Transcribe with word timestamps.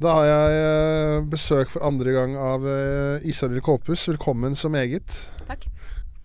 Da 0.00 0.14
har 0.16 0.24
jeg 0.24 0.60
eh, 0.64 1.14
besøk 1.28 1.68
for 1.68 1.84
andre 1.84 2.12
gang 2.14 2.32
av 2.40 2.62
uh, 2.64 3.20
Isalill 3.28 3.60
Kolpus. 3.60 4.06
Velkommen 4.08 4.54
så 4.56 4.70
meget. 4.72 5.12
Takk. 5.44 5.66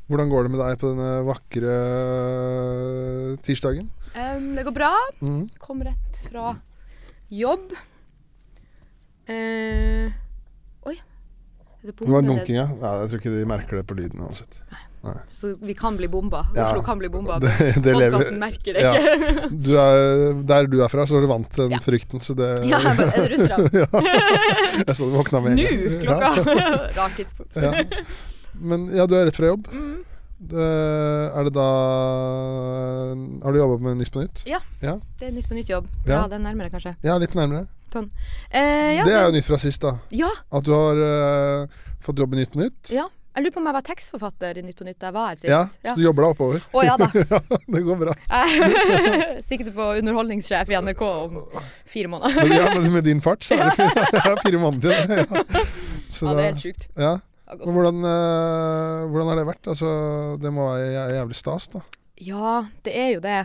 Hvordan 0.08 0.32
går 0.32 0.46
det 0.46 0.52
med 0.54 0.62
deg 0.62 0.78
på 0.80 0.92
denne 0.94 1.10
vakre 1.28 1.74
eh, 1.74 3.34
tirsdagen? 3.44 3.90
Um, 4.16 4.54
det 4.56 4.64
går 4.70 4.76
bra. 4.78 4.94
Mm. 5.20 5.50
Kom 5.60 5.84
rett 5.84 6.22
fra 6.30 6.54
jobb. 7.36 7.76
Uh, 9.28 10.08
oi. 10.88 10.96
Det 11.84 11.98
Det 12.00 12.14
var 12.16 12.24
dunkinga. 12.24 12.56
ja. 12.62 12.70
ja. 12.80 12.94
Jeg 13.02 13.12
tror 13.12 13.26
ikke 13.26 13.36
de 13.36 13.46
merker 13.58 13.82
det 13.82 13.88
på 13.92 14.00
lyden 14.00 14.24
uansett. 14.24 14.62
Så 15.40 15.52
vi 15.62 15.74
kan 15.78 15.98
bli 15.98 16.08
bomba. 16.12 16.46
Ja. 16.56 16.66
Oslo 16.70 16.82
kan 16.86 16.98
bli 17.02 17.10
bomba. 17.14 17.38
Det, 17.44 17.74
det 17.84 17.94
Podkasten 17.94 18.40
merker 18.42 18.74
det 18.74 18.82
Ja. 18.86 18.94
ikke. 18.96 19.50
du 19.68 19.72
er, 19.78 20.34
Der 20.50 20.68
du 20.72 20.80
er 20.84 20.90
fra, 20.92 21.06
så 21.06 21.18
er 21.20 21.26
du 21.26 21.28
vant 21.32 21.50
til 21.54 21.64
den 21.68 21.76
Ja. 21.78 21.82
frykten, 21.84 22.22
så 22.26 22.34
det 22.38 22.50
Ja, 22.66 22.80
jeg 22.80 22.98
bare, 22.98 23.12
er 23.14 23.28
det 23.28 23.38
russere? 23.38 23.58
Jeg 24.88 24.96
så 24.98 25.06
du 25.10 25.16
våkna 25.18 25.42
med 25.46 25.52
en 25.54 25.62
Nå, 25.62 25.68
gang. 26.06 26.36
klokka! 26.42 26.66
Rart 27.00 27.16
tidspunkt. 27.20 27.56
Ja. 27.56 27.72
Men 28.60 28.88
ja, 28.96 29.06
du 29.06 29.16
er 29.20 29.26
rett 29.30 29.36
fra 29.38 29.52
jobb. 29.54 29.68
Mm. 29.72 30.04
Det, 30.46 30.66
er 31.34 31.44
det 31.48 31.54
da 31.56 31.66
Har 33.44 33.54
du 33.56 33.58
jobba 33.60 33.78
med 33.84 33.98
Nytt 34.02 34.12
på 34.14 34.22
nytt? 34.24 34.44
Ja, 34.50 34.60
Det 34.82 35.30
er 35.30 35.32
Nytt 35.36 35.48
på 35.50 35.56
nytt 35.58 35.70
jobb. 35.72 35.88
Ja. 36.06 36.22
Ja, 36.22 36.28
det 36.32 36.40
er 36.40 36.44
nærmere, 36.44 36.70
kanskje. 36.74 36.96
Ja, 37.06 37.18
litt 37.22 37.36
nærmere. 37.38 37.68
Eh, 37.96 38.98
ja, 38.98 39.04
det 39.08 39.14
er 39.16 39.30
jo 39.30 39.32
nytt 39.38 39.46
fra 39.48 39.56
sist, 39.62 39.80
da. 39.86 39.94
ja, 40.12 40.28
At 40.52 40.66
du 40.68 40.74
har 40.76 41.00
uh, 41.00 41.68
fått 42.04 42.20
jobb 42.20 42.34
i 42.36 42.42
Nytt 42.42 42.52
på 42.52 42.60
nytt. 42.60 42.92
ja. 42.92 43.06
Jeg 43.36 43.44
lurer 43.44 43.52
på 43.52 43.60
om 43.60 43.66
jeg 43.68 43.76
var 43.76 43.84
tekstforfatter 43.84 44.58
i 44.58 44.62
Nytt 44.64 44.78
på 44.80 44.86
nytt 44.88 44.96
da 45.02 45.10
jeg 45.10 45.16
var 45.18 45.26
her 45.28 45.40
sist. 45.42 45.50
Ja, 45.52 45.92
så 45.92 45.96
du 46.00 46.04
jobber 46.06 46.24
deg 46.24 46.36
oppover. 46.38 46.62
Å 46.72 46.84
ja 46.88 46.94
da. 47.02 47.10
ja, 47.34 47.40
det 47.76 47.82
går 47.84 47.98
bra. 48.00 48.14
Sikter 49.50 49.74
på 49.76 49.88
underholdningssjef 50.00 50.72
i 50.72 50.78
NRK 50.80 51.02
om 51.10 51.42
fire 51.92 52.12
måneder. 52.14 52.48
Ja, 52.56 52.70
men 52.78 52.88
med 52.96 53.04
din 53.10 53.20
fart 53.26 53.44
så 53.44 53.58
er 53.58 53.68
det 53.68 53.76
fire, 53.82 54.06
ja, 54.16 54.36
fire 54.40 54.62
måneder 54.64 55.04
til. 55.04 55.20
Ja. 55.20 55.66
Så 56.16 56.30
Ja, 56.30 56.38
det 56.38 56.46
er 56.46 56.52
helt 56.54 56.64
sjukt. 56.64 56.88
ja. 56.96 57.16
Men 57.46 57.76
hvordan, 57.76 58.00
eh, 58.10 59.02
hvordan 59.12 59.28
har 59.30 59.38
det 59.38 59.46
vært? 59.52 59.68
Altså, 59.70 59.90
det 60.42 60.50
må 60.56 60.64
være 60.72 61.04
jævlig 61.20 61.36
stas, 61.38 61.68
da. 61.76 61.84
Ja, 62.26 62.54
det 62.88 62.96
er 62.98 63.12
jo 63.14 63.20
det. 63.22 63.42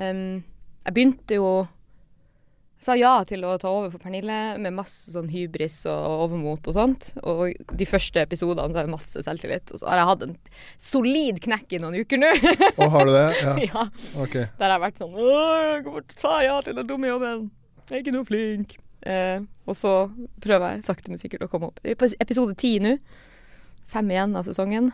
Um, 0.00 0.40
jeg 0.88 0.96
begynte 0.96 1.36
jo 1.38 1.52
sa 2.80 2.94
ja 2.96 3.12
til 3.28 3.42
å 3.44 3.52
ta 3.60 3.68
over 3.68 3.90
for 3.92 4.00
Pernille 4.00 4.56
med 4.60 4.72
masse 4.72 5.12
sånn 5.12 5.28
hybris 5.28 5.82
og 5.90 6.24
overmot 6.24 6.68
og 6.70 6.76
sånt. 6.76 7.10
Og 7.28 7.52
de 7.76 7.88
første 7.88 8.22
episodene 8.24 8.72
så 8.72 8.80
har 8.80 8.86
jeg 8.88 8.92
masse 8.94 9.24
selvtillit. 9.26 9.72
Og 9.74 9.82
så 9.82 9.90
har 9.90 10.00
jeg 10.00 10.08
hatt 10.10 10.24
en 10.26 10.36
solid 10.80 11.40
knekk 11.44 11.76
i 11.76 11.80
noen 11.82 11.98
uker 12.00 12.22
nå. 12.22 12.30
Å, 12.80 12.88
har 12.96 13.08
du 13.08 13.12
det? 13.12 13.26
Ja, 13.42 13.56
ja, 13.68 13.86
ok. 14.24 14.36
der 14.56 14.64
har 14.66 14.78
jeg 14.78 14.84
vært 14.86 15.02
sånn 15.02 15.12
«Åh, 15.12 15.56
Jeg 15.74 15.84
å 15.92 16.04
sa 16.16 16.38
ja 16.46 16.56
til 16.64 16.78
den 16.80 16.88
dumme 16.88 17.10
jobben. 17.10 17.50
Jeg 17.90 17.98
er 17.98 18.04
ikke 18.04 18.16
noe 18.16 18.28
flink. 18.28 18.78
Eh, 19.04 19.44
og 19.68 19.76
så 19.76 19.94
prøver 20.40 20.76
jeg 20.78 20.86
sakte, 20.88 21.12
men 21.12 21.20
sikkert 21.20 21.44
å 21.44 21.50
komme 21.52 21.68
opp. 21.70 21.84
På 21.84 22.08
episode 22.24 22.56
ti 22.60 22.78
nå. 22.80 22.96
Fem 23.90 24.08
igjen 24.12 24.36
av 24.38 24.46
sesongen. 24.48 24.92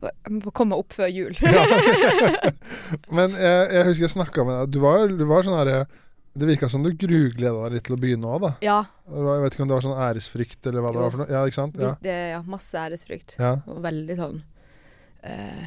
Jeg 0.00 0.32
må 0.40 0.50
komme 0.54 0.78
opp 0.80 0.94
før 0.96 1.10
jul. 1.12 1.36
Men 3.14 3.34
jeg, 3.38 3.60
jeg 3.76 3.86
husker 3.86 4.06
jeg 4.08 4.14
snakka 4.14 4.46
med 4.46 4.56
deg. 4.58 4.72
Du 4.74 4.80
var, 4.82 5.04
du 5.06 5.22
var 5.28 5.46
sånn 5.46 5.58
herre 5.60 5.84
Det 6.34 6.46
virka 6.48 6.68
som 6.68 6.82
du 6.82 6.90
grugleda 6.98 7.52
deg 7.68 7.76
litt 7.76 7.84
til 7.86 7.94
å 7.94 8.00
begynne 8.02 8.26
òg, 8.26 8.40
da. 8.42 8.50
ja, 8.64 8.78
Jeg 9.06 9.42
vet 9.44 9.54
ikke 9.54 9.62
om 9.62 9.68
det 9.70 9.76
var 9.76 9.84
sånn 9.86 10.00
æresfrykt 10.08 10.66
eller 10.66 10.82
hva 10.82 10.90
det 10.94 11.02
var 11.04 11.12
for 11.14 11.22
noe. 11.22 11.30
Ja, 11.30 11.42
ikke 11.46 11.58
sant? 11.60 11.76
Ja. 11.78 11.92
Det, 12.02 12.14
ja, 12.34 12.40
masse 12.50 12.80
æresfrykt. 12.80 13.36
ja. 13.38 13.52
Og 13.70 13.78
veldig 13.84 14.16
sånn 14.18 14.40
uh, 15.24 15.64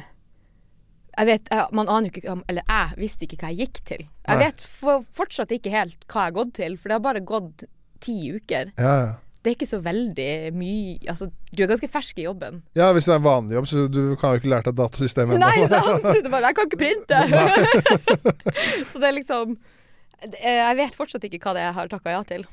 Jeg 1.18 1.26
vet 1.30 1.48
jeg, 1.50 1.64
Man 1.74 1.88
aner 1.90 2.10
jo 2.10 2.12
ikke 2.20 2.36
Eller 2.52 2.66
jeg 2.68 2.98
visste 3.00 3.24
ikke 3.26 3.38
hva 3.40 3.52
jeg 3.54 3.64
gikk 3.68 3.80
til. 3.94 4.02
Jeg 4.28 4.36
Nei. 4.36 4.44
vet 4.44 4.66
for, 4.68 5.06
fortsatt 5.16 5.54
ikke 5.56 5.72
helt 5.72 6.04
hva 6.06 6.26
jeg 6.26 6.32
har 6.32 6.36
gått 6.42 6.52
til, 6.60 6.76
for 6.76 6.88
det 6.92 6.98
har 6.98 7.06
bare 7.08 7.24
gått 7.32 7.64
ti 8.04 8.18
uker. 8.36 8.74
Ja, 8.78 8.92
ja. 9.06 9.08
Det 9.38 9.52
er 9.52 9.54
ikke 9.56 9.68
så 9.70 9.78
veldig 9.80 10.30
mye 10.58 11.08
Altså, 11.08 11.28
du 11.54 11.60
er 11.62 11.68
ganske 11.70 11.88
fersk 11.88 12.18
i 12.20 12.24
jobben. 12.26 12.60
ja, 12.76 12.90
hvis 12.92 13.06
det 13.06 13.12
er 13.14 13.20
en 13.22 13.24
vanlig 13.24 13.54
jobb, 13.56 13.68
så 13.70 13.84
du 13.88 14.00
kan 14.20 14.34
jo 14.34 14.40
ikke 14.42 14.50
lært 14.52 14.66
deg 14.68 14.76
datasystemet 14.76 15.38
Nei, 15.40 15.54
sant? 15.70 16.04
Så 16.04 16.20
det 16.26 16.30
bare, 16.34 16.50
jeg 16.50 16.58
kan 16.58 16.68
ikke 16.68 16.80
printe! 16.82 17.20
så 18.92 18.98
det 19.00 19.08
er 19.08 19.16
liksom 19.16 19.56
Jeg 20.22 20.76
vet 20.80 20.96
fortsatt 20.98 21.24
ikke 21.28 21.38
hva 21.44 21.52
det 21.54 21.62
er 21.62 21.68
jeg 21.70 21.76
har 21.78 21.88
takka 21.92 22.10
ja 22.16 22.22
til. 22.26 22.44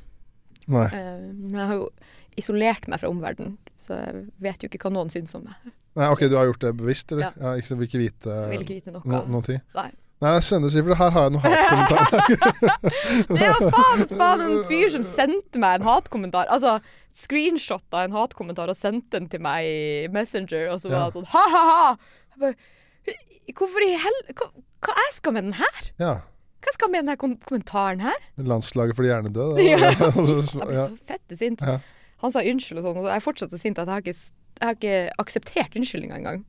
Nei. 0.67 0.85
Eh, 0.85 1.17
Men 1.33 1.59
jeg 1.59 1.67
har 1.71 1.75
jo 1.79 1.89
isolert 2.37 2.87
meg 2.91 2.99
fra 3.01 3.09
omverdenen, 3.09 3.57
så 3.79 3.95
jeg 4.01 4.25
vet 4.43 4.63
jo 4.65 4.69
ikke 4.69 4.81
hva 4.85 4.91
noen 4.97 5.09
syns 5.13 5.33
om 5.37 5.45
meg. 5.47 5.73
Nei, 5.95 6.09
ok, 6.11 6.25
du 6.27 6.35
har 6.35 6.45
gjort 6.49 6.65
det 6.65 6.73
bevisst, 6.77 7.11
eller? 7.15 7.31
Ja. 7.39 7.53
Ikke, 7.55 7.77
vil 7.79 7.87
ikke 7.87 8.01
vite 8.01 8.33
vil 8.51 8.65
ikke 8.65 8.75
vite 8.81 8.91
noe. 8.91 9.01
no, 9.07 9.21
noen 9.31 9.45
tid? 9.47 9.61
Nei. 9.77 9.87
Nei, 10.23 10.29
det 10.31 10.39
er 10.39 10.45
spennende 10.47 10.69
å 10.69 10.73
si, 10.73 10.81
for 10.83 10.95
her 10.99 11.11
har 11.11 11.25
jeg 11.25 11.33
noen 11.35 11.43
hatkommentarer. 11.45 12.75
Det 13.39 13.47
var 13.51 13.65
faen, 13.75 14.03
faen 14.15 14.43
en 14.45 14.53
fyr 14.69 14.91
som 14.93 15.03
sendte 15.07 15.59
meg 15.59 15.79
en 15.81 15.87
hatkommentar. 15.89 16.47
Altså, 16.55 16.77
screenshotta 17.15 18.05
en 18.07 18.15
hatkommentar 18.15 18.71
og 18.71 18.77
sendte 18.79 19.19
den 19.19 19.27
til 19.31 19.43
meg 19.43 19.67
i 19.67 19.81
Messenger, 20.15 20.69
og 20.71 20.79
så 20.83 20.91
var 20.91 20.97
Ja. 21.01 21.09
det 21.09 21.19
sånn 21.19 21.27
ha-ha-ha. 21.33 22.53
Hvorfor 23.55 23.85
i 23.85 23.91
hel... 24.01 24.17
Hva, 24.39 24.47
hva 24.87 24.95
jeg 25.03 25.13
skal 25.19 25.35
med 25.35 25.47
den 25.49 25.59
her? 25.59 25.83
ja. 26.01 26.15
Hva 26.65 26.73
skal 26.73 26.87
jeg 26.87 26.91
med 26.95 27.03
den 27.05 27.11
her 27.13 27.19
kom 27.21 27.35
kommentaren 27.45 28.01
her? 28.01 28.17
Landslaget 28.41 28.97
for 28.97 29.05
de 29.05 29.11
hjernedøde. 29.13 29.61
Ja. 29.69 29.77
Jeg 29.77 29.99
ble 30.71 30.81
så 30.81 30.89
fette 31.11 31.37
sint. 31.39 31.61
Ja. 31.61 31.77
Han 32.23 32.33
sa 32.33 32.41
unnskyld 32.41 32.81
og 32.81 32.87
sånn, 32.87 32.99
og 33.03 33.07
jeg 33.11 33.19
er 33.19 33.23
fortsatt 33.25 33.53
så 33.53 33.59
sint 33.61 33.77
at 33.81 33.85
jeg 33.87 33.93
har 33.93 34.03
ikke, 34.05 34.17
jeg 34.55 34.65
har 34.71 34.77
ikke 34.79 34.97
akseptert 35.21 35.75
unnskyldninga 35.77 36.17
engang. 36.23 36.43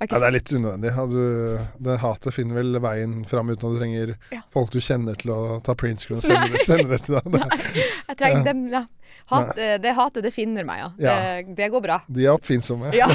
Ja, 0.00 0.06
det 0.16 0.28
er 0.30 0.32
litt 0.32 0.48
unødvendig. 0.54 0.90
Du, 1.12 1.58
det 1.84 1.96
hatet 2.00 2.32
finner 2.32 2.56
vel 2.56 2.78
veien 2.80 3.18
fram 3.28 3.50
uten 3.50 3.66
at 3.68 3.74
du 3.74 3.80
trenger 3.82 4.12
Ja. 4.32 4.38
folk 4.54 4.70
du 4.72 4.78
kjenner 4.80 5.18
til 5.20 5.32
å 5.34 5.58
ta 5.66 5.74
printscreen 5.76 6.22
og 6.22 6.24
sende, 6.24 6.46
det- 6.54 6.62
sende 6.64 6.86
det 6.94 7.02
til 7.04 7.18
deg. 7.18 7.34
Det, 7.34 7.84
Jeg 8.08 8.16
trenger 8.22 8.46
dem, 8.46 8.62
ja. 8.72 8.84
Hat, 9.30 9.52
eh, 9.58 9.76
det 9.82 9.92
hatet, 9.94 10.24
det 10.26 10.32
finner 10.34 10.66
meg, 10.66 10.80
ja. 10.82 10.88
Ja. 10.98 11.14
Det, 11.40 11.56
det 11.58 11.68
går 11.70 11.84
bra. 11.84 12.00
de 12.10 12.26
er 12.26 12.34
oppfinnsomme. 12.34 12.90
Ja. 12.96 13.06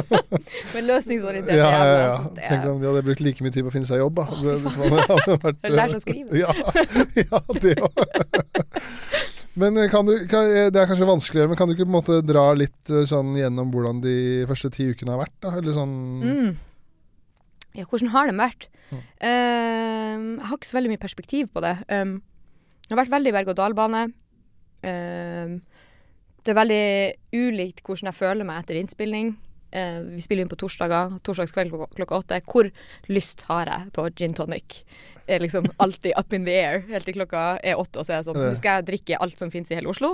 Men 0.74 0.86
løsningsorientert 0.86 1.56
Ja, 1.58 1.70
ja, 1.70 1.96
ja. 1.98 2.12
det 2.36 2.46
Tenk 2.46 2.68
om 2.70 2.78
de 2.82 2.90
hadde 2.90 3.02
brukt 3.08 3.24
like 3.24 3.44
mye 3.44 3.54
tid 3.54 3.66
på 3.66 3.72
å 3.72 3.74
finne 3.74 3.88
seg 3.88 4.02
jobb, 4.02 4.20
da. 4.20 4.28
Det, 4.30 4.56
det 4.62 5.06
hadde 5.10 5.38
vært, 5.46 5.60
Eller 5.66 5.94
seg 5.94 5.98
å 5.98 6.04
skrive. 6.04 6.38
Ja, 6.38 6.54
ja 7.24 7.42
det 7.64 7.76
òg. 7.82 7.98
Men 9.60 9.76
eh, 9.76 9.90
kan 9.90 10.06
du, 10.06 10.14
kan, 10.30 10.46
eh, 10.46 10.70
det 10.72 10.80
er 10.80 10.88
kanskje 10.88 11.08
vanskeligere, 11.08 11.50
men 11.50 11.58
kan 11.58 11.68
du 11.68 11.74
ikke 11.74 11.86
på 11.86 11.90
en 11.90 11.98
måte 11.98 12.20
dra 12.22 12.46
litt 12.56 12.92
eh, 12.92 13.06
sånn 13.08 13.34
gjennom 13.38 13.72
hvordan 13.74 14.02
de 14.04 14.16
første 14.50 14.70
ti 14.74 14.86
ukene 14.94 15.16
har 15.16 15.24
vært? 15.24 15.36
da? 15.42 15.54
Eller 15.58 15.76
sånn 15.76 15.96
Mm. 16.20 16.50
Ja, 17.78 17.84
hvordan 17.86 18.10
har 18.10 18.26
de 18.26 18.34
vært? 18.34 18.64
Mm. 18.90 19.02
Uh, 19.22 20.16
jeg 20.40 20.46
har 20.48 20.56
ikke 20.56 20.66
så 20.66 20.76
veldig 20.76 20.90
mye 20.90 21.02
perspektiv 21.02 21.52
på 21.54 21.62
det. 21.62 21.76
Um, 21.86 22.16
det 22.82 22.96
har 22.96 22.98
vært 23.04 23.12
veldig 23.12 23.32
berg-og-dal-bane. 23.36 24.00
Ehm, 24.82 25.60
det 26.44 26.50
er 26.52 26.56
veldig 26.56 26.84
ulikt 27.36 27.82
hvordan 27.84 28.08
jeg 28.10 28.16
føler 28.20 28.44
meg 28.48 28.56
etter 28.62 28.76
innspilling. 28.80 29.28
Eh, 29.70 30.00
vi 30.16 30.20
spiller 30.24 30.42
inn 30.44 30.50
på 30.50 30.58
torsdager. 30.58 31.06
Torsdagskveld 31.26 31.70
klokka, 31.94 32.14
åtte. 32.18 32.40
Hvor 32.48 32.66
lyst 33.12 33.40
har 33.50 33.64
jeg 33.70 33.82
på 33.94 34.00
gin 34.18 34.34
tonic? 34.34 34.68
Er 35.28 35.38
liksom 35.44 35.64
alltid 35.78 36.12
up 36.18 36.32
in 36.32 36.44
the 36.44 36.54
air 36.56 36.76
helt 36.88 37.04
til 37.06 37.14
klokka 37.20 37.42
er 37.62 37.74
åtte, 37.78 37.98
og 38.00 38.04
så 38.06 38.12
er 38.12 38.16
jeg 38.20 38.28
sånn 38.30 38.40
Nå 38.40 38.54
skal 38.58 38.72
jeg 38.80 38.88
drikke 38.88 39.20
alt 39.20 39.38
som 39.38 39.50
finnes 39.52 39.70
i 39.70 39.74
hele 39.78 39.88
Oslo. 39.92 40.10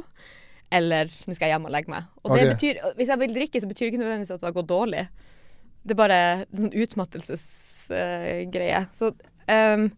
Eller 0.74 1.04
nå 1.06 1.32
skal 1.36 1.46
jeg 1.48 1.54
hjem 1.54 1.68
og 1.68 1.72
legge 1.72 1.90
meg. 1.92 2.02
Og 2.24 2.28
det 2.34 2.42
Ok. 2.42 2.48
betyr, 2.56 2.74
hvis 2.98 3.08
jeg 3.08 3.18
vil 3.22 3.34
drikke, 3.34 3.60
så 3.62 3.68
betyr 3.70 3.84
det 3.86 3.92
ikke 3.94 4.02
nødvendigvis 4.02 4.34
at 4.34 4.40
det 4.40 4.48
har 4.50 4.58
gått 4.58 4.74
dårlig. 4.74 5.04
Det 5.86 5.92
er 5.94 6.02
bare 6.02 6.18
en 6.42 6.58
sånn 6.58 6.74
utmattelsesgreie. 6.82 8.80
så 8.92 9.06
um, 9.48 9.90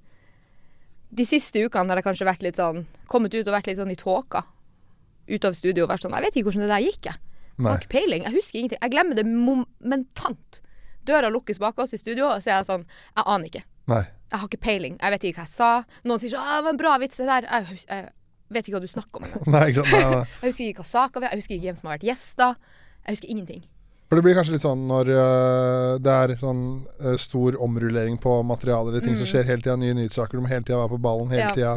de 1.11 1.25
siste 1.25 1.57
ukene 1.65 1.89
har 1.89 1.97
jeg 1.97 2.05
kanskje 2.05 2.27
vært 2.29 2.43
litt 2.45 2.57
sånn 2.61 2.83
kommet 3.09 3.33
ut 3.33 3.47
og 3.49 3.55
vært 3.55 3.67
litt 3.71 3.79
sånn 3.81 3.91
i 3.91 3.97
tåka. 3.97 4.43
Ut 5.29 5.45
av 5.45 5.55
studio 5.59 5.85
og 5.85 5.91
vært 5.93 6.03
sånn 6.07 6.15
Jeg 6.17 6.25
vet 6.29 6.37
ikke 6.41 6.49
hvordan 6.51 6.65
det 6.67 6.71
der 6.73 6.85
gikk, 6.87 7.03
jeg. 7.11 7.19
Har 7.65 7.81
ikke 7.83 7.91
peiling. 7.91 8.23
Jeg 8.25 8.33
husker 8.37 8.59
ingenting. 8.61 8.79
Jeg 8.83 8.93
glemmer 8.95 9.19
det 9.19 9.25
momentant. 9.27 10.61
Døra 11.09 11.31
lukkes 11.33 11.59
bak 11.63 11.79
oss 11.83 11.95
i 11.97 11.99
studio, 12.01 12.27
og 12.31 12.43
så 12.45 12.53
er 12.53 12.57
jeg 12.61 12.69
sånn 12.69 12.85
Jeg 13.17 13.25
aner 13.27 13.49
ikke. 13.51 13.63
Nei. 13.89 14.03
Jeg 14.29 14.39
har 14.43 14.49
ikke 14.51 14.61
peiling. 14.67 14.99
Jeg 15.01 15.15
vet 15.15 15.25
ikke 15.31 15.41
hva 15.41 15.47
jeg 15.49 15.55
sa. 15.55 15.71
Noen 16.05 16.21
sier 16.21 16.35
sånn 16.35 16.45
«Å, 16.45 16.59
det 16.59 16.65
var 16.67 16.75
en 16.75 16.81
bra 16.83 16.95
vits, 17.01 17.17
det 17.17 17.27
der. 17.31 17.47
Jeg, 17.49 17.81
jeg 17.89 18.09
vet 18.57 18.69
ikke 18.69 18.77
hva 18.77 18.83
du 18.85 18.91
snakker 18.93 19.21
om 19.23 19.27
engang. 19.29 19.49
Jeg 20.43 20.51
husker 20.51 20.69
ikke 20.69 20.85
hva 20.85 20.89
saka 20.91 21.21
var. 21.23 21.33
Jeg 21.33 21.41
husker 21.43 21.57
ikke 21.57 21.69
hvem 21.71 21.79
som 21.81 21.89
har 21.91 21.97
vært 21.99 22.07
gjester. 22.11 22.55
Jeg 23.07 23.17
husker 23.17 23.33
ingenting. 23.33 23.63
For 24.09 24.17
det 24.17 24.25
blir 24.25 24.37
kanskje 24.39 24.55
litt 24.55 24.65
sånn 24.65 24.87
når 24.89 25.11
øh, 25.13 25.95
det 26.01 26.13
er 26.13 26.31
sånn 26.41 26.61
øh, 27.05 27.17
stor 27.21 27.57
omrullering 27.61 28.15
på 28.23 28.39
materialer 28.49 28.95
ting 29.01 29.11
ting 29.11 29.19
som 29.21 29.29
skjer 29.29 29.45
hele 29.49 29.61
tida, 29.65 29.75
nye 29.77 29.97
nyhetssaker, 29.99 30.39
du 30.41 30.45
må 30.47 30.49
hele 30.49 30.65
tida 30.65 30.79
være 30.81 30.95
på 30.95 31.01
ballen 31.05 31.29
hele 31.33 31.43
Mm. 31.43 31.49
Ja. 31.51 31.57
tida. 31.57 31.75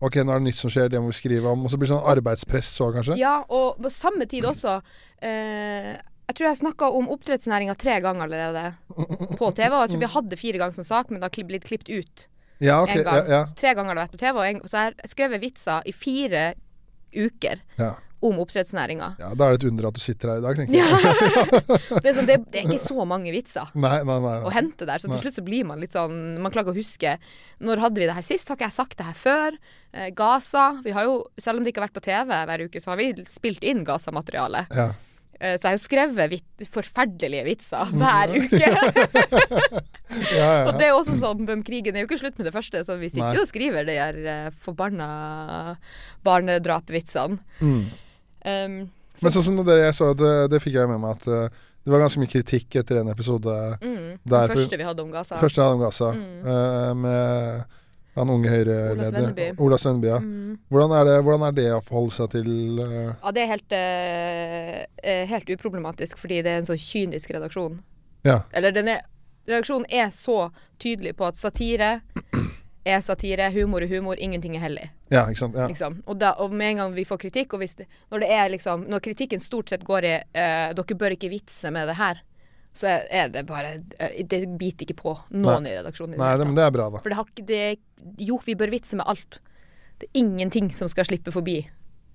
Ok, 0.00 0.16
nå 0.24 0.32
er 0.32 0.40
det 0.40 0.48
nytt 0.48 0.60
som 0.60 0.72
skjer, 0.72 0.88
det 0.92 1.00
må 1.02 1.10
vi 1.10 1.18
skrive 1.18 1.50
om. 1.50 1.66
Og 1.66 1.72
så 1.72 1.76
blir 1.76 1.90
det 1.90 1.92
sånn 1.92 2.06
arbeidspress 2.08 2.70
så, 2.78 2.88
kanskje. 2.94 3.18
Ja, 3.20 3.40
og 3.52 3.80
på 3.84 3.92
samme 3.92 4.24
tid 4.30 4.46
også 4.48 4.78
eh, 5.20 5.92
Jeg 5.92 6.36
tror 6.36 6.46
jeg 6.46 6.54
har 6.54 6.60
snakka 6.62 6.88
om 6.96 7.10
oppdrettsnæringa 7.12 7.76
tre 7.76 7.98
ganger 8.00 8.24
allerede 8.28 8.64
på 9.36 9.50
TV. 9.56 9.68
Og 9.74 9.82
jeg 9.82 9.92
tror 9.92 10.04
vi 10.04 10.12
hadde 10.16 10.40
fire 10.40 10.62
ganger 10.62 10.78
som 10.78 10.88
sak, 10.88 11.10
men 11.10 11.20
det 11.20 11.28
har 11.28 11.50
blitt 11.52 11.68
klippet 11.68 11.92
ut 11.92 12.26
Ja, 12.60 12.80
okay, 12.82 13.02
en 13.02 13.04
gang. 13.04 13.20
Ja, 13.20 13.40
ja, 13.42 13.58
tre 13.60 13.74
ganger 13.76 13.92
har 13.92 14.00
det 14.00 14.06
vært 14.06 14.16
på 14.16 14.22
TV. 14.24 14.32
Og 14.38 14.46
en, 14.46 14.62
så 14.64 14.84
jeg 14.84 14.96
har 14.96 15.12
skrevet 15.12 15.44
vitser 15.44 15.84
i 15.84 15.96
fire 15.96 16.44
uker 17.10 17.60
ja. 17.80 17.94
Om 18.22 18.36
oppdrettsnæringa. 18.42 19.06
Ja, 19.18 19.30
Da 19.34 19.46
er 19.46 19.54
det 19.56 19.62
et 19.62 19.68
under 19.70 19.86
at 19.88 19.96
du 19.96 20.00
sitter 20.04 20.28
her 20.34 20.40
i 20.40 20.44
dag, 20.44 20.58
tenker 20.60 20.76
jeg. 20.76 20.84
Ja. 20.84 21.98
Det, 22.02 22.08
er 22.10 22.14
sånn, 22.18 22.28
det, 22.28 22.36
det 22.52 22.60
er 22.60 22.68
ikke 22.68 22.82
så 22.94 23.04
mange 23.08 23.32
vitser 23.32 23.70
Nei, 23.74 23.96
nei, 24.06 24.18
nei. 24.24 24.36
å 24.46 24.52
hente 24.54 24.86
der, 24.88 25.00
så 25.02 25.08
til 25.10 25.22
slutt 25.24 25.38
så 25.40 25.44
blir 25.46 25.64
man 25.68 25.80
litt 25.82 25.92
sånn 25.96 26.16
Man 26.42 26.52
klarer 26.52 26.68
ikke 26.70 26.76
å 26.76 26.80
huske 26.80 27.14
Når 27.64 27.82
hadde 27.82 28.00
vi 28.02 28.08
det 28.08 28.16
her 28.16 28.26
sist? 28.26 28.48
Har 28.48 28.56
ikke 28.60 28.68
jeg 28.68 28.76
sagt 28.76 28.96
det 29.00 29.06
her 29.08 29.16
før? 29.18 29.56
Eh, 29.92 30.08
Gaza. 30.16 30.68
Vi 30.84 30.92
har 30.94 31.08
jo, 31.08 31.14
selv 31.40 31.58
om 31.58 31.64
det 31.64 31.72
ikke 31.72 31.80
har 31.82 31.88
vært 31.88 31.98
på 31.98 32.04
TV 32.06 32.40
hver 32.46 32.66
uke, 32.68 32.80
så 32.84 32.92
har 32.92 33.00
vi 33.00 33.08
spilt 33.28 33.64
inn 33.66 33.80
Gaza-materiale. 33.88 34.66
Ja. 34.76 34.90
Eh, 35.40 35.56
så 35.56 35.64
jeg 35.64 35.70
har 35.70 35.76
jo 35.78 35.82
skrevet 35.86 36.30
vit 36.36 36.66
forferdelige 36.70 37.46
vitser 37.48 37.90
Mm. 37.90 38.02
hver 38.04 38.34
uke. 38.44 38.68
Ja, 40.30 40.36
ja, 40.36 40.66
Og 40.68 40.76
det 40.78 40.86
er 40.90 40.94
også 40.94 41.14
sånn, 41.18 41.46
den 41.48 41.62
krigen 41.66 41.96
er 41.96 42.04
jo 42.04 42.08
ikke 42.10 42.20
slutt 42.20 42.38
med 42.38 42.46
det 42.50 42.54
første, 42.54 42.82
så 42.86 42.96
vi 43.00 43.08
sitter 43.10 43.38
jo 43.38 43.44
og 43.46 43.50
skriver 43.50 43.86
de 43.88 43.96
her 43.98 44.18
eh, 44.20 44.50
forbanna 44.62 45.08
barnedrapvitsene. 46.26 47.38
Mm. 47.64 47.82
Um, 48.44 48.78
Men 49.20 49.34
sånn 49.34 49.44
som 49.44 49.58
det 49.66 49.76
jeg 49.82 49.96
så, 49.98 50.14
det, 50.16 50.30
det 50.52 50.62
fikk 50.62 50.78
jeg 50.78 50.88
med 50.88 51.00
meg 51.02 51.18
at 51.18 51.26
eh, 51.28 51.58
det 51.84 51.92
var 51.92 52.00
ganske 52.04 52.20
mye 52.22 52.30
kritikk 52.30 52.76
etter 52.80 53.00
en 53.00 53.08
episode 53.12 53.52
mm, 53.80 54.20
Der 54.28 54.48
den 54.48 54.56
første 54.56 54.78
vi 54.80 54.86
hadde 54.86 55.02
om 55.02 55.10
Gaza. 55.12 55.38
første 55.40 55.64
av 55.64 55.78
Gaza, 55.80 56.10
Mm. 56.12 56.46
uh, 56.46 56.94
med 56.94 57.64
han 58.18 58.30
unge. 58.30 58.50
Høyre-leder 58.50 59.60
Ola 59.62 59.78
Svenneby. 59.78 60.08
Ja. 60.10 60.18
Mm. 60.18 60.58
Hvordan, 60.68 60.94
er 60.98 61.04
det, 61.08 61.16
hvordan 61.24 61.46
er 61.46 61.54
det 61.56 61.66
å 61.72 61.80
forholde 61.84 62.16
seg 62.16 62.32
til 62.34 62.80
uh... 62.82 63.12
Ja, 63.14 63.32
det 63.36 63.44
er 63.44 63.50
helt, 63.52 63.76
eh, 63.76 64.80
eh, 65.04 65.22
helt 65.30 65.52
uproblematisk, 65.54 66.18
fordi 66.20 66.40
det 66.44 66.52
er 66.52 66.62
en 66.62 66.68
så 66.68 66.76
kynisk 66.80 67.32
redaksjon. 67.36 67.78
Ja. 68.26 68.40
Eller 68.52 68.74
den 68.76 68.90
er, 68.92 69.04
redaksjonen 69.48 69.86
er 69.88 70.10
så 70.14 70.50
tydelig 70.82 71.14
på 71.16 71.28
at 71.30 71.38
satire 71.40 72.00
er 72.84 73.00
satire, 73.04 73.50
humor 73.52 73.84
er 73.84 73.90
humor, 73.90 74.16
ingenting 74.18 74.56
er 74.56 74.64
hellig. 74.64 74.86
Ja, 75.12 75.26
ikke 75.28 75.42
sant. 75.42 75.58
Ja. 75.58 75.68
Liksom. 75.68 76.00
Og, 76.06 76.16
da, 76.20 76.32
og 76.40 76.54
med 76.54 76.74
en 76.74 76.82
gang 76.82 76.96
vi 76.96 77.04
får 77.04 77.20
kritikk, 77.26 77.54
og 77.54 77.64
det, 77.64 77.86
når, 78.10 78.24
det 78.24 78.40
liksom, 78.56 78.86
når 78.88 79.04
kritikken 79.04 79.42
stort 79.42 79.72
sett 79.72 79.84
går 79.84 80.08
i 80.08 80.16
uh, 80.16 80.72
'dere 80.76 80.96
bør 80.96 81.16
ikke 81.16 81.32
vitse 81.32 81.70
med 81.70 81.88
det 81.90 81.98
her', 82.00 82.22
så 82.72 82.86
er, 82.86 83.28
det 83.28 83.42
bare 83.48 83.80
eh, 83.98 84.26
Det 84.26 84.44
biter 84.58 84.86
ikke 84.86 85.00
på 85.02 85.12
noen 85.34 85.66
i 85.66 85.72
redaksjonen. 85.74 86.14
Nei, 86.20 86.36
det, 86.38 86.46
men 86.46 86.54
det 86.54 86.64
er 86.64 86.70
bra, 86.70 86.86
da. 86.94 87.00
For 87.02 87.10
det 87.10 87.18
har 87.18 87.26
ikke 87.26 87.46
det 87.48 87.64
Jo, 88.22 88.38
vi 88.46 88.54
bør 88.54 88.70
vitse 88.70 88.96
med 88.96 89.10
alt. 89.10 89.40
Det 89.98 90.06
er 90.06 90.20
ingenting 90.22 90.70
som 90.72 90.88
skal 90.88 91.08
slippe 91.08 91.34
forbi 91.34 91.58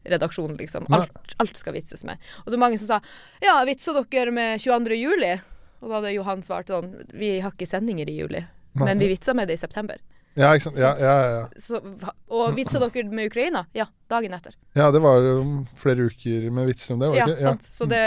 redaksjonen, 0.06 0.56
liksom. 0.58 0.88
Alt, 0.96 1.36
alt 1.44 1.60
skal 1.60 1.76
vitses 1.76 2.06
med. 2.08 2.22
Og 2.46 2.54
så 2.54 2.62
mange 2.62 2.80
som 2.80 2.88
sa 2.88 3.02
Ja, 3.44 3.58
vitsa 3.68 3.92
dere 4.00 4.32
med 4.32 4.62
22. 4.64 4.96
juli? 4.96 5.34
Og 5.82 5.90
da 5.90 6.00
hadde 6.00 6.16
Johan 6.16 6.44
svart 6.46 6.72
sånn 6.72 6.94
Vi 7.14 7.36
har 7.44 7.52
ikke 7.52 7.68
sendinger 7.70 8.10
i 8.10 8.16
juli, 8.22 8.46
Nei. 8.80 8.86
men 8.88 9.02
vi 9.02 9.12
vitsa 9.12 9.36
med 9.36 9.52
det 9.52 9.60
i 9.60 9.64
september. 9.66 10.00
Ja, 10.36 10.50
ikke 10.52 10.66
sant. 10.68 10.80
Ja, 10.82 10.92
ja, 11.00 11.16
ja. 11.32 11.44
Så, 11.64 11.80
og 12.28 12.56
vitsa 12.58 12.82
dere 12.84 13.06
med 13.08 13.30
Ukraina? 13.32 13.62
Ja, 13.78 13.86
dagen 14.12 14.34
etter. 14.36 14.56
ja, 14.76 14.90
det 14.92 15.00
var 15.04 15.24
um, 15.40 15.62
flere 15.80 16.10
uker 16.12 16.50
med 16.52 16.68
vitser 16.68 16.94
om 16.96 17.00
det, 17.00 17.10
var 17.14 17.22
Ja, 17.22 17.28
ikke? 17.30 17.42
Ja, 17.42 17.54
sant. 17.54 17.70
Så 17.72 17.88
det, 17.88 18.02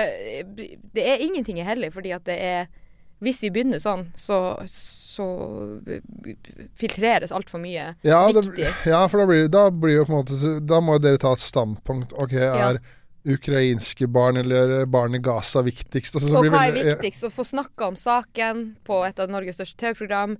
det 0.92 1.06
er 1.08 1.24
ingenting 1.24 1.60
er 1.62 1.70
hellig, 1.70 1.92
fordi 1.94 2.12
at 2.12 2.26
det 2.28 2.36
er 2.36 2.68
Hvis 3.24 3.40
vi 3.42 3.48
begynner 3.50 3.80
sånn, 3.82 4.04
så, 4.14 4.36
så 4.68 5.24
filtreres 6.78 7.32
altfor 7.34 7.60
mye 7.62 7.94
Ja, 8.06 8.20
det, 8.32 8.44
viktig. 8.46 8.68
ja 8.86 9.00
for 9.08 9.22
da 9.22 9.26
blir, 9.30 9.48
da 9.52 9.64
blir 9.74 9.98
jo 10.00 10.04
på 10.06 10.14
en 10.14 10.20
måte 10.20 10.54
Da 10.68 10.80
må 10.84 10.98
dere 11.02 11.20
ta 11.20 11.32
et 11.34 11.42
standpunkt. 11.42 12.14
Ok, 12.18 12.36
er 12.38 12.80
ukrainske 13.28 14.06
barn 14.08 14.38
eller 14.40 14.86
barn 14.86 15.16
i 15.18 15.20
Gaza 15.20 15.60
viktigst? 15.66 16.14
Altså, 16.16 16.30
Og 16.38 16.46
hva 16.52 16.62
er 16.68 16.76
viktigst? 16.76 17.26
Å 17.26 17.32
få 17.34 17.44
snakka 17.44 17.90
om 17.90 17.98
saken 17.98 18.62
på 18.86 19.02
et 19.04 19.18
av 19.20 19.28
Norges 19.32 19.58
største 19.58 19.76
TV-program, 19.82 20.36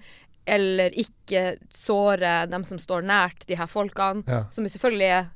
eller 0.48 0.94
ikke 0.98 1.42
såre 1.74 2.46
dem 2.50 2.64
som 2.64 2.78
står 2.80 3.04
nært 3.08 3.46
de 3.48 3.56
her 3.60 3.68
folkene, 3.70 4.24
Ja. 4.28 4.44
som 4.50 4.64
er 4.64 4.72
selvfølgelig 4.74 5.10
er 5.20 5.28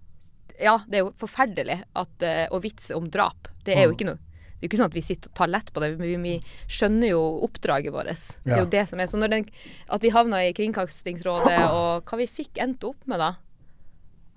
Ja, 0.62 0.76
det 0.86 0.98
er 0.98 1.04
jo 1.06 1.12
forferdelig 1.18 1.78
at, 1.96 2.22
eh, 2.22 2.46
å 2.52 2.60
vitse 2.62 2.94
om 2.94 3.08
drap. 3.10 3.48
Det 3.64 3.74
er 3.76 3.84
jo 3.86 3.90
Mm. 3.92 3.96
ikke 3.96 4.06
noe 4.06 4.18
det 4.62 4.68
er 4.68 4.68
jo 4.68 4.76
ikke 4.76 4.78
sånn 4.84 4.90
at 4.92 4.94
vi 4.94 5.00
sitter 5.02 5.28
og 5.28 5.34
tar 5.34 5.48
lett 5.48 5.72
på 5.74 5.80
det, 5.80 5.88
vi, 5.98 6.14
vi 6.22 6.34
skjønner 6.70 7.08
jo 7.08 7.22
oppdraget 7.42 7.90
vårt. 7.90 8.38
Det 8.44 8.52
er 8.54 8.60
jo 8.60 8.66
det 8.70 8.84
som 8.88 9.00
er 9.00 9.06
Så 9.10 9.18
den, 9.28 9.46
at 9.90 10.00
vi 10.00 10.08
havna 10.14 10.38
i 10.46 10.52
Kringkastingsrådet, 10.52 11.56
og 11.74 12.04
hva 12.06 12.16
vi 12.20 12.26
fikk 12.30 12.60
endte 12.62 12.84
opp 12.92 13.02
med 13.10 13.18
da? 13.18 13.32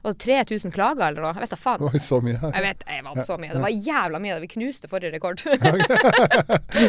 Var 0.04 0.14
det 0.14 0.20
3000 0.26 0.72
klager 0.74 1.08
eller 1.12 1.22
noe? 1.22 1.34
Jeg 1.34 1.42
vet 1.42 1.50
da 1.50 1.56
faen. 1.58 1.82
Oi, 1.82 2.00
så 2.02 2.20
mye. 2.24 2.40
Jeg 2.42 2.62
vet, 2.66 2.84
jeg 2.88 3.04
vant 3.04 3.22
så 3.26 3.38
mye. 3.38 3.54
Det 3.54 3.62
var 3.62 3.70
jævla 3.70 4.20
mye. 4.22 4.40
Vi 4.42 4.48
knuste 4.48 4.90
forrige 4.90 5.14
rekord. 5.14 5.42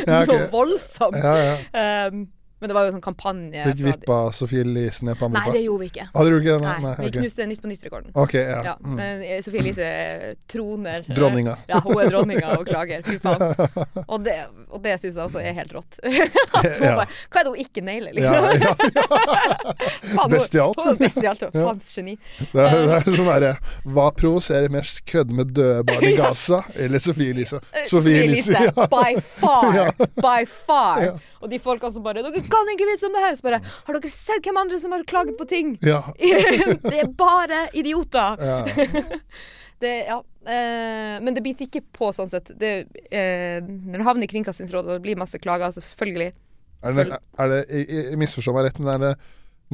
Ja, 0.06 0.22
ok. 0.22 0.26
Noe 0.32 0.48
voldsomt. 0.52 1.16
Ja, 1.20 1.36
ja. 1.36 2.08
Um, 2.08 2.26
men 2.60 2.68
det 2.70 2.74
var 2.76 2.86
jo 2.86 2.88
en 2.88 2.94
sånn 2.96 3.04
kampanje 3.04 3.64
Fikk 3.68 3.80
vippa 3.84 4.18
Sofie 4.32 4.62
Elise 4.64 5.04
ned 5.04 5.18
på 5.20 5.28
Nei, 5.28 5.42
det 5.52 5.60
gjorde 5.66 5.82
vi 5.84 5.88
ikke. 5.90 6.06
Hadde 6.14 6.30
du 6.32 6.36
ikke 6.40 6.54
det? 6.56 6.62
Nei, 6.64 6.76
Nei, 6.86 6.92
Vi 6.98 7.08
okay. 7.10 7.20
knuste 7.20 7.46
Nytt 7.50 7.60
på 7.62 7.68
nytt-rekorden. 7.68 8.10
Ok, 8.14 8.34
ja. 8.38 8.62
Ja, 8.64 8.74
Mm. 8.80 8.94
men 8.96 9.22
eh, 9.22 9.42
Sofie 9.44 9.60
Elise 9.60 9.88
troner. 10.48 11.04
eh, 11.08 11.14
Dronninga. 11.14 11.56
Ja, 11.68 11.80
hun 11.84 12.00
er 12.00 12.08
dronninga 12.10 12.54
og 12.58 12.64
klager. 12.66 13.02
Fy 13.04 13.18
faen. 13.20 13.54
Og 14.12 14.24
det, 14.24 14.36
og 14.70 14.80
det 14.82 14.94
syns 15.00 15.16
jeg 15.18 15.24
også 15.26 15.40
er 15.42 15.52
helt 15.56 15.72
rått. 15.76 15.98
At 16.56 16.78
hun 16.78 16.86
Ja. 16.86 16.94
bare, 17.02 17.08
hva 17.30 17.40
er 17.40 17.44
det 17.44 17.52
hun 17.52 17.60
ikke 17.66 17.82
nailer, 17.84 18.12
Ja, 18.16 18.40
liksom? 18.40 18.62
ja, 18.62 18.74
Faen, 20.16 20.30
hun- 20.30 20.30
Best 20.36 20.54
i 20.54 20.58
alt. 20.60 20.76
Hun 20.80 20.88
er 20.94 20.98
best 21.00 21.16
i 21.22 21.26
alt. 21.26 21.42
Ja. 21.42 21.50
Faens 21.66 21.88
geni. 21.96 22.16
det 22.52 22.64
er, 22.66 22.86
det 22.86 22.96
er 22.96 23.16
sånn 23.16 23.28
derre 23.30 23.52
Hva 23.84 24.08
provoserer 24.16 24.72
mest? 24.72 25.02
Kødde 25.06 25.34
med 25.36 25.52
døde 25.56 25.84
barn 25.86 26.04
i 26.08 26.14
Gaza 26.16 26.62
eller 26.74 26.98
Sofie 27.02 27.30
Elise? 27.34 27.60
Eh, 27.72 27.86
Sofie 27.90 28.24
Elise, 28.24 28.52
ja. 28.52 28.86
by 28.90 29.16
far. 29.20 29.70
Ja. 29.76 29.86
By 30.20 30.44
far. 30.48 31.02
Ja. 31.04 31.14
Og 31.42 31.50
de 31.52 31.58
folkene 31.62 31.92
som 31.92 32.02
bare 32.06 32.22
kan 32.52 32.70
ikke 32.72 32.88
vite 32.88 33.06
om 33.08 33.12
det 33.16 33.22
her!' 33.24 33.36
Så 33.36 33.42
bare 33.46 33.60
'Har 33.60 33.94
dere 33.98 34.10
sett 34.10 34.42
hvem 34.46 34.56
andre 34.62 34.78
som 34.80 34.92
har 34.92 35.04
klaget 35.04 35.36
på 35.38 35.46
ting?' 35.48 35.76
Ja. 35.82 36.02
det 36.90 36.98
er 37.02 37.08
bare 37.12 37.68
idioter. 37.74 38.36
ja. 38.40 38.64
Det, 39.78 40.06
ja. 40.08 40.16
eh, 40.48 41.20
men 41.20 41.34
det 41.36 41.42
biter 41.44 41.66
ikke 41.66 41.82
på 41.92 42.08
sånn 42.16 42.30
sett. 42.32 42.48
Det, 42.56 42.86
eh, 43.12 43.60
når 43.60 43.98
du 44.00 44.04
havner 44.06 44.24
i 44.24 44.30
Kringkastingsrådet 44.30 44.88
og 44.88 44.94
det 44.96 45.02
blir 45.04 45.18
masse 45.20 45.36
klager, 45.36 45.66
altså, 45.68 45.82
selvfølgelig 45.84 46.30
Er 46.82 46.92
det, 46.96 47.04
er 47.38 47.48
det 47.52 47.58
jeg, 47.68 47.84
jeg 48.08 48.16
misforstår 48.22 48.54
meg 48.56 48.64
rett, 48.70 48.78
men 48.80 48.88
er 48.94 49.02
det 49.02 49.10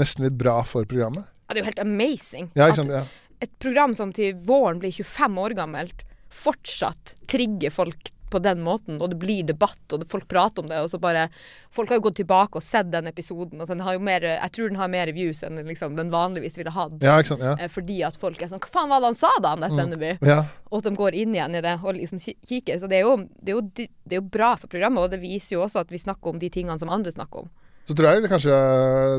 nesten 0.02 0.24
litt 0.26 0.34
bra 0.40 0.56
for 0.66 0.82
programmet? 0.90 1.22
ja, 1.46 1.54
Det 1.54 1.60
er 1.60 1.62
jo 1.62 1.68
helt 1.70 1.84
amazing 1.86 2.50
Ja, 2.58 2.66
at 2.66 2.80
sant? 2.80 2.90
Ja. 2.90 3.04
et 3.46 3.54
program 3.62 3.94
som 3.94 4.10
til 4.12 4.34
våren 4.34 4.80
blir 4.82 4.90
25 4.90 5.38
år 5.38 5.54
gammelt, 5.54 6.02
fortsatt 6.34 7.14
trigger 7.30 7.70
folk 7.70 8.10
på 8.32 8.40
den 8.42 8.62
måten, 8.64 8.96
og 9.02 9.12
det 9.12 9.18
blir 9.20 9.44
debatt, 9.46 9.78
og 9.92 10.06
folk 10.08 10.24
prater 10.30 10.64
om 10.64 10.70
det, 10.72 10.80
og 10.80 10.88
så 10.92 10.98
bare 11.02 11.28
Folk 11.72 11.88
har 11.92 11.96
jo 12.00 12.04
gått 12.08 12.18
tilbake 12.20 12.58
og 12.60 12.64
sett 12.64 12.90
den 12.92 13.06
episoden, 13.08 13.60
og 13.62 13.68
den 13.70 13.80
har 13.84 13.94
jo 13.96 14.00
mer 14.04 14.24
Jeg 14.26 14.52
tror 14.52 14.68
den 14.72 14.80
har 14.80 14.90
mer 14.92 15.12
views 15.16 15.40
enn 15.46 15.60
liksom, 15.68 15.94
den 15.96 16.10
vanligvis 16.12 16.58
ville 16.58 16.72
hatt. 16.74 16.96
ja, 17.00 17.14
sant? 17.24 17.40
Ja. 17.44 17.54
Eh, 17.60 17.68
Fordi 17.72 18.00
at 18.04 18.16
folk 18.20 18.42
er 18.42 18.50
sånn 18.50 18.60
Hva 18.60 18.72
faen 18.74 18.90
var 18.92 19.00
det 19.00 19.12
han 19.12 19.18
sa 19.20 19.30
da, 19.40 19.54
han 19.56 19.64
der 19.64 20.16
Mm. 20.22 20.26
ja. 20.28 20.40
Og 20.70 20.78
at 20.80 20.84
de 20.88 20.94
går 20.96 21.14
inn 21.14 21.34
igjen 21.34 21.54
i 21.56 21.60
det 21.64 21.78
og 21.84 21.94
liksom 21.96 22.18
kikker. 22.18 22.78
Så 22.80 22.88
det 22.88 22.98
er, 23.00 23.06
jo, 23.06 23.16
det, 23.40 23.52
er 23.52 23.56
jo, 23.56 23.60
det 23.72 24.16
er 24.16 24.20
jo 24.20 24.28
bra 24.32 24.54
for 24.56 24.68
programmet, 24.72 25.04
og 25.04 25.10
det 25.12 25.20
viser 25.20 25.56
jo 25.56 25.62
også 25.66 25.80
at 25.84 25.90
vi 25.92 25.98
snakker 26.00 26.32
om 26.32 26.38
de 26.40 26.48
tingene 26.52 26.78
som 26.80 26.88
andre 26.92 27.12
snakker 27.12 27.44
om. 27.44 27.50
Så 27.88 27.96
tror 27.98 28.14
jeg 28.14 28.30
kanskje 28.30 28.56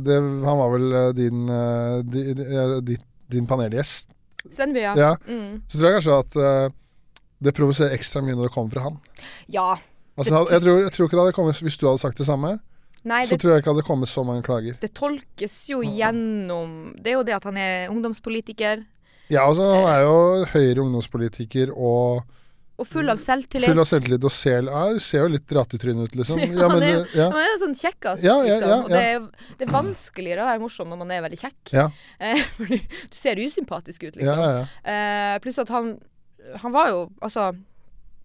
det, 0.05 0.15
Han 0.17 0.57
var 0.61 0.69
vel 0.71 0.87
din, 1.17 1.45
din, 1.45 1.49
eh, 1.49 1.97
di, 2.03 2.23
di, 2.33 2.43
ja, 2.53 2.67
di, 2.81 2.97
din 3.33 3.45
panelgjest. 3.49 4.09
Svenneby, 4.49 4.81
ja. 4.83 4.93
Ja. 4.97 5.11
Mm. 5.27 5.61
Så 5.67 5.77
tror 5.77 5.89
jeg 5.89 5.99
kanskje 6.01 6.19
at 6.23 6.35
eh, 6.39 6.69
det 7.43 7.53
provoserer 7.57 7.95
ekstra 7.97 8.21
mye 8.25 8.37
når 8.39 8.49
det 8.49 8.53
kommer 8.55 8.75
fra 8.77 8.85
han. 8.89 9.01
ja. 9.51 9.71
Altså, 10.13 10.43
jeg, 10.51 10.61
tror, 10.61 10.75
jeg 10.83 10.91
tror 10.93 11.07
ikke 11.07 11.17
det 11.17 11.21
hadde 11.23 11.33
kommet 11.33 11.59
Hvis 11.65 11.77
du 11.81 11.87
hadde 11.87 11.97
sagt 12.03 12.19
det 12.21 12.27
samme, 12.27 12.51
Nei, 13.01 13.23
så 13.25 13.33
det, 13.33 13.39
tror 13.41 13.49
jeg 13.55 13.63
ikke 13.63 13.71
det 13.71 13.73
hadde 13.79 13.85
kommet 13.87 14.09
så 14.11 14.21
mange 14.27 14.43
klager. 14.45 14.75
det 14.77 14.91
tolkes 14.93 15.55
jo 15.71 15.79
gjennom 15.81 16.75
Det 17.01 17.09
er 17.09 17.17
jo 17.17 17.23
det 17.25 17.33
at 17.33 17.47
han 17.49 17.57
er 17.57 17.89
ungdomspolitiker 17.89 18.83
Ja, 19.33 19.47
altså 19.47 19.65
Han 19.73 19.89
er 19.89 20.03
jo 20.05 20.13
høyre 20.53 20.85
ungdomspolitiker 20.85 21.73
og 21.73 22.21
og 22.81 22.87
full 22.89 23.05
av 23.09 23.19
selvtillit. 23.21 23.69
full 23.69 23.79
av 23.83 23.85
selvtillit 23.85 24.23
og 24.25 24.31
ser, 24.33 24.65
ja, 24.65 24.79
ser 24.99 25.21
jo 25.21 25.33
litt 25.35 25.51
rattetryne 25.53 26.07
ut, 26.07 26.15
liksom. 26.17 26.39
Ja, 26.61 26.69
men, 26.71 26.81
er, 26.83 27.03
ja. 27.13 27.27
Man 27.29 27.37
er 27.43 27.51
jo 27.51 27.59
sånn 27.61 27.75
kjekkas, 27.77 28.23
Ja, 28.25 28.39
ja, 28.41 28.55
liksom. 28.55 28.71
ja, 28.71 28.77
Og 28.81 28.89
det 28.89 29.01
er, 29.11 29.51
det 29.59 29.67
er 29.67 29.73
vanskeligere 29.75 30.41
å 30.41 30.47
være 30.49 30.61
morsom 30.63 30.89
når 30.89 30.99
man 31.03 31.13
er 31.13 31.21
veldig 31.21 31.37
kjekk. 31.43 31.73
Ja. 31.77 31.85
Eh, 32.17 32.41
du 33.13 33.13
ser 33.17 33.37
usympatisk 33.45 34.07
ut, 34.07 34.17
ja, 34.17 34.23
liksom. 34.23 34.41
ja, 34.41 34.49
ja. 34.57 34.65
Eh, 34.89 35.35
pluss 35.45 35.61
at 35.61 35.69
han 35.69 35.93
Han 36.63 36.73
var 36.75 36.89
jo 36.91 36.99
Altså 37.23 37.51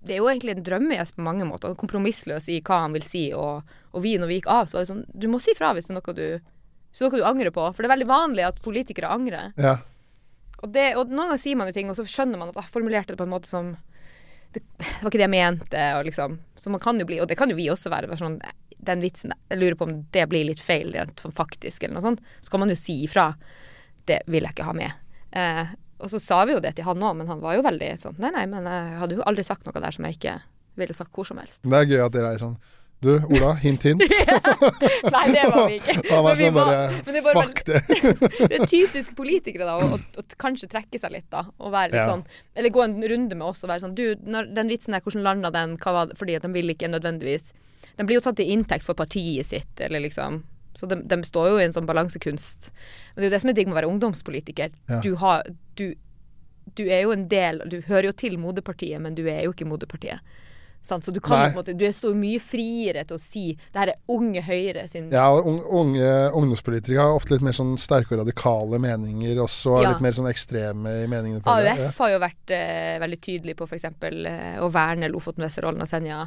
det 0.06 0.14
er 0.14 0.20
jo 0.22 0.28
egentlig 0.30 0.54
en 0.54 0.62
drømmegjest 0.64 1.16
på 1.16 1.24
mange 1.26 1.46
måter. 1.48 1.74
Kompromissløs 1.78 2.46
i 2.52 2.60
hva 2.64 2.84
han 2.84 2.94
vil 2.94 3.02
si. 3.02 3.24
Og, 3.34 3.66
og 3.90 4.04
vi, 4.04 4.14
når 4.20 4.30
vi 4.30 4.36
gikk 4.38 4.48
av, 4.52 4.68
så 4.70 4.78
var 4.78 4.84
det 4.84 4.90
sånn 4.92 5.04
Du 5.10 5.26
må 5.30 5.40
si 5.42 5.54
fra 5.58 5.72
hvis 5.74 5.90
det 5.90 5.96
er 5.96 5.98
noe 5.98 6.14
du, 6.14 6.52
noe 7.00 7.18
du 7.18 7.26
angrer 7.26 7.52
på. 7.54 7.64
For 7.74 7.82
det 7.82 7.90
er 7.90 7.94
veldig 7.96 8.10
vanlig 8.10 8.46
at 8.46 8.62
politikere 8.64 9.10
angrer. 9.10 9.54
ja. 9.58 9.78
Og, 10.58 10.72
det, 10.74 10.88
og 10.98 11.10
noen 11.12 11.28
ganger 11.28 11.38
sier 11.38 11.58
man 11.58 11.68
jo 11.70 11.74
ting, 11.76 11.90
og 11.90 11.94
så 11.94 12.02
skjønner 12.02 12.40
man 12.40 12.48
at 12.50 12.56
jeg 12.58 12.72
formulerte 12.74 13.14
det 13.14 13.20
på 13.20 13.26
en 13.28 13.30
måte 13.30 13.46
som 13.46 13.76
det, 14.50 14.62
det 14.80 14.86
var 15.04 15.10
ikke 15.10 15.20
det 15.20 15.26
jeg 15.26 15.34
mente, 15.34 15.82
og 15.94 16.06
liksom 16.08 16.38
Så 16.58 16.72
man 16.72 16.82
kan 16.82 16.98
jo 16.98 17.06
bli, 17.06 17.20
og 17.22 17.28
det 17.30 17.36
kan 17.38 17.52
jo 17.52 17.58
vi 17.58 17.68
også 17.70 17.92
være, 17.92 18.08
være 18.10 18.22
sånn 18.22 18.38
Den 18.88 19.04
vitsen 19.04 19.34
Jeg 19.52 19.60
lurer 19.60 19.76
på 19.78 19.86
om 19.86 19.92
det 20.16 20.24
blir 20.32 20.48
litt 20.48 20.62
feil 20.62 20.90
rent 20.96 21.20
sånn 21.22 21.36
faktisk, 21.36 21.84
eller 21.84 21.98
noe 21.98 22.06
sånt. 22.08 22.24
Så 22.40 22.50
kan 22.50 22.64
man 22.64 22.72
jo 22.72 22.78
si 22.80 22.96
ifra. 23.04 23.28
Det 24.08 24.22
vil 24.26 24.46
jeg 24.46 24.56
ikke 24.56 24.66
ha 24.66 24.74
med. 24.74 24.98
Eh, 25.36 25.74
og 25.98 26.10
så 26.12 26.20
sa 26.22 26.44
vi 26.46 26.54
jo 26.54 26.60
det 26.62 26.74
til 26.78 26.84
han 26.86 27.02
òg, 27.02 27.16
men 27.18 27.26
han 27.30 27.40
var 27.42 27.56
jo 27.58 27.62
veldig 27.66 27.92
sånn 28.02 28.18
Nei, 28.22 28.30
nei, 28.34 28.46
men 28.46 28.66
jeg 28.70 28.98
hadde 29.02 29.16
jo 29.18 29.24
aldri 29.26 29.44
sagt 29.46 29.66
noe 29.66 29.74
der 29.82 29.90
som 29.94 30.04
jeg 30.06 30.18
ikke 30.18 30.36
ville 30.78 30.94
sagt 30.94 31.10
hvor 31.14 31.26
som 31.26 31.38
helst. 31.42 31.64
Det 31.66 31.74
er 31.74 31.88
gøy 31.90 32.04
at 32.04 32.12
dere 32.14 32.34
er 32.36 32.38
sånn 32.38 32.56
Du, 33.02 33.12
Ola, 33.30 33.52
hint, 33.62 33.82
hint. 33.86 34.02
Nei, 35.14 35.24
det 35.30 35.42
var 35.50 35.68
vi 35.70 35.76
ikke. 35.78 35.94
Han 36.10 36.24
var 36.26 36.38
sånn 36.38 36.54
bare 36.56 36.78
men 37.06 37.14
det 37.18 37.22
var, 37.26 37.38
Fuck 37.38 37.60
det. 37.68 37.80
Det 38.50 38.56
er 38.58 38.64
typisk 38.70 39.14
politikere, 39.18 39.66
da, 39.68 39.76
å, 39.78 39.98
å, 39.98 40.22
å 40.22 40.38
kanskje 40.42 40.66
trekke 40.72 40.98
seg 40.98 41.14
litt, 41.14 41.28
da. 41.30 41.44
Og 41.62 41.70
være 41.74 41.92
litt 41.94 42.00
Ja. 42.02 42.08
sånn 42.10 42.24
Eller 42.58 42.74
gå 42.74 42.82
en 42.82 42.96
runde 43.14 43.38
med 43.38 43.46
oss 43.46 43.62
og 43.66 43.70
være 43.70 43.84
sånn 43.86 43.94
Du, 43.98 44.04
når, 44.26 44.50
den 44.54 44.70
vitsen 44.72 44.94
der, 44.96 45.02
hvordan 45.06 45.26
landa 45.26 45.50
den? 45.54 45.76
Hva 45.82 45.94
var 45.94 46.10
det? 46.10 46.18
Fordi 46.18 46.38
at 46.38 46.46
de 46.46 46.50
vil 46.54 46.74
ikke 46.74 46.90
nødvendigvis 46.90 47.52
Den 47.98 48.06
blir 48.10 48.18
jo 48.18 48.24
tatt 48.26 48.38
til 48.40 48.50
inntekt 48.54 48.86
for 48.86 48.98
partiet 48.98 49.46
sitt, 49.46 49.74
eller 49.82 50.02
liksom 50.06 50.42
Så 50.76 50.86
de, 50.90 51.00
de 51.08 51.22
står 51.24 51.52
jo 51.52 51.60
i 51.60 51.64
en 51.66 51.74
sånn 51.74 51.88
balansekunst. 51.88 52.72
Men 53.14 53.22
det 53.22 53.26
er 53.26 53.30
jo 53.30 53.36
det 53.36 53.40
som 53.44 53.52
er 53.52 53.56
digg 53.58 53.70
med 53.70 53.76
å 53.76 53.80
være 53.80 53.92
ungdomspolitiker. 53.92 54.74
Ja. 54.90 55.00
Du 55.04 55.14
har 55.22 55.46
du, 55.78 55.86
du 56.78 56.84
er 56.86 57.06
jo 57.06 57.14
en 57.14 57.28
del 57.30 57.62
Du 57.70 57.80
hører 57.86 58.10
jo 58.10 58.18
til 58.18 58.38
moderpartiet, 58.40 59.00
men 59.02 59.16
du 59.18 59.24
er 59.26 59.44
jo 59.46 59.54
ikke 59.54 59.68
moderpartiet. 59.68 60.22
Sant? 60.82 61.04
Så 61.04 61.10
du 61.10 61.20
kan 61.20 61.40
Nei. 61.40 61.48
på 61.50 61.58
en 61.58 61.58
måte 61.58 61.74
Du 61.76 61.84
er 61.86 61.92
så 61.92 62.12
mye 62.16 62.38
friere 62.42 63.02
til 63.08 63.18
å 63.18 63.20
si 63.20 63.44
Det 63.56 63.80
her 63.80 63.92
er 63.92 64.14
Unge 64.14 64.42
Høyre 64.46 64.86
sin 64.90 65.10
Ja, 65.12 65.26
og 65.34 65.66
unge 65.80 66.12
ungdomspolitikere 66.38 67.08
har 67.08 67.18
ofte 67.18 67.34
litt 67.34 67.44
mer 67.44 67.56
sånn 67.56 67.74
sterke 67.80 68.14
og 68.14 68.22
radikale 68.22 68.80
meninger 68.82 69.42
også. 69.42 69.74
og 69.74 69.82
Ja. 69.82 69.92
Litt 69.92 70.04
mer 70.04 70.14
sånn 70.16 70.30
ekstreme 70.30 70.94
i 71.04 71.08
meningene. 71.10 71.42
AUF 71.44 71.82
ja. 71.82 71.90
Har 71.98 72.12
jo 72.14 72.20
vært 72.22 72.54
eh, 72.54 72.96
veldig 73.02 73.20
tydelig 73.20 73.56
på 73.58 73.66
f.eks. 73.68 73.88
Eh, 73.90 74.58
å 74.62 74.70
verne 74.72 75.10
Lofoten, 75.10 75.44
Vesterålen 75.44 75.82
og 75.82 75.90
Senja. 75.90 76.22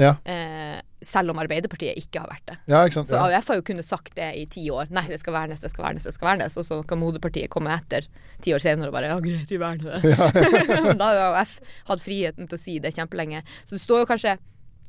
Ja. 0.00 0.14
Eh, 0.24 0.80
selv 1.04 1.32
om 1.32 1.40
Arbeiderpartiet 1.40 1.98
ikke 2.00 2.22
har 2.22 2.30
vært 2.30 2.46
det. 2.48 2.56
Ja, 2.72 2.82
ikke 2.84 2.98
sant. 2.98 3.10
Så 3.10 3.20
AUF 3.20 3.48
har 3.52 3.60
jo 3.60 3.64
kunnet 3.70 3.88
sagt 3.88 4.14
det 4.16 4.28
i 4.36 4.44
ti 4.52 4.66
år. 4.72 4.90
Nei, 4.94 5.06
det 5.08 5.20
skal 5.22 5.36
vernes, 5.36 5.62
det 5.64 5.72
skal 5.72 5.86
vernes, 5.86 6.06
det 6.08 6.14
skal 6.16 6.32
vernes. 6.32 6.56
Og 6.60 6.66
så 6.66 6.80
kan 6.88 7.00
moderpartiet 7.00 7.52
komme 7.52 7.72
etter 7.74 8.08
ti 8.44 8.54
år 8.56 8.62
senere 8.64 8.92
og 8.92 8.96
bare 8.96 9.12
ja, 9.12 9.18
greit, 9.24 9.48
vi 9.50 9.60
verner 9.60 10.00
det. 10.00 10.14
da 11.00 11.08
har 11.08 11.22
AUF 11.30 11.56
hatt 11.92 12.04
friheten 12.04 12.50
til 12.50 12.58
å 12.58 12.62
si 12.62 12.76
det 12.82 12.94
kjempelenge. 12.96 13.42
Så 13.64 13.76
du 13.76 13.82
står 13.82 14.04
jo 14.04 14.10
kanskje 14.12 14.36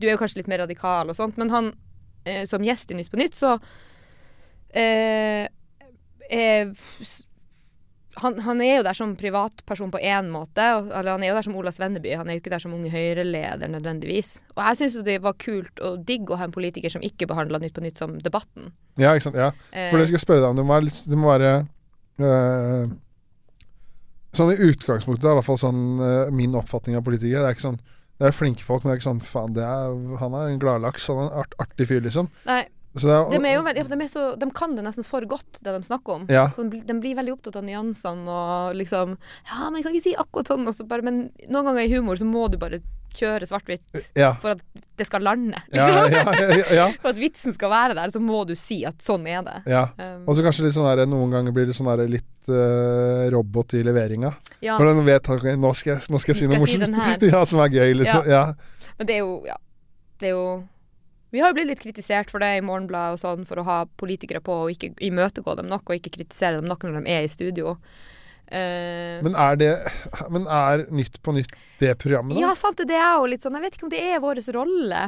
Du 0.02 0.08
er 0.08 0.16
jo 0.16 0.22
kanskje 0.22 0.42
litt 0.42 0.50
mer 0.50 0.64
radikal 0.64 1.12
og 1.12 1.18
sånt, 1.18 1.36
men 1.38 1.52
han 1.54 1.74
eh, 2.26 2.46
som 2.50 2.64
gjest 2.66 2.92
i 2.92 2.98
Nytt 2.98 3.12
på 3.12 3.20
Nytt, 3.22 3.38
så 3.38 3.56
eh, 4.74 5.46
er 6.32 6.72
han, 8.18 8.40
han 8.44 8.62
er 8.62 8.78
jo 8.78 8.84
der 8.84 8.94
som 8.94 9.16
privatperson 9.16 9.92
på 9.92 10.00
én 10.04 10.28
måte. 10.30 10.60
og- 10.78 10.92
Eller 10.92 11.12
han 11.12 11.24
er 11.24 11.28
jo 11.30 11.36
der 11.36 11.42
som 11.48 11.56
Ola 11.56 11.72
Svenneby. 11.72 12.16
Han 12.18 12.28
er 12.30 12.34
jo 12.34 12.40
ikke 12.42 12.50
der 12.52 12.60
som 12.60 12.74
Unge 12.74 12.90
Høyre-leder 12.92 13.68
nødvendigvis. 13.72 14.44
Og 14.58 14.64
jeg 14.68 14.78
syns 14.78 14.96
jo 14.96 15.04
det 15.04 15.22
var 15.22 15.34
kult 15.34 15.80
og 15.82 16.06
digg 16.06 16.28
å 16.30 16.36
ha 16.38 16.44
en 16.44 16.52
politiker 16.52 16.90
som 16.92 17.02
ikke 17.02 17.28
behandla 17.28 17.60
Nytt 17.60 17.74
på 17.74 17.82
Nytt 17.82 17.98
som 17.98 18.18
debatten. 18.20 18.72
ja, 18.98 19.14
ikke 19.14 19.24
sant. 19.30 19.36
Ja. 19.36 19.52
Eh, 19.72 19.90
For 19.92 19.98
det 19.98 20.08
skal 20.08 20.18
jeg 20.20 20.26
spørre 20.26 20.42
deg 20.42 20.50
om. 20.50 20.56
Det 20.56 20.66
må 20.66 20.74
være, 20.76 20.84
litt, 20.84 21.06
det 21.10 21.18
må 21.18 21.32
være 21.32 21.68
øh, 22.20 22.90
Sånn 24.34 24.54
i 24.54 24.62
utgangspunktet, 24.64 25.26
i 25.28 25.34
hvert 25.36 25.44
fall 25.48 25.58
sånn 25.60 26.00
øh, 26.00 26.30
min 26.32 26.54
oppfatning 26.56 26.96
av 26.96 27.04
politikere. 27.04 27.42
Det 27.44 27.50
er 27.50 27.56
ikke 27.58 27.68
sånn 27.68 27.80
Det 28.22 28.28
er 28.30 28.36
flinke 28.38 28.62
folk, 28.64 28.84
men 28.84 28.92
det 28.92 28.96
er 28.96 29.00
ikke 29.02 29.10
sånn 29.10 29.24
Faen, 29.26 29.54
det 29.56 29.64
er, 29.66 29.96
han 30.22 30.34
er 30.38 30.52
en 30.52 30.60
gladlaks. 30.62 31.08
Han 31.10 31.18
er 31.18 31.32
en 31.32 31.40
art, 31.42 31.56
artig 31.60 31.88
fyr, 31.90 32.02
liksom. 32.06 32.30
nei, 32.46 32.68
Så 32.96 33.08
det 33.08 33.16
er, 33.16 33.28
de, 33.32 33.40
er 33.48 33.54
jo, 33.56 33.64
veldig- 33.64 33.84
de, 33.88 33.98
er 34.04 34.10
så, 34.12 34.24
de 34.36 34.48
kan 34.52 34.74
det 34.76 34.84
nesten 34.84 35.06
for 35.08 35.24
godt, 35.24 35.62
det 35.64 35.72
de 35.72 35.84
snakker 35.88 36.18
om. 36.18 36.26
Ja. 36.30 36.50
Så 36.52 36.66
de, 36.66 36.72
blir- 36.74 36.88
de 36.88 36.96
blir 37.00 37.16
veldig 37.16 37.38
opptatt 37.38 37.56
av 37.62 37.64
nyansene 37.64 38.28
og 38.28 38.76
liksom 38.76 39.14
Ja, 39.48 39.70
men 39.70 39.80
jeg 39.80 39.86
kan 39.86 39.94
ikke 39.96 40.08
si 40.10 40.16
akkurat 40.20 40.52
sånn. 40.52 40.68
Og 40.68 40.82
bare, 40.90 41.06
men 41.08 41.22
noen 41.48 41.70
ganger 41.70 41.86
i 41.86 41.94
humor 41.94 42.20
så 42.20 42.28
må 42.28 42.50
du 42.52 42.58
bare 42.60 42.82
kjøre 43.16 43.48
svart-hvitt 43.48 44.12
ja. 44.16 44.30
for 44.40 44.54
at 44.56 44.62
det 45.00 45.06
skal 45.08 45.24
lande. 45.26 45.60
Liksom. 45.72 46.76
ja, 46.78 46.86
For 47.02 47.12
at 47.12 47.20
vitsen 47.20 47.56
skal 47.56 47.72
være 47.74 47.96
der, 47.98 48.12
så 48.14 48.22
må 48.24 48.44
du 48.48 48.54
si 48.60 48.82
at 48.88 49.04
sånn 49.04 49.26
er 49.28 49.42
det. 49.48 49.58
ja. 49.72 49.86
Um, 49.98 50.24
Og 50.30 50.38
så 50.38 50.46
kanskje 50.46 50.68
litt 50.68 50.76
sånn 50.78 50.88
der, 50.88 51.04
noen 51.12 51.34
ganger 51.36 51.56
blir 51.56 51.68
det 51.68 51.76
sånn 51.76 51.90
der 51.92 52.06
litt 52.12 52.52
uh, 52.52 53.28
robot 53.34 53.76
i 53.76 53.84
leveringa. 53.88 54.32
For 54.62 54.88
den 54.88 55.04
vet 55.08 55.28
at 55.28 55.48
nå 55.60 55.74
skal 55.76 55.96
jeg, 55.98 56.06
nå 56.12 56.22
skal 56.24 56.36
jeg 56.36 56.40
si 56.40 56.52
noe 56.52 56.62
morsomt. 56.64 57.02
si 57.24 57.32
ja, 57.34 57.44
som 57.50 57.64
er 57.66 57.74
gøy, 57.76 57.90
liksom. 58.00 58.30
Ja. 58.32 58.46
Men 59.00 59.12
det 59.12 59.20
er 59.20 59.26
jo 59.26 59.36
Ja. 59.50 59.60
Det 60.22 60.30
er 60.30 60.36
jo 60.38 60.46
Vi 61.32 61.40
har 61.40 61.52
jo 61.52 61.56
blitt 61.56 61.70
litt 61.72 61.84
kritisert 61.84 62.32
for 62.32 62.44
det 62.44 62.58
i 62.60 62.64
Morgenbladet 62.66 63.16
og 63.16 63.22
sånn, 63.22 63.46
for 63.48 63.62
å 63.62 63.68
ha 63.68 63.78
politikere 64.00 64.42
på 64.44 64.56
og 64.66 64.74
ikke 64.74 64.92
imøtegå 65.08 65.56
dem 65.62 65.70
nok, 65.72 65.86
og 65.88 65.96
ikke 66.00 66.12
kritisere 66.18 66.60
dem 66.60 66.68
nok 66.68 66.84
når 66.84 67.00
de 67.00 67.14
er 67.14 67.28
i 67.28 67.32
studio. 67.32 67.78
Uh, 68.52 69.22
Men 69.24 69.36
er 69.40 69.56
det 69.56 69.70
Men 70.28 70.44
er 70.52 70.82
Nytt 70.92 71.22
på 71.24 71.32
Nytt 71.32 71.54
det 71.80 71.94
programmet, 72.02 72.36
da? 72.36 72.42
ja, 72.44 72.50
sant 72.60 72.82
det. 72.82 72.90
Det 72.90 72.98
er 73.00 73.14
jo 73.16 73.30
litt 73.32 73.46
sånn 73.46 73.56
Jeg 73.56 73.64
vet 73.64 73.78
ikke 73.78 73.86
om 73.88 73.94
det 73.94 74.02
er 74.04 74.20
vår 74.20 74.42
rolle. 74.58 75.04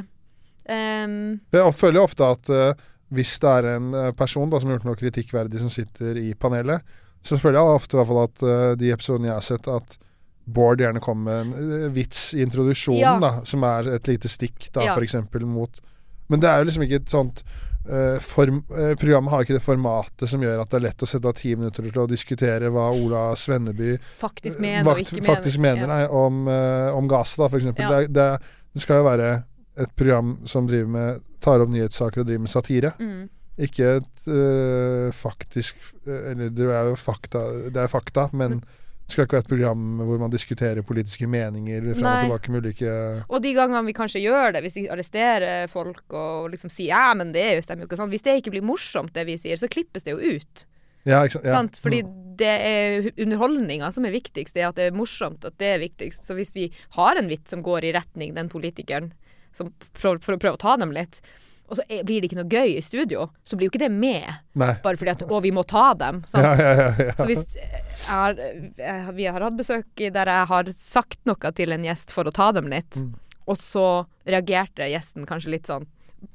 Um, 0.63 1.15
Jeg 1.51 1.75
føler 1.75 1.99
jo 1.99 2.05
ofte 2.07 2.29
at 2.37 2.51
uh, 2.55 2.71
hvis 3.13 3.35
det 3.43 3.49
er 3.49 3.67
en 3.75 3.89
eh, 3.93 4.11
person 4.17 4.49
da, 4.49 4.57
som 4.57 4.71
har 4.71 4.79
gjort 4.79 4.87
noe 4.87 4.97
kritikkverdig 4.97 5.59
som 5.61 5.69
sitter 5.69 6.17
i 6.17 6.31
panelet, 6.33 6.81
så 7.21 7.37
føler 7.37 7.59
jeg 7.59 7.75
ofte 7.77 7.93
i 7.93 7.99
hvert 7.99 8.09
fall 8.09 8.21
at 8.23 8.45
uh, 8.47 8.71
de 8.79 8.89
episodene 8.95 9.29
jeg 9.29 9.35
har 9.37 9.45
sett, 9.45 9.67
at 9.69 9.99
Bård 10.43 10.81
gjerne 10.81 10.99
kommer 11.03 11.43
med 11.45 11.59
en 11.59 11.93
vits 11.95 12.33
i 12.33 12.41
introduksjonen, 12.43 12.99
Ja. 13.03 13.13
da, 13.21 13.29
som 13.47 13.63
er 13.67 13.91
et 13.93 14.09
lite 14.09 14.31
stikk, 14.31 14.65
da, 14.75 14.87
Ja. 14.87 14.95
eksempel 14.97 15.45
mot 15.45 15.77
Men 16.31 16.39
det 16.39 16.49
er 16.49 16.59
jo 16.61 16.67
liksom 16.69 16.83
ikke 16.85 16.99
et 17.01 17.09
sånt 17.11 17.43
uh, 17.89 18.19
form, 18.23 18.61
uh, 18.71 18.93
Programmet 18.99 19.31
har 19.33 19.43
ikke 19.43 19.57
det 19.57 19.63
formatet 19.65 20.29
som 20.31 20.41
gjør 20.41 20.61
at 20.63 20.69
det 20.71 20.79
er 20.79 20.85
lett 20.87 21.03
å 21.03 21.09
sette 21.09 21.27
av 21.27 21.35
ti 21.35 21.51
minutter 21.55 21.83
til 21.89 22.01
å 22.03 22.07
diskutere 22.09 22.69
hva 22.73 22.89
Ola 22.95 23.23
Svenneby 23.35 23.97
faktisk 24.21 24.57
eh, 24.57 24.61
mener 24.63 24.87
og 24.87 24.91
vakt- 24.93 25.11
ikke 25.13 25.25
faktisk 25.27 25.59
mener 25.59 25.83
Ja. 25.83 25.91
nei, 25.91 26.03
om, 26.07 26.47
uh, 26.47 26.95
om 26.97 27.07
gass, 27.11 27.35
da, 27.35 27.49
eksempel. 27.51 27.83
Ja. 27.83 28.01
Det, 28.01 28.13
det, 28.15 28.29
det 28.73 28.81
skal 28.85 29.01
jo 29.01 29.07
være 29.09 29.31
et 29.83 29.95
program 29.97 30.37
som 30.45 30.67
driver 30.69 30.89
med 30.95 31.21
tar 31.43 31.59
opp 31.59 31.69
nyhetssaker 31.73 32.21
og 32.21 32.27
driver 32.29 32.45
med 32.45 32.49
satire. 32.53 32.93
Mm. 33.01 33.23
Ikke 33.67 33.89
et 33.99 34.23
faktisk 35.13 35.75
Eller 36.07 36.49
det 36.49 36.65
er 36.65 36.87
jo 36.89 36.95
fakta, 36.97 37.41
det 37.69 37.83
er 37.83 37.91
fakta, 37.91 38.29
men 38.33 38.59
Mm. 38.61 38.63
Skal 39.13 39.25
ikke 39.27 39.37
være 39.37 39.45
et 39.45 39.51
program 39.53 39.83
hvor 40.03 40.19
man 40.21 40.33
diskuterer 40.33 40.83
politiske 40.85 41.27
meninger 41.29 41.93
fram 41.95 42.09
og 42.09 42.23
tilbake 42.25 42.51
med 42.53 42.65
ulike 42.65 42.91
Og 43.29 43.41
de 43.45 43.53
gangene 43.55 43.85
vi 43.87 43.93
kanskje 43.97 44.21
gjør 44.25 44.53
det, 44.57 44.63
hvis 44.65 44.75
vi 44.81 44.85
arresterer 44.91 45.69
folk 45.71 46.13
og 46.17 46.51
liksom 46.53 46.69
sier 46.73 46.91
ja, 46.93 47.13
men 47.17 47.31
det 47.35 47.41
er 47.45 47.55
jo- 47.55 47.65
stemmer 47.65 47.85
jo 47.85 47.89
ikke 47.91 48.01
sånn. 48.01 48.11
Hvis 48.13 48.23
det 48.25 48.37
ikke 48.41 48.51
blir 48.57 48.65
morsomt, 48.65 49.13
det 49.13 49.25
vi 49.29 49.37
sier, 49.37 49.55
så 49.57 49.69
klippes 49.71 50.03
det 50.03 50.15
jo 50.17 50.19
ut. 50.37 50.65
Ja, 51.05 51.21
ikke 51.23 51.37
sant? 51.39 51.45
Ja. 51.45 51.51
Sant? 51.57 51.79
Fordi 51.83 52.01
Mm. 52.03 52.37
det 52.37 52.47
er 52.47 53.11
underholdninga 53.23 53.91
som 53.93 54.05
er 54.05 54.11
viktigst, 54.11 54.53
det 54.55 54.63
er 54.63 54.69
at 54.69 54.75
det 54.75 54.91
er 54.93 54.97
morsomt, 54.97 55.43
at 55.45 55.57
det 55.57 55.67
er 55.75 55.79
viktigst. 55.83 56.23
Så 56.25 56.33
hvis 56.35 56.53
vi 56.55 56.71
har 56.95 57.15
en 57.17 57.27
vits 57.27 57.49
som 57.51 57.61
går 57.61 57.83
i 57.83 57.93
retning 57.93 58.33
den 58.33 58.49
politikeren, 58.49 59.11
som 59.51 59.73
prøver, 59.93 60.21
for 60.23 60.33
å 60.35 60.39
prøve 60.39 60.55
å 60.57 60.59
ta 60.59 60.77
dem 60.77 60.91
litt, 60.91 61.19
og 61.69 61.77
så 61.79 61.83
blir 62.03 62.19
det 62.21 62.27
ikke 62.29 62.37
noe 62.41 62.49
gøy 62.51 62.73
i 62.77 62.81
studio, 62.85 63.29
så 63.47 63.55
blir 63.57 63.65
jo 63.69 63.71
ikke 63.73 63.81
det 63.85 63.91
med, 63.93 64.27
Nei. 64.59 64.73
bare 64.83 64.99
fordi 64.99 65.13
at 65.15 65.23
å, 65.25 65.39
vi 65.41 65.51
må 65.55 65.63
ta 65.65 65.93
dem. 65.97 66.19
Sant? 66.29 66.43
Ja, 66.43 66.73
ja, 66.75 66.89
ja. 66.99 67.13
Så 67.17 67.25
hvis 67.29 67.57
har, 68.09 68.35
Vi 69.15 69.25
har 69.31 69.41
hatt 69.47 69.57
besøk 69.57 69.85
der 70.13 70.27
jeg 70.33 70.49
har 70.51 70.69
sagt 70.75 71.19
noe 71.29 71.51
til 71.55 71.71
en 71.73 71.87
gjest 71.87 72.11
for 72.13 72.27
å 72.29 72.33
ta 72.35 72.51
dem 72.55 72.67
litt, 72.73 72.99
Mm. 72.99 73.13
og 73.47 73.57
så 73.57 73.85
reagerte 74.27 74.85
gjesten 74.91 75.25
kanskje 75.27 75.49
litt 75.55 75.67
sånn 75.71 75.87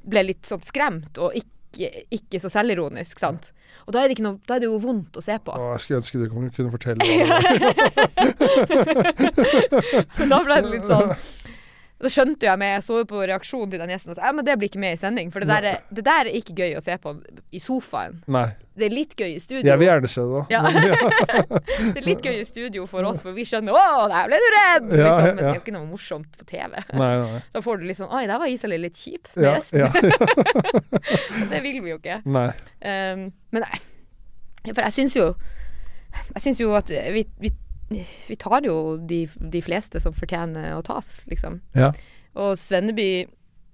Ble 0.04 0.20
litt 0.26 0.44
sånn 0.44 0.60
skremt 0.60 1.16
og 1.22 1.32
ikke, 1.38 1.88
ikke 2.12 2.40
så 2.42 2.50
selvironisk, 2.52 3.18
sant. 3.22 3.52
Og 3.86 3.92
da 3.94 4.02
er, 4.04 4.12
noe, 4.20 4.36
da 4.48 4.56
er 4.56 4.60
det 4.64 4.68
jo 4.68 4.76
vondt 4.82 5.16
å 5.16 5.22
se 5.24 5.32
på. 5.40 5.52
Å, 5.54 5.70
jeg 5.76 5.80
skulle 5.84 6.00
ønske 6.02 6.18
du 6.20 6.26
kunne 6.28 6.50
kunne 6.52 6.72
fortelle 6.74 6.98
hva 7.08 7.08
det 7.16 7.70
var. 8.58 8.68
da 10.32 10.40
ble 10.44 10.58
det 10.60 10.70
litt 10.74 10.88
sånn 10.88 11.12
Da 11.98 12.10
skjønte 12.12 12.46
jeg 12.46 12.58
med 12.60 12.68
Jeg 12.76 12.82
så 12.86 13.00
på 13.10 13.20
reaksjonen 13.26 13.72
til 13.72 13.80
den 13.82 13.90
gjesten 13.90 14.12
at 14.14 14.20
ja, 14.22 14.30
men 14.30 14.46
det 14.46 14.54
blir 14.60 14.70
ikke 14.70 14.78
med 14.78 14.94
i 14.94 14.98
sending. 15.00 15.32
For 15.34 15.42
det 15.42 15.48
der, 15.50 15.64
er, 15.66 15.80
det 15.90 16.04
der 16.06 16.28
er 16.30 16.36
ikke 16.38 16.54
gøy 16.54 16.76
å 16.78 16.82
se 16.84 16.94
på 17.02 17.14
i 17.50 17.58
sofaen. 17.62 18.20
Nei. 18.30 18.44
Det 18.78 18.86
er 18.86 18.92
litt 18.94 19.16
gøy 19.18 19.32
i 19.34 19.40
studio. 19.42 19.66
Jeg 19.66 19.80
vil 19.80 19.88
gjerne 19.88 20.10
se 20.12 20.22
det, 20.22 20.38
da. 20.38 20.44
Ja. 20.54 20.60
det 21.96 21.98
er 21.98 22.06
litt 22.06 22.22
gøy 22.22 22.36
i 22.38 22.46
studio 22.46 22.86
for 22.86 23.02
oss, 23.08 23.24
for 23.26 23.34
vi 23.34 23.42
skjønner 23.48 23.74
'Å, 23.74 24.06
der 24.12 24.30
ble 24.30 24.38
du 24.38 24.48
redd!' 24.54 24.88
Ja, 24.94 25.08
Liksom. 25.08 25.26
Men 25.26 25.40
det 25.42 25.48
er 25.50 25.58
jo 25.58 25.64
ikke 25.64 25.74
noe 25.74 25.88
morsomt 25.90 26.38
på 26.38 26.46
TV. 26.46 26.78
Nei, 26.94 27.12
nei. 27.24 27.42
Da 27.56 27.62
får 27.64 27.80
du 27.82 27.86
litt 27.90 27.98
sånn 27.98 28.12
'Oi, 28.14 28.24
der 28.30 28.38
var 28.38 28.54
Isalill 28.54 28.86
litt 28.86 28.98
kjip 28.98 29.26
med 29.34 29.48
Ja, 29.48 29.56
gjesten'. 29.58 29.82
ja. 29.82 29.90
Det 31.52 31.62
vil 31.66 31.82
vi 31.82 31.96
jo 31.96 31.98
ikke. 31.98 32.20
Nei. 32.30 32.48
Um, 32.78 33.30
men 33.50 33.66
nei. 33.66 33.80
For 34.68 34.84
jeg 34.84 34.94
syns 35.00 35.16
jo 35.16 35.32
Jeg 36.34 36.42
syns 36.42 36.60
jo 36.60 36.70
at 36.76 36.90
vi, 37.14 37.24
vi, 37.42 37.50
vi 37.88 38.36
tar 38.36 38.66
jo 38.66 38.96
de, 39.00 39.22
de 39.40 39.60
fleste 39.64 40.00
som 40.00 40.12
fortjener 40.12 40.74
å 40.76 40.84
tas, 40.84 41.24
liksom. 41.30 41.60
Ja. 41.78 41.92
Og 42.38 42.58
Svenneby 42.60 43.26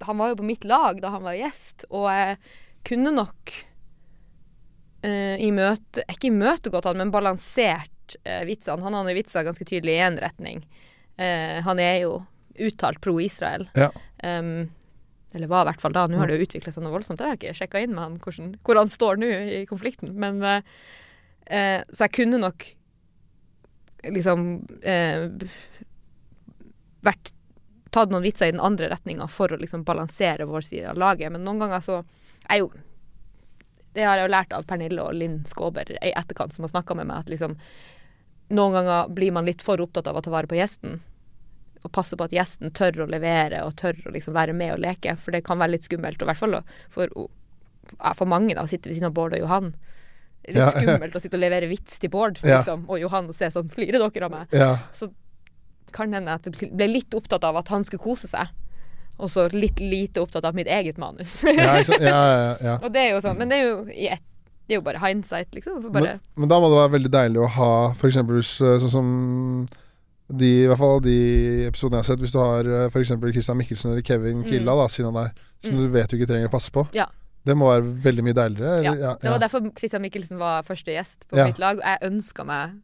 Han 0.07 0.19
var 0.21 0.33
jo 0.33 0.41
på 0.41 0.47
mitt 0.47 0.65
lag 0.69 1.01
da 1.03 1.11
han 1.15 1.25
var 1.27 1.37
gjest, 1.39 1.87
og 1.91 2.07
jeg 2.13 2.37
kunne 2.85 3.15
nok 3.15 3.55
uh, 5.07 5.37
i 5.41 5.51
møte 5.55 6.05
Ikke 6.13 6.29
imøtegått 6.31 6.87
han, 6.91 7.01
men 7.01 7.13
balansert 7.15 8.17
uh, 8.27 8.43
vitsene. 8.47 8.85
Han 8.85 8.97
hadde 8.99 9.15
jo 9.15 9.21
vitser 9.23 9.47
ganske 9.47 9.67
tydelig 9.67 9.97
i 9.97 10.05
én 10.05 10.21
retning. 10.21 10.65
Uh, 11.19 11.63
han 11.65 11.81
er 11.83 12.03
jo 12.05 12.19
uttalt 12.55 13.01
pro-Israel. 13.03 13.67
Ja. 13.79 13.91
Um, 14.23 14.69
eller 15.35 15.51
var 15.51 15.65
i 15.65 15.73
hvert 15.73 15.83
fall 15.83 15.95
da. 15.97 16.05
Nå 16.07 16.21
har 16.21 16.31
det 16.31 16.37
jo 16.39 16.47
utvikla 16.47 16.71
seg 16.71 16.85
noe 16.85 16.95
voldsomt. 16.95 17.23
Jeg 17.23 17.33
har 17.33 17.41
ikke 17.41 17.57
sjekka 17.59 17.83
inn 17.83 17.95
med 17.97 18.05
han 18.05 18.21
hvordan, 18.23 18.53
hvor 18.63 18.79
han 18.79 18.93
står 18.93 19.19
nå 19.19 19.31
i 19.57 19.65
konflikten. 19.67 20.13
Men 20.21 20.39
uh, 20.45 20.61
Så 21.91 22.05
jeg 22.05 22.15
kunne 22.21 22.39
nok 22.45 22.69
liksom 24.13 24.67
eh, 24.83 25.31
vært 27.05 27.33
tatt 27.95 28.11
noen 28.11 28.25
vitser 28.25 28.51
i 28.51 28.55
den 28.55 28.65
andre 28.65 28.89
retninga 28.91 29.29
for 29.31 29.53
å 29.53 29.61
liksom 29.61 29.85
balansere 29.87 30.49
vår 30.51 30.67
side 30.67 30.91
av 30.91 30.99
laget. 30.99 31.33
Men 31.33 31.45
noen 31.47 31.63
ganger 31.63 31.85
så 31.85 32.03
er 32.51 32.65
jo 32.65 32.73
Det 33.95 34.03
har 34.03 34.19
jeg 34.19 34.27
jo 34.27 34.31
lært 34.33 34.53
av 34.53 34.65
Pernille 34.67 35.03
og 35.03 35.15
Linn 35.15 35.45
Skåber 35.47 35.93
i 35.95 36.11
etterkant, 36.11 36.53
som 36.53 36.65
har 36.67 36.73
snakka 36.73 36.97
med 36.99 37.07
meg, 37.07 37.23
at 37.23 37.29
liksom 37.31 37.55
Noen 38.55 38.75
ganger 38.75 39.13
blir 39.15 39.33
man 39.33 39.47
litt 39.47 39.63
for 39.63 39.81
opptatt 39.81 40.09
av 40.11 40.19
å 40.19 40.23
ta 40.23 40.31
vare 40.31 40.51
på 40.51 40.59
gjesten. 40.59 40.99
Og 41.85 41.93
passe 41.93 42.17
på 42.17 42.27
at 42.27 42.35
gjesten 42.35 42.75
tør 42.77 43.05
å 43.05 43.07
levere 43.09 43.63
og 43.65 43.77
tør 43.81 43.97
å 44.05 44.13
liksom 44.13 44.35
være 44.37 44.53
med 44.53 44.75
og 44.75 44.83
leke. 44.85 45.15
For 45.17 45.33
det 45.33 45.45
kan 45.47 45.59
være 45.63 45.77
litt 45.77 45.87
skummelt, 45.87 46.21
og 46.21 46.27
i 46.27 46.31
hvert 46.33 46.43
fall 46.43 46.59
for, 46.93 47.15
for 48.19 48.29
mange, 48.29 48.53
da, 48.53 48.67
å 48.67 48.71
sitte 48.71 48.91
ved 48.91 48.99
siden 48.99 49.09
av 49.09 49.17
Bård 49.17 49.39
og 49.39 49.47
Johan. 49.47 49.73
Litt 50.47 50.57
Ja. 50.57 50.71
skummelt 50.71 51.15
å 51.17 51.21
sitte 51.23 51.39
og 51.39 51.41
levere 51.41 51.69
vits 51.71 51.99
til 51.99 52.11
Bård 52.13 52.41
liksom, 52.43 52.85
og 52.89 52.99
Johan 53.01 53.29
og 53.31 53.35
se 53.35 53.47
sånn 53.51 53.71
Flirer 53.73 53.99
dere 54.11 54.25
av 54.27 54.31
meg? 54.35 54.49
Så 54.93 55.09
kan 55.95 56.13
hende 56.13 56.35
at 56.35 56.45
jeg 56.45 56.71
ble 56.75 56.89
litt 56.91 57.15
opptatt 57.15 57.45
av 57.45 57.57
at 57.57 57.69
han 57.69 57.85
skulle 57.85 58.03
kose 58.03 58.27
seg. 58.29 58.49
Og 59.23 59.29
så 59.31 59.45
litt 59.55 59.79
lite 59.79 60.19
opptatt 60.21 60.45
av 60.45 60.55
mitt 60.59 60.67
eget 60.67 60.99
manus. 60.99 61.45
Ja, 61.47 61.79
ja, 61.79 62.57
ja, 62.61 62.79
og 62.85 62.91
det 62.93 63.01
er 63.05 63.11
jo 63.15 63.21
sånn, 63.23 63.39
men 63.39 63.49
det 63.49 63.59
er 63.61 63.69
jo, 63.69 63.77
i 63.95 64.09
ett- 64.11 64.25
det 64.67 64.75
er 64.75 64.81
jo 64.81 64.85
bare 64.89 64.99
hindsight, 64.99 65.53
liksom. 65.55 65.81
For 65.85 65.91
bare, 65.95 66.17
Men, 66.17 66.21
men 66.43 66.49
da 66.49 66.59
må 66.59 66.69
det 66.73 66.79
være 66.81 66.93
veldig 66.97 67.13
deilig 67.15 67.41
å 67.45 67.49
ha 67.61 67.71
f.eks. 67.95 68.17
sånn 68.59 68.91
som 68.91 69.69
de, 70.35 70.49
i 70.65 70.67
hvert 70.67 70.81
fall 70.81 71.01
de 71.05 71.69
episodene 71.69 72.01
jeg 72.01 72.05
har 72.05 72.09
sett, 72.11 72.23
hvis 72.25 72.33
du 72.35 72.39
har 72.41 72.65
eh, 72.65 72.87
f.eks. 72.91 73.13
Christian 73.31 73.59
Mikkelsen 73.61 73.93
eller 73.93 74.03
Kevin 74.09 74.43
Killa 74.49 74.75
da, 74.81 74.87
siden 74.89 75.13
han 75.15 75.27
er 75.27 75.35
som 75.65 75.77
Mm. 75.79 75.85
du 75.87 75.93
vet 75.95 76.09
du 76.11 76.17
ikke 76.19 76.27
trenger 76.29 76.49
å 76.49 76.53
passe 76.53 76.73
på. 76.75 76.83
Ja. 76.97 77.07
Det 77.45 77.57
må 77.57 77.67
være 77.69 77.91
veldig 78.07 78.25
mye 78.25 78.37
deiligere? 78.39 78.83
ja. 78.85 78.95
Ja, 78.95 79.15
Det 79.21 79.31
var 79.31 79.39
derfor 79.43 79.67
Christian 79.77 80.03
Mikkelsen 80.03 80.39
var 80.41 80.63
første 80.65 80.95
gjest 80.95 81.27
på 81.29 81.37
Ja. 81.37 81.45
mitt 81.47 81.59
lag. 81.59 81.77
Og 81.77 81.85
jeg 81.85 82.11
ønska 82.11 82.45
meg 82.47 82.81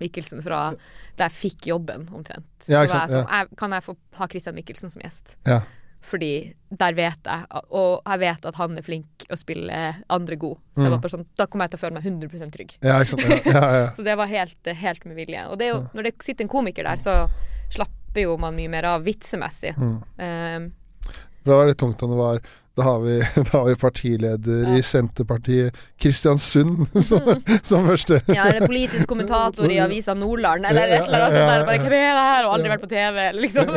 Mikkelsen 0.00 0.42
fra 0.42 0.72
da 1.16 1.28
jeg 1.28 1.32
fikk 1.52 1.66
jobben, 1.68 2.08
omtrent. 2.10 2.66
Ja, 2.66 2.82
så 2.86 2.94
var 2.96 3.06
jeg 3.06 3.10
sånn, 3.10 3.28
jeg, 3.30 3.56
Kan 3.56 3.70
jeg 3.70 3.82
få 3.84 3.96
ha 4.18 4.26
Christian 4.26 4.54
Mikkelsen 4.56 4.90
som 4.90 5.02
gjest? 5.02 5.36
Ja. 5.46 5.60
Fordi 6.02 6.54
der 6.76 6.94
vet 6.98 7.22
jeg, 7.22 7.44
og 7.70 8.00
jeg 8.08 8.18
vet 8.18 8.46
at 8.50 8.56
han 8.58 8.76
er 8.76 8.82
flink 8.82 9.26
å 9.30 9.36
spille 9.38 9.94
andre 10.10 10.34
god. 10.36 10.56
Så 10.74 10.88
Mm. 10.90 11.00
sånn, 11.12 11.26
da 11.38 11.46
kommer 11.46 11.68
jeg 11.68 11.70
til 11.70 11.78
å 11.78 11.82
føle 11.84 11.94
meg 11.94 12.02
100 12.02 12.50
trygg. 12.50 12.72
Ja, 12.82 12.98
ikke 13.04 13.20
sant. 13.20 13.44
Ja, 13.46 13.52
ja, 13.52 13.72
ja. 13.84 13.90
Så 13.94 14.02
det 14.02 14.16
var 14.16 14.26
helt, 14.26 14.56
helt 14.66 15.04
med 15.06 15.16
vilje. 15.16 15.46
Og 15.48 15.58
det 15.58 15.68
jo, 15.70 15.86
når 15.94 16.02
det 16.02 16.14
sitter 16.22 16.42
en 16.42 16.48
komiker 16.48 16.82
der, 16.82 16.96
så 16.96 17.28
slapper 17.70 18.22
jo 18.22 18.36
man 18.36 18.56
mye 18.56 18.68
mer 18.68 18.84
av 18.84 19.04
vitsemessig. 19.04 19.76
Mm. 19.78 20.02
Um, 20.18 20.72
Det 21.42 21.50
var 21.50 21.66
det 21.66 21.74
tungt 21.80 22.02
om 22.06 22.10
det 22.12 22.18
var 22.18 22.38
Da 22.78 22.82
har 22.86 23.00
vi, 23.04 23.18
da 23.50 23.50
har 23.58 23.64
vi 23.68 23.74
partileder 23.76 24.62
Ja. 24.70 24.76
i 24.78 24.82
Senterpartiet, 24.82 25.76
Kristiansund, 26.00 26.86
som, 27.08 27.26
som 27.62 27.84
første 27.88 28.16
ja, 28.32 28.46
eller 28.48 28.64
politisk 28.70 29.04
kommentator 29.10 29.68
i 29.68 29.76
avisa 29.84 30.14
Nordland, 30.16 30.64
eller 30.70 30.88
et 30.96 31.02
eller 31.08 31.26
annet 31.26 31.36
sånt. 31.36 31.66
Bare, 31.68 31.76
Hvem 31.82 31.92
er 31.98 32.16
det 32.16 32.22
her? 32.30 32.46
Og 32.48 32.54
aldri 32.54 32.72
vært 32.72 32.86
på 32.86 32.90
TV, 32.94 33.20
liksom. 33.42 33.74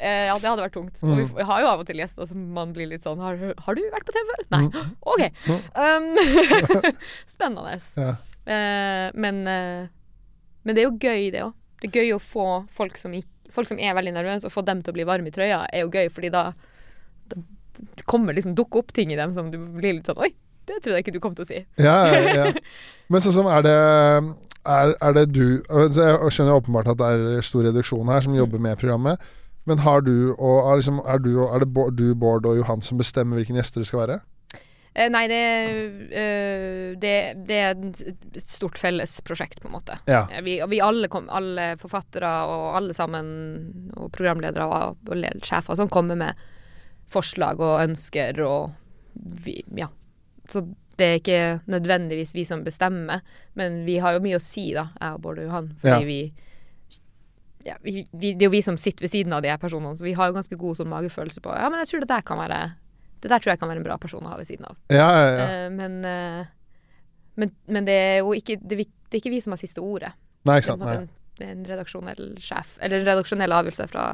Eh, 0.00 0.30
ja, 0.30 0.36
det 0.40 0.48
hadde 0.48 0.62
vært 0.64 0.72
tungt. 0.78 0.96
Og 1.04 1.10
vi 1.18 1.24
vi 1.36 1.44
har 1.44 1.60
jo 1.60 1.66
av 1.68 1.80
og 1.82 1.88
til 1.90 1.98
gjester 2.00 2.24
som 2.30 2.44
man 2.56 2.70
blir 2.72 2.86
litt 2.88 3.02
sånn 3.04 3.18
Har, 3.20 3.34
har 3.66 3.76
du 3.76 3.82
vært 3.92 4.06
på 4.08 4.14
TV 4.14 4.30
før? 4.30 4.46
Nei. 4.54 4.62
OK. 5.04 5.26
Um, 5.76 6.06
spennende. 7.28 7.74
Ja. 8.00 8.14
Eh, 8.46 9.10
men, 9.14 9.42
eh, 9.50 9.88
men 10.64 10.74
det 10.78 10.82
er 10.84 10.88
jo 10.88 10.96
gøy, 10.96 11.26
det 11.34 11.42
òg. 11.44 11.52
Det 11.82 11.90
er 11.90 11.98
gøy 12.00 12.14
å 12.16 12.22
få 12.22 12.46
folk 12.72 12.96
som, 13.00 13.12
ikk- 13.18 13.28
folk 13.54 13.70
som 13.70 13.80
er 13.80 13.96
veldig 13.96 14.14
nervøse, 14.16 14.48
å 14.48 14.54
få 14.54 14.64
dem 14.66 14.82
til 14.84 14.92
å 14.92 14.98
bli 14.98 15.08
varme 15.08 15.30
i 15.30 15.34
trøya, 15.34 15.64
er 15.72 15.84
jo 15.84 15.90
gøy, 15.92 16.10
fordi 16.12 16.30
da, 16.34 16.50
da 17.32 17.40
kommer 18.10 18.36
liksom 18.36 18.54
dukke 18.58 18.82
opp 18.82 18.94
ting 18.96 19.12
i 19.12 19.18
dem 19.18 19.32
som 19.36 19.50
du 19.52 19.58
blir 19.58 19.96
litt 19.96 20.10
sånn 20.10 20.20
Oi, 20.20 20.32
det 20.68 20.78
trodde 20.80 20.98
jeg 20.98 21.06
ikke 21.06 21.16
du 21.16 21.22
kom 21.22 21.34
til 21.36 21.46
å 21.46 21.48
si. 21.48 21.60
Ja, 21.80 21.98
ja, 22.12 22.20
ja. 22.36 22.52
Men 23.10 23.24
sånn 23.24 23.36
som 23.40 23.48
er 23.50 23.64
det 23.66 23.76
er, 24.68 24.92
er 25.00 25.14
det 25.16 25.24
du 25.32 25.62
altså 25.72 26.04
Jeg 26.04 26.34
skjønner 26.36 26.58
åpenbart 26.60 26.90
at 26.92 26.98
det 27.00 27.06
er 27.08 27.46
stor 27.46 27.64
reduksjon 27.64 28.10
her 28.12 28.26
som 28.26 28.36
jobber 28.36 28.60
med 28.62 28.78
programmet. 28.80 29.30
Men 29.68 29.80
har 29.84 30.04
du 30.04 30.32
og 30.32 30.70
er, 30.70 30.80
liksom, 30.80 31.00
er, 31.06 31.20
du, 31.22 31.32
er 31.44 31.64
det 31.64 32.10
Bård 32.18 32.48
og 32.48 32.58
Johan 32.58 32.84
som 32.84 33.00
bestemmer 33.00 33.40
hvilken 33.40 33.58
gjester 33.60 33.82
det 33.82 33.88
skal 33.90 34.04
være? 34.04 34.18
Eh, 34.94 35.06
nei, 35.12 35.22
det, 35.30 35.40
eh, 36.10 36.96
det, 36.98 37.12
det 37.46 37.58
er 37.62 37.76
et 37.78 38.40
stort 38.42 38.78
felles 38.80 39.20
prosjekt, 39.22 39.60
på 39.62 39.68
en 39.70 39.76
måte. 39.76 39.98
Ja. 40.10 40.24
Eh, 40.32 40.42
Vi, 40.42 40.56
vi 40.72 40.80
alle, 40.82 41.06
kom, 41.12 41.28
alle 41.30 41.76
forfattere 41.78 42.30
og 42.50 42.76
alle 42.80 42.96
sammen, 42.96 43.30
og 43.96 44.10
programledere 44.16 44.66
og, 44.66 44.98
og 45.06 45.46
sjefer 45.46 45.76
og 45.76 45.78
sånn, 45.78 45.92
kommer 45.94 46.18
med 46.18 46.34
forslag 47.10 47.62
og 47.62 47.80
ønsker 47.86 48.42
og 48.46 48.70
vi, 49.14 49.60
Ja. 49.78 49.88
Så 50.50 50.64
det 50.98 51.06
er 51.06 51.18
ikke 51.20 51.42
nødvendigvis 51.70 52.34
vi 52.34 52.42
som 52.44 52.64
bestemmer, 52.66 53.22
men 53.54 53.84
vi 53.86 53.98
har 54.02 54.16
jo 54.16 54.20
mye 54.24 54.36
å 54.36 54.42
si, 54.42 54.72
da, 54.74 54.88
jeg 54.98 55.14
og 55.16 55.22
Bård 55.24 55.38
og 55.38 55.46
Johan. 55.46 55.68
Fordi 55.80 56.00
Ja. 56.02 56.06
vi 56.06 56.32
ja, 57.64 57.74
vi, 57.84 58.06
vi, 58.12 58.32
Det 58.34 58.42
er 58.42 58.48
jo 58.48 58.54
vi 58.56 58.62
som 58.64 58.76
sitter 58.80 59.04
ved 59.04 59.10
siden 59.12 59.32
av 59.36 59.42
de 59.44 59.50
her 59.52 59.58
personene, 59.60 59.94
så 59.96 60.04
vi 60.04 60.14
har 60.16 60.28
jo 60.30 60.34
ganske 60.34 60.56
god 60.58 60.76
sånn 60.78 60.88
magefølelse 60.90 61.42
på 61.44 61.52
Ja, 61.54 61.68
men 61.70 61.78
jeg 61.82 61.88
tror 61.90 62.00
det 62.00 62.08
der 62.08 62.22
kan 62.26 62.38
være 62.40 62.60
Det 63.20 63.28
der 63.28 63.38
tror 63.42 63.52
jeg 63.52 63.60
kan 63.60 63.68
være 63.68 63.82
en 63.82 63.86
bra 63.86 63.98
person 64.00 64.24
å 64.24 64.32
ha 64.32 64.38
ved 64.40 64.48
siden 64.48 64.64
av. 64.70 64.76
Ja, 64.88 65.06
ja, 65.12 65.30
ja. 65.36 65.46
Uh, 65.46 65.70
men, 65.76 65.98
uh, 66.04 66.44
men, 67.40 67.52
men 67.68 67.88
det 67.88 67.96
er 68.00 68.18
jo 68.22 68.32
ikke 68.36 68.56
det, 68.60 68.78
det 68.86 69.18
er 69.18 69.20
ikke 69.22 69.32
vi 69.34 69.40
som 69.44 69.52
har 69.56 69.60
siste 69.60 69.82
ordet. 69.84 70.12
Nei, 70.48 70.56
ikke 70.60 70.70
sant. 70.72 70.82
en, 70.88 71.02
en, 71.04 71.10
det 71.40 71.46
er 71.48 71.52
en 71.56 71.66
redaksjonell 71.68 72.24
sjef, 72.40 72.74
eller 72.84 73.00
en 73.02 73.06
redaksjonell 73.10 73.52
avgjørelse 73.58 73.86
fra 73.92 74.06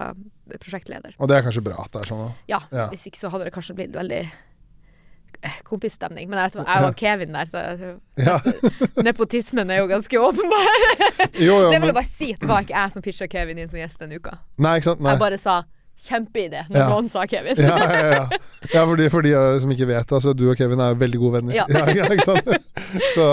prosjektleder. 0.63 1.15
Og 1.23 1.31
det 1.31 1.39
er 1.39 1.47
kanskje 1.47 1.63
bra 1.67 1.79
at 1.85 1.95
det 1.95 2.05
er 2.05 2.11
sånn. 2.13 2.27
Ja, 2.51 2.61
Ja. 2.75 2.89
hvis 2.93 3.07
ikke 3.11 3.19
så 3.23 3.31
hadde 3.35 3.49
det 3.49 3.55
kanskje 3.55 3.75
blitt 3.79 3.95
veldig 3.95 4.21
eh, 5.43 5.57
kompisstemning. 5.67 6.29
Men 6.31 6.39
jeg 6.45 6.55
var 6.61 6.71
jeg 6.71 6.89
og 6.91 6.99
Kevin 7.03 7.35
der, 7.35 7.51
så 7.51 7.65
Ja. 8.23 8.37
nepotismen 9.09 9.71
er 9.71 9.83
jo 9.83 9.89
ganske 9.91 10.19
åpenbar. 10.23 10.71
Jo, 11.35 11.57
jo, 11.67 11.71
det 11.71 11.81
vil 11.83 11.91
jeg 11.91 11.99
bare 11.99 12.09
si 12.11 12.33
det 12.35 12.49
var 12.51 12.63
ikke 12.67 12.79
jeg 12.79 12.95
som 12.95 13.07
pitcha 13.07 13.31
Kevin 13.31 13.59
inn 13.63 13.71
som 13.71 13.79
gjest 13.81 14.03
den 14.03 14.15
uka. 14.19 14.39
Nei, 14.63 14.77
ikke 14.81 14.93
sant. 14.93 15.03
Nei. 15.07 15.15
Jeg 15.17 15.23
bare 15.27 15.39
sa 15.43 15.57
kjempeidé 15.97 16.65
når 16.69 16.79
Ja. 16.79 16.89
noen 16.93 17.09
sa 17.09 17.25
Kevin. 17.27 17.57
Ja, 17.57 17.77
ja, 17.81 18.09
ja. 18.13 18.39
ja 18.75 18.83
fordi, 18.87 19.09
for 19.13 19.25
de 19.25 19.33
eh, 19.33 19.59
som 19.63 19.73
ikke 19.73 19.89
vet, 19.89 20.13
altså 20.13 20.35
du 20.37 20.45
og 20.51 20.59
Kevin 20.59 20.81
er 20.81 20.93
jo 20.93 20.99
veldig 21.01 21.21
gode 21.23 21.41
venner. 21.41 21.57
Ja. 21.57 21.65
ja, 21.99 22.09
ikke 22.13 22.27
sant? 22.27 22.51
Så. 23.15 23.29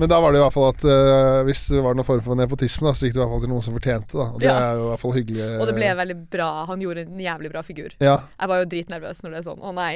Men 0.00 0.10
da 0.10 0.20
var 0.20 0.32
det 0.32 0.40
i 0.40 0.44
hvert 0.44 0.56
fall 0.56 0.70
at 0.72 0.86
uh, 0.88 1.42
hvis 1.46 1.66
det 1.74 1.84
var 1.84 1.98
noen 1.98 2.08
form 2.08 2.24
for 2.24 2.40
nepotisme, 2.40 2.88
da, 2.88 2.96
så 2.96 3.06
gikk 3.06 3.16
det 3.16 3.20
i 3.20 3.24
hvert 3.24 3.34
fall 3.36 3.44
til 3.44 3.52
noen 3.52 3.66
som 3.66 3.76
fortjente 3.76 4.16
da. 4.16 4.30
Og 4.32 4.40
det 4.42 4.50
er 4.50 4.80
jo 4.80 4.88
i 4.88 4.90
hvert 4.92 5.04
fall 5.04 5.16
hyggelig. 5.18 5.44
Og 5.60 5.68
det 5.70 5.76
ble 5.76 5.92
veldig 6.00 6.18
bra. 6.32 6.50
Han 6.72 6.82
gjorde 6.82 7.06
en 7.06 7.22
jævlig 7.26 7.52
bra 7.52 7.62
figur. 7.66 7.94
Ja, 8.02 8.18
Jeg 8.40 8.52
var 8.54 8.64
jo 8.64 8.72
dritnervøs 8.74 9.22
når 9.24 9.36
det 9.36 9.40
er 9.42 9.48
sånn 9.52 9.64
Å 9.64 9.74
nei. 9.76 9.94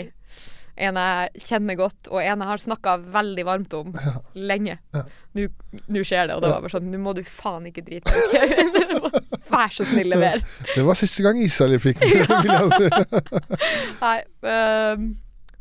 En 0.78 0.98
jeg 1.00 1.44
kjenner 1.48 1.78
godt, 1.78 2.10
og 2.12 2.20
en 2.22 2.42
jeg 2.44 2.48
har 2.50 2.62
snakka 2.62 2.96
veldig 3.14 3.44
varmt 3.48 3.74
om 3.78 3.94
lenge. 4.34 4.78
Nå 5.36 5.48
nå 5.92 6.02
skjer 6.06 6.30
det, 6.30 6.36
og 6.38 6.42
det 6.42 6.50
var 6.50 6.62
bare 6.64 6.72
sånn 6.72 6.88
Nå 6.90 6.98
må 7.02 7.12
du 7.14 7.20
faen 7.26 7.66
ikke 7.68 7.84
drite 7.86 8.10
deg 8.10 8.18
ut, 8.18 8.32
Kevin. 8.32 8.68
Vær 9.52 9.72
så 9.74 9.84
snill, 9.86 10.10
lever. 10.12 10.42
det 10.74 10.84
var 10.86 10.98
siste 10.98 11.24
gang 11.24 11.38
Israel 11.40 11.80
fikk 11.82 12.00
vil 12.04 12.52
jeg 12.52 12.70
si. 12.74 12.88
Nei. 14.04 14.18
øhm, 14.52 15.08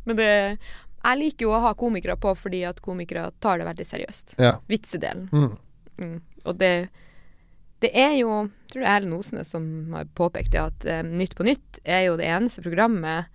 men 0.08 0.18
det 0.18 0.30
Jeg 0.30 1.20
liker 1.20 1.46
jo 1.46 1.52
å 1.56 1.62
ha 1.66 1.74
komikere 1.78 2.16
på 2.20 2.34
fordi 2.36 2.62
at 2.68 2.80
komikere 2.84 3.28
tar 3.42 3.60
det 3.60 3.68
veldig 3.68 3.86
seriøst. 3.86 4.38
Ja. 4.42 4.56
Vitsedelen. 4.70 5.28
Mm. 5.32 5.52
Mm. 5.98 6.16
Og 6.44 6.58
det 6.60 6.72
det 7.78 7.92
er 7.94 8.16
jo 8.18 8.30
Jeg 8.42 8.72
tror 8.72 8.82
det 8.82 8.88
er 8.88 8.96
Erlend 8.96 9.18
Osnes 9.20 9.52
som 9.54 9.66
har 9.94 10.08
påpekt 10.18 10.52
det, 10.54 10.62
at 10.62 10.86
eh, 10.90 11.02
Nytt 11.06 11.36
på 11.38 11.46
Nytt 11.46 11.78
er 11.86 12.08
jo 12.08 12.16
det 12.18 12.26
eneste 12.26 12.64
programmet 12.64 13.30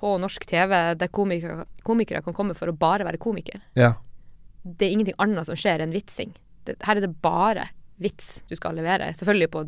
på 0.00 0.14
norsk 0.20 0.46
TV 0.48 0.76
der 0.96 1.10
komikere, 1.12 1.66
komikere 1.84 2.22
kan 2.24 2.36
komme 2.36 2.56
for 2.56 2.72
å 2.72 2.76
bare 2.76 3.06
være 3.08 3.20
komiker. 3.20 3.60
Ja. 3.78 3.94
Det 4.62 4.86
er 4.86 4.96
ingenting 4.96 5.18
annet 5.20 5.48
som 5.48 5.58
skjer 5.58 5.84
enn 5.84 5.94
vitsing. 5.94 6.32
Det, 6.64 6.78
her 6.86 6.98
er 6.98 7.04
det 7.04 7.14
bare 7.24 7.68
vits 8.00 8.40
du 8.48 8.56
skal 8.56 8.76
levere. 8.78 9.10
Selvfølgelig 9.16 9.52
på 9.52 9.64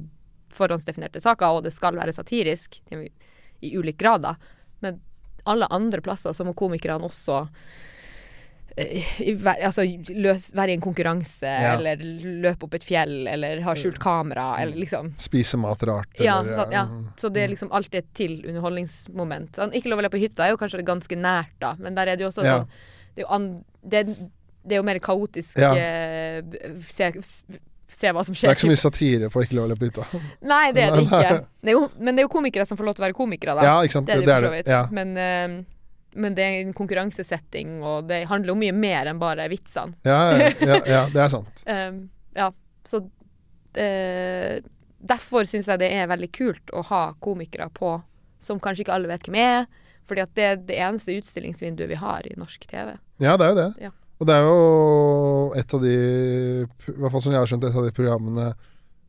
forhåndsdefinerte 0.52 1.20
saker, 1.20 1.58
og 1.58 1.66
det 1.66 1.72
skal 1.74 1.96
være 1.96 2.14
satirisk 2.16 2.80
i, 2.92 3.76
ulik 3.76 3.98
grad, 4.00 4.24
da. 4.24 4.34
Men 4.84 5.00
alle 5.48 5.68
andre 5.72 6.02
plasser 6.04 6.34
så 6.36 6.46
må 6.46 6.54
komikerne 6.56 7.08
også 7.08 7.44
i 8.76 9.32
altså, 9.66 9.84
løs, 10.16 10.46
være 10.56 10.72
i 10.72 10.76
en 10.78 10.84
konkurranse, 10.84 11.46
Ja. 11.48 11.74
eller 11.76 12.00
løpe 12.44 12.64
opp 12.68 12.74
et 12.78 12.84
fjell, 12.86 13.26
eller 13.28 13.60
ha 13.66 13.74
skjult 13.76 13.98
kamera, 14.00 14.56
eller 14.62 14.76
liksom 14.80 15.12
Spise 15.20 15.58
mat 15.60 15.82
rart. 15.88 16.08
ja, 16.18 16.38
eller, 16.40 16.54
sant, 16.56 16.72
ja. 16.72 16.84
mm. 16.88 17.06
Så 17.20 17.28
det 17.32 17.42
er 17.44 17.52
liksom 17.52 17.72
alltid 17.72 17.98
et 18.00 18.12
til 18.16 18.38
underholdningsmoment. 18.48 19.56
Sånn, 19.58 19.74
ikke 19.76 19.92
lov 19.92 20.00
å 20.00 20.06
le 20.06 20.12
på 20.14 20.22
hytta 20.22 20.46
er 20.46 20.54
jo 20.54 20.60
kanskje 20.60 20.84
ganske 20.86 21.18
nært, 21.18 21.52
da, 21.60 21.74
men 21.78 21.94
der 21.98 22.12
er 22.14 22.16
det 22.16 22.24
jo 22.24 22.30
også 22.32 22.46
sånn 22.46 22.68
Det 23.12 23.20
er 23.20 23.26
jo, 23.26 23.32
an, 23.34 23.50
det, 23.84 24.06
det 24.64 24.76
er 24.76 24.80
jo 24.80 24.86
mer 24.88 24.98
kaotisk 25.04 25.58
eh, 25.58 26.40
se, 26.88 27.10
se 27.92 28.12
hva 28.14 28.22
som 28.24 28.32
skjer. 28.32 28.48
Det 28.48 28.54
er 28.54 28.56
ikke 28.56 28.64
så 28.64 28.70
mye 28.72 28.80
satire 28.80 29.28
på 29.28 29.42
Ikke 29.44 29.58
lov 29.58 29.66
å 29.66 29.72
le 29.74 29.76
på 29.76 29.90
hytta. 29.90 30.06
Nei, 30.54 30.72
det 30.72 30.86
er 30.86 30.96
det 30.96 31.02
ikke. 31.04 31.34
Det 31.60 31.74
er 31.74 31.76
jo, 31.76 31.82
men 32.00 32.16
det 32.16 32.22
er 32.24 32.28
jo 32.28 32.32
komikere 32.32 32.64
som 32.64 32.78
får 32.80 32.88
lov 32.88 32.96
til 32.96 33.04
å 33.04 33.06
være 33.10 33.18
komikere, 33.18 33.58
da. 33.58 33.66
Ja, 33.68 33.76
ikke 33.84 33.98
sant. 33.98 34.08
det 34.08 34.16
er 34.16 34.22
det 34.24 34.30
jo 34.30 34.38
for 34.38 34.48
så 34.48 34.54
vidt. 34.56 34.96
Men, 34.96 35.12
eh, 35.20 35.58
men 36.14 36.36
det 36.36 36.44
er 36.44 36.60
en 36.60 36.74
konkurransesetting, 36.76 37.80
og 37.84 38.08
det 38.10 38.24
handler 38.30 38.54
om 38.54 38.60
mye 38.62 38.74
mer 38.76 39.10
enn 39.10 39.20
bare 39.20 39.48
vitsene. 39.52 39.96
Ja, 40.06 40.20
ja, 40.60 40.78
ja, 40.86 41.02
det 41.12 41.24
er 41.24 41.32
sant. 41.32 41.64
Um, 41.66 42.04
ja, 42.40 42.50
så 42.88 43.02
uh, 43.02 44.70
Derfor 45.02 45.48
syns 45.50 45.66
jeg 45.66 45.80
det 45.82 45.88
er 45.98 46.06
veldig 46.06 46.28
kult 46.30 46.70
å 46.78 46.84
ha 46.86 47.00
komikere 47.18 47.66
på 47.74 47.96
som 48.42 48.60
kanskje 48.62 48.84
ikke 48.84 48.94
alle 48.94 49.10
vet 49.10 49.24
hvem 49.26 49.38
er. 49.40 49.64
Fordi 50.06 50.22
at 50.22 50.30
det 50.36 50.44
er 50.46 50.60
det 50.68 50.78
eneste 50.82 51.16
utstillingsvinduet 51.18 51.90
vi 51.90 51.98
har 51.98 52.26
i 52.26 52.36
norsk 52.38 52.66
TV. 52.70 52.94
Ja, 53.22 53.36
det 53.38 53.48
er 53.48 53.50
jo 53.50 53.58
det. 53.58 53.66
Ja. 53.82 53.90
Og 54.22 54.28
det 54.28 54.36
er 54.38 54.46
jo 54.46 54.58
et 55.58 55.74
av 55.74 55.82
de 55.82 55.94
I 55.94 56.94
hvert 56.94 57.14
fall 57.14 57.24
som 57.24 57.34
jeg 57.34 57.42
har 57.42 57.50
skjønt, 57.50 57.66
et 57.66 57.78
av 57.80 57.86
de 57.86 57.94
programmene 57.96 58.52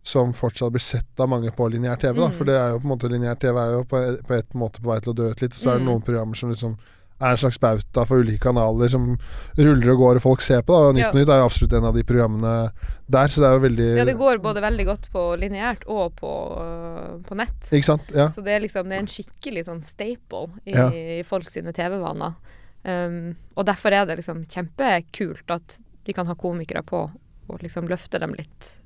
som 0.04 0.34
fortsatt 0.36 0.72
blir 0.76 0.84
sett 0.84 1.20
av 1.24 1.30
mange 1.32 1.52
på 1.56 1.70
lineær 1.72 1.96
TV. 2.02 2.18
Da. 2.20 2.28
Mm. 2.28 2.34
For 2.38 2.44
det 2.50 2.56
er 2.60 2.74
jo 2.74 2.80
på 2.82 2.88
en 2.90 2.92
måte 2.98 3.10
lineær 3.12 3.38
TV 3.40 3.56
er 3.62 3.72
jo 3.78 3.84
på, 3.88 4.02
på 4.28 4.34
et 4.36 4.54
måte 4.60 4.82
på 4.84 4.90
vei 4.92 5.00
til 5.00 5.14
å 5.14 5.16
dø 5.16 5.30
ut 5.32 5.42
litt. 5.46 5.54
Og 5.56 5.62
så 5.62 5.70
er 5.72 5.80
det 5.80 5.84
Mm. 5.86 5.90
noen 5.94 6.04
programmer 6.04 6.36
som 6.36 6.50
liksom 6.52 6.76
er 7.24 7.30
en 7.32 7.38
slags 7.38 7.60
bauta 7.62 8.04
for 8.06 8.20
ulike 8.20 8.42
kanaler 8.44 8.90
som 8.92 9.18
ruller 9.56 9.92
og 9.94 9.98
går 10.02 10.16
og 10.20 10.22
folk 10.26 10.42
ser 10.42 10.62
på. 10.62 10.74
Da. 10.76 10.90
Og 10.90 10.96
Nytt 10.98 11.06
Ja. 11.06 11.12
Nytt 11.14 11.30
er 11.30 11.40
jo 11.40 11.46
absolutt 11.48 11.74
en 11.78 11.86
av 11.86 11.94
de 11.96 12.04
programmene 12.04 12.72
der, 13.08 13.28
så 13.32 13.40
det 13.40 13.48
er 13.48 13.54
jo 13.56 13.64
veldig 13.70 13.98
Ja, 13.98 14.06
det 14.06 14.18
går 14.18 14.42
både 14.44 14.62
veldig 14.66 14.86
godt 14.86 15.08
på 15.14 15.24
lineært 15.40 15.88
og 15.88 16.16
på, 16.20 16.32
øh, 16.60 17.22
på 17.24 17.36
nett. 17.40 17.62
Ikke 17.72 17.86
sant? 17.86 18.12
Ja. 18.14 18.28
Så 18.28 18.44
det 18.44 18.52
er 18.58 18.60
liksom 18.60 18.90
det 18.90 18.98
er 18.98 19.06
en 19.06 19.08
skikkelig 19.08 19.66
sånn 19.70 19.82
staple 19.82 20.50
i, 20.66 20.74
Ja. 20.74 20.90
i 20.92 21.24
folk 21.24 21.48
sine 21.50 21.72
TV-vaner. 21.72 22.36
Um, 22.84 23.38
og 23.56 23.66
derfor 23.66 23.94
er 23.94 24.06
det 24.06 24.18
liksom 24.20 24.44
kjempekult 24.46 25.50
at 25.50 25.78
vi 26.06 26.12
kan 26.12 26.28
ha 26.28 26.36
komikere 26.36 26.84
på 26.84 27.10
og 27.50 27.60
liksom 27.62 27.88
løfte 27.88 28.20
dem 28.20 28.34
litt. 28.34 28.80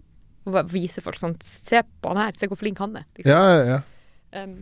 Og 0.48 0.58
vise 0.72 1.04
folk 1.04 1.20
sånn 1.20 1.36
Se 1.44 1.82
på 1.84 2.12
han 2.14 2.22
her, 2.22 2.36
se 2.40 2.48
hvor 2.50 2.60
flink 2.60 2.80
han 2.80 2.96
er. 3.00 3.08
Liksom. 3.18 3.32
ja, 3.34 3.56
ja, 3.58 3.78
ja. 3.78 4.44
Um, 4.44 4.62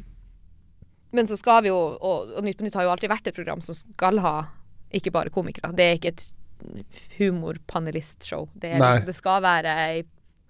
men 1.16 1.30
så 1.30 1.38
skal 1.40 1.62
vi 1.64 1.72
jo, 1.72 1.78
og, 1.78 2.34
og 2.36 2.44
Nytt 2.44 2.60
på 2.60 2.66
Nytt 2.66 2.76
har 2.76 2.88
jo 2.88 2.92
alltid 2.92 3.12
vært 3.12 3.30
et 3.30 3.38
program 3.38 3.62
som 3.64 3.78
skal 3.78 4.20
ha 4.24 4.36
ikke 4.96 5.14
bare 5.16 5.32
komikere. 5.34 5.72
Det 5.76 5.86
er 5.86 5.98
ikke 5.98 6.12
et 6.14 6.26
humorpanelistshow. 7.18 8.50
Det, 8.54 8.76
liksom, 8.80 9.08
det 9.08 9.16
skal 9.16 9.42
være 9.44 9.74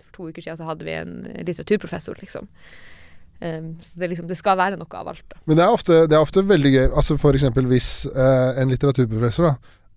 For 0.02 0.12
to 0.18 0.28
uker 0.30 0.46
siden 0.46 0.60
så 0.60 0.68
hadde 0.68 0.88
vi 0.88 0.98
en 0.98 1.16
litteraturprofessor, 1.46 2.18
liksom. 2.22 2.50
Um, 3.42 3.76
så 3.84 4.00
det, 4.00 4.10
liksom, 4.14 4.28
det 4.28 4.38
skal 4.40 4.58
være 4.58 4.80
noe 4.80 5.00
av 5.00 5.10
alt. 5.12 5.26
Da. 5.30 5.42
Men 5.46 5.60
det 5.60 5.66
er, 5.66 5.74
ofte, 5.78 5.98
det 6.08 6.18
er 6.18 6.24
ofte 6.24 6.46
veldig 6.48 6.72
gøy. 6.72 6.86
Altså 6.88 7.18
eksempel 7.34 7.68
hvis 7.70 7.90
uh, 8.16 8.56
en 8.62 8.72
litteraturprofessor 8.72 9.50
da, 9.50 9.56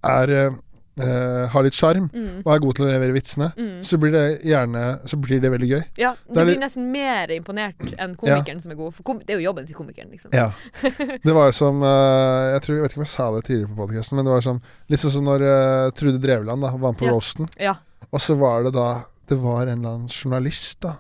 er, 0.08 0.30
eh, 0.30 0.58
eh, 1.00 1.46
har 1.48 1.62
litt 1.62 1.74
sjarm 1.74 2.10
Mm. 2.12 2.42
og 2.44 2.52
er 2.54 2.58
god 2.64 2.74
til 2.76 2.84
å 2.86 2.88
levere 2.90 3.12
vitsene, 3.14 3.52
Mm. 3.56 3.80
så 3.82 3.98
blir 3.98 4.12
det 4.12 4.42
gjerne 4.42 5.00
Så 5.08 5.16
blir 5.20 5.40
det 5.40 5.50
veldig 5.50 5.68
gøy. 5.70 5.84
Ja, 5.98 6.14
du 6.26 6.34
blir 6.34 6.46
litt- 6.54 6.60
nesten 6.60 6.90
mer 6.92 7.28
imponert 7.30 7.78
enn 7.98 8.14
komikeren 8.16 8.60
som 8.60 8.72
er 8.72 8.76
god. 8.76 8.94
For 8.94 9.02
det 9.24 9.30
er 9.34 9.40
jo 9.40 9.46
jobben 9.52 9.66
til 9.66 9.74
komikeren, 9.76 10.10
liksom. 10.10 10.32
Ja. 10.34 10.52
Det 11.24 11.34
var 11.34 11.46
jo 11.48 11.52
som 11.52 11.82
uh, 11.82 12.52
Jeg 12.54 12.62
tror, 12.62 12.74
jeg 12.76 12.82
vet 12.82 12.90
ikke 12.92 13.00
om 13.02 13.06
jeg 13.06 13.14
sa 13.14 13.30
det 13.34 13.44
tidligere 13.44 13.68
på 13.74 13.80
podkasten, 13.86 14.16
men 14.16 14.24
det 14.24 14.32
var 14.32 14.40
som 14.42 14.62
litt 14.88 15.00
sånn 15.00 15.10
som 15.18 15.24
når 15.24 15.42
uh, 15.42 15.90
Trude 15.90 16.18
Drevland 16.20 16.62
da, 16.62 16.70
var 16.76 16.92
med 16.92 16.98
på 17.00 17.04
Ja. 17.06 17.12
roasten. 17.12 17.48
Ja. 17.58 17.74
Og 18.12 18.20
så 18.20 18.36
var 18.38 18.62
det 18.64 18.72
da 18.74 19.04
Det 19.28 19.36
var 19.38 19.66
en 19.66 19.78
eller 19.84 19.94
annen 19.94 20.08
journalist, 20.08 20.80
da. 20.80 20.96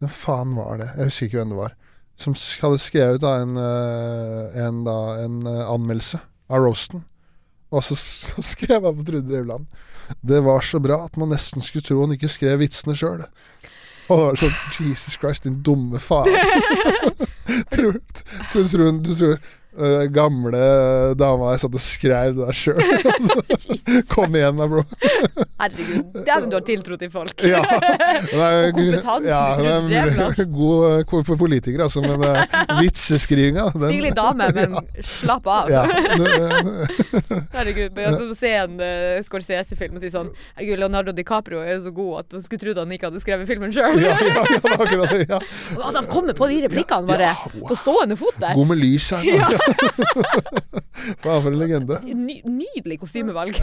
Hvem 0.00 0.10
faen 0.10 0.54
var 0.54 0.78
det? 0.78 0.90
Jeg 0.96 1.04
husker 1.10 1.26
ikke 1.26 1.38
hvem 1.42 1.48
det 1.50 1.56
var. 1.58 1.72
Som 2.16 2.34
hadde 2.34 2.78
skrevet 2.78 3.20
da 3.20 3.32
en, 3.42 3.56
en, 3.58 4.84
da, 4.86 4.94
en 5.24 5.42
anmeldelse 5.46 6.20
av 6.50 6.62
roasten. 6.62 7.02
Og 7.70 7.84
så, 7.84 7.96
så 7.98 8.42
skrev 8.44 8.84
han 8.84 8.96
på 8.96 9.04
Trude 9.04 9.28
Drevland 9.28 9.66
Det 10.24 10.40
var 10.40 10.64
så 10.64 10.80
bra 10.80 11.02
at 11.04 11.18
man 11.20 11.28
nesten 11.34 11.64
skulle 11.64 11.84
tro 11.84 12.00
han 12.00 12.14
ikke 12.16 12.30
skrev 12.32 12.62
vitsene 12.62 12.96
sjøl. 12.96 13.26
Og 14.08 14.22
da 14.40 14.48
sånn 14.48 14.88
Jesus 14.88 15.18
Christ, 15.20 15.44
din 15.44 15.60
dumme 15.64 16.00
faen. 16.00 16.32
tror, 17.74 17.98
tror, 18.52 18.68
tror, 18.72 19.02
tror 19.04 19.36
eh, 19.78 20.04
gamle 20.12 20.60
dama 21.18 21.52
jeg 21.54 21.62
satt 21.64 21.76
og 21.78 21.82
skrev 21.82 22.36
det 22.36 22.46
der 22.48 22.56
sjøl. 22.56 22.82
Kom 24.12 24.34
igjen 24.36 24.58
da, 24.60 24.66
bro. 24.70 24.82
Herregud. 25.58 26.18
Dæven, 26.26 26.48
du 26.52 26.56
har 26.58 26.64
tiltro 26.66 26.98
til 27.00 27.10
folk. 27.12 27.44
Ja. 27.46 27.62
Er- 27.68 28.68
Og 28.68 28.74
kompetansen 28.76 29.28
ja, 29.28 29.40
til 29.56 29.66
hun 29.66 29.92
er 29.94 30.44
God 30.52 31.14
eh, 31.30 31.36
politiker, 31.38 31.82
altså, 31.84 32.02
men 32.04 32.22
uh, 32.22 32.80
vitseskrivinga 32.80 33.68
Stilig 33.74 34.12
dame, 34.16 34.48
men 34.54 34.76
slapp 35.14 35.46
av. 35.50 35.70
Ja. 35.72 35.84
Herregud. 37.54 37.92
Men 37.96 38.04
altså, 38.10 38.28
se 38.38 38.52
en 38.58 38.76
uh, 38.80 39.18
Scorsese-film 39.24 39.98
og 39.98 40.04
si 40.04 40.10
sånn 40.12 40.30
Herregud, 40.56 40.80
Leonardo 40.82 41.14
DiCaprio 41.16 41.62
er 41.64 41.80
så 41.84 41.92
god 41.94 42.22
at 42.24 42.38
man 42.38 42.44
skulle 42.44 42.62
trodd 42.62 42.80
han 42.82 42.94
ikke 42.94 43.08
hadde 43.10 43.22
skrevet 43.22 43.50
filmen 43.50 43.74
sjøl. 43.74 43.98
ja, 44.02 44.14
ja, 44.22 44.42
ja, 44.44 44.74
akkurat 44.74 45.14
det. 45.14 45.24
Ja. 45.30 45.40
Altså, 45.76 45.96
han 46.00 46.10
kommer 46.12 46.36
på 46.38 46.48
de 46.50 46.60
replikkene 46.66 47.08
bare 47.08 47.32
på 47.68 47.78
stående 47.78 48.18
fot 48.20 48.38
der. 48.42 48.54
God 48.58 48.70
med 48.72 48.82
lys 48.82 49.10
her. 49.14 49.26
Ja. 49.28 49.48
Faen, 51.22 51.42
for 51.42 51.50
en 51.52 51.58
legende. 51.60 51.98
Ny, 52.04 52.40
nydelig 52.44 52.98
kostymevalg. 53.02 53.56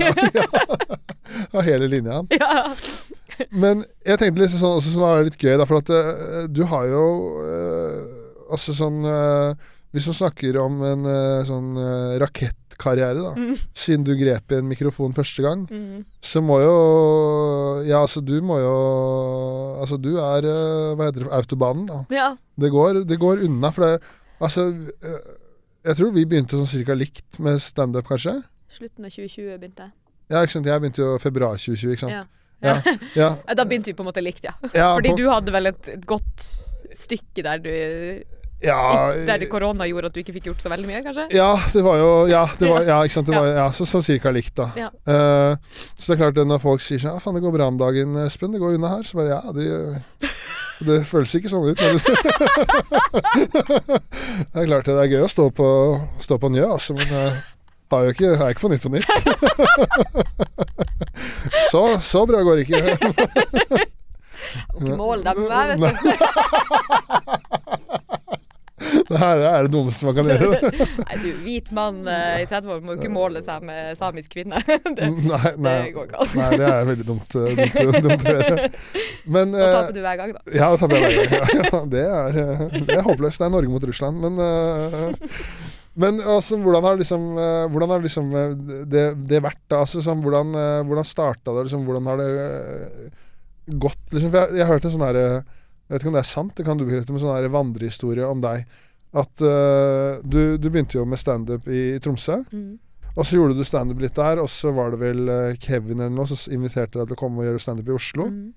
Av 1.55 1.61
hele 1.65 1.87
linja. 1.91 2.21
ja. 2.39 2.51
Men 3.51 3.81
jeg 4.07 4.19
tenkte 4.21 4.43
liksom 4.45 4.61
sånn 4.61 4.77
også 4.79 4.91
som 4.93 5.03
det 5.09 5.29
litt 5.31 5.41
gøy, 5.41 5.55
da, 5.59 5.65
for 5.67 5.81
at 5.81 5.89
eh, 5.91 6.45
du 6.55 6.61
har 6.71 6.85
jo 6.87 7.05
eh, 7.43 8.21
Altså 8.53 8.75
sånn 8.77 9.01
eh, 9.09 9.65
Hvis 9.95 10.05
man 10.11 10.15
snakker 10.21 10.59
om 10.61 10.77
en 10.85 11.07
sånn 11.49 11.73
rakettkarriere, 12.21 13.19
da, 13.25 13.31
Mm. 13.35 13.55
siden 13.75 14.03
du 14.07 14.13
grep 14.19 14.51
i 14.53 14.57
en 14.59 14.67
mikrofon 14.69 15.13
første 15.17 15.43
gang, 15.43 15.65
Mm. 15.71 16.05
så 16.23 16.41
må 16.45 16.59
jo 16.63 16.75
Ja, 17.89 18.01
altså, 18.05 18.21
du 18.23 18.37
må 18.45 18.59
jo 18.63 18.75
Altså, 19.81 19.97
du 19.99 20.13
er 20.21 20.47
Hva 20.95 21.09
heter 21.09 21.25
det? 21.25 21.31
Autobanen, 21.35 21.85
da. 21.91 21.99
ja. 22.15 22.29
Det 22.55 22.71
går, 22.71 23.01
det 23.09 23.17
går 23.19 23.43
unna, 23.49 23.71
for 23.75 23.83
det 23.89 23.99
Altså 24.39 24.69
Jeg 25.85 25.99
tror 25.99 26.13
vi 26.15 26.23
begynte 26.25 26.57
sånn 26.57 26.69
cirka 26.69 26.95
likt 26.97 27.37
med 27.45 27.59
standup, 27.61 28.07
kanskje. 28.09 28.39
Slutten 28.73 29.05
av 29.05 29.13
2020 29.13 29.59
begynte 29.61 29.85
jeg. 29.85 29.93
Ja, 30.33 30.41
ikke 30.41 30.55
sant. 30.55 30.69
Jeg 30.69 30.81
begynte 30.81 31.03
jo 31.03 31.17
februar 31.21 31.59
2020, 31.61 31.91
ikke 31.93 32.07
sant. 32.07 32.15
Ja. 32.15 32.25
Ja. 33.19 33.27
Da 33.53 33.65
begynte 33.67 33.91
vi 33.91 33.93
på 33.93 34.01
en 34.01 34.07
måte 34.07 34.23
likt, 34.23 34.45
ja. 34.47 34.55
Fordi 34.95 35.11
på- 35.11 35.19
du 35.19 35.27
hadde 35.29 35.53
vel 35.53 35.69
et, 35.69 35.89
et 35.91 36.05
godt 36.09 36.45
stykke 36.95 37.43
der 37.45 37.59
du 37.61 37.69
ja, 38.63 39.11
Der 39.27 39.43
korona 39.51 39.85
gjorde 39.85 40.09
at 40.09 40.15
du 40.15 40.21
ikke 40.21 40.33
fikk 40.37 40.47
gjort 40.49 40.63
så 40.63 40.71
veldig 40.71 40.87
mye, 40.87 41.01
kanskje? 41.05 41.25
Ja, 41.35 41.49
det 41.73 41.83
var 41.85 41.99
jo 41.99 42.07
Ja, 42.31 42.45
det 42.57 42.69
var, 42.71 42.85
ja 42.91 42.97
ikke 43.03 43.17
sant. 43.19 43.27
Det 43.29 43.35
var, 43.35 43.49
ja, 43.59 43.67
så, 43.75 43.85
sånn 43.89 44.05
cirka 44.07 44.31
likt, 44.33 44.55
da. 44.57 44.69
Ja. 44.79 44.89
Uh, 45.05 45.59
så 45.99 46.07
det 46.07 46.15
er 46.15 46.21
klart, 46.23 46.41
når 46.47 46.63
folk 46.63 46.81
sier 46.81 47.03
sånn 47.03 47.19
Ja, 47.19 47.21
faen, 47.21 47.37
det 47.37 47.43
går 47.45 47.53
bra 47.59 47.67
om 47.69 47.77
dagen, 47.77 48.15
Espen. 48.23 48.55
Det 48.55 48.63
går 48.63 48.79
unna 48.79 48.95
her. 48.95 49.05
Så 49.05 49.19
bare 49.19 49.35
Ja, 49.35 49.41
det, 49.53 50.31
det 50.83 51.05
føles 51.07 51.35
ikke 51.37 51.49
sånn 51.51 51.69
ut. 51.71 51.79
Det 54.51 54.61
er 54.61 54.67
klart 54.67 54.87
det 54.87 54.95
er 54.99 55.11
gøy 55.11 55.23
å 55.25 55.31
stå 55.31 55.49
på, 55.55 55.67
stå 56.23 56.37
på 56.41 56.49
Njø, 56.51 56.65
altså, 56.75 56.95
men 56.97 57.07
jeg 57.07 57.31
har 57.93 58.01
jo 58.03 58.09
ikke, 58.15 58.29
har 58.39 58.49
ikke 58.51 58.65
på 58.65 58.71
Nytt 58.73 58.83
på 58.83 58.91
Nytt. 58.91 59.09
så, 61.71 61.81
så 62.03 62.25
bra 62.27 62.41
går 62.43 62.55
det 62.59 62.63
ikke. 62.65 62.81
Og 64.75 64.81
ikke 64.83 64.97
mål 64.99 65.19
meg, 65.23 65.67
vet 65.79 65.97
du. 66.03 66.09
Det 69.09 69.19
her 69.21 69.43
er 69.49 69.67
det 69.67 69.71
dummeste 69.73 70.07
man 70.07 70.15
kan 70.17 70.29
gjøre. 70.31 70.71
Nei, 71.05 71.17
du, 71.21 71.27
hvit 71.43 71.71
mann 71.75 72.01
eh, 72.09 72.41
i 72.43 72.47
30 72.49 72.73
år 72.75 72.81
må 72.85 72.95
jo 72.95 73.01
ikke 73.01 73.13
måle 73.13 73.43
seg 73.45 73.65
med 73.67 73.93
samisk 73.99 74.33
kvinne. 74.35 74.61
det, 74.97 75.11
Nei, 75.25 75.53
nei, 75.57 75.75
det 75.85 75.93
går 75.95 76.09
ikke 76.09 76.23
an. 76.23 76.33
nei, 76.39 76.49
det 76.61 76.71
er 76.71 76.89
veldig 76.91 77.07
dumt, 77.11 77.37
eh, 77.41 77.61
dumt, 77.75 78.01
dumt 78.07 78.25
å 78.25 78.35
gjøre. 78.35 78.67
Men 79.37 79.55
Da 79.55 79.63
eh, 79.67 79.77
taper 79.77 79.95
du 79.95 80.01
hver 80.07 80.19
gang, 80.23 80.35
da. 80.35 80.43
Ja, 80.55 80.73
taper 80.79 80.99
jeg 80.99 81.05
hver 81.05 81.31
gang. 81.31 81.47
Ja, 81.55 81.69
ja, 81.69 81.85
det, 81.95 82.05
er, 82.19 82.43
eh, 82.43 82.67
det 82.81 82.99
er 82.99 83.07
håpløst. 83.07 83.41
Det 83.41 83.49
er 83.49 83.55
Norge 83.59 83.73
mot 83.75 83.89
Russland. 83.91 84.21
Men, 84.25 84.39
uh, 84.39 85.73
men 85.95 86.19
altså, 86.19 86.57
hvordan 86.59 86.83
har 86.83 86.97
liksom, 86.99 87.27
eh, 87.39 87.65
hvordan 87.71 87.91
har 87.93 88.01
liksom 88.03 88.33
eh, 88.35 88.55
det, 88.91 89.03
det 89.29 89.39
vært? 89.43 89.61
da? 89.71 89.79
Altså, 89.85 90.01
sånn, 90.03 90.23
hvordan 90.23 90.51
uh, 90.51 90.81
hvordan 90.87 91.07
starta 91.07 91.53
det? 91.55 91.67
Liksom, 91.69 91.85
hvordan 91.87 92.09
har 92.11 92.19
det 92.19 92.25
eh, 92.43 93.13
gått? 93.79 94.01
Liksom? 94.11 94.33
For 94.33 94.41
jeg, 94.41 94.59
jeg 94.59 94.67
hørte 94.71 94.89
en 94.89 94.95
sånn 94.97 95.05
her 95.07 95.19
eh, 95.21 95.37
Jeg 95.85 95.93
vet 95.93 96.03
ikke 96.03 96.11
om 96.11 96.17
det 96.17 96.23
er 96.25 96.27
sant, 96.27 96.51
det 96.57 96.65
kan 96.67 96.81
du 96.81 96.83
bekrefte, 96.83 97.15
men 97.15 97.23
sånn 97.23 97.53
vandrehistorie 97.53 98.27
om 98.27 98.43
deg. 98.43 98.65
At 99.15 99.41
uh, 99.41 100.19
du, 100.27 100.57
du 100.59 100.67
begynte 100.69 100.97
jo 100.99 101.05
med 101.07 101.19
standup 101.21 101.67
i, 101.71 101.95
i 101.95 101.99
Tromsø. 102.03 102.41
Mm. 102.51 102.73
Og 103.15 103.23
så 103.23 103.37
gjorde 103.37 103.55
du 103.55 103.63
standup 103.63 104.01
litt 104.03 104.17
der, 104.19 104.41
og 104.43 104.49
så 104.51 104.73
var 104.75 104.91
det 104.91 104.99
vel 104.99 105.21
uh, 105.31 105.53
Kevin 105.63 106.01
eller 106.03 106.11
noe 106.11 106.27
som 106.27 106.51
inviterte 106.51 106.99
deg 106.99 107.07
til 107.07 107.15
å 107.15 107.21
komme 107.21 107.39
og 107.39 107.47
gjøre 107.47 107.63
standup 107.63 107.87
i 107.93 107.95
Oslo. 107.95 108.27
Mm. 108.27 108.49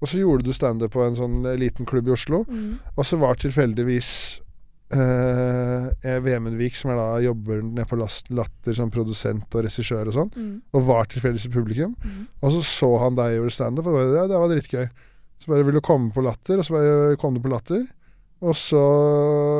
Og 0.00 0.08
så 0.08 0.20
gjorde 0.22 0.46
du 0.46 0.52
standup 0.56 0.92
på 0.94 1.02
en 1.04 1.16
sånn 1.18 1.40
eh, 1.50 1.56
liten 1.58 1.84
klubb 1.84 2.06
i 2.08 2.14
Oslo. 2.14 2.44
Mm. 2.48 2.78
Og 2.94 3.02
så 3.04 3.18
var 3.20 3.34
tilfeldigvis 3.42 4.10
uh, 4.94 5.88
Vemundvik, 6.24 6.76
som 6.78 6.92
er 6.94 7.00
da 7.00 7.08
jobber 7.24 7.60
nede 7.66 7.86
på 7.90 7.98
Last- 8.00 8.30
Latter 8.32 8.76
som 8.78 8.92
produsent 8.94 9.52
og 9.58 9.66
regissør 9.66 10.08
og 10.08 10.14
sånn, 10.16 10.30
Mm. 10.38 10.54
og 10.72 10.86
var 10.86 11.04
tilfeldigvis 11.10 11.48
i 11.50 11.54
publikum. 11.54 11.96
Mm. 12.04 12.26
Og 12.42 12.52
så 12.52 12.62
så 12.64 12.90
han 13.02 13.16
deg 13.18 13.36
gjøre 13.36 13.50
standup, 13.52 13.86
og 13.86 13.92
det, 13.92 13.98
var- 13.98 14.16
ja, 14.22 14.26
det 14.30 14.38
var 14.40 14.48
dritgøy. 14.54 14.88
Så 15.38 15.46
bare 15.52 15.64
ville 15.64 15.80
du 15.80 15.86
komme 15.86 16.12
på 16.12 16.22
Latter, 16.24 16.58
og 16.58 16.64
så 16.64 16.72
bare 16.74 17.16
kom 17.16 17.34
du 17.34 17.40
på 17.40 17.50
Latter. 17.52 17.84
Og 18.38 18.54
så 18.54 18.80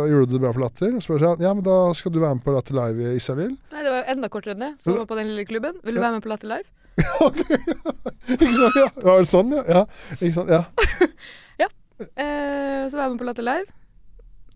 gjorde 0.06 0.28
du 0.28 0.36
det 0.36 0.42
bra 0.44 0.52
på 0.54 0.62
Latter. 0.62 0.92
Og 0.94 1.02
så 1.02 1.08
spør 1.08 1.24
han 1.32 1.42
ja, 1.42 1.50
men 1.56 1.64
da 1.66 1.78
skal 1.98 2.14
du 2.14 2.20
være 2.22 2.38
med 2.38 2.44
på 2.46 2.54
Latter 2.54 2.76
Live 2.78 3.08
i 3.08 3.16
Israel. 3.18 3.56
Nei, 3.72 3.82
det 3.82 3.90
var 3.90 4.02
jo 4.04 4.12
enda 4.14 4.30
kortere 4.30 4.54
enn 4.54 4.62
det. 4.62 4.72
Så 4.82 4.94
var 4.94 5.08
på 5.10 5.18
den 5.18 5.32
lille 5.32 5.46
klubben. 5.48 5.80
Vil 5.82 5.98
du 5.98 6.02
være 6.04 6.18
med 6.18 6.26
på 6.26 6.30
Latter 6.30 6.52
Live? 6.52 6.68
ikke 8.34 8.52
sant? 8.54 8.78
Ja, 8.78 8.86
var 9.02 9.20
det 9.22 9.28
sånn, 9.30 9.54
ja? 9.54 9.64
ja. 9.80 9.84
Ikke 10.20 10.34
sant? 10.38 10.54
Ja. 11.62 11.66
Eh, 11.98 12.84
så 12.86 12.94
var 12.94 13.08
jeg 13.08 13.14
med 13.16 13.22
på 13.22 13.26
Latter 13.26 13.46
Live. 13.46 13.74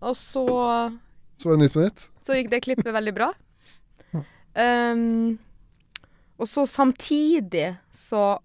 Og 0.03 0.15
så 0.19 0.43
Så 1.39 1.49
var 1.49 1.57
det 1.57 1.65
Nytt 1.65 1.75
på 1.75 1.83
Nytt. 1.83 2.05
Så 2.23 2.37
gikk 2.37 2.51
det 2.51 2.63
klippet 2.63 2.95
veldig 2.95 3.15
bra. 3.15 3.33
Um, 4.53 5.39
og 6.37 6.45
så 6.45 6.67
samtidig 6.69 7.71
så 7.89 8.37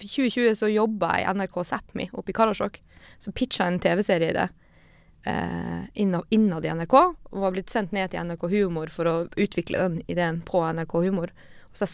I 0.00 0.06
2020 0.08 0.54
så 0.56 0.70
jobba 0.72 1.10
jeg 1.18 1.26
i 1.28 1.34
NRK 1.36 1.58
Sápmi 1.68 2.06
oppe 2.16 2.32
i 2.32 2.36
Karasjok. 2.36 2.80
Så 3.22 3.32
pitcha 3.36 3.66
jeg 3.68 3.74
en 3.74 3.82
TV-serie 3.84 4.32
i 4.32 4.36
det. 4.36 4.48
Eh, 5.24 5.82
innad, 5.94 6.24
i 6.64 6.68
NRK. 6.68 6.94
Og 7.30 7.40
var 7.40 7.52
blitt 7.54 7.72
sendt 7.72 7.94
ned 7.96 8.12
til 8.12 8.20
NRK 8.20 8.48
Humor 8.52 8.92
for 8.92 9.08
å 9.08 9.14
utvikle 9.40 9.80
den 9.80 10.00
ideen 10.06 10.42
på 10.44 10.60
NRK 10.60 10.98
Humor. 11.06 11.32
Jeg, 11.74 11.88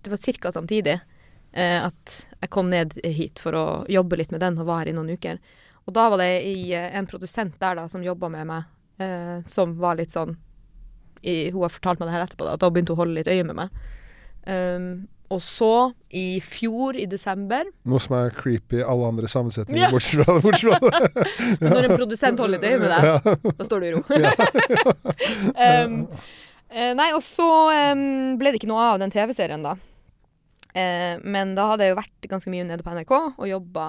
det 0.00 0.10
var 0.10 0.22
ca. 0.40 0.52
samtidig 0.52 0.96
eh, 1.52 1.78
at 1.84 2.14
jeg 2.40 2.50
kom 2.50 2.70
ned 2.72 2.96
hit 3.04 3.42
for 3.42 3.54
å 3.54 3.64
jobbe 3.88 4.16
litt 4.16 4.32
med 4.32 4.40
den 4.40 4.58
og 4.58 4.70
var 4.70 4.82
her 4.82 4.94
i 4.94 4.96
noen 4.96 5.12
uker. 5.12 5.38
Og 5.84 5.94
da 5.96 6.08
var 6.10 6.22
det 6.22 6.30
i, 6.48 6.72
eh, 6.72 6.88
en 6.96 7.08
produsent 7.10 7.60
der 7.60 7.76
da 7.76 7.86
som 7.88 8.04
jobba 8.04 8.32
med 8.32 8.48
meg, 8.48 8.72
eh, 8.98 9.38
som 9.46 9.76
var 9.80 10.00
litt 10.00 10.16
sånn 10.16 10.38
i, 11.20 11.50
Hun 11.50 11.60
har 11.60 11.68
fortalt 11.68 12.00
meg 12.00 12.08
det 12.08 12.14
her 12.14 12.22
etterpå, 12.24 12.46
da, 12.46 12.56
at 12.56 12.62
da 12.62 12.70
begynte 12.72 12.94
hun 12.94 12.96
å 12.96 13.02
holde 13.02 13.18
litt 13.18 13.28
øye 13.28 13.44
med 13.44 13.58
meg. 13.58 13.80
Um, 14.48 14.86
og 15.30 15.38
så, 15.44 15.92
i 16.10 16.40
fjor, 16.42 16.96
i 16.98 17.04
desember 17.06 17.68
Noe 17.86 18.00
som 18.02 18.16
er 18.18 18.32
creepy 18.34 18.80
i 18.80 18.86
alle 18.86 19.06
andre 19.12 19.28
sammensetninger, 19.30 19.84
Ja. 19.84 19.90
bortsett 19.94 20.24
fra 20.26 20.40
bortsett 20.42 20.82
fra 20.82 20.90
det. 20.90 21.26
Når 21.70 21.86
en 21.86 21.94
produsent 21.96 22.42
holder 22.42 22.58
litt 22.58 22.66
øye 22.66 22.80
med 22.82 22.90
deg, 22.90 23.06
Ja. 23.06 23.52
da 23.60 23.66
står 23.68 23.80
du 23.80 23.86
i 23.86 23.92
ro. 23.94 24.02
um, 25.54 25.94
nei, 27.00 27.08
og 27.14 27.22
så 27.22 27.46
um, 27.94 28.04
ble 28.40 28.50
det 28.52 28.60
ikke 28.60 28.70
noe 28.72 28.88
av 28.92 29.00
den 29.02 29.14
TV-serien, 29.14 29.62
da. 29.66 29.76
Uh, 30.70 31.16
men 31.22 31.54
da 31.58 31.68
hadde 31.72 31.86
jeg 31.86 31.94
jo 31.94 32.00
vært 32.00 32.30
ganske 32.30 32.50
mye 32.52 32.66
nede 32.66 32.86
på 32.86 32.94
NRK 32.94 33.14
og 33.18 33.48
jobba 33.50 33.88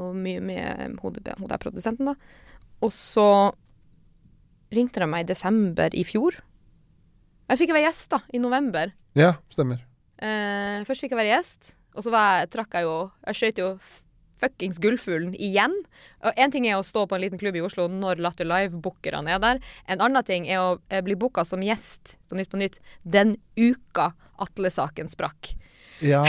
mye 0.00 0.40
med 0.40 0.96
hun, 1.02 1.12
hun 1.12 1.48
der 1.50 1.60
produsenten, 1.60 2.12
da. 2.12 2.14
Og 2.80 2.92
så 2.94 3.26
ringte 4.72 5.02
de 5.02 5.08
meg 5.10 5.26
i 5.26 5.30
desember 5.32 5.92
i 5.92 6.04
fjor. 6.06 6.38
Jeg 7.50 7.60
fikk 7.60 7.74
være 7.74 7.88
gjest, 7.88 8.08
da, 8.14 8.20
i 8.32 8.38
november. 8.42 8.94
ja, 9.18 9.34
stemmer. 9.52 9.82
Eh, 10.20 10.84
først 10.86 11.04
fikk 11.04 11.14
jeg 11.14 11.20
være 11.22 11.34
gjest, 11.34 11.74
og 11.96 12.04
så 12.04 12.12
var 12.12 12.40
jeg, 12.40 12.50
trakk 12.52 12.76
jeg 12.76 12.84
jo 12.84 12.96
Jeg 13.26 13.38
skøyt 13.38 13.60
jo 13.62 13.68
fuckings 14.40 14.80
Gullfuglen 14.80 15.34
igjen. 15.36 15.74
Og 16.24 16.40
Én 16.40 16.52
ting 16.52 16.66
er 16.68 16.78
å 16.78 16.86
stå 16.86 17.06
på 17.08 17.16
en 17.16 17.24
liten 17.24 17.40
klubb 17.40 17.58
i 17.58 17.64
Oslo 17.64 17.86
når 17.92 18.22
Latter 18.24 18.48
Live-bookerne 18.48 19.34
er 19.34 19.40
der. 19.42 19.60
En 19.90 20.00
annen 20.00 20.26
ting 20.26 20.48
er 20.48 20.62
å 20.62 20.70
eh, 20.88 21.02
bli 21.04 21.16
booka 21.20 21.44
som 21.44 21.64
gjest 21.64 22.16
på 22.28 22.38
Nytt 22.38 22.52
på 22.52 22.60
Nytt 22.60 22.80
den 23.04 23.36
uka 23.58 24.12
Atle-saken 24.40 25.10
sprakk. 25.12 25.52
Ja, 26.00 26.22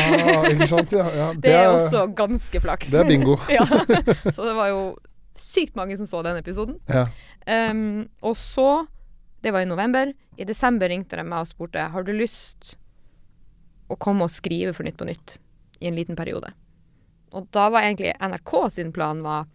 ikke 0.50 0.68
sant? 0.68 0.92
Ja, 0.92 1.08
ja. 1.16 1.30
Det 1.44 1.54
er 1.56 1.70
også 1.72 2.10
ganske 2.16 2.60
flaks. 2.64 2.92
Det 2.92 3.06
er 3.06 3.08
bingo. 3.08 3.38
ja. 3.58 3.64
Så 4.36 4.44
det 4.48 4.56
var 4.58 4.72
jo 4.74 4.82
sykt 5.40 5.78
mange 5.80 5.96
som 5.98 6.10
så 6.10 6.20
den 6.26 6.36
episoden. 6.42 6.76
Ja. 6.92 7.06
Um, 7.48 8.04
og 8.22 8.36
så 8.38 8.86
Det 9.42 9.50
var 9.56 9.64
i 9.64 9.70
november. 9.70 10.12
I 10.38 10.46
desember 10.46 10.92
ringte 10.92 11.18
de 11.18 11.24
meg 11.26 11.42
og 11.42 11.50
spurte 11.50 11.88
Har 11.90 12.04
du 12.06 12.12
lyst 12.14 12.76
å 13.92 14.00
komme 14.00 14.26
og 14.28 14.34
skrive 14.34 14.74
for 14.76 14.88
Nytt 14.88 15.00
på 15.00 15.08
Nytt 15.10 15.38
i 15.82 15.90
en 15.90 15.98
liten 15.98 16.18
periode. 16.20 16.52
Og 17.36 17.48
da 17.56 17.70
var 17.72 17.86
egentlig 17.86 18.14
NRK 18.20 18.54
sin 18.74 18.92
plan 18.96 19.22
var 19.24 19.48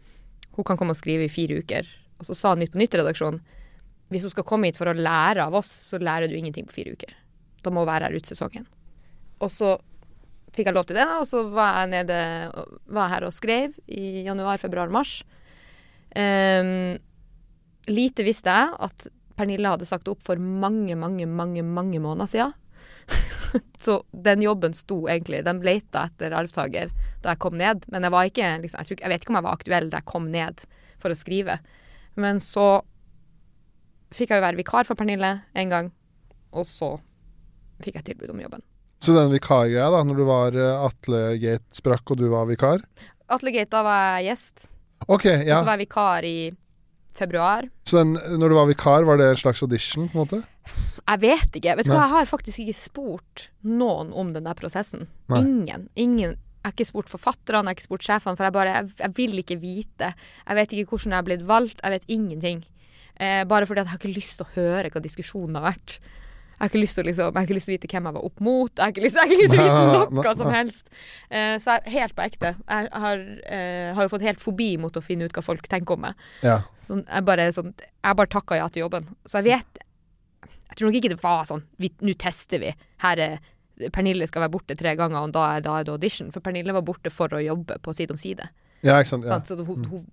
hun 0.57 0.64
kan 0.64 0.79
komme 0.81 0.94
og 0.94 0.99
skrive 0.99 1.27
i 1.27 1.33
fire 1.33 1.61
uker. 1.61 1.88
Og 2.20 2.29
så 2.29 2.37
sa 2.37 2.55
Nytt 2.57 2.72
på 2.75 2.81
Nytt-redaksjonen 2.81 3.42
hvis 4.12 4.22
hun 4.22 4.31
skal 4.31 4.46
komme 4.46 4.68
hit 4.68 4.79
for 4.79 4.87
å 4.87 4.94
lære 4.94 5.42
av 5.42 5.57
oss, 5.59 5.68
så 5.90 5.99
lærer 5.99 6.31
du 6.31 6.37
ingenting 6.38 6.68
på 6.68 6.77
fire 6.77 6.94
uker. 6.94 7.11
Da 7.64 7.72
må 7.75 7.83
hun 7.83 7.88
være 7.88 8.07
her 8.07 8.14
ut 8.14 8.29
sesongen. 8.29 8.66
Og 9.42 9.51
så 9.51 9.72
fikk 10.55 10.70
jeg 10.70 10.77
lov 10.77 10.87
til 10.88 10.99
det, 11.01 11.07
og 11.11 11.27
så 11.29 11.42
var 11.51 11.83
jeg 11.83 11.92
nede 11.96 12.18
var 12.94 13.11
her 13.12 13.27
og 13.27 13.35
skrev 13.35 13.75
i 13.90 14.22
januar, 14.29 14.61
februar, 14.62 14.92
mars. 14.94 15.18
Um, 16.14 16.96
lite 17.90 18.25
visste 18.25 18.55
jeg 18.55 18.79
at 18.87 19.09
Pernille 19.37 19.75
hadde 19.75 19.88
sagt 19.88 20.09
opp 20.09 20.22
for 20.25 20.40
mange, 20.40 20.94
mange, 20.96 21.27
mange, 21.29 21.66
mange 21.66 22.01
måneder 22.01 22.31
siden. 22.31 22.55
så 23.84 24.00
den 24.10 24.42
jobben 24.42 24.74
sto 24.74 25.04
egentlig 25.06 25.44
Den 25.46 25.60
leita 25.64 26.08
etter 26.08 26.34
arvtaker 26.34 26.90
da 27.22 27.32
jeg 27.32 27.42
kom 27.42 27.56
ned. 27.58 27.86
Men 27.92 28.06
jeg 28.06 28.14
var 28.14 28.28
ikke 28.28 28.50
liksom, 28.62 28.82
jeg, 28.82 28.88
tror, 28.88 29.02
jeg 29.02 29.12
vet 29.12 29.24
ikke 29.24 29.32
om 29.32 29.38
jeg 29.40 29.46
var 29.46 29.58
aktuell 29.58 29.90
da 29.90 30.00
jeg 30.02 30.10
kom 30.10 30.28
ned 30.32 30.64
for 31.02 31.12
å 31.12 31.18
skrive. 31.18 31.58
Men 32.18 32.40
så 32.42 32.66
fikk 34.14 34.32
jeg 34.32 34.40
jo 34.40 34.46
være 34.46 34.60
vikar 34.60 34.86
for 34.88 34.98
Pernille 34.98 35.32
en 35.58 35.72
gang, 35.72 35.90
og 36.54 36.66
så 36.68 36.94
fikk 37.84 37.98
jeg 37.98 38.12
tilbud 38.12 38.32
om 38.32 38.40
jobben. 38.40 38.62
Så 39.04 39.12
den 39.12 39.32
vikargreia, 39.34 39.90
da, 39.92 40.00
når 40.06 40.20
du 40.20 40.24
var 40.28 40.56
eh, 40.56 40.84
Atle 40.86 41.20
Gate 41.42 41.76
sprakk 41.76 42.14
og 42.14 42.22
du 42.22 42.30
var 42.32 42.46
vikar 42.48 42.80
Atle 43.28 43.52
Gate, 43.52 43.68
da 43.74 43.82
var 43.84 44.04
jeg 44.16 44.30
gjest. 44.30 44.68
Ok, 45.04 45.26
Og 45.28 45.50
så 45.50 45.66
var 45.66 45.74
jeg 45.74 45.82
vikar 45.84 46.24
i 46.26 46.38
februar. 47.18 47.68
Så 47.88 48.00
den, 48.02 48.14
når 48.40 48.52
du 48.52 48.57
var 48.59 48.68
vikar, 48.70 49.07
var 49.09 49.20
det 49.20 49.31
en 49.33 49.40
slags 49.40 49.62
audition, 49.64 50.09
på 50.12 50.18
en 50.18 50.24
måte? 50.24 50.42
Jeg 51.07 51.22
vet 51.22 51.59
ikke. 51.61 51.76
Vet 51.79 51.87
du 51.87 51.92
hva, 51.92 52.02
Jeg 52.07 52.14
har 52.14 52.29
faktisk 52.31 52.64
ikke 52.64 52.76
spurt 52.76 53.48
noen 53.62 54.12
om 54.12 54.33
den 54.35 54.48
der 54.48 54.59
prosessen. 54.59 55.07
Nei. 55.33 55.42
Ingen. 55.44 55.88
Ingen. 55.94 56.35
Jeg 56.37 56.72
har 56.72 56.74
ikke 56.74 56.88
spurt 56.88 57.12
forfatterne, 57.12 57.62
jeg 57.62 57.70
har 57.70 57.76
ikke 57.79 57.87
spurt 57.87 58.07
sjefene, 58.09 58.38
for 58.38 58.48
jeg 58.48 58.55
bare 58.57 58.72
jeg, 58.72 58.88
jeg 58.98 59.14
vil 59.14 59.38
ikke 59.38 59.61
vite. 59.62 60.09
Jeg 60.42 60.59
vet 60.59 60.72
ikke 60.74 60.96
hvordan 60.96 61.14
jeg 61.14 61.20
har 61.20 61.29
blitt 61.29 61.46
valgt, 61.46 61.83
jeg 61.85 61.94
vet 61.94 62.09
ingenting. 62.11 62.64
Eh, 63.22 63.44
bare 63.48 63.68
fordi 63.68 63.85
jeg 63.85 63.92
har 63.92 64.00
ikke 64.00 64.16
lyst 64.16 64.40
til 64.40 64.48
å 64.48 64.55
høre 64.57 64.90
hva 64.90 65.02
diskusjonen 65.05 65.61
har 65.61 65.68
vært. 65.70 65.98
Jeg 66.56 66.62
har 66.64 66.70
ikke 66.70 66.80
lyst 66.80 66.96
til 66.96 67.04
å, 67.04 67.06
liksom, 67.10 67.26
jeg 67.26 67.36
har 67.36 67.46
ikke 67.46 67.54
lyst 67.58 67.68
til 67.68 67.74
å 67.74 67.76
vite 67.76 67.88
hvem 67.92 68.06
jeg 68.08 68.16
var 68.16 68.26
opp 68.28 68.38
mot. 68.46 68.70
Jeg 68.72 68.82
har 68.82 68.92
ikke 68.94 69.02
lyst, 69.04 69.18
har 69.20 69.28
ikke 69.28 69.42
lyst 69.42 69.52
til 69.52 69.60
å 69.60 69.66
vite 69.66 70.14
noe 70.16 70.34
som 70.38 70.52
helst. 70.54 70.86
Uh, 71.28 71.56
så 71.60 71.74
jeg 71.74 71.82
er 71.82 71.94
helt 71.98 72.16
på 72.16 72.24
ekte. 72.24 72.52
Jeg 72.62 72.92
har, 73.04 73.24
uh, 73.44 73.88
har 73.98 74.06
jo 74.06 74.12
fått 74.14 74.24
helt 74.24 74.40
fobi 74.40 74.70
mot 74.80 74.96
å 74.96 75.02
finne 75.04 75.28
ut 75.28 75.36
hva 75.36 75.44
folk 75.44 75.68
tenker 75.68 75.98
om 75.98 76.06
meg. 76.06 76.24
Ja. 76.46 76.62
Så 76.80 77.02
jeg 77.02 77.28
bare, 77.28 77.50
sånn, 77.52 77.74
jeg 77.76 78.20
bare 78.22 78.32
takka 78.32 78.56
ja 78.62 78.70
til 78.72 78.86
jobben. 78.86 79.10
Så 79.28 79.42
jeg 79.42 79.50
vet 79.50 79.84
Jeg 80.66 80.78
tror 80.78 80.88
nok 80.88 80.98
ikke 80.98 81.12
det 81.12 81.20
var 81.22 81.44
sånn 81.46 81.62
Nå 81.78 82.14
tester 82.18 82.58
vi. 82.62 82.72
Her 83.04 83.20
er 83.22 83.36
Pernille 83.92 84.26
skal 84.26 84.46
være 84.46 84.54
borte 84.54 84.76
tre 84.78 84.94
ganger, 84.96 85.28
og 85.28 85.34
da 85.36 85.42
er, 85.56 85.64
da 85.64 85.74
er 85.78 85.84
det 85.84 85.92
audition. 85.92 86.30
For 86.32 86.40
Pernille 86.40 86.72
var 86.72 86.84
borte 86.86 87.12
for 87.12 87.28
å 87.36 87.42
jobbe 87.44 87.76
på 87.84 87.92
Side 87.92 88.14
om 88.14 88.20
side. 88.20 88.48
ja, 88.80 88.96
ikke 88.96 89.12
sant. 89.12 89.26
Ja. 89.28 89.36
Så 89.44 89.58
hun, 89.60 89.84
hun, 89.90 90.06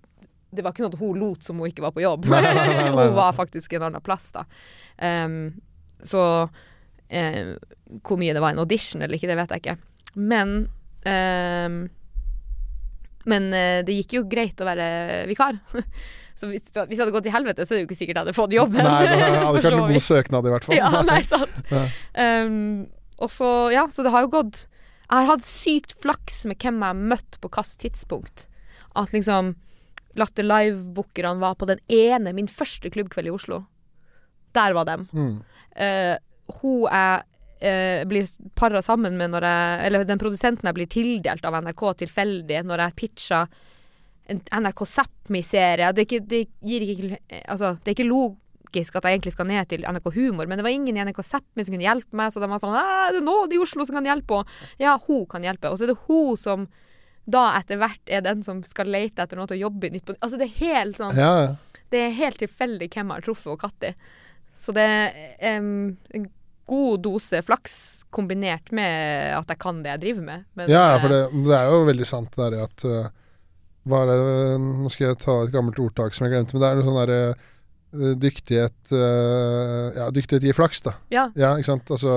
det 0.54 0.64
var 0.64 0.74
ikke 0.74 0.84
noe 0.84 0.92
at 0.92 1.00
hun 1.00 1.20
lot 1.20 1.46
som 1.46 1.60
hun 1.60 1.70
ikke 1.70 1.84
var 1.84 1.94
på 1.96 2.04
jobb. 2.04 2.28
Hun 2.30 3.16
var 3.16 3.32
faktisk 3.36 3.72
en 3.74 3.88
annen 3.88 4.04
plass, 4.04 4.30
da. 4.36 4.44
Ehm, 5.02 5.54
så 6.02 6.48
eh, 7.08 7.54
hvor 8.02 8.18
mye 8.18 8.34
det 8.34 8.42
var 8.42 8.54
en 8.54 8.62
audition 8.64 9.02
eller 9.02 9.18
ikke, 9.18 9.30
det 9.30 9.38
vet 9.38 9.54
jeg 9.54 9.62
ikke. 9.64 9.76
Men 10.16 10.56
eh, 11.06 11.78
Men 13.24 13.48
det 13.86 13.94
gikk 14.02 14.18
jo 14.18 14.26
greit 14.28 14.60
å 14.60 14.66
være 14.68 15.24
vikar. 15.30 15.56
Så 16.34 16.48
hvis, 16.50 16.64
hvis 16.66 16.98
det 16.98 16.98
hadde 16.98 17.12
gått 17.14 17.26
til 17.28 17.34
helvete, 17.34 17.62
så 17.62 17.74
er 17.74 17.78
det 17.78 17.82
jo 17.84 17.86
ikke 17.86 17.96
sikkert 17.96 18.16
jeg 18.18 18.24
hadde 18.24 18.34
fått 18.34 18.54
jobben. 18.56 18.82
Nei, 18.82 19.06
det 19.06 19.18
hadde 19.22 19.34
ikke 19.60 19.68
vært 19.68 19.76
noen 19.78 19.92
god 19.94 20.02
søknad, 20.02 20.48
i 20.48 20.52
hvert 20.54 20.64
fall. 20.66 20.76
Ja, 20.76 20.88
nei, 21.12 21.18
sant. 21.22 21.60
Ja. 21.70 21.82
Um, 22.18 22.56
og 23.22 23.30
så, 23.30 23.50
ja, 23.70 23.84
så 23.94 24.02
det 24.02 24.10
har 24.10 24.24
jo 24.26 24.32
gått 24.32 24.64
Jeg 24.66 25.14
har 25.14 25.28
hatt 25.28 25.46
sykt 25.46 25.94
flaks 26.02 26.40
med 26.50 26.58
hvem 26.58 26.80
jeg 26.82 26.90
har 26.90 27.04
møtt 27.14 27.38
på 27.38 27.50
hvilket 27.54 27.84
tidspunkt. 27.84 28.48
At 28.98 29.14
liksom 29.14 29.52
Latter 30.18 30.46
Live-bookerne 30.46 31.38
var 31.42 31.54
på 31.58 31.68
den 31.70 31.78
ene, 31.90 32.34
min 32.34 32.50
første 32.50 32.90
klubbkveld 32.90 33.30
i 33.30 33.34
Oslo. 33.34 33.60
Der 34.54 34.74
var 34.76 34.88
dem. 34.88 35.06
Mm. 35.12 35.36
Uh, 35.74 36.16
hun 36.60 36.84
jeg 36.86 37.24
uh, 37.64 38.02
blir 38.08 38.28
para 38.54 38.82
sammen 38.84 39.16
med 39.18 39.32
når 39.32 39.46
jeg 39.48 39.86
Eller 39.88 40.04
den 40.06 40.20
produsenten 40.20 40.68
jeg 40.68 40.76
blir 40.76 40.90
tildelt 40.90 41.46
av 41.48 41.56
NRK 41.64 41.82
tilfeldig 42.04 42.60
når 42.68 42.84
jeg 42.84 42.98
pitcha 43.00 43.46
en 44.30 44.40
NRK 44.62 44.86
Sápmi-serie. 44.88 45.90
Det, 45.92 46.06
det 46.24 46.46
Altså, 47.44 47.74
det 47.82 47.90
er 47.90 47.96
ikke 47.96 48.08
logisk 48.08 48.96
at 48.96 49.04
jeg 49.04 49.18
egentlig 49.18 49.34
skal 49.34 49.48
ned 49.50 49.68
til 49.68 49.84
NRK 49.84 50.08
Humor, 50.14 50.48
men 50.48 50.58
det 50.58 50.64
var 50.64 50.72
ingen 50.72 50.96
i 50.96 51.04
NRK 51.04 51.20
Sápmi 51.20 51.64
som 51.64 51.74
kunne 51.74 51.84
hjelpe 51.84 52.16
meg, 52.16 52.32
så 52.32 52.40
de 52.40 52.48
var 52.48 52.62
sånn 52.62 52.78
«Æ, 52.78 53.12
det 53.12 53.20
er 53.20 53.26
noen 53.26 53.52
i 53.52 53.60
Oslo 53.60 53.84
som 53.84 53.98
kan 53.98 54.08
hjelpe, 54.08 54.40
og 54.40 54.80
ja, 54.80 54.96
hun 55.06 55.26
kan 55.30 55.44
hjelpe. 55.44 55.70
Og 55.70 55.78
så 55.78 55.86
er 55.86 55.92
det 55.92 56.00
hun 56.08 56.40
som 56.40 56.66
da 57.24 57.46
etter 57.58 57.80
hvert 57.80 58.12
er 58.12 58.24
den 58.24 58.42
som 58.44 58.60
skal 58.66 58.90
lete 58.92 59.24
etter 59.24 59.38
noe 59.38 59.48
til 59.48 59.56
å 59.56 59.66
jobbe 59.66 59.88
i 59.88 59.94
Nytt 59.94 60.04
på 60.08 60.16
Altså, 60.18 60.36
det 60.40 60.50
er 60.50 60.58
helt 60.58 60.98
sånn 61.00 61.16
Ja, 61.16 61.30
ja. 61.40 61.78
det 61.92 62.02
er 62.02 62.18
helt 62.18 62.40
tilfeldig 62.42 62.90
hvem 62.90 63.12
jeg 63.12 63.14
har 63.14 63.24
truffet 63.24 63.52
og 63.54 63.62
når. 63.62 63.94
Så 64.54 64.74
det 64.76 64.84
er 64.86 65.58
um, 65.58 65.96
en 66.14 66.28
god 66.70 67.02
dose 67.04 67.42
flaks 67.44 67.76
kombinert 68.14 68.70
med 68.72 69.34
at 69.36 69.50
jeg 69.52 69.60
kan 69.60 69.82
det 69.84 69.96
jeg 69.96 70.02
driver 70.06 70.26
med. 70.30 70.46
Men, 70.54 70.70
ja, 70.70 70.84
ja, 70.92 70.96
eh, 70.96 71.02
for 71.02 71.12
det, 71.12 71.20
det 71.48 71.58
er 71.58 71.72
jo 71.72 71.82
veldig 71.90 72.08
sant 72.08 72.36
det 72.36 72.46
der 72.46 72.64
at 72.64 72.86
uh, 72.88 73.10
det, 73.84 74.20
Nå 74.64 74.92
skal 74.92 75.10
jeg 75.10 75.20
ta 75.20 75.40
et 75.42 75.52
gammelt 75.52 75.80
ordtak 75.82 76.16
som 76.16 76.24
jeg 76.24 76.36
glemte, 76.36 76.56
men 76.56 76.64
det 76.64 76.70
er 76.70 76.78
noe 76.78 76.86
sånn 76.86 77.00
derre 77.02 77.18
eh, 77.26 77.50
Dyktighet 77.94 78.92
eh, 78.92 79.96
Ja, 79.96 80.08
dyktighet 80.14 80.44
gir 80.48 80.56
flaks, 80.56 80.82
da. 80.84 80.94
Ja, 81.14 81.28
Ja, 81.38 81.52
ikke 81.58 81.68
sant? 81.68 81.90
Altså 81.94 82.14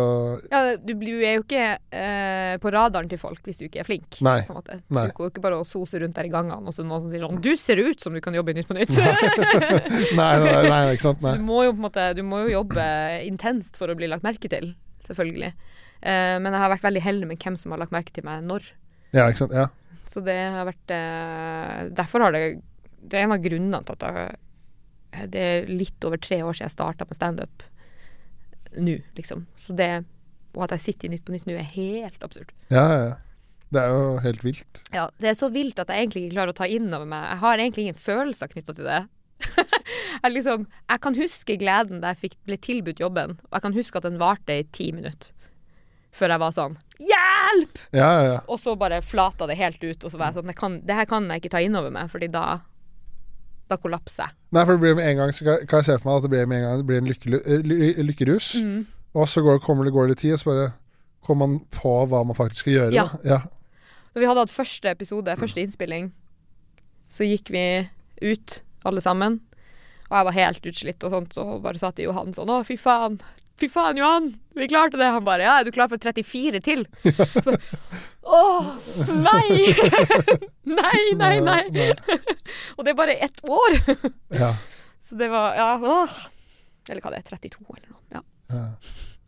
ja 0.52 0.62
du, 0.82 0.94
du 0.98 1.12
er 1.22 1.38
jo 1.38 1.44
ikke 1.44 1.66
eh, 1.94 2.56
på 2.62 2.72
radaren 2.74 3.10
til 3.12 3.22
folk 3.22 3.42
hvis 3.46 3.62
du 3.62 3.68
ikke 3.68 3.84
er 3.84 3.88
flink. 3.88 4.20
Nei. 4.26 4.40
På 4.48 4.56
en 4.56 4.60
måte. 4.62 4.80
Nei. 4.94 5.08
Du 5.10 5.16
går 5.18 5.30
jo 5.30 5.34
ikke 5.36 5.46
bare 5.46 5.62
og 5.62 5.70
soser 5.70 6.04
rundt 6.04 6.18
der 6.18 6.30
i 6.30 6.34
gangene, 6.34 6.60
og 6.66 6.76
så 6.76 6.86
noen 6.86 7.04
som 7.04 7.12
sier 7.12 7.24
sånn 7.26 7.42
'Du 7.44 7.54
ser 7.60 7.82
ut 7.82 8.02
som 8.04 8.16
du 8.16 8.22
kan 8.24 8.36
jobbe 8.38 8.54
i 8.54 8.60
Nytt 8.60 8.70
på 8.72 8.78
Nytt'. 8.78 8.98
Nei, 10.18 10.34
nei, 10.42 10.52
nei, 10.52 10.68
nei 10.70 10.96
ikke 10.96 11.08
sant? 11.10 11.22
Så 11.22 11.36
du 11.38 11.46
må 11.46 11.64
jo 11.66 11.74
på 11.74 11.80
en 11.82 11.88
måte 11.88 12.06
Du 12.18 12.24
må 12.26 12.44
jo 12.46 12.56
jobbe 12.60 12.86
intenst 13.28 13.78
for 13.80 13.92
å 13.92 13.98
bli 13.98 14.10
lagt 14.10 14.26
merke 14.26 14.50
til, 14.52 14.74
selvfølgelig. 15.06 15.54
Eh, 16.02 16.38
men 16.42 16.54
jeg 16.54 16.62
har 16.62 16.74
vært 16.74 16.86
veldig 16.86 17.04
heldig 17.04 17.30
med 17.32 17.42
hvem 17.42 17.58
som 17.60 17.74
har 17.74 17.82
lagt 17.82 17.96
merke 17.96 18.14
til 18.14 18.26
meg 18.28 18.46
når. 18.46 18.72
Ja, 19.16 19.28
ikke 19.28 19.46
sant? 19.46 19.56
Ja. 19.56 19.68
Så 20.08 20.24
det 20.24 20.38
har 20.54 20.68
vært 20.68 20.92
eh, 20.94 21.88
Derfor 21.96 22.24
har 22.24 22.36
det 22.36 22.62
Det 23.02 23.20
er 23.20 23.26
en 23.26 23.36
av 23.36 23.44
grunnene 23.44 23.82
til 23.84 23.98
at 23.98 24.06
jeg, 24.08 24.38
det 25.26 25.42
er 25.42 25.68
litt 25.72 26.06
over 26.06 26.18
tre 26.22 26.42
år 26.44 26.54
siden 26.54 26.68
jeg 26.70 26.76
starta 26.76 27.08
med 27.10 27.18
standup 27.18 27.64
nå, 28.78 29.00
liksom. 29.18 29.46
Så 29.58 29.74
det 29.74 30.06
Og 30.58 30.64
at 30.66 30.72
jeg 30.76 30.82
sitter 30.82 31.08
i 31.08 31.12
Nytt 31.16 31.26
på 31.26 31.34
Nytt 31.34 31.46
nå, 31.48 31.54
er 31.58 31.68
helt 31.76 32.24
absurd. 32.26 32.52
ja, 32.70 32.84
ja, 32.88 33.00
ja. 33.12 33.16
Det 33.68 33.82
er 33.84 33.90
jo 33.92 34.18
helt 34.24 34.44
vilt. 34.46 34.78
Ja, 34.94 35.10
Det 35.20 35.28
er 35.28 35.36
så 35.36 35.50
vilt 35.52 35.80
at 35.80 35.90
jeg 35.92 36.06
egentlig 36.06 36.22
ikke 36.26 36.36
klarer 36.38 36.54
å 36.54 36.56
ta 36.56 36.68
inn 36.72 36.88
over 36.88 37.04
meg. 37.06 37.26
Jeg 37.34 37.40
har 37.42 37.58
egentlig 37.60 37.84
ingen 37.84 37.98
følelser 38.00 38.48
knytta 38.48 38.74
til 38.78 38.88
det. 38.88 39.02
jeg, 40.24 40.32
liksom, 40.32 40.64
jeg 40.88 41.02
kan 41.04 41.18
huske 41.20 41.58
gleden 41.60 42.00
da 42.00 42.14
jeg 42.14 42.22
fikk, 42.22 42.38
ble 42.48 42.58
tilbudt 42.64 43.02
jobben, 43.04 43.36
og 43.44 43.58
jeg 43.58 43.66
kan 43.66 43.76
huske 43.76 44.00
at 44.00 44.08
den 44.08 44.22
varte 44.22 44.56
i 44.56 44.64
ti 44.72 44.88
minutter. 44.96 45.34
Før 46.16 46.32
jeg 46.32 46.42
var 46.46 46.56
sånn 46.56 46.78
Hjelp! 46.98 47.82
Ja, 47.92 48.08
ja, 48.08 48.24
ja. 48.32 48.40
Og 48.48 48.58
så 48.64 48.74
bare 48.80 49.02
flata 49.06 49.46
det 49.52 49.60
helt 49.60 49.84
ut, 49.84 50.00
og 50.08 50.10
så 50.10 50.18
var 50.18 50.32
jeg 50.32 50.40
sånn 50.40 50.56
kan, 50.58 50.80
Det 50.88 50.96
her 50.98 51.06
kan 51.12 51.28
jeg 51.30 51.44
ikke 51.44 51.52
ta 51.58 51.62
inn 51.62 51.76
over 51.78 51.92
meg, 51.94 52.08
fordi 52.10 52.32
da 52.34 52.62
Da 53.68 53.78
kollapser 53.82 54.28
jeg. 54.28 54.36
Nei, 54.56 54.64
for 54.64 54.78
det 54.78 54.84
blir 54.84 54.96
med 54.96 55.10
en 55.10 55.18
gang 55.20 55.34
Så 55.36 55.44
kan 55.44 55.82
jeg 55.82 55.86
se 55.90 55.98
for 56.00 56.08
meg 56.08 56.18
at 56.20 56.24
det 56.24 56.30
blir 56.32 56.46
med 56.48 56.62
en 56.62 56.64
gang 56.64 56.78
Det 56.80 56.86
blir 56.88 57.02
en 57.02 57.10
lykkelu- 57.10 57.42
eh, 57.44 57.66
ly 57.68 57.90
lykkerus. 58.12 58.46
Mm. 58.64 58.86
Og 59.18 59.28
så 59.28 59.42
går, 59.44 59.60
kommer 59.64 59.84
det, 59.88 59.92
går 59.96 60.08
det 60.08 60.14
litt 60.16 60.22
tid, 60.24 60.36
og 60.38 60.40
så 60.40 60.50
bare 60.52 60.68
kommer 61.28 61.48
man 61.48 61.60
på 61.74 61.94
hva 62.08 62.22
man 62.24 62.38
faktisk 62.38 62.64
skal 62.64 62.74
gjøre. 62.74 62.94
Ja. 62.96 63.04
Da. 63.12 63.20
ja. 63.28 63.40
Da 64.14 64.22
vi 64.22 64.30
hadde 64.30 64.46
hatt 64.46 64.54
første 64.54 64.92
episode, 64.94 65.36
første 65.40 65.64
innspilling, 65.64 66.12
så 67.12 67.28
gikk 67.28 67.52
vi 67.52 67.64
ut, 68.24 68.62
alle 68.88 69.04
sammen. 69.04 69.40
Og 70.08 70.16
jeg 70.16 70.28
var 70.30 70.38
helt 70.38 70.70
utslitt 70.72 71.04
og 71.04 71.12
sånt, 71.12 71.36
og 71.42 71.60
bare 71.66 71.82
sa 71.82 71.92
til 71.92 72.08
Johan 72.08 72.32
sånn 72.36 72.50
Å, 72.54 72.62
fy 72.68 72.78
faen. 72.80 73.20
Fy 73.60 73.68
faen, 73.74 73.98
Johan! 74.00 74.30
Vi 74.56 74.70
klarte 74.70 75.00
det! 75.02 75.10
Han 75.12 75.26
bare 75.26 75.44
Ja, 75.48 75.58
er 75.60 75.68
du 75.68 75.74
klar 75.76 75.90
for 75.92 75.98
34 76.00 76.62
til? 76.64 76.86
Åh, 78.28 78.66
nei! 79.28 79.74
nei, 80.68 81.04
nei, 81.16 81.36
nei! 81.44 81.92
Og 82.76 82.84
det 82.84 82.92
er 82.92 82.98
bare 83.00 83.16
ett 83.28 83.40
år! 83.48 83.78
ja. 84.44 84.52
Så 85.00 85.16
det 85.16 85.30
var 85.32 85.56
Ja, 85.56 85.70
åh. 85.80 86.18
Eller 86.90 87.04
hva 87.04 87.12
det 87.14 87.22
er, 87.22 87.30
32 87.38 87.64
eller 87.78 87.88
noe. 87.92 88.02
Ja. 88.16 88.22
Ja. 88.52 88.66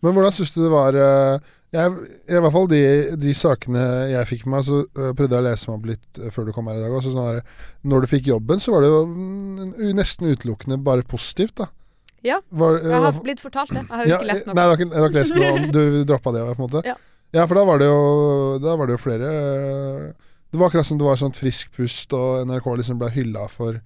Men 0.04 0.16
hvordan 0.16 0.36
syns 0.36 0.52
du 0.56 0.62
det 0.64 0.72
var 0.72 0.96
eh, 0.96 1.48
jeg, 1.76 1.96
I 2.32 2.40
hvert 2.42 2.54
fall 2.56 2.70
de, 2.72 2.82
de 3.20 3.34
sakene 3.38 3.82
jeg 4.10 4.28
fikk 4.30 4.46
med 4.48 4.56
meg, 4.58 4.64
så 4.66 4.80
eh, 4.84 5.12
prøvde 5.18 5.36
jeg 5.38 5.44
å 5.44 5.48
lese 5.50 5.70
meg 5.70 5.76
opp 5.76 5.90
litt 5.92 6.22
eh, 6.22 6.32
før 6.34 6.48
du 6.48 6.54
kom 6.56 6.70
her 6.72 6.80
i 6.80 6.84
dag. 6.84 6.96
Også, 6.98 7.12
sånn 7.14 7.28
her, 7.28 7.68
når 7.92 8.06
du 8.06 8.12
fikk 8.16 8.30
jobben, 8.32 8.64
så 8.64 8.74
var 8.74 8.86
det 8.86 8.90
jo 8.90 9.02
mm, 9.12 9.76
nesten 10.00 10.32
utelukkende 10.32 10.80
bare 10.88 11.06
positivt, 11.08 11.60
da. 11.62 11.70
Ja, 12.26 12.42
Var, 12.50 12.82
Jeg 12.84 13.00
har 13.00 13.20
blitt 13.24 13.40
fortalt 13.40 13.70
det. 13.72 13.84
Jeg 13.86 13.96
har 13.96 14.10
jo 14.10 14.16
ikke 14.18 14.28
lest 14.32 14.50
noe. 14.50 14.56
Nei, 14.58 14.64
du 14.66 14.98
har 14.98 15.06
ikke 15.08 15.20
lest 15.22 15.38
noe 15.38 15.52
om 15.56 15.68
Du 15.72 15.84
droppa 16.10 16.34
det, 16.36 16.42
på 16.50 16.56
en 16.58 16.64
måte? 16.66 16.82
Ja. 16.88 16.98
Ja, 17.36 17.46
for 17.46 17.60
da 17.60 17.64
var 17.68 17.80
det 17.82 17.88
jo 17.90 18.02
var 18.66 18.90
det 18.90 18.96
jo 18.96 19.02
flere 19.04 19.30
Det 20.50 20.58
var 20.58 20.70
akkurat 20.70 20.88
som 20.88 20.98
det 20.98 21.06
var 21.06 21.20
sånn 21.20 21.36
frisk 21.38 21.72
pust, 21.78 22.14
og 22.18 22.48
NRK 22.50 22.70
liksom 22.82 23.00
ble 23.02 23.12
hylla 23.14 23.46
for 23.54 23.78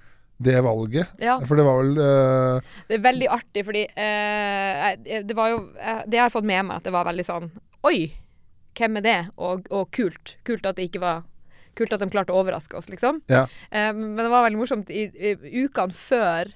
det 0.44 0.62
valget. 0.66 1.12
Ja. 1.22 1.38
For 1.48 1.60
det 1.60 1.66
var 1.68 1.82
vel 1.82 2.00
uh, 2.00 2.74
Det 2.88 2.98
er 2.98 3.04
veldig 3.04 3.30
artig, 3.32 3.66
fordi 3.68 3.84
uh, 3.92 4.88
det 5.28 5.38
var 5.38 5.54
jo 5.54 5.60
eh, 5.78 6.02
Det 6.08 6.20
jeg 6.20 6.26
har 6.26 6.34
fått 6.34 6.48
med 6.48 6.66
meg, 6.68 6.80
at 6.80 6.88
det 6.88 6.96
var 6.96 7.08
veldig 7.08 7.28
sånn 7.28 7.52
Oi, 7.88 8.08
hvem 8.78 9.00
er 9.02 9.06
det? 9.06 9.20
Og, 9.36 9.68
og 9.76 9.92
kult. 9.94 10.38
Kult 10.48 10.66
at 10.68 10.80
det 10.80 10.90
ikke 10.90 11.04
var 11.04 11.24
Kult 11.78 11.94
at 11.96 12.04
de 12.04 12.10
klarte 12.14 12.34
å 12.34 12.38
overraske 12.38 12.78
oss, 12.78 12.90
liksom. 12.92 13.24
Ja. 13.32 13.46
Uh, 13.70 13.92
men 13.94 14.20
det 14.24 14.32
var 14.32 14.46
veldig 14.48 14.62
morsomt 14.62 14.92
i, 14.94 15.08
i 15.10 15.64
ukene 15.66 15.96
før 15.96 16.54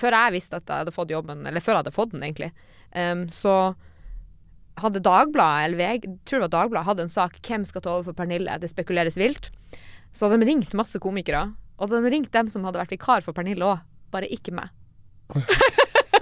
Før 0.00 0.16
jeg 0.16 0.36
visste 0.36 0.60
at 0.60 0.68
jeg 0.68 0.84
hadde 0.84 0.94
fått 0.94 1.12
jobben, 1.12 1.44
eller 1.48 1.64
før 1.64 1.76
jeg 1.76 1.84
hadde 1.84 1.94
fått 1.94 2.14
den, 2.14 2.22
egentlig, 2.24 2.54
um, 2.96 3.26
så 3.28 3.74
hadde 4.80 5.02
Dagbladet, 5.04 5.66
eller 5.68 5.78
VG, 5.78 6.08
tror 6.26 6.40
det 6.40 6.46
var 6.48 6.54
Dagbladet, 6.54 6.86
hadde 6.88 7.02
en 7.06 7.12
sak 7.12 7.38
'Hvem 7.42 7.64
skal 7.66 7.80
ta 7.80 7.90
over 7.94 8.04
for 8.10 8.12
Pernille?' 8.12 8.58
Det 8.60 8.70
spekuleres 8.70 9.16
vilt. 9.16 9.50
Så 10.12 10.26
hadde 10.28 10.40
de 10.40 10.46
ringt 10.50 10.74
masse 10.74 10.98
komikere. 10.98 11.54
Og 11.78 11.90
de 11.90 12.00
ringte 12.10 12.30
dem 12.30 12.48
som 12.48 12.64
hadde 12.64 12.78
vært 12.78 12.94
vikar 12.94 13.22
for 13.22 13.32
Pernille 13.32 13.62
òg. 13.62 13.80
Bare 14.10 14.28
ikke 14.30 14.52
meg. 14.54 14.70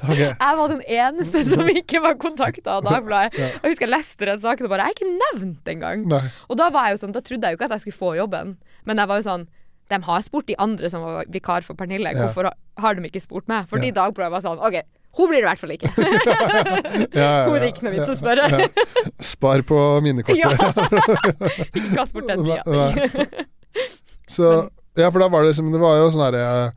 Okay. 0.02 0.34
Jeg 0.40 0.56
var 0.58 0.68
den 0.72 0.82
eneste 0.88 1.44
som 1.46 1.68
ikke 1.68 2.00
var 2.02 2.16
kontakta 2.18 2.78
av 2.78 2.86
Dagbladet. 2.86 3.36
Ja. 3.38 3.50
Jeg 3.62 3.74
husker 3.74 3.86
jeg 3.86 3.92
leste 3.94 4.26
den 4.26 4.40
saken 4.42 4.66
og 4.66 4.72
bare 4.72 4.88
Jeg 4.88 4.94
er 4.94 4.96
ikke 4.96 5.18
nevnt 5.20 5.68
engang. 5.70 6.06
Nei. 6.10 6.22
Og 6.50 6.58
da 6.58 6.70
var 6.74 6.88
jeg 6.88 6.96
jo 6.96 7.02
sånn, 7.04 7.12
da 7.14 7.22
trodde 7.22 7.46
jeg 7.46 7.54
jo 7.54 7.60
ikke 7.60 7.68
at 7.68 7.76
jeg 7.76 7.84
skulle 7.84 8.00
få 8.00 8.14
jobben. 8.18 8.56
Men 8.88 8.98
jeg 8.98 9.10
var 9.12 9.20
jo 9.20 9.26
sånn 9.28 9.44
De 9.92 9.98
har 10.08 10.24
spurt 10.24 10.48
de 10.48 10.56
andre 10.62 10.88
som 10.90 11.04
var 11.04 11.28
vikar 11.30 11.62
for 11.66 11.78
Pernille. 11.78 12.10
Ja. 12.14 12.24
Hvorfor 12.24 12.48
har 12.50 12.94
de 12.98 13.06
ikke 13.06 13.22
spurt 13.22 13.46
meg? 13.52 13.68
Fordi 13.70 13.92
Ja. 13.92 13.98
Dagbladet 14.00 14.32
var 14.32 14.42
sånn 14.42 14.58
OK, 14.58 14.80
hun 15.16 15.28
blir 15.28 15.42
det 15.42 15.44
i 15.44 15.48
hvert 15.50 15.60
fall 15.60 15.74
ikke. 15.74 15.90
Ja. 17.22 17.44
er 17.52 17.66
ikke 17.68 17.84
noe 17.86 17.94
vits 17.96 18.12
å 18.12 18.16
spørre. 18.16 18.68
Spar 19.24 19.64
på 19.68 19.80
minnekortet. 20.04 20.56
Ikke 21.76 21.90
kast 21.98 22.16
bort 22.16 22.30
den 22.30 22.46
tida. 22.46 23.26
Så 24.30 24.54
Ja, 24.96 25.08
for 25.08 25.20
da 25.22 25.28
var 25.32 25.44
det 25.44 25.52
liksom 25.54 25.70
Det 25.72 25.80
var 25.80 25.96
jo 25.96 26.10
sånn 26.12 26.26
herre 26.26 26.72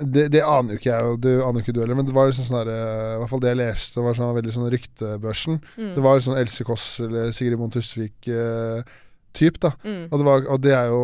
det, 0.00 0.30
det 0.32 0.40
aner 0.40 0.72
jo 0.72 0.78
ikke 0.80 0.88
jeg, 0.94 1.08
og 1.12 1.18
du 1.20 1.28
aner 1.44 1.60
jo 1.60 1.64
ikke 1.66 1.74
du 1.76 1.80
heller, 1.82 1.98
men 1.98 2.06
det 2.08 2.14
var 2.16 2.30
liksom 2.30 2.46
sånn 2.48 2.62
herre 2.62 2.76
I 2.78 3.18
hvert 3.20 3.32
fall 3.34 3.42
det 3.44 3.50
jeg 3.50 3.58
leste, 3.60 4.00
var 4.00 4.16
sånn 4.16 4.30
veldig 4.32 4.54
sånn 4.54 4.70
ryktebørsen. 4.72 5.58
Mm. 5.76 5.90
Det 5.92 6.04
var 6.06 6.22
sånn 6.24 6.38
Else 6.40 6.64
Kåss 6.64 6.86
eller 7.04 7.34
Sigrid 7.36 7.60
Mohn 7.60 7.74
Tusvik-typ, 7.74 9.58
da. 9.60 9.74
Mm. 9.84 10.06
Og 10.08 10.14
det, 10.14 10.26
var, 10.30 10.46
og 10.54 10.62
det 10.64 10.72
er 10.72 10.88
jo 10.88 11.02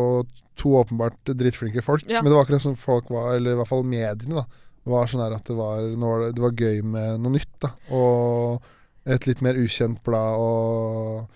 to 0.57 0.73
åpenbart 0.81 1.29
drittflinke 1.29 1.83
folk, 1.85 2.07
Ja. 2.09 2.23
men 2.23 2.31
det 2.31 2.39
var 2.39 2.47
akkurat 2.47 2.65
som 2.65 2.73
folk 2.73 3.11
var, 3.13 3.35
eller 3.35 3.53
i 3.53 3.59
hvert 3.59 3.69
fall 3.69 3.85
mediene, 3.85 4.41
da. 4.41 4.63
Var 4.87 5.07
sånn 5.11 5.23
at 5.25 5.43
det 5.49 5.55
var, 5.57 5.81
det, 5.83 6.31
det 6.37 6.43
var 6.43 6.53
gøy 6.55 6.81
med 6.87 7.19
noe 7.23 7.33
nytt, 7.35 7.51
da. 7.63 7.73
Og 7.91 8.63
et 9.07 9.27
litt 9.27 9.41
mer 9.43 9.55
ukjent 9.59 10.01
blad, 10.05 10.39
og 10.39 11.27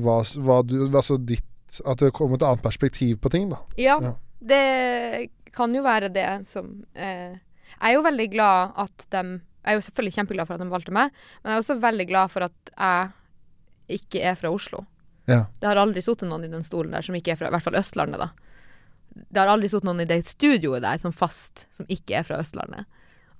hva, 0.00 0.18
hva 0.44 0.62
du 0.64 0.74
Altså 0.88 1.16
ditt 1.20 1.44
At 1.88 2.00
det 2.00 2.10
kom 2.16 2.32
et 2.36 2.44
annet 2.44 2.62
perspektiv 2.64 3.18
på 3.20 3.28
ting, 3.32 3.50
da. 3.52 3.58
Ja, 3.80 3.98
Ja. 4.04 4.14
det 4.40 5.30
kan 5.52 5.72
jo 5.76 5.82
være 5.84 6.08
det 6.12 6.26
som 6.48 6.70
eh, 6.94 7.36
Jeg 7.74 7.90
er 7.90 7.94
jo 7.96 8.04
veldig 8.06 8.28
glad 8.32 8.72
at 8.84 9.06
de 9.12 9.22
Jeg 9.38 9.72
er 9.72 9.76
jo 9.78 9.84
selvfølgelig 9.88 10.14
kjempeglad 10.16 10.48
for 10.48 10.56
at 10.56 10.62
de 10.64 10.70
valgte 10.72 10.92
meg, 10.96 11.10
men 11.42 11.50
jeg 11.52 11.56
er 11.58 11.62
også 11.64 11.78
veldig 11.82 12.06
glad 12.08 12.30
for 12.32 12.46
at 12.48 12.72
jeg 12.78 13.98
ikke 14.00 14.20
er 14.30 14.36
fra 14.36 14.50
Oslo. 14.52 14.82
Ja. 15.28 15.42
Det 15.60 15.68
har 15.68 15.76
aldri 15.80 16.00
sittet 16.04 16.28
noen 16.28 16.44
i 16.44 16.52
den 16.52 16.62
stolen 16.64 16.92
der 16.96 17.04
som 17.04 17.16
ikke 17.16 17.32
er 17.34 17.40
fra 17.40 17.48
i 17.50 17.52
hvert 17.52 17.64
fall 17.64 17.76
Østlandet, 17.80 18.20
da. 18.20 18.30
Det 19.18 19.40
har 19.42 19.50
aldri 19.52 19.68
sittet 19.68 19.84
noen 19.88 20.00
i 20.00 20.08
det 20.08 20.22
studioet 20.24 20.80
der 20.84 21.00
som 21.02 21.12
fast 21.12 21.66
som 21.74 21.88
ikke 21.92 22.16
er 22.20 22.24
fra 22.28 22.38
Østlandet. 22.40 22.86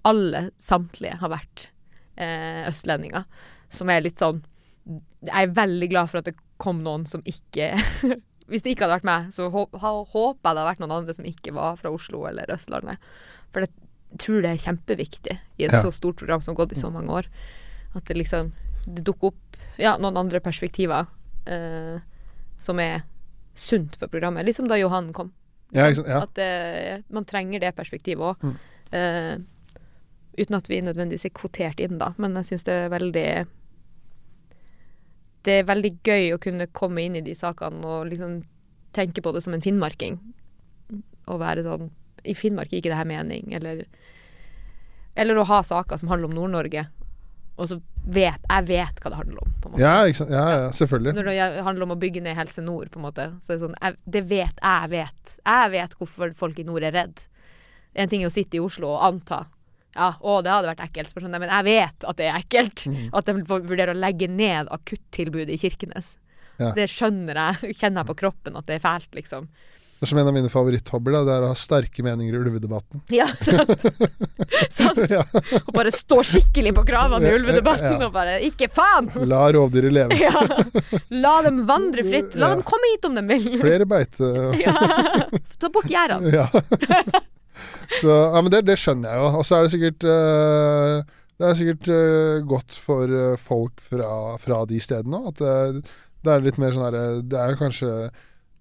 Alle, 0.08 0.42
samtlige, 0.60 1.18
har 1.20 1.32
vært 1.32 1.68
eh, 2.16 2.64
østlendinger. 2.68 3.26
Som 3.68 3.90
er 3.92 4.00
litt 4.00 4.20
sånn 4.20 4.40
Jeg 4.88 5.34
er 5.44 5.50
veldig 5.52 5.88
glad 5.92 6.08
for 6.08 6.22
at 6.22 6.30
det 6.30 6.38
kom 6.56 6.78
noen 6.84 7.02
som 7.06 7.20
ikke 7.28 7.74
Hvis 8.48 8.64
det 8.64 8.72
ikke 8.72 8.86
hadde 8.86 8.96
vært 8.96 9.08
meg, 9.08 9.26
så 9.34 9.50
håper 9.52 9.76
jeg 9.76 10.38
det 10.40 10.48
hadde 10.48 10.64
vært 10.70 10.80
noen 10.80 10.94
andre 10.96 11.14
som 11.18 11.26
ikke 11.28 11.52
var 11.52 11.76
fra 11.76 11.90
Oslo 11.92 12.22
eller 12.30 12.48
Østlandet. 12.54 12.96
For 13.52 13.60
det, 13.60 13.68
jeg 14.14 14.22
tror 14.24 14.40
det 14.40 14.52
er 14.54 14.62
kjempeviktig 14.62 15.34
i 15.60 15.66
et 15.66 15.74
Ja. 15.74 15.82
så 15.84 15.90
stort 15.92 16.16
program 16.16 16.40
som 16.40 16.54
har 16.54 16.62
gått 16.62 16.72
i 16.72 16.80
så 16.80 16.88
mange 16.88 17.12
år. 17.12 17.28
At 17.92 18.08
det 18.08 18.16
liksom 18.16 18.54
det 18.86 19.04
dukker 19.04 19.34
opp 19.34 19.58
ja, 19.76 19.98
noen 20.00 20.16
andre 20.16 20.40
perspektiver 20.40 21.04
eh, 21.44 22.00
som 22.56 22.80
er 22.80 23.02
sunt 23.52 23.98
for 24.00 24.08
programmet. 24.08 24.46
Liksom 24.48 24.68
da 24.70 24.78
Johan 24.80 25.12
kom. 25.12 25.34
Ja. 25.76 25.90
At 26.22 26.32
det, 26.38 27.04
man 27.12 27.28
trenger 27.28 27.60
det 27.60 27.74
perspektivet 27.76 28.24
òg. 28.32 28.48
Mm. 28.48 28.56
Uten 30.38 30.58
at 30.58 30.68
vi 30.70 30.80
nødvendigvis 30.84 31.26
er 31.28 31.34
kvotert 31.36 31.80
inn, 31.82 31.98
da. 32.00 32.12
Men 32.16 32.36
jeg 32.40 32.52
syns 32.52 32.66
det 32.68 32.74
er 32.74 32.92
veldig 32.92 33.28
Det 35.46 35.60
er 35.60 35.68
veldig 35.68 35.92
gøy 36.04 36.32
å 36.34 36.40
kunne 36.42 36.66
komme 36.74 37.04
inn 37.04 37.16
i 37.16 37.24
de 37.24 37.34
sakene 37.36 37.86
og 37.86 38.08
liksom 38.10 38.42
tenke 38.96 39.22
på 39.22 39.32
det 39.32 39.42
som 39.44 39.54
en 39.54 39.64
finnmarking. 39.64 40.18
Å 41.28 41.38
være 41.40 41.64
sånn 41.66 41.90
I 42.24 42.34
Finnmark 42.34 42.72
gir 42.72 42.80
ikke 42.80 42.92
det 42.92 43.00
her 43.00 43.08
mening, 43.08 43.52
eller 43.54 43.84
Eller 45.14 45.38
å 45.38 45.46
ha 45.48 45.62
saker 45.62 45.98
som 46.00 46.08
handler 46.08 46.30
om 46.30 46.36
Nord-Norge, 46.36 46.86
og 47.58 47.68
så 47.70 47.80
vet 48.06 48.44
jeg 48.46 48.66
vet 48.68 49.00
hva 49.02 49.10
det 49.10 49.18
handler 49.18 49.40
om. 49.42 49.54
på. 49.60 49.72
Ja, 49.82 50.06
ja, 50.06 50.26
ja, 50.30 50.68
selvfølgelig. 50.72 51.14
Når 51.16 51.28
det 51.28 51.64
handler 51.66 51.88
om 51.88 51.94
å 51.96 51.98
bygge 51.98 52.22
ned 52.22 52.38
Helse 52.38 52.62
Nord, 52.62 52.92
på 52.94 53.00
en 53.00 53.06
måte, 53.08 53.26
så 53.42 53.52
er 53.52 53.58
det 53.58 53.64
sånn 53.64 53.74
jeg, 53.80 53.96
Det 54.06 54.22
vet 54.30 54.62
jeg 54.62 54.92
vet. 54.94 55.32
Jeg 55.42 55.72
vet 55.74 55.96
hvorfor 55.98 56.34
folk 56.38 56.58
i 56.62 56.66
nord 56.68 56.86
er 56.86 56.94
redd. 56.94 57.26
En 57.98 58.08
ting 58.08 58.22
er 58.22 58.30
å 58.30 58.32
sitte 58.32 58.60
i 58.60 58.62
Oslo 58.62 58.94
og 58.94 59.02
anta 59.08 59.42
ja, 59.98 60.12
å, 60.22 60.38
det 60.46 60.54
hadde 60.54 60.70
vært 60.70 60.84
ekkelt, 60.86 61.10
så 61.10 61.22
sånn, 61.24 61.34
men 61.34 61.50
jeg 61.50 61.66
vet 61.66 62.08
at 62.08 62.20
det 62.20 62.30
er 62.30 62.38
ekkelt. 62.38 62.86
At 63.18 63.28
de 63.28 63.36
vurderer 63.42 63.94
å 63.94 63.98
legge 63.98 64.30
ned 64.30 64.70
akuttilbudet 64.74 65.56
i 65.56 65.60
Kirkenes. 65.60 66.14
Ja. 66.58 66.72
Det 66.74 66.88
skjønner 66.90 67.38
jeg, 67.38 67.74
kjenner 67.80 68.02
jeg 68.02 68.12
på 68.12 68.20
kroppen 68.24 68.58
at 68.58 68.68
det 68.70 68.78
er 68.78 68.84
fælt, 68.84 69.10
liksom. 69.16 69.50
Det 69.98 70.06
er 70.06 70.10
som 70.12 70.18
en 70.20 70.28
av 70.30 70.34
mine 70.36 70.46
favoritthobbyer, 70.46 71.14
da, 71.16 71.20
det 71.26 71.32
er 71.34 71.42
å 71.42 71.46
ha 71.50 71.54
sterke 71.58 72.04
meninger 72.06 72.36
i 72.36 72.38
ulvedebatten. 72.38 73.00
Ja, 73.10 73.26
sant. 73.42 73.82
sant. 74.70 75.00
Ja. 75.10 75.24
Og 75.64 75.72
bare 75.74 75.90
stå 75.94 76.20
skikkelig 76.26 76.70
på 76.76 76.84
kravene 76.86 77.26
i 77.26 77.34
ulvedebatten 77.34 77.96
ja. 77.96 78.06
og 78.06 78.12
bare 78.14 78.36
Ikke 78.46 78.68
faen! 78.70 79.08
La 79.26 79.40
rovdyret 79.54 79.94
leve. 79.94 80.18
Ja. 80.20 80.44
La 81.10 81.34
dem 81.46 81.64
vandre 81.66 82.04
fritt. 82.06 82.36
La 82.38 82.52
dem 82.54 82.62
komme 82.66 82.92
hit 82.92 83.08
om 83.10 83.18
de 83.18 83.24
vil. 83.26 83.48
Flere 83.58 83.88
beite... 83.90 84.30
Ta 85.58 85.72
bort 85.74 85.90
gjerdene. 85.90 86.30
Ja. 86.30 86.46
Så, 87.88 88.10
ja, 88.10 88.40
men 88.42 88.52
det, 88.52 88.64
det 88.68 88.76
skjønner 88.80 89.14
jeg 89.14 89.22
jo. 89.22 89.30
Og 89.40 89.46
så 89.46 89.56
er 89.56 89.64
det 89.64 89.72
sikkert 89.72 90.06
uh, 90.08 91.16
Det 91.38 91.48
er 91.48 91.58
sikkert 91.58 91.90
uh, 91.90 92.36
godt 92.48 92.76
for 92.84 93.14
eh, 93.14 93.40
folk 93.40 93.82
fra, 93.84 94.10
fra 94.42 94.62
de 94.68 94.80
stedene 94.82 95.22
òg. 95.22 95.30
At 95.32 95.42
det, 95.42 95.96
det 96.26 96.32
er 96.34 96.44
litt 96.44 96.60
mer 96.60 96.74
sånn 96.74 96.88
herre 96.88 97.04
Det 97.22 97.38
er 97.38 97.52
jo 97.52 97.60
kanskje 97.60 97.90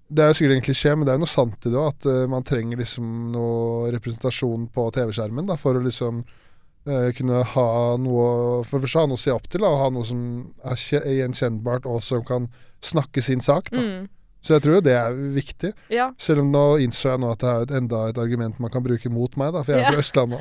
Det 0.07 0.23
er 0.23 0.31
jo 0.31 0.37
sikkert 0.37 0.55
en 0.55 0.65
klisjé, 0.67 0.91
men 0.95 1.07
det 1.07 1.13
er 1.13 1.17
jo 1.19 1.25
noe 1.25 1.33
sant 1.35 1.67
i 1.67 1.73
det 1.73 1.79
òg. 1.81 1.93
At 1.95 2.09
uh, 2.09 2.25
man 2.31 2.47
trenger 2.47 2.83
liksom 2.83 3.31
noe 3.35 3.93
representasjon 3.97 4.67
på 4.73 4.89
TV-skjermen 4.95 5.49
da, 5.49 5.59
for 5.59 5.79
å 5.79 5.83
liksom 5.83 6.23
uh, 6.23 7.09
kunne 7.17 7.43
ha 7.55 7.69
noe 7.99 8.29
For 8.69 8.79
først 8.79 9.01
ha 9.01 9.07
noe 9.09 9.19
å 9.19 9.25
se 9.25 9.35
opp 9.35 9.49
til, 9.51 9.65
da, 9.65 9.73
og 9.73 9.83
ha 9.83 9.89
noe 9.93 10.07
som 10.07 10.21
er 10.63 11.11
gjenkjennbart, 11.19 11.89
og 11.89 11.99
som 12.05 12.23
kan 12.27 12.47
snakke 12.85 13.23
sin 13.25 13.43
sak. 13.43 13.73
Da. 13.73 13.83
Mm. 13.83 14.07
Så 14.47 14.53
jeg 14.55 14.61
tror 14.63 14.73
jo 14.77 14.81
det 14.85 14.93
er 14.95 15.11
viktig. 15.35 15.71
Ja. 15.91 16.05
Selv 16.21 16.39
om 16.45 16.49
nå 16.53 16.61
innså 16.79 17.09
jeg 17.11 17.19
nå 17.19 17.27
at 17.35 17.41
det 17.43 17.49
er 17.51 17.67
enda 17.81 17.97
et 18.07 18.15
argument 18.21 18.55
man 18.63 18.71
kan 18.71 18.79
bruke 18.85 19.09
mot 19.11 19.27
meg, 19.39 19.49
da, 19.51 19.59
for 19.67 19.71
jeg 19.75 19.81
er 19.81 19.83
Ja. 19.83 19.91
fra 19.91 19.99
Østlandet. 20.05 20.39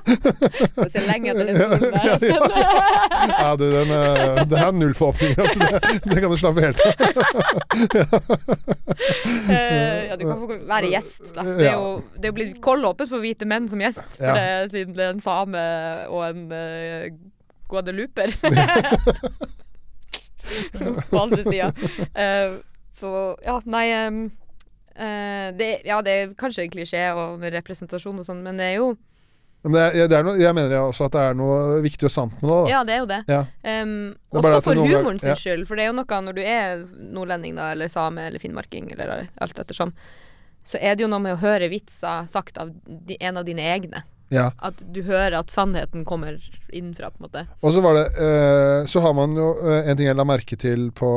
Får 0.78 0.88
se 0.94 1.00
lenge 1.04 1.28
etter 1.34 1.44
den 1.50 1.56
stolen 1.60 1.92
der. 1.92 2.00
Ja, 2.00 2.16
ja, 2.16 2.40
ja, 3.36 3.50
du, 3.60 3.66
den, 3.74 3.90
eh, 3.92 4.40
det 4.48 4.56
er 4.62 4.72
null 4.72 4.96
forhåpninger, 4.96 5.36
altså. 5.44 5.60
Det, 5.60 5.68
det 6.14 6.20
kan 6.24 6.32
du 6.32 6.36
slappe 6.40 6.64
helt 6.64 6.80
av. 6.80 6.96
Eh, 9.46 10.06
ja, 10.08 10.16
du 10.16 10.24
kan 10.24 10.38
få 10.40 10.46
være 10.66 10.88
gjest, 10.90 11.34
da. 11.36 11.42
Det 11.44 11.66
er 11.68 11.74
jo, 11.76 12.00
det 12.16 12.24
er 12.26 12.30
jo 12.32 12.36
blitt 12.38 12.60
kollåpent 12.64 13.10
for 13.10 13.18
hvite 13.22 13.44
menn 13.48 13.68
som 13.70 13.80
gjest, 13.82 14.16
for 14.16 14.32
det, 14.38 14.70
siden 14.72 14.94
det 14.96 15.04
er 15.04 15.10
en 15.12 15.20
same 15.22 15.58
og 16.08 16.22
en 16.26 16.40
uh, 16.50 17.06
guadeluper. 17.70 18.28
På 21.10 21.18
andre 21.26 21.42
sida. 21.44 21.68
Eh, 22.14 22.50
så 22.96 23.10
ja, 23.44 23.58
nei 23.68 23.86
um, 24.06 24.22
uh, 24.96 25.48
det, 25.56 25.70
Ja, 25.84 26.00
det 26.04 26.14
er 26.14 26.32
kanskje 26.38 26.64
en 26.64 26.72
klisjé 26.72 27.02
og 27.12 27.44
representasjon 27.52 28.22
og 28.22 28.26
sånn, 28.28 28.40
men 28.46 28.60
det 28.60 28.72
er 28.72 28.78
jo 28.78 28.94
Men 29.66 29.74
det 29.74 29.84
er, 29.84 30.08
det 30.08 30.18
er 30.18 30.26
noe, 30.26 30.38
jeg 30.40 30.56
mener 30.56 30.76
også 30.80 31.08
at 31.08 31.16
det 31.16 31.22
er 31.28 31.38
noe 31.38 31.80
viktig 31.84 32.06
og 32.06 32.12
sant 32.14 32.36
med 32.38 32.48
det. 32.48 32.56
Da. 32.56 32.68
Ja, 32.70 32.82
det 32.86 32.94
er 32.94 33.00
jo 33.02 33.08
det. 33.10 33.22
Ja. 33.32 33.40
Um, 33.82 33.96
Det 34.30 34.42
også 34.44 34.60
for 34.68 34.82
humoren 34.84 35.18
sin 35.18 35.32
ja. 35.32 35.38
skyld, 35.40 35.64
for 35.66 35.76
det 35.76 35.86
er 35.86 35.90
jo 35.90 35.96
noe 35.98 36.20
når 36.28 36.36
du 36.36 36.42
er 36.44 36.84
nordlending, 37.16 37.56
da, 37.58 37.72
eller 37.74 37.90
same, 37.90 38.28
eller 38.30 38.42
finnmarking, 38.42 38.92
eller 38.94 39.26
alt 39.42 39.58
ettersom, 39.58 39.92
så 40.66 40.78
er 40.78 40.94
det 40.94 41.02
jo 41.04 41.10
noe 41.10 41.22
med 41.22 41.34
å 41.34 41.42
høre 41.42 41.70
vitser 41.72 42.30
sagt 42.30 42.60
av 42.62 42.70
de, 42.86 43.18
en 43.18 43.42
av 43.42 43.48
dine 43.48 43.66
egne. 43.74 44.04
Ja. 44.34 44.48
At 44.58 44.80
du 44.92 45.02
hører 45.06 45.36
at 45.38 45.50
sannheten 45.54 46.04
kommer 46.04 46.38
innenfra, 46.74 47.12
på 47.14 47.20
en 47.20 47.26
måte. 47.28 47.44
Og 47.62 47.72
så 47.72 47.80
var 47.84 47.94
det 47.94 48.06
eh, 48.18 48.86
Så 48.90 49.00
har 49.04 49.12
man 49.14 49.36
jo 49.38 49.52
eh, 49.62 49.86
en 49.90 49.96
ting 49.96 50.08
jeg 50.08 50.16
la 50.18 50.24
merke 50.26 50.56
til 50.58 50.88
på 50.90 51.10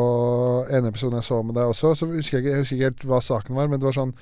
en 0.69 0.85
episode 0.85 1.17
jeg 1.17 1.25
så 1.25 1.39
med 1.43 1.55
deg 1.57 1.71
også. 1.71 1.95
Så 1.97 2.05
husker 2.11 2.37
jeg, 2.37 2.45
ikke, 2.45 2.51
jeg 2.53 2.59
husker 2.65 2.75
ikke 2.77 2.91
helt 2.91 3.07
hva 3.09 3.21
saken 3.25 3.57
var, 3.57 3.67
men 3.71 3.79
det 3.81 3.89
var 3.89 3.97
sånn 3.97 4.13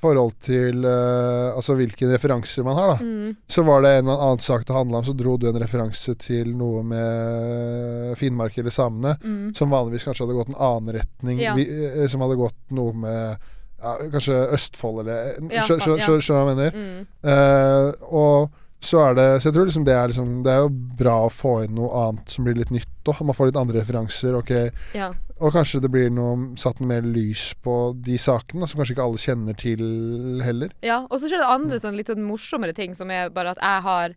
forhold 0.00 0.32
til 0.40 0.86
eh, 0.88 1.50
Altså 1.52 1.74
hvilke 1.76 2.06
referanser 2.08 2.64
man 2.64 2.78
har, 2.78 2.94
da. 2.94 3.04
Mm. 3.04 3.34
Så 3.50 3.64
var 3.66 3.82
det 3.84 3.90
en 3.98 4.06
eller 4.06 4.22
annen 4.30 4.40
sak 4.46 4.62
det 4.64 4.72
handla 4.78 5.02
om, 5.02 5.04
så 5.10 5.12
dro 5.18 5.34
du 5.36 5.48
en 5.50 5.58
referanse 5.60 6.14
til 6.22 6.54
noe 6.56 6.80
med 6.86 8.14
Finnmark 8.20 8.56
eller 8.62 8.72
samene, 8.72 9.16
Mm. 9.20 9.50
som 9.58 9.70
vanligvis 9.74 10.06
kanskje 10.08 10.24
hadde 10.24 10.38
gått 10.38 10.48
en 10.54 10.60
annen 10.70 10.94
retning, 11.00 11.40
Ja. 11.42 11.54
vi, 11.58 11.66
som 12.08 12.22
hadde 12.24 12.38
gått 12.40 12.56
noe 12.70 12.94
med 12.96 13.36
ja, 13.82 13.96
Kanskje 14.12 14.38
Østfold 14.56 15.00
eller 15.06 15.52
Ja, 15.52 15.62
skjø- 15.66 15.78
ja. 15.98 16.06
skjø- 16.06 16.20
Skjønner 16.20 16.26
du 16.26 16.34
hva 16.34 16.46
jeg 16.46 16.56
mener? 16.56 16.72
Mm. 16.74 17.06
Uh, 17.24 17.92
og 18.10 18.50
så 18.80 19.10
er 19.10 19.14
det 19.14 19.26
Så 19.42 19.48
jeg 19.50 19.54
tror 19.54 19.66
liksom 19.68 19.84
det 19.84 19.92
er 19.94 20.08
liksom 20.08 20.28
Det 20.42 20.52
er 20.54 20.60
jo 20.62 20.68
bra 21.00 21.16
å 21.26 21.32
få 21.32 21.64
inn 21.66 21.74
noe 21.76 21.90
annet 22.08 22.30
som 22.32 22.44
blir 22.46 22.54
litt 22.56 22.70
nytt 22.72 22.86
òg. 23.10 23.20
Man 23.24 23.34
får 23.36 23.50
litt 23.50 23.58
andre 23.60 23.80
referanser. 23.82 24.36
Ok 24.38 24.50
Ja. 24.96 25.10
Og 25.40 25.52
kanskje 25.54 25.80
det 25.80 25.90
blir 25.90 26.10
noe 26.12 26.54
satt 26.60 26.80
mer 26.84 27.00
lys 27.00 27.54
på 27.64 27.94
de 27.96 28.16
sakene 28.20 28.66
som 28.68 28.76
kanskje 28.80 28.92
ikke 28.96 29.04
alle 29.06 29.16
kjenner 29.20 29.56
til 29.56 30.40
heller. 30.44 30.68
ja. 30.82 31.06
Og 31.10 31.16
så 31.20 31.28
skjer 31.30 31.40
det 31.40 31.48
andre 31.48 31.78
sånn 31.80 31.96
litt 31.96 32.08
sånn 32.12 32.24
morsommere 32.24 32.74
ting, 32.76 32.92
som 32.94 33.10
er 33.10 33.30
bare 33.30 33.50
at 33.56 33.58
jeg 33.60 33.82
har 33.86 34.14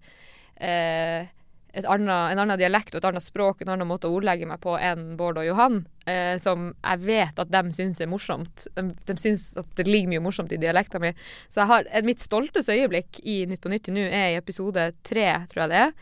eh, 0.62 1.26
annet, 1.74 2.32
en 2.32 2.42
annen 2.44 2.60
dialekt 2.60 2.94
og 2.94 3.02
et 3.02 3.08
annet 3.10 3.26
språk, 3.26 3.64
en 3.64 3.74
annen 3.74 3.90
måte 3.90 4.10
å 4.10 4.14
ordlegge 4.14 4.48
meg 4.50 4.62
på 4.62 4.76
enn 4.78 5.16
Bård 5.18 5.40
og 5.42 5.48
Johan, 5.48 5.80
eh, 6.06 6.36
som 6.42 6.70
jeg 6.76 7.02
vet 7.08 7.40
at 7.42 7.54
de 7.54 7.64
syns 7.74 8.02
er 8.04 8.12
morsomt. 8.12 8.68
De, 8.78 8.86
de 9.10 9.16
syns 9.20 9.50
at 9.58 9.70
det 9.80 9.88
ligger 9.90 10.12
mye 10.14 10.24
morsomt 10.24 10.54
i 10.54 10.62
dialekta 10.62 11.02
mi. 11.02 11.14
Så 11.50 11.64
jeg 11.64 11.72
har, 11.72 11.90
mitt 12.06 12.22
stolteste 12.22 12.78
øyeblikk 12.78 13.24
i 13.26 13.44
Nytt 13.50 13.64
på 13.64 13.74
Nytt 13.74 13.90
nå 13.94 14.06
er 14.06 14.36
i 14.36 14.40
episode 14.40 14.92
tre, 15.06 15.28
tror 15.50 15.66
jeg 15.66 15.74
det 15.74 15.82
er. 15.88 15.96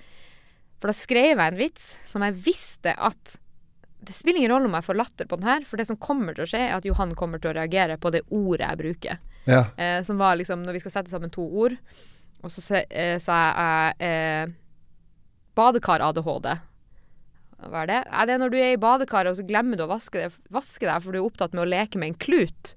For 0.82 0.92
da 0.92 0.98
skrev 0.98 1.32
jeg 1.36 1.46
en 1.46 1.62
vits 1.62 1.88
som 2.10 2.26
jeg 2.26 2.40
visste 2.42 2.96
at 2.98 3.38
det 4.02 4.16
spiller 4.18 4.42
ingen 4.42 4.56
rolle 4.56 4.66
om 4.66 4.76
jeg 4.80 4.88
får 4.88 4.98
latter 4.98 5.28
på 5.30 5.38
den 5.38 5.48
her, 5.48 5.66
for 5.68 5.78
det 5.78 5.86
som 5.88 6.00
kommer 6.02 6.34
til 6.34 6.48
å 6.48 6.50
skje, 6.50 6.62
er 6.66 6.80
at 6.80 6.88
Johan 6.88 7.14
kommer 7.18 7.42
til 7.42 7.52
å 7.52 7.58
reagere 7.60 8.00
på 8.02 8.10
det 8.14 8.24
ordet 8.34 8.66
jeg 8.66 8.80
bruker. 8.80 9.20
Ja. 9.46 9.68
Eh, 9.78 10.00
som 10.06 10.18
var 10.18 10.40
liksom 10.40 10.66
når 10.66 10.78
vi 10.78 10.82
skal 10.82 10.96
sette 10.96 11.14
sammen 11.14 11.34
to 11.34 11.46
ord, 11.46 11.78
og 12.42 12.50
så 12.50 12.82
eh, 12.90 13.20
sa 13.22 13.38
jeg 13.46 14.02
eh, 14.08 14.56
badekar-ADHD. 15.58 16.52
Hva 17.62 17.84
er 17.84 17.90
det? 17.92 18.00
Er 18.10 18.30
det 18.30 18.38
når 18.42 18.54
du 18.54 18.58
er 18.58 18.74
i 18.74 18.82
badekaret 18.82 19.34
og 19.34 19.38
så 19.38 19.46
glemmer 19.46 19.78
du 19.78 19.86
å 19.86 19.92
vaske, 19.92 20.24
deg, 20.24 20.38
vaske 20.54 20.88
deg, 20.88 21.04
for 21.04 21.14
du 21.14 21.20
er 21.20 21.28
opptatt 21.28 21.54
med 21.54 21.66
å 21.66 21.70
leke 21.70 22.02
med 22.02 22.14
en 22.14 22.22
klut. 22.22 22.74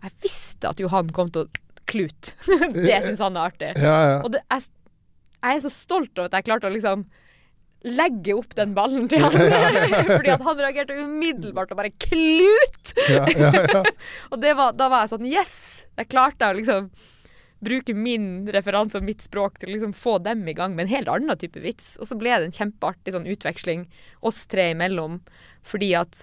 Jeg 0.00 0.16
visste 0.24 0.68
at 0.68 0.80
Johan 0.80 1.12
kom 1.16 1.30
til 1.32 1.46
å 1.46 1.64
klute. 1.90 2.36
det 2.76 3.00
syns 3.06 3.22
han 3.24 3.38
er 3.38 3.48
artig. 3.52 3.72
Ja, 3.80 3.96
ja. 4.12 4.20
Og 4.24 4.34
det, 4.34 4.44
jeg, 4.52 4.68
jeg 5.40 5.56
er 5.56 5.64
så 5.64 5.72
stolt 5.72 6.12
over 6.18 6.28
at 6.28 6.38
jeg 6.38 6.48
klarte 6.50 6.68
å 6.68 6.74
liksom 6.74 7.06
legge 7.88 8.34
opp 8.36 8.52
den 8.58 8.74
ballen 8.76 9.08
til 9.08 9.24
han. 9.24 9.32
Fordi 10.18 10.34
at 10.34 10.44
han 10.44 10.60
reagerte 10.60 10.98
umiddelbart 11.00 11.72
og 11.72 11.80
bare 11.80 11.94
klut! 11.96 12.92
ja, 13.08 13.24
ja, 13.32 13.52
ja. 13.56 13.82
Og 14.28 14.42
det 14.42 14.52
var, 14.58 14.76
da 14.76 14.90
var 14.92 15.06
jeg 15.06 15.14
sånn 15.14 15.30
Yes! 15.30 15.56
Jeg 15.96 16.10
klarte 16.12 16.50
å 16.50 16.58
liksom 16.58 16.90
bruke 17.64 17.94
min 17.96 18.48
referanse 18.52 18.98
og 18.98 19.06
mitt 19.06 19.24
språk 19.24 19.58
til 19.60 19.70
å 19.70 19.74
liksom 19.74 19.94
få 19.96 20.18
dem 20.24 20.46
i 20.48 20.56
gang 20.56 20.76
med 20.76 20.86
en 20.86 20.94
helt 20.94 21.10
annen 21.12 21.40
type 21.40 21.60
vits. 21.60 21.94
Og 22.00 22.08
så 22.08 22.18
ble 22.18 22.32
det 22.32 22.50
en 22.50 22.56
kjempeartig 22.56 23.14
sånn 23.14 23.28
utveksling 23.30 23.86
oss 24.26 24.46
tre 24.50 24.70
imellom, 24.74 25.20
fordi 25.66 25.92
at 25.98 26.22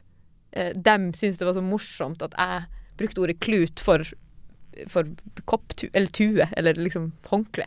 eh, 0.58 0.74
dem 0.74 1.12
syntes 1.14 1.42
det 1.42 1.50
var 1.50 1.58
så 1.58 1.66
morsomt 1.66 2.26
at 2.26 2.38
jeg 2.38 2.66
brukte 2.98 3.26
ordet 3.26 3.42
klut 3.44 3.84
for 3.84 4.06
for 4.86 5.08
kopptue, 5.50 5.90
eller 5.94 6.12
tue, 6.14 6.46
eller 6.54 6.78
liksom 6.78 7.12
håndkle. 7.32 7.66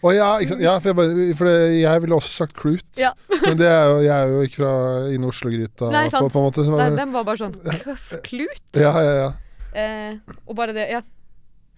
Å 0.00 0.12
ja, 0.16 0.28
ikke 0.40 0.54
sant? 0.54 0.62
ja 0.64 0.74
for, 0.80 0.88
jeg 0.90 0.96
bare, 0.96 1.24
for 1.36 1.48
det, 1.48 1.56
jeg 1.82 2.02
ville 2.04 2.16
også 2.16 2.32
sagt 2.32 2.56
klut. 2.56 2.86
Ja. 2.96 3.10
Men 3.42 3.58
det 3.60 3.68
er 3.68 3.82
jo, 3.84 3.98
jeg 4.06 4.14
er 4.16 4.32
jo 4.32 4.42
ikke 4.46 4.60
fra 4.62 4.74
inn 5.12 5.26
Oslo-gryta 5.28 5.90
Nei, 5.92 6.06
sant. 6.12 6.32
på 6.32 6.40
en 6.40 6.46
måte. 6.46 6.64
Så 6.64 6.76
Nei, 6.80 6.90
den 6.96 7.12
var 7.12 7.26
bare 7.28 7.40
sånn 7.42 7.56
klut? 8.28 8.64
ja, 8.80 8.94
ja, 8.96 9.16
ja. 9.26 9.30
Eh, 9.70 10.36
og 10.48 10.56
bare 10.58 10.74
det, 10.76 10.88
ja. 10.90 11.02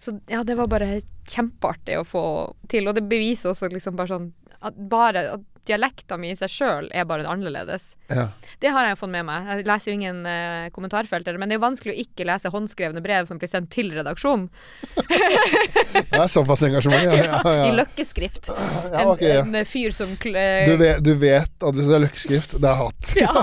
Så 0.03 0.17
ja, 0.27 0.43
det 0.43 0.57
var 0.59 0.67
bare 0.71 0.97
kjempeartig 1.31 1.97
å 2.01 2.07
få 2.07 2.23
til. 2.71 2.89
Og 2.89 2.97
det 2.97 3.05
beviser 3.07 3.53
også 3.53 3.71
liksom 3.71 3.95
bare 3.99 4.11
sånn 4.11 4.29
at 4.63 4.75
bare 4.91 5.23
at 5.37 5.45
dialekta 5.67 6.17
mi 6.19 6.31
i 6.33 6.35
seg 6.35 6.49
sjøl 6.51 6.89
er 6.91 7.05
bare 7.09 7.27
annerledes. 7.29 7.93
ja. 8.11 8.27
Det 8.63 8.71
har 8.71 8.85
jeg 8.87 8.95
fått 8.99 9.11
med 9.11 9.25
meg. 9.27 9.47
Jeg 9.49 9.65
leser 9.67 9.91
jo 9.91 9.95
ingen 9.97 10.19
uh, 10.23 10.69
kommentarfelter, 10.71 11.35
men 11.39 11.49
det 11.49 11.55
er 11.55 11.59
jo 11.59 11.63
vanskelig 11.65 11.93
å 11.95 12.01
ikke 12.03 12.23
lese 12.29 12.47
håndskrevne 12.53 13.01
brev 13.03 13.25
som 13.27 13.39
blir 13.41 13.49
sendt 13.51 13.69
til 13.73 13.91
redaksjonen. 13.91 14.45
Det 15.93 16.19
er 16.19 16.27
såpass 16.31 16.61
engasjement, 16.65 17.03
ja. 17.09 17.13
ja, 17.25 17.41
ja. 17.43 17.65
I 17.67 17.73
løkkeskrift. 17.75 18.49
ja 18.93 19.03
ok, 19.09 19.21
ja. 19.25 19.41
En, 19.43 19.53
en 19.55 19.65
fyr 19.67 19.91
som 19.93 20.09
eh, 20.31 20.63
Du 20.69 20.77
vet, 20.79 21.01
du 21.03 21.11
vet 21.19 21.65
at 21.67 21.75
hvis 21.77 21.89
det 21.89 21.95
er 21.97 22.03
løkkeskrift, 22.05 22.55
det 22.63 22.69
er 22.69 22.79
hat. 22.79 23.11
Ja. 23.19 23.33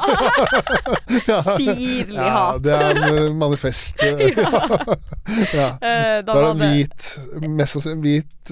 Sirlig 1.58 2.16
Ja, 2.16 2.30
hat. 2.52 2.62
det 2.64 2.74
er 2.74 2.90
en 2.90 3.30
uh, 3.30 3.36
manifest. 3.36 4.00
uh, 4.02 4.20
ja. 5.54 5.68
Eh, 5.80 6.22
Da 6.24 6.32
da 6.32 6.38
er 6.38 6.42
det 6.42 6.50
en 6.50 6.64
hvit, 6.64 7.08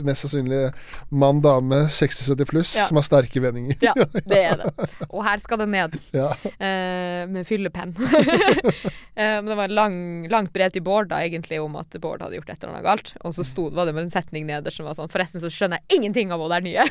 mest 0.05 0.25
sannsynlig, 0.25 0.62
mann, 1.11 1.41
dame, 1.45 1.85
60-70 1.93 2.45
pluss, 2.53 2.75
Ja. 2.77 2.87
som 2.91 3.01
har 3.01 3.07
sterke 3.07 3.41
vendinger. 3.59 3.77
Ja, 3.81 3.95
det 4.25 4.39
er 4.45 4.57
det. 4.57 4.73
Og 5.09 5.25
her 5.25 5.39
skal 5.43 5.59
det 5.63 5.69
ned. 5.73 5.97
Ja. 6.15 6.31
Uh, 6.45 7.29
med 7.31 7.47
fyllepenn. 7.47 7.95
eh, 9.15 9.39
men 9.39 9.47
det 9.47 9.57
var 9.57 9.65
et 9.67 9.75
lang, 9.75 10.29
langt 10.31 10.53
brev 10.55 10.71
til 10.75 10.83
Bård 10.83 11.11
da, 11.13 11.21
egentlig 11.25 11.61
om 11.63 11.77
at 11.81 11.99
Bård 12.01 12.23
hadde 12.23 12.39
gjort 12.39 12.51
et 12.53 12.63
eller 12.63 12.75
annet 12.75 12.87
galt. 12.87 13.15
Og 13.25 13.35
så 13.37 13.47
sto, 13.47 13.69
var 13.75 13.89
det 13.89 13.95
med 13.97 14.07
en 14.07 14.13
setning 14.13 14.47
nederst 14.49 14.81
som 14.81 14.89
var 14.89 14.95
sånn 14.99 15.13
Forresten 15.13 15.43
så 15.43 15.51
skjønner 15.53 15.83
jeg 15.83 15.99
ingenting 15.99 16.33
av 16.35 16.43
hva 16.43 16.49
det 16.53 16.59
er 16.59 16.67
nye. 16.69 16.83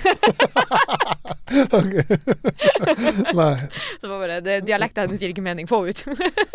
Nei. 3.37 3.53
så 4.01 4.09
var 4.09 4.17
bare 4.19 4.39
det, 4.43 4.61
Dialekten 4.67 5.07
hennes 5.07 5.21
gir 5.23 5.31
ikke 5.33 5.45
mening. 5.45 5.69
Få 5.69 5.83
ut. 5.87 6.03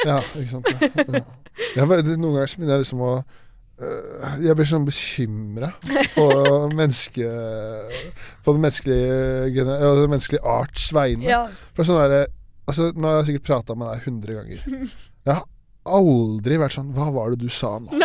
Ja, 0.07 0.21
ikke 0.37 0.51
sant. 0.59 0.69
Ja. 0.73 1.23
Jeg, 1.77 1.85
noen 2.17 2.35
ganger 2.35 2.51
så 2.51 2.61
begynner 2.61 2.79
jeg 2.79 2.85
liksom 2.87 3.03
å 3.05 3.15
Jeg 4.43 4.57
blir 4.59 4.69
sånn 4.69 4.87
bekymra 4.89 5.73
på 6.15 6.27
menneske... 6.81 7.27
På 8.45 8.55
den 8.55 8.65
menneskelige, 8.65 9.51
den 9.57 10.13
menneskelige 10.13 10.45
arts 10.45 10.91
vegne. 10.95 11.29
ja. 11.31 11.43
For 11.77 11.89
sånn 11.89 12.01
der, 12.03 12.27
altså, 12.69 12.91
nå 12.97 13.09
har 13.09 13.21
jeg 13.21 13.31
sikkert 13.33 13.49
prata 13.51 13.77
med 13.79 13.93
deg 13.93 14.07
hundre 14.09 14.39
ganger. 14.41 14.63
Jeg 15.23 15.37
har 15.39 15.45
aldri 15.83 16.59
vært 16.61 16.77
sånn 16.77 16.93
Hva 16.95 17.09
var 17.15 17.33
det 17.33 17.41
du 17.43 17.49
sa 17.53 17.73
nå? 17.83 17.91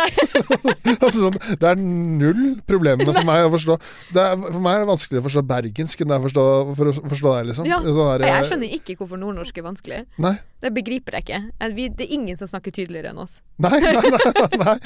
Altså, 0.98 1.28
sånn, 1.28 1.36
det 1.60 1.68
er 1.68 1.78
null 1.78 2.58
problemene 2.66 3.12
for 3.12 3.26
meg 3.28 3.44
å 3.46 3.50
forstå. 3.52 3.76
Det 4.14 4.22
er, 4.22 4.36
for 4.40 4.62
meg 4.64 4.78
er 4.78 4.82
det 4.82 4.88
vanskeligere 4.88 5.22
å 5.22 5.26
forstå 5.28 5.42
bergensk 5.50 6.02
enn 6.02 6.10
det 6.10 6.16
er 6.16 6.24
forstå, 6.24 6.44
for 6.78 6.90
å 6.90 6.94
forstå 7.12 7.34
deg, 7.36 7.48
liksom. 7.50 7.68
Ja. 7.68 7.78
Sånn 7.84 8.00
der, 8.00 8.24
Jeg 8.26 8.48
skjønner 8.48 8.74
ikke 8.78 8.96
hvorfor 8.98 9.20
nordnorsk 9.20 9.60
er 9.60 9.66
vanskelig. 9.68 10.00
Nei. 10.24 10.34
Det 10.64 10.72
begriper 10.74 11.18
jeg 11.18 11.26
ikke. 11.26 11.40
Eh, 11.60 11.74
Vi, 11.76 11.86
det 11.94 12.08
er 12.08 12.14
ingen 12.16 12.40
som 12.40 12.50
snakker 12.50 12.74
tydeligere 12.74 13.12
enn 13.12 13.22
oss. 13.22 13.38
Nei, 13.62 13.74
nei, 13.84 13.94
nei. 13.94 14.60
nei. 14.64 14.76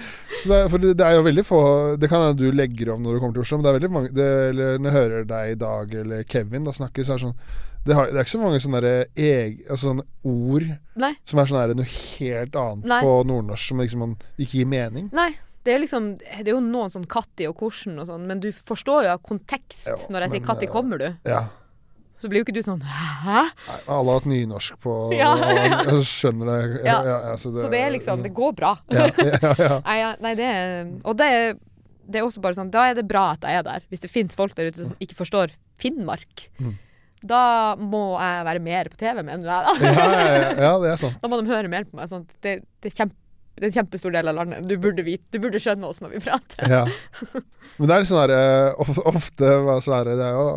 Det 0.42 0.58
er, 0.58 0.68
for 0.72 0.82
det, 0.82 0.92
det 1.00 1.06
er 1.06 1.16
jo 1.18 1.24
veldig 1.26 1.42
få 1.46 1.58
Det 2.00 2.08
kan 2.10 2.22
hende 2.24 2.40
du 2.40 2.56
legger 2.56 2.94
om 2.94 3.02
når 3.04 3.16
du 3.16 3.22
kommer 3.22 3.36
til 3.36 3.44
Oslo, 3.44 3.58
men 3.60 3.66
det 3.66 3.70
er 3.72 3.76
veldig 3.78 3.92
mange 3.92 4.12
det, 4.16 4.28
Eller 4.50 4.80
når 4.80 4.88
jeg 4.90 4.96
hører 4.98 5.28
deg 5.32 5.52
i 5.52 5.58
dag, 5.60 5.94
eller 6.02 6.24
Kevin, 6.28 6.66
da 6.68 6.74
snakker 6.76 7.06
så 7.06 7.14
er 7.14 7.20
det 7.22 7.28
sånn 7.30 7.38
det, 7.86 7.94
har, 7.98 8.10
det 8.12 8.18
er 8.20 8.26
ikke 8.26 8.34
så 8.36 8.42
mange 8.42 8.60
sånne, 8.62 8.80
der, 8.84 9.08
eg, 9.18 9.62
altså 9.68 9.88
sånne 9.90 10.04
ord 10.28 10.68
Nei. 11.02 11.12
som 11.28 11.40
er 11.42 11.50
sånne, 11.50 11.78
noe 11.80 11.88
helt 11.92 12.58
annet 12.60 12.90
Nei. 12.92 13.00
på 13.02 13.14
nordnorsk 13.30 13.72
som 13.72 13.82
liksom 13.82 14.04
man 14.04 14.12
ikke 14.36 14.60
gir 14.60 14.70
mening. 14.70 15.08
Nei. 15.16 15.32
Det 15.62 15.76
er 15.76 15.78
liksom 15.78 16.06
Det 16.18 16.48
er 16.48 16.56
jo 16.56 16.60
noen 16.60 16.90
sånn 16.90 17.04
Katti 17.06 17.46
og 17.46 17.54
Korsen 17.60 17.94
og 18.02 18.08
sånn, 18.08 18.24
men 18.26 18.40
du 18.42 18.48
forstår 18.50 19.04
jo 19.06 19.10
av 19.12 19.20
kontekst 19.22 19.92
Jo, 19.92 19.98
når 20.10 20.24
jeg 20.24 20.32
sier 20.32 20.40
men, 20.42 20.46
Katti, 20.48 20.66
eh, 20.66 20.72
kommer 20.72 20.98
du? 20.98 21.04
Ja. 21.28 21.44
Så 22.18 22.30
blir 22.30 22.42
jo 22.42 22.46
ikke 22.48 22.54
du 22.56 22.62
sånn 22.66 22.82
Hæ? 22.82 23.44
Nei, 23.46 23.76
alle 23.86 24.10
har 24.10 24.18
hatt 24.18 24.26
nynorsk 24.30 24.78
på 24.82 24.96
Ja, 25.20 25.32
ja. 25.38 25.78
og 25.84 25.92
jeg 26.00 26.08
skjønner 26.10 26.50
det. 26.50 26.82
Ja, 26.86 26.98
så 27.38 27.52
Så 27.54 27.70
det 27.70 27.78
er 27.82 27.94
liksom 27.94 28.22
Det 28.26 28.32
går 28.34 28.56
bra. 28.58 28.72
ja, 28.90 29.06
ja, 29.06 29.54
ja. 29.58 29.76
Nei, 29.86 29.98
nei 30.26 30.34
det 30.38 30.48
er 30.50 30.90
Og 31.06 31.18
det 31.22 31.30
er, 31.30 31.54
det 32.10 32.18
er 32.18 32.26
også 32.26 32.42
bare 32.42 32.58
sånn 32.58 32.70
Da 32.74 32.88
er 32.90 32.98
det 32.98 33.06
bra 33.10 33.28
at 33.36 33.46
jeg 33.46 33.62
er 33.62 33.66
der. 33.66 33.86
Hvis 33.90 34.02
det 34.02 34.10
finnes 34.10 34.38
folk 34.38 34.58
der 34.58 34.70
ute 34.70 34.82
som 34.82 34.96
ikke 34.98 35.18
forstår 35.22 35.54
Finnmark, 35.82 36.48
Mm. 36.62 36.74
Da 37.22 37.42
må 37.78 38.02
jeg 38.18 38.46
være 38.48 38.62
mer 38.62 38.90
på 38.90 38.98
TV, 38.98 39.22
mener 39.22 39.46
jeg. 39.46 39.64
da. 39.66 39.74
Ja, 39.86 40.06
ja, 40.12 40.52
ja, 40.66 40.70
det 40.82 40.92
er 40.92 41.00
sant. 41.00 41.18
Da 41.22 41.30
må 41.30 41.38
de 41.38 41.50
høre 41.50 41.70
mer 41.70 41.86
på 41.86 41.98
meg. 41.98 42.10
Sånn, 42.10 42.24
det, 42.42 42.56
det, 42.82 42.90
er 42.90 42.96
kjempe, 42.96 43.16
det 43.58 43.66
er 43.66 43.68
en 43.70 43.76
kjempestor 43.76 44.14
del 44.14 44.30
av 44.32 44.38
landet. 44.40 44.66
Du 44.66 44.74
burde 44.82 45.04
vite, 45.06 45.24
du 45.30 45.38
burde 45.42 45.60
skjønne 45.62 45.86
oss 45.88 46.02
når 46.02 46.16
vi 46.16 46.22
prater. 46.24 46.66
Ja. 46.66 46.82
Men 47.78 47.88
det 47.88 47.94
er 47.94 48.02
litt 48.02 48.10
sånn 48.10 48.20
derre 48.20 48.42
Ofte 49.08 49.52
hva 49.64 49.78
sånn 49.80 49.94
herre, 49.96 50.16
Det 50.18 50.26
er 50.26 50.34
jo 50.36 50.48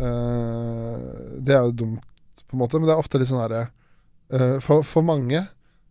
eh, 0.00 1.02
Det 1.44 1.52
er 1.52 1.66
jo 1.66 1.74
dumt, 1.82 2.06
på 2.46 2.56
en 2.56 2.62
måte, 2.62 2.80
men 2.80 2.88
det 2.88 2.94
er 2.94 3.02
ofte 3.02 3.20
litt 3.20 3.28
sånn 3.28 3.42
herre 3.42 3.66
eh, 4.32 4.56
for, 4.64 4.86
for 4.86 5.04
mange 5.04 5.42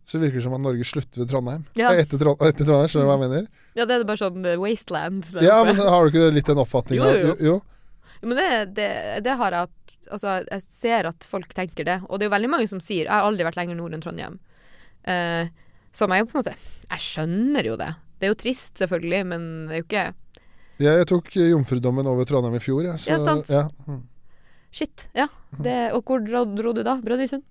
så 0.06 0.20
virker 0.22 0.38
det 0.38 0.44
som 0.44 0.54
at 0.54 0.62
Norge 0.62 0.84
slutter 0.86 1.18
ved 1.18 1.30
Trondheim. 1.32 1.64
Ja. 1.74 1.88
Og 1.90 1.98
Etter, 1.98 2.20
etter 2.46 2.62
Trondheim, 2.62 2.90
skjønner 2.92 3.08
du 3.08 3.10
hva 3.10 3.16
jeg 3.16 3.22
mener? 3.24 3.46
Ja, 3.74 3.86
det 3.88 3.96
er 3.96 4.04
bare 4.06 4.20
sånn 4.20 4.44
eh, 4.46 4.58
wasteland. 4.62 5.32
Ja, 5.42 5.56
men 5.66 5.80
har 5.82 6.06
du 6.06 6.12
ikke 6.12 6.28
litt 6.30 6.46
den 6.46 6.60
oppfatninga? 6.62 7.08
Jo, 7.10 7.16
jo, 7.16 7.32
jo. 7.32 7.56
jo. 7.56 8.20
Men 8.22 8.38
det, 8.38 8.50
det, 8.76 8.90
det 9.26 9.34
har 9.40 9.56
jeg 9.56 9.66
Altså, 10.12 10.38
jeg 10.46 10.62
ser 10.64 11.08
at 11.10 11.26
folk 11.26 11.54
tenker 11.56 11.86
det. 11.88 12.00
Og 12.08 12.18
det 12.18 12.26
er 12.26 12.30
jo 12.30 12.36
veldig 12.36 12.50
mange 12.52 12.68
som 12.70 12.82
sier 12.82 13.06
Jeg 13.06 13.12
har 13.12 13.26
aldri 13.26 13.46
vært 13.46 13.58
lenger 13.58 13.78
nord 13.78 13.96
enn 13.96 14.04
Trondheim. 14.04 14.38
Eh, 15.06 15.48
som 15.96 16.12
jeg 16.12 16.24
jo 16.24 16.28
på 16.28 16.36
en 16.36 16.42
måte 16.42 16.56
Jeg 16.90 17.02
skjønner 17.04 17.68
jo 17.70 17.76
det. 17.80 17.92
Det 18.16 18.28
er 18.28 18.32
jo 18.32 18.38
trist, 18.40 18.74
selvfølgelig, 18.80 19.22
men 19.32 19.42
det 19.68 19.74
er 19.74 19.82
jo 19.82 19.86
ikke 19.86 20.04
Jeg, 20.82 20.92
jeg 21.00 21.08
tok 21.12 21.30
jomfrudommen 21.36 22.08
over 22.10 22.28
Trondheim 22.28 22.56
i 22.58 22.62
fjor, 22.64 22.82
jeg. 22.90 23.00
Så, 23.00 23.12
Ja, 23.14 23.18
sant. 23.22 23.50
Ja. 23.52 23.66
Mm. 23.88 24.02
Shit. 24.76 25.06
Ja. 25.16 25.28
Det, 25.56 25.76
og 25.96 26.02
hvor 26.04 26.20
dro, 26.20 26.42
dro 26.58 26.72
du 26.76 26.82
da? 26.84 26.98
Brønnøysund? 27.00 27.44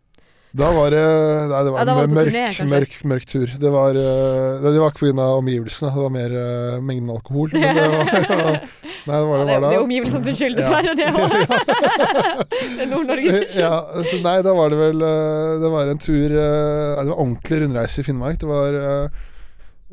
Da 0.55 0.69
var 0.71 0.93
det 0.93 1.03
Nei, 1.49 1.61
det 1.67 1.71
var 1.73 1.81
Ja, 1.81 1.95
var 1.97 2.07
en 2.07 2.13
mørk, 2.15 2.29
turné, 2.31 2.67
mørk, 2.71 2.93
mørk 3.11 3.25
tur. 3.27 3.51
Det 3.59 3.71
var, 3.73 3.97
eh, 3.99 4.61
det 4.63 4.71
var 4.79 4.93
ikke 4.93 5.09
pga. 5.11 5.25
omgivelsene, 5.41 5.91
det 5.91 6.03
var 6.05 6.13
mer 6.13 6.35
uh, 6.35 6.77
mengden 6.79 7.11
alkohol. 7.11 7.49
Det 7.51 7.59
var, 7.59 8.05
nei, 9.09 9.17
det 9.19 9.25
var 9.27 9.35
Ja, 9.35 9.43
det 9.43 9.49
det, 9.49 9.57
var 9.59 9.65
det 9.65 9.79
er 9.79 9.83
omgivelsene 9.83 10.23
som 10.23 10.37
skyld, 10.39 10.55
dessverre. 10.55 10.95
Det 10.95 11.09
det 12.77 12.85
er 12.85 12.91
Nord-Norges 12.93 13.39
skyld. 13.41 13.59
Ja, 13.59 13.81
så 14.07 14.21
nei, 14.23 14.37
da 14.47 14.55
var 14.55 14.71
det 14.71 14.79
vel 14.79 15.03
eh, 15.09 15.51
Det 15.65 15.73
var 15.75 15.91
en 15.91 16.03
tur 16.05 16.27
Det 16.31 17.03
var 17.03 17.15
ordentlig 17.17 17.61
rundreise 17.65 17.99
i 17.99 18.07
Finnmark. 18.07 18.39
Det 18.39 18.51
var 18.51 18.79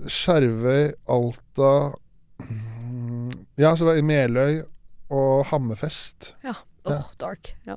Skjervøy, 0.07 0.93
Alta 1.11 1.73
mm, 2.47 3.33
Ja, 3.59 3.75
så 3.75 3.91
var 3.91 3.99
det 3.99 4.07
Meløy 4.07 4.63
og 5.13 5.43
Hammerfest. 5.51 6.37
Ja. 6.47 6.55
Åh, 6.87 7.11
dark. 7.19 7.57
Ja. 7.67 7.75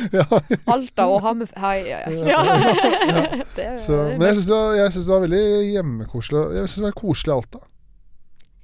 Ja, 0.18 0.26
Alta 0.70 1.06
og 1.10 1.22
Hammerfest 1.24 1.58
Hei, 1.60 1.78
ja, 1.88 1.98
ja. 2.08 2.42
Men 4.18 4.28
jeg 4.28 4.36
syns 4.40 4.50
det, 4.50 4.92
det 4.94 5.08
var 5.10 5.24
veldig 5.24 5.42
hjemmekoselig. 5.70 6.44
Jeg 6.58 6.68
syns 6.68 6.78
det 6.78 6.86
var 6.88 6.96
koselig 7.00 7.32
i 7.32 7.36
Alta. 7.36 7.64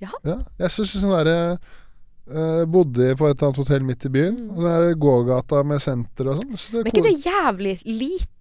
Ja. 0.04 0.12
jeg 0.60 0.72
syns 0.74 0.92
sånn 0.92 1.14
derre 1.14 1.36
uh, 1.56 2.64
Bodde 2.68 3.14
på 3.16 3.28
et 3.30 3.38
eller 3.38 3.48
annet 3.48 3.60
hotell 3.62 3.84
midt 3.86 4.06
i 4.08 4.12
byen. 4.12 4.40
Mm. 4.48 4.56
Den 4.58 4.70
er 4.72 4.96
gågata 5.00 5.62
med 5.66 5.82
senter 5.84 6.32
og 6.32 6.40
sånn. 6.40 6.56
Men 6.56 6.82
er 6.82 6.90
ikke 6.92 7.06
det 7.06 7.14
jævlig 7.24 7.76
lite? 7.86 8.32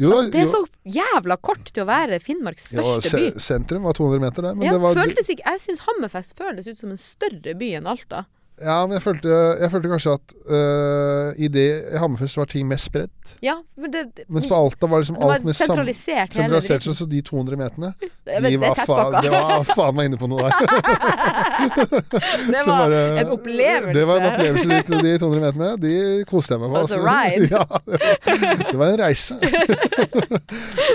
Jo, 0.00 0.14
Altså, 0.14 0.30
det 0.32 0.40
er 0.40 0.46
jo, 0.46 0.52
så 0.54 0.94
jævla 1.00 1.36
kort 1.44 1.66
til 1.68 1.84
å 1.84 1.88
være 1.90 2.20
Finnmarks 2.24 2.70
jo, 2.72 2.80
største 2.80 3.18
by. 3.18 3.42
Sentrum 3.44 3.84
var 3.84 3.98
200 3.98 4.22
meter, 4.22 4.46
der, 4.46 4.54
Men 4.56 4.68
Ja, 4.68 4.76
det 4.76 4.84
var, 4.86 4.96
føltes 4.96 5.28
ikke, 5.34 5.44
jeg 5.44 5.64
syns 5.66 5.82
Hammerfest 5.84 6.36
føles 6.38 6.70
ut 6.70 6.80
som 6.80 6.94
en 6.94 7.00
større 7.00 7.56
by 7.60 7.74
enn 7.80 7.90
Alta. 7.90 8.24
Ja, 8.60 8.86
men 8.86 8.92
jeg 8.98 9.02
følte, 9.02 9.28
jeg 9.60 9.70
følte 9.72 9.88
kanskje 9.88 10.12
at 10.18 10.34
øh, 10.52 11.28
i 11.40 11.48
det 11.48 11.68
Hammerfest 11.98 12.36
var 12.36 12.44
ting 12.50 12.66
mest 12.68 12.84
spredt. 12.90 13.12
Ja, 13.40 13.54
men 13.80 13.92
det, 13.94 14.02
Mens 14.28 14.46
på 14.50 14.56
Alta 14.58 14.86
var 14.90 15.00
liksom 15.00 15.16
det 15.16 15.24
var 15.24 15.34
alt 15.38 15.44
med 15.46 15.56
sentralisert 15.56 16.34
hele 16.36 16.60
sentralisert. 16.60 16.96
Så 16.98 17.06
de 17.08 17.22
200 17.24 17.56
meterne, 17.56 17.92
de 18.50 18.56
var 18.60 18.74
faen, 18.84 19.16
det 19.24 19.30
var 19.32 19.64
faen 19.70 19.96
meg 19.96 20.10
inne 20.10 20.18
på 20.20 20.28
noe 20.28 20.44
der. 20.44 20.52
Det 22.50 22.66
var 22.66 22.88
bare- 22.88 23.20
en 23.20 23.28
opplevelse. 23.32 23.94
Det 23.98 24.04
var 24.08 24.20
en 24.20 24.26
opplevelse. 24.32 24.68
De, 24.68 25.00
de 25.04 25.18
200 25.18 25.40
meterne, 25.46 25.70
de 25.80 26.24
koste 26.28 26.54
jeg 26.54 26.60
meg 26.60 26.70
med. 26.74 26.88
Det 26.90 27.00
var 27.00 27.08
a 27.08 27.24
ride. 27.30 27.48
Ja, 27.50 27.64
det 27.86 27.96
var, 27.96 28.64
det 28.70 28.78
var 28.80 28.86
en 28.86 29.00
reise. 29.00 29.34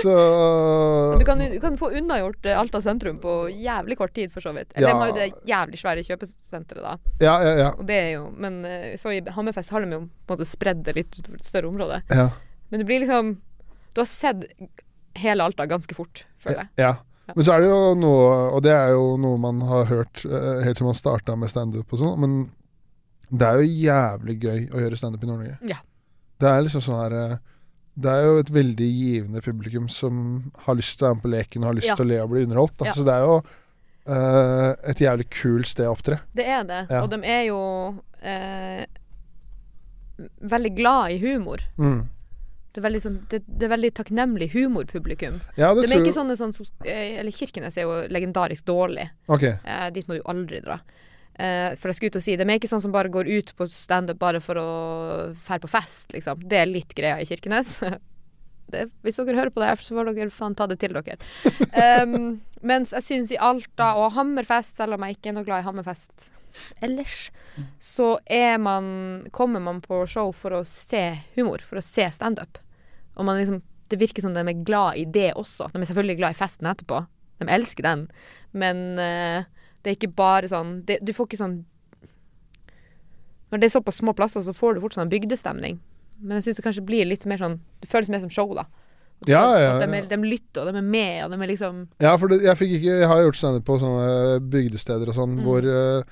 så 0.02 0.14
Du 1.18 1.24
kan, 1.24 1.38
du 1.38 1.60
kan 1.60 1.78
få 1.78 1.90
unnagjort 1.90 2.46
eh, 2.46 2.58
Alta 2.60 2.80
sentrum 2.84 3.18
på 3.22 3.36
jævlig 3.50 3.98
kort 3.98 4.14
tid, 4.14 4.30
for 4.32 4.40
så 4.44 4.52
vidt. 4.56 4.72
Eller 4.74 4.88
Ja. 4.88 4.94
de 4.94 4.98
har 5.00 5.08
jo 5.08 5.14
det 5.14 5.28
jævlig 5.50 5.78
svære 5.80 6.04
kjøpesenteret, 6.06 6.82
da. 6.82 6.96
Ja, 7.24 7.34
ja, 7.42 7.55
ja. 7.58 7.70
Og 7.78 7.86
det 7.88 7.96
er 7.96 8.10
jo 8.16 8.24
Men 8.36 8.60
eh, 8.64 8.96
så 9.00 9.12
i 9.14 9.20
Hammerfest 9.34 9.70
har 9.74 9.80
de 9.84 9.90
jo 9.96 10.00
på 10.06 10.34
en 10.34 10.36
måte 10.36 10.46
spredd 10.48 10.84
det 10.86 10.94
litt 10.96 11.18
utover 11.18 11.38
et 11.40 11.44
større 11.48 11.68
område. 11.72 12.02
ja. 12.10 12.28
Men 12.70 12.80
det 12.82 12.86
blir 12.88 12.98
liksom 13.04 13.36
Du 13.94 14.00
har 14.02 14.08
sett 14.10 14.44
hele 15.16 15.44
Alta 15.44 15.64
ganske 15.70 15.94
fort, 15.96 16.24
føler 16.42 16.64
jeg. 16.66 16.68
Ja. 16.82 16.94
Men 17.34 17.42
så 17.46 17.54
er 17.56 17.62
det 17.64 17.68
jo 17.70 17.94
noe, 17.98 18.26
og 18.54 18.60
det 18.62 18.72
er 18.76 18.90
jo 18.92 19.16
noe 19.18 19.38
man 19.40 19.62
har 19.66 19.86
hørt 19.88 20.20
uh, 20.28 20.60
helt 20.62 20.76
til 20.78 20.86
man 20.86 20.94
starta 20.98 21.34
med 21.40 21.48
standup 21.50 21.90
og 21.94 21.98
sånn, 22.02 22.20
men 22.22 22.34
det 23.32 23.46
er 23.48 23.62
jo 23.62 23.70
jævlig 23.86 24.36
gøy 24.44 24.60
å 24.70 24.82
gjøre 24.84 24.98
standup 25.00 25.24
i 25.24 25.30
Nord-Norge. 25.30 25.56
Ja. 25.72 25.78
Det 26.38 26.50
er 26.52 26.60
liksom 26.66 26.84
sånn 26.84 27.00
her 27.00 27.16
eh, 27.16 27.38
Det 27.96 28.12
er 28.12 28.26
jo 28.28 28.36
et 28.42 28.50
veldig 28.52 28.88
givende 28.92 29.40
publikum 29.42 29.88
som 29.88 30.20
har 30.66 30.76
lyst 30.76 30.98
til 31.00 31.06
å 31.06 31.08
være 31.08 31.16
med 31.16 31.24
på 31.24 31.32
leken 31.32 31.64
og 31.64 31.70
har 31.72 31.78
lyst 31.80 31.88
Ja. 31.88 31.96
til 31.96 32.06
å 32.06 32.08
le 32.12 32.18
og 32.22 32.30
bli 32.34 32.42
underholdt. 32.44 32.76
Altså, 32.84 33.00
Ja. 33.02 33.06
Det 33.08 33.14
er 33.16 33.24
jo 33.24 33.36
eh, 34.08 34.90
et 34.90 35.02
jævlig 35.02 35.28
kult 35.34 35.70
sted 35.70 35.88
å 35.88 35.94
opptre. 35.96 36.20
Det 36.36 36.46
er 36.46 36.66
det. 36.68 36.82
Ja. 36.90 37.02
Og 37.02 37.10
de 37.12 37.20
er 37.26 37.42
jo 37.48 37.60
uh, 37.96 38.84
veldig 40.54 40.72
glad 40.76 41.16
i 41.16 41.18
humor. 41.22 41.64
Mm. 41.78 42.04
Det 42.76 42.84
er 42.84 42.98
sånn, 43.00 43.22
det, 43.32 43.40
det 43.48 43.64
er 43.64 43.72
veldig 43.72 43.90
takknemlig 43.96 44.50
humorpublikum. 44.52 45.38
Ja, 45.56 45.70
det 45.72 45.86
De 45.86 45.94
er 45.96 46.02
ikke 46.04 46.12
sånne 46.12 46.36
sånn 46.36 46.52
som 46.52 46.66
eh, 46.84 47.16
Eller 47.22 47.32
Kirkenes 47.32 47.78
er 47.80 47.86
jo 47.86 48.02
legendarisk 48.12 48.66
dårlig. 48.68 49.06
Okay. 49.32 49.54
Eh, 49.64 49.86
dit 49.96 50.04
må 50.08 50.18
du 50.18 50.26
aldri 50.28 50.60
dra. 50.64 50.76
Eh, 51.40 51.72
for 51.80 51.88
jeg 51.88 51.98
skulle 51.98 52.12
ut 52.12 52.18
og 52.20 52.24
si 52.24 52.36
De 52.36 52.44
er 52.44 52.58
ikke 52.58 52.68
sånn 52.68 52.84
som 52.84 52.92
bare 52.92 53.12
går 53.12 53.28
ut 53.32 53.54
på 53.56 53.68
standup 53.72 54.20
bare 54.20 54.42
for 54.44 54.60
å 54.60 54.68
fære 55.40 55.64
på 55.64 55.72
fest, 55.72 56.12
liksom. 56.16 56.44
Det 56.44 56.60
er 56.60 56.68
litt 56.68 56.92
greia 56.96 57.16
i 57.20 57.28
Kirkenes. 57.28 57.78
Det, 58.72 58.86
hvis 59.06 59.20
dere 59.20 59.38
hører 59.38 59.52
på 59.54 59.62
det 59.62 59.68
her, 59.70 59.82
så 59.82 59.94
får 59.94 60.10
dere 60.10 60.32
faen 60.34 60.56
ta 60.58 60.66
det 60.70 60.78
til 60.82 60.96
dere. 60.96 61.16
Um, 62.02 62.40
mens 62.70 62.92
jeg 62.96 63.06
syns 63.06 63.32
i 63.34 63.38
Alta 63.38 63.92
og 64.00 64.12
Hammerfest, 64.16 64.80
selv 64.80 64.96
om 64.96 65.06
jeg 65.06 65.16
ikke 65.16 65.30
er 65.30 65.36
noe 65.38 65.46
glad 65.46 65.62
i 65.62 65.68
Hammerfest 65.68 66.28
ellers, 66.84 67.28
så 67.80 68.16
er 68.26 68.58
man 68.60 68.86
Kommer 69.32 69.60
man 69.60 69.80
på 69.84 70.02
show 70.08 70.32
for 70.36 70.58
å 70.58 70.64
se 70.68 71.02
humor, 71.36 71.62
for 71.64 71.80
å 71.80 71.84
se 71.84 72.08
standup. 72.12 72.58
Og 73.16 73.24
man 73.28 73.38
liksom 73.40 73.62
Det 73.88 74.00
virker 74.00 74.24
som 74.24 74.34
de 74.34 74.42
er 74.42 74.64
glad 74.66 74.98
i 74.98 75.04
det 75.04 75.30
også. 75.38 75.68
De 75.70 75.78
er 75.78 75.86
selvfølgelig 75.86 76.18
glad 76.18 76.34
i 76.34 76.40
festen 76.40 76.66
etterpå. 76.66 77.04
De 77.38 77.46
elsker 77.52 77.86
den. 77.86 78.08
Men 78.50 78.98
uh, 78.98 79.46
det 79.82 79.92
er 79.92 79.98
ikke 80.00 80.16
bare 80.18 80.50
sånn 80.50 80.80
det, 80.88 80.98
Du 81.06 81.12
får 81.14 81.28
ikke 81.28 81.38
sånn 81.38 81.60
Når 83.52 83.60
det 83.62 83.68
er 83.68 83.76
såpass 83.76 84.00
små 84.02 84.16
plasser, 84.18 84.42
så 84.42 84.50
får 84.56 84.74
du 84.74 84.82
fort 84.82 84.96
sånn 84.96 85.12
bygdestemning. 85.12 85.78
Men 86.20 86.38
jeg 86.38 86.48
syns 86.48 86.60
det 86.60 86.66
kanskje 86.66 86.84
blir 86.88 87.08
litt 87.08 87.26
mer 87.28 87.40
sånn 87.40 87.58
Det 87.82 87.88
føles 87.90 88.08
mer 88.12 88.22
som 88.24 88.32
show, 88.32 88.52
da. 88.56 88.66
At 89.22 89.28
Ja, 89.30 89.42
ja, 89.60 89.72
at 89.76 89.84
De, 89.88 90.00
de 90.10 90.18
lytter, 90.28 90.62
og 90.62 90.70
de 90.72 90.80
er 90.80 90.86
med, 90.86 91.24
og 91.24 91.32
de 91.32 91.40
er 91.40 91.50
liksom 91.52 91.82
Ja, 92.02 92.14
for 92.20 92.32
det, 92.32 92.42
jeg 92.44 92.56
ikke 92.56 93.00
Jeg 93.00 93.10
har 93.10 93.22
gjort 93.24 93.40
standup 93.40 93.66
på 93.68 93.78
sånne 93.80 94.40
bygdesteder 94.52 95.12
og 95.12 95.18
sånn 95.18 95.36
Mm. 95.36 95.44
hvor 95.44 95.68
uh, 95.68 96.02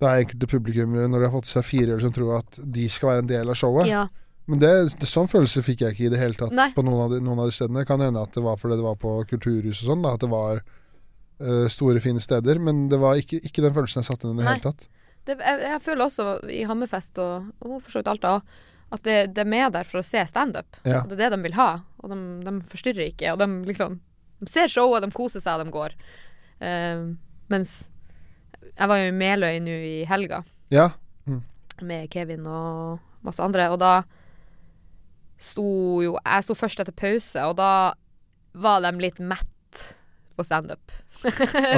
det 0.00 0.08
er 0.08 0.22
enkelte 0.24 0.48
publikummere 0.48 1.08
når 1.12 1.20
de 1.20 1.28
har 1.28 1.34
fått 1.36 1.50
seg 1.50 1.64
fire 1.68 1.92
øl 1.92 2.00
som 2.00 2.12
tror 2.12 2.38
at 2.38 2.58
de 2.64 2.86
skal 2.88 3.10
være 3.10 3.22
en 3.24 3.28
del 3.28 3.50
av 3.52 3.58
showet. 3.60 3.88
Ja. 3.90 4.06
Men 4.48 4.58
det, 4.62 4.70
det, 4.96 5.08
sånn 5.08 5.28
følelse 5.28 5.62
fikk 5.62 5.82
jeg 5.84 5.94
ikke 5.94 6.06
i 6.08 6.12
det 6.14 6.20
hele 6.22 6.38
tatt 6.38 6.54
Nei. 6.56 6.70
på 6.72 6.82
noen 6.82 7.02
av, 7.04 7.10
de, 7.12 7.18
noen 7.20 7.42
av 7.42 7.50
de 7.50 7.54
stedene. 7.54 7.84
Kan 7.86 8.00
hende 8.00 8.22
at 8.24 8.32
det 8.32 8.42
var 8.42 8.56
fordi 8.56 8.78
det 8.80 8.86
var 8.86 8.96
på 8.96 9.12
kulturhus 9.28 9.82
og 9.84 9.90
sånn, 9.92 10.06
da, 10.06 10.14
at 10.16 10.24
det 10.24 10.30
var 10.32 10.62
uh, 10.64 11.68
store, 11.68 12.00
fine 12.00 12.22
steder. 12.24 12.58
Men 12.58 12.88
det 12.90 12.98
var 13.02 13.20
ikke, 13.20 13.42
ikke 13.44 13.62
den 13.66 13.76
følelsen 13.76 14.00
jeg 14.00 14.08
satte 14.08 14.26
inn 14.26 14.34
i 14.34 14.40
det 14.40 14.48
Nei. 14.48 14.56
hele 14.56 14.72
tatt. 14.72 14.88
Det, 15.28 15.36
jeg, 15.36 15.60
jeg 15.68 15.84
føler 15.84 16.06
også 16.08 16.26
i 16.48 16.64
Hammerfest 16.66 17.20
og, 17.20 17.52
og 17.60 17.76
for 17.84 17.92
så 17.92 18.00
vidt 18.00 18.10
Alta 18.10 18.38
også, 18.40 18.64
at 18.90 19.02
de, 19.06 19.16
de 19.30 19.42
er 19.44 19.48
med 19.48 19.72
der 19.76 19.86
for 19.86 20.00
å 20.00 20.06
se 20.06 20.22
standup. 20.26 20.78
Ja. 20.82 21.04
Det 21.06 21.14
er 21.16 21.22
det 21.24 21.36
de 21.36 21.42
vil 21.44 21.54
ha. 21.58 21.68
Og 22.02 22.10
de, 22.10 22.18
de 22.46 22.54
forstyrrer 22.70 23.12
ikke. 23.12 23.34
Og 23.34 23.38
de 23.42 23.48
liksom 23.68 24.00
De 24.40 24.48
ser 24.48 24.70
showet, 24.72 25.04
de 25.04 25.12
koser 25.12 25.42
seg, 25.44 25.60
og 25.60 25.66
de 25.68 25.74
går. 25.74 25.94
Uh, 26.60 27.12
mens 27.52 27.90
jeg 28.70 28.88
var 28.88 29.00
jo 29.00 29.10
i 29.10 29.16
Meløy 29.16 29.58
nå 29.60 29.74
i 29.84 29.94
helga 30.08 30.42
Ja. 30.72 30.90
med 31.82 32.08
Kevin 32.12 32.46
og 32.48 33.00
masse 33.24 33.42
andre, 33.44 33.66
og 33.72 33.78
da 33.80 34.02
sto 35.40 35.64
jo 36.04 36.14
Jeg 36.18 36.44
sto 36.44 36.56
først 36.56 36.80
etter 36.82 36.96
pause, 36.96 37.44
og 37.48 37.56
da 37.60 37.92
var 38.52 38.82
de 38.84 38.90
litt 39.00 39.20
mett 39.20 39.46
på 40.36 40.44
standup. 40.44 40.92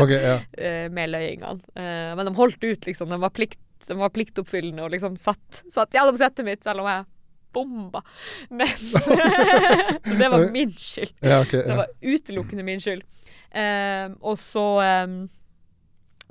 Ok, 0.00 0.10
ja. 0.14 0.38
eh, 0.58 0.86
med 0.90 1.10
løyingene. 1.10 1.60
Eh, 1.74 2.12
men 2.16 2.26
de 2.28 2.34
holdt 2.38 2.62
ut, 2.62 2.86
liksom. 2.86 3.10
De 3.10 3.18
var, 3.20 3.32
plikt, 3.34 3.58
de 3.88 3.96
var 3.98 4.12
pliktoppfyllende 4.14 4.84
og 4.84 4.92
liksom 4.94 5.16
satt, 5.20 5.62
satt 5.72 5.94
gjennom 5.96 6.18
settet 6.20 6.46
mitt, 6.46 6.62
selv 6.64 6.84
om 6.84 6.90
jeg 6.90 7.04
bomba. 7.52 8.02
Men 8.58 8.68
det 10.18 10.28
var 10.32 10.50
min 10.52 10.72
skyld. 10.72 11.14
ja, 11.20 11.40
ok, 11.42 11.52
Det 11.52 11.78
var 11.82 11.86
utelukkende 12.00 12.64
min 12.66 12.80
skyld. 12.80 13.04
Eh, 13.52 14.08
og 14.24 14.38
så 14.40 14.64
eh, 14.80 15.06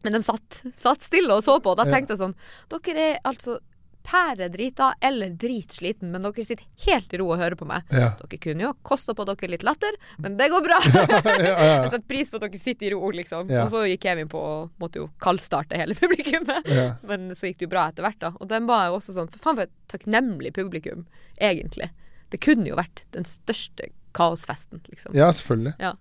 Men 0.02 0.16
de 0.18 0.22
satt, 0.26 0.64
satt 0.74 1.04
stille 1.06 1.36
og 1.36 1.44
så 1.46 1.60
på, 1.62 1.76
og 1.76 1.78
da 1.78 1.86
tenkte 1.86 2.16
jeg 2.16 2.24
sånn 2.24 2.34
Dere 2.74 3.04
er 3.12 3.20
altså 3.30 3.60
pæredrita 4.04 4.94
eller 5.02 5.30
dritsliten, 5.40 6.12
men 6.12 6.26
dere 6.26 6.46
sitter 6.46 6.66
helt 6.86 7.14
i 7.14 7.20
ro 7.22 7.30
og 7.34 7.42
hører 7.42 7.56
på 7.60 7.68
meg. 7.70 7.86
Ja. 7.94 8.12
Dere 8.20 8.40
kunne 8.42 8.66
jo 8.66 8.74
kosta 8.88 9.16
på 9.18 9.26
dere 9.30 9.52
litt 9.54 9.66
latter, 9.68 9.98
men 10.24 10.38
det 10.40 10.50
går 10.54 10.66
bra. 10.66 10.80
Jeg 10.92 11.92
setter 11.94 12.08
pris 12.10 12.32
på 12.32 12.40
at 12.40 12.48
dere 12.48 12.62
sitter 12.62 12.90
i 12.90 12.94
ro, 12.96 13.14
liksom. 13.16 13.50
Og 13.52 13.72
så 13.74 13.86
gikk 13.92 14.06
Kevin 14.08 14.32
på 14.32 14.42
og 14.42 14.70
måtte 14.82 15.04
jo 15.04 15.08
kaldstarte 15.24 15.80
hele 15.80 15.98
publikummet. 16.02 16.70
Men 17.08 17.32
så 17.38 17.50
gikk 17.52 17.62
det 17.62 17.70
jo 17.70 17.74
bra 17.74 17.88
etter 17.92 18.08
hvert, 18.08 18.22
da. 18.24 18.34
Og 18.40 18.52
den 18.52 18.70
var 18.70 18.90
jo 18.90 19.00
også 19.00 19.16
sånn 19.16 19.32
For 19.32 19.44
faen 19.44 19.60
for 19.60 19.70
et 19.70 19.76
takknemlig 19.92 20.54
publikum, 20.58 21.06
egentlig. 21.40 21.92
Det 22.32 22.40
kunne 22.44 22.70
jo 22.70 22.78
vært 22.80 23.04
den 23.16 23.28
største 23.28 23.92
kaosfesten, 24.16 24.82
liksom. 24.92 25.14
ja, 25.16 25.30
selvfølgelig. 25.32 25.74
Ja. 25.80 25.96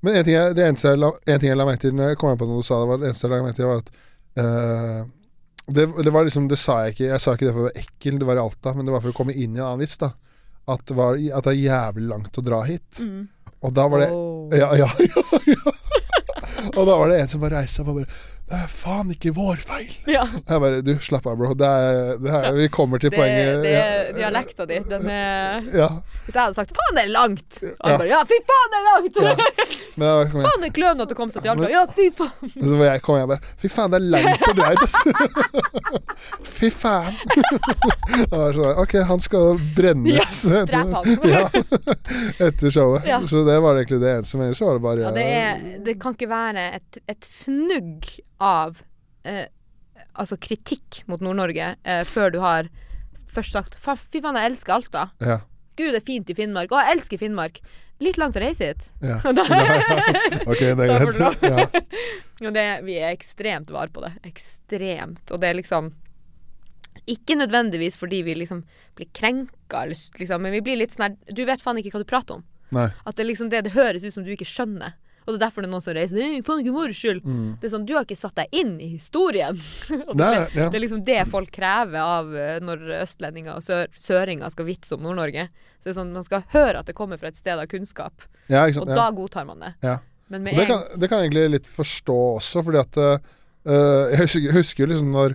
Men 0.00 0.16
en 0.16 0.24
ting, 0.24 0.34
jeg, 0.34 0.54
det 0.56 0.66
eneste 0.66 0.94
jeg 0.94 1.00
la, 1.00 1.10
en 1.26 1.40
ting 1.40 1.50
jeg 1.50 1.58
la 1.60 1.66
merke 1.68 1.84
til 1.84 1.96
når 1.96 2.12
jeg 2.12 2.20
kom 2.20 2.38
på 2.40 2.46
noe 2.48 2.62
du 2.62 2.66
sa, 2.66 2.78
det 2.80 2.88
var 2.88 3.00
det 3.02 3.10
eneste 3.10 3.26
jeg 3.26 3.32
la 3.32 3.40
merke 3.44 3.58
til, 3.58 3.68
var 3.68 3.82
at 3.82 3.90
eh, 4.40 5.00
det, 5.74 5.86
det 6.04 6.12
var 6.14 6.26
liksom 6.26 6.48
Det 6.50 6.58
sa 6.58 6.80
jeg 6.84 6.94
ikke. 6.94 7.08
Jeg 7.12 7.22
sa 7.22 7.34
ikke 7.34 7.48
det 7.48 7.54
for 7.54 7.64
å 7.64 7.68
være 7.68 7.84
ekkel, 7.84 8.18
det 8.20 8.28
var 8.28 8.40
i 8.40 8.42
Alta, 8.44 8.74
men 8.76 8.88
det 8.88 8.94
var 8.94 9.04
for 9.04 9.12
å 9.12 9.16
komme 9.16 9.36
inn 9.36 9.54
i 9.56 9.60
en 9.60 9.66
annen 9.66 9.82
vits, 9.84 9.98
da. 10.00 10.12
At 10.70 10.92
var, 10.94 11.18
at 11.18 11.46
det 11.46 11.54
er 11.54 11.60
jævlig 11.60 12.08
langt 12.10 12.38
å 12.38 12.44
dra 12.44 12.60
hit. 12.66 13.02
Mm. 13.02 13.28
Og 13.60 13.72
da 13.76 13.86
var 13.92 14.04
det 14.04 14.10
oh. 14.14 14.48
Ja, 14.56 14.70
ja, 14.78 14.88
ja. 15.10 15.24
ja. 15.50 15.74
Og 16.74 16.84
da 16.86 16.96
var 16.96 17.10
det 17.10 17.20
en 17.22 17.30
som 17.30 17.42
bare 17.42 17.60
reiste 17.60 17.80
seg 17.80 17.88
og 17.88 18.00
bare 18.00 18.20
Det 18.50 18.58
er 18.58 18.70
faen 18.72 19.10
ikke 19.14 19.30
vår 19.36 19.60
feil. 19.62 19.92
Ja. 20.10 20.24
Jeg 20.34 20.62
bare 20.62 20.80
Du, 20.82 20.96
slapp 21.06 21.26
av, 21.30 21.36
bro. 21.38 21.52
Det 21.54 21.66
er, 21.70 22.16
det 22.18 22.32
er, 22.34 22.48
vi 22.56 22.66
kommer 22.74 22.98
til 22.98 23.12
Det, 23.12 23.18
poenget. 23.20 23.60
det 23.62 23.74
er 23.78 23.92
ja. 24.08 24.14
dialekta 24.16 24.66
di. 24.66 24.80
Den 24.90 25.06
er 25.06 25.68
Ja. 25.70 25.88
Hvis 26.24 26.34
jeg 26.34 26.42
hadde 26.42 26.54
sagt 26.58 26.72
'faen, 26.74 26.96
det 26.96 27.04
er 27.04 27.12
langt', 27.14 27.60
Ja. 27.62 27.70
han 27.84 27.98
bare 27.98 28.08
'ja, 28.10 28.20
fy 28.26 28.38
faen, 28.50 28.68
det 28.72 28.78
er 28.80 28.86
langt'! 28.90 29.16
Ja. 29.22 29.34
Faen, 30.00 30.60
det 30.62 30.68
er 30.70 30.74
klønete 30.74 31.12
å 31.12 31.16
komme 31.18 31.30
seg 31.32 31.42
til 31.42 31.50
Alta. 31.52 31.68
Ja, 31.70 31.84
fy 31.86 32.10
faen. 32.10 32.50
så 32.56 32.76
jeg, 32.84 33.02
kom 33.02 33.18
jeg 33.18 33.28
bare 33.28 33.40
Fy 33.60 33.68
faen, 33.68 33.90
det 33.90 33.98
er 34.00 34.06
langt 34.14 34.46
å 34.48 34.54
dra 34.56 34.68
hit, 34.70 34.82
ass. 34.86 34.96
Fy 36.56 36.70
faen. 36.70 37.14
Og 38.34 38.54
sånn, 38.56 38.78
OK, 38.82 38.94
han 39.10 39.20
skal 39.22 39.60
brennes. 39.76 40.32
Ja, 40.44 40.64
drep 40.64 41.24
ja, 41.28 41.44
etter 42.46 42.70
showet. 42.74 43.06
Så 43.30 43.44
det 43.46 43.58
var 43.62 43.78
egentlig 43.78 44.00
det 44.02 44.14
eneste. 44.16 44.38
Men 44.40 44.50
ellers 44.50 44.60
var 44.64 44.78
det 44.78 44.84
bare 44.86 45.06
Ja, 45.06 45.12
det, 45.14 45.26
er, 45.26 45.62
det 45.86 45.98
kan 46.02 46.16
ikke 46.16 46.30
være 46.30 46.66
et, 46.80 47.00
et 47.10 47.28
fnugg 47.28 48.08
av 48.40 48.80
eh, 49.28 49.46
altså 50.16 50.38
kritikk 50.40 51.02
mot 51.10 51.20
Nord-Norge 51.22 51.74
eh, 51.84 52.02
før 52.08 52.32
du 52.34 52.40
har 52.42 52.68
først 53.30 53.54
sagt 53.54 53.76
Fy 53.78 54.20
faen, 54.24 54.36
jeg 54.40 54.50
elsker 54.52 54.74
Alta. 54.74 55.04
Ja. 55.22 55.38
Gud, 55.78 55.92
det 55.94 56.00
er 56.02 56.06
fint 56.06 56.30
i 56.32 56.34
Finnmark. 56.36 56.72
Å, 56.74 56.80
jeg 56.82 56.96
elsker 56.98 57.20
Finnmark. 57.20 57.60
Litt 58.00 58.16
langt 58.16 58.36
å 58.36 58.40
reise 58.42 58.70
hit. 58.70 58.88
ja. 59.04 59.18
Da- 59.36 59.44
OK, 60.48 60.60
det 60.60 60.86
er 60.88 61.04
greit. 61.04 61.44
Ja. 61.44 61.66
Og 62.48 62.54
det, 62.56 62.64
vi 62.86 62.94
er 62.96 63.12
ekstremt 63.12 63.70
var 63.74 63.92
på 63.92 64.00
det. 64.04 64.14
Ekstremt. 64.28 65.22
Og 65.30 65.40
det 65.42 65.50
er 65.50 65.58
liksom 65.60 65.90
Ikke 67.10 67.36
nødvendigvis 67.36 67.96
fordi 68.00 68.22
vi 68.24 68.34
liksom 68.40 68.62
blir 68.96 69.08
krenka, 69.16 69.84
liksom, 69.90 70.42
men 70.42 70.52
vi 70.56 70.62
blir 70.64 70.80
litt 70.80 70.94
sånn 70.96 71.06
her 71.10 71.34
Du 71.36 71.44
vet 71.48 71.60
faen 71.62 71.78
ikke 71.80 71.92
hva 71.94 72.02
du 72.02 72.08
prater 72.08 72.40
om. 72.40 72.44
Nei. 72.74 72.88
At 73.04 73.16
det 73.18 73.26
liksom 73.28 73.50
det, 73.52 73.64
det 73.68 73.74
høres 73.76 74.04
ut 74.06 74.14
som 74.14 74.24
du 74.24 74.30
ikke 74.32 74.48
skjønner. 74.48 74.96
Og 75.30 75.36
det 75.36 75.40
er 75.40 75.46
derfor 75.46 75.62
det 75.64 75.68
er 75.70 75.72
noen 75.72 75.84
som 75.84 75.94
reiser 75.96 76.18
Nei, 76.18 76.40
faen 76.46 76.60
ikke 76.64 76.74
vår 76.74 76.92
skyld. 76.98 77.22
Mm. 77.24 77.48
Det 77.60 77.68
er 77.68 77.72
sånn, 77.74 77.86
Du 77.86 77.94
har 77.94 78.04
ikke 78.06 78.18
satt 78.18 78.36
deg 78.40 78.58
inn 78.60 78.74
i 78.82 78.88
historien. 78.96 79.56
det, 79.90 80.18
Nei, 80.18 80.34
ja. 80.56 80.66
det 80.68 80.78
er 80.80 80.84
liksom 80.84 81.04
det 81.06 81.18
folk 81.30 81.50
krever 81.54 82.02
av 82.02 82.34
eh, 82.36 82.58
når 82.64 82.82
østlendinger 83.00 83.56
og 83.56 83.64
sør, 83.64 83.88
søringer 83.96 84.52
skal 84.52 84.68
vitse 84.68 84.98
om 84.98 85.06
Nord-Norge. 85.06 85.48
Så 85.80 85.88
det 85.88 85.94
er 85.94 85.98
sånn, 86.02 86.12
Man 86.12 86.26
skal 86.26 86.42
høre 86.52 86.82
at 86.82 86.90
det 86.90 86.96
kommer 86.98 87.20
fra 87.20 87.30
et 87.30 87.38
sted 87.38 87.56
av 87.56 87.68
kunnskap, 87.70 88.26
ja, 88.50 88.66
sant. 88.72 88.82
og 88.84 88.90
Ja. 88.92 88.98
da 89.04 89.10
godtar 89.16 89.46
man 89.48 89.62
det. 89.64 89.74
Ja. 89.86 89.98
Men 90.30 90.46
Og 90.46 90.54
det, 90.56 90.66
en 90.66 90.68
kan, 90.74 91.00
det 91.00 91.08
kan 91.10 91.18
jeg 91.22 91.30
egentlig 91.30 91.50
litt 91.56 91.70
forstå 91.70 92.18
også, 92.36 92.62
fordi 92.66 92.78
at 92.82 92.98
uh, 93.02 93.16
jeg 94.12 94.20
husker, 94.20 94.44
jeg 94.44 94.54
husker 94.54 94.84
jo 94.84 94.90
liksom 94.92 95.10
når 95.14 95.34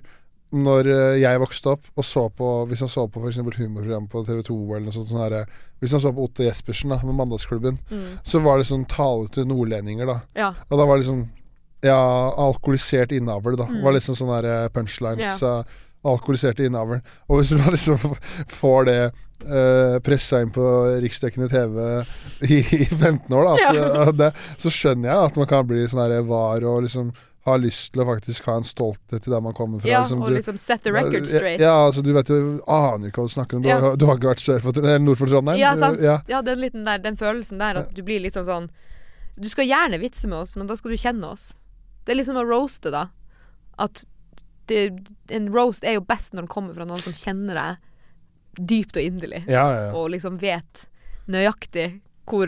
når 0.56 0.88
eh, 0.92 1.16
jeg 1.22 1.40
vokste 1.42 1.72
opp 1.76 1.88
og 2.00 2.06
så 2.08 2.26
på 2.32 2.50
Hvis 2.70 2.80
han 2.86 2.92
så 2.92 3.06
på 3.12 3.22
f.eks. 3.24 3.40
humorprogram 3.60 4.06
på 4.12 4.22
TV2 4.28 4.56
eller 4.76 4.86
noe 4.88 4.96
sånt 4.96 5.10
sånn 5.10 5.24
her, 5.24 5.50
Hvis 5.84 5.92
han 5.96 6.04
så 6.04 6.12
på 6.16 6.24
Otto 6.30 6.46
Jespersen 6.46 6.94
da 6.94 7.00
med 7.04 7.18
Mandagsklubben, 7.18 7.80
mm, 7.92 8.06
så 8.24 8.40
var 8.46 8.58
det 8.62 8.68
sånn 8.70 8.86
tale 8.90 9.28
til 9.36 9.48
nordlendinger, 9.50 10.08
da. 10.10 10.20
Ja. 10.40 10.54
Og 10.70 10.80
da 10.80 10.86
var 10.88 10.96
det 10.98 11.06
liksom 11.06 11.26
Ja, 11.86 12.00
alkoholisert 12.42 13.12
innavl, 13.14 13.58
da. 13.60 13.68
Mm. 13.70 13.82
Var 13.84 13.98
liksom 13.98 14.16
sånne 14.18 14.40
her 14.42 14.70
punchlines. 14.74 15.42
Ja. 15.42 15.60
eh, 15.60 15.82
alkoholiserte 16.06 16.66
innavl. 16.66 17.00
Og 17.30 17.40
hvis 17.40 17.50
du 17.50 17.58
liksom 17.76 17.98
får 18.62 18.86
det 18.90 19.00
uh, 19.46 20.00
pressa 20.06 20.42
inn 20.42 20.52
på 20.54 20.66
riksdekkende 21.04 21.50
TV 21.50 21.80
i, 22.46 22.60
i 22.62 22.86
15 22.86 23.34
år, 23.34 23.48
da, 23.48 23.54
at, 23.56 23.76
Ja. 23.76 23.86
eh, 24.06 24.12
det, 24.22 24.32
så 24.62 24.72
skjønner 24.74 25.10
jeg 25.12 25.32
at 25.32 25.40
man 25.42 25.50
kan 25.50 25.66
bli 25.70 25.86
sånn 25.90 26.04
her 26.06 26.22
var 26.30 26.66
og 26.70 26.84
liksom 26.86 27.12
ha 27.46 27.56
lyst 27.62 27.92
til 27.94 28.02
å 28.02 28.06
faktisk 28.08 28.46
ha 28.50 28.56
en 28.58 28.64
stolthet 28.66 29.22
til 29.24 29.34
der 29.36 29.42
man 29.46 29.54
kommer 29.54 29.80
fra. 29.80 29.90
ja, 29.90 30.00
liksom, 30.02 30.22
og 30.24 30.30
du- 30.30 30.36
liksom 30.36 30.58
set 30.58 30.82
the 30.84 30.92
record 30.92 31.28
straight. 31.28 31.60
Ja, 31.62 31.74
altså 31.88 32.02
du 32.04 32.12
vet 32.14 32.28
jo 32.30 32.62
Aner 32.68 33.10
ikke 33.12 33.22
hva 33.22 33.28
du 33.28 33.34
snakker 33.36 33.56
om. 33.58 33.62
Du, 33.62 33.70
Ja. 33.70 33.80
har, 33.80 33.96
du 33.96 34.06
har 34.06 34.18
ikke 34.18 34.32
vært 34.34 34.42
sør 34.42 34.62
for, 34.62 34.72
nord 35.00 35.18
for 35.18 35.28
Trondheim? 35.28 35.60
Ja, 35.60 35.76
sant. 35.76 36.02
Ja. 36.02 36.20
Ja, 36.28 36.42
den, 36.42 36.60
der, 36.86 36.98
den 36.98 37.16
følelsen 37.18 37.60
der 37.60 37.78
at 37.84 37.94
du 37.94 38.02
blir 38.02 38.20
litt 38.20 38.34
sånn 38.34 38.46
sånn 38.50 38.70
Du 39.38 39.50
skal 39.50 39.66
gjerne 39.68 40.00
vitse 40.00 40.28
med 40.28 40.38
oss, 40.40 40.56
men 40.56 40.66
da 40.66 40.76
skal 40.76 40.92
du 40.92 40.98
kjenne 40.98 41.26
oss. 41.30 41.56
Det 42.06 42.14
er 42.14 42.24
liksom 42.24 42.38
å 42.38 42.46
roaste, 42.48 42.90
da. 42.90 43.10
At 43.78 44.06
det, 44.68 45.10
en 45.30 45.50
roast 45.54 45.84
er 45.84 45.94
jo 46.00 46.02
best 46.02 46.32
når 46.34 46.46
den 46.46 46.48
kommer 46.48 46.74
fra 46.74 46.86
noen 46.86 46.98
som 47.04 47.12
kjenner 47.14 47.54
deg 47.54 47.78
dypt 48.66 48.96
og 48.98 49.04
inderlig, 49.04 49.44
Ja, 49.50 49.66
ja, 49.70 49.92
og 49.94 50.10
liksom 50.12 50.40
vet 50.40 50.86
nøyaktig 51.28 52.00
hvor, 52.26 52.48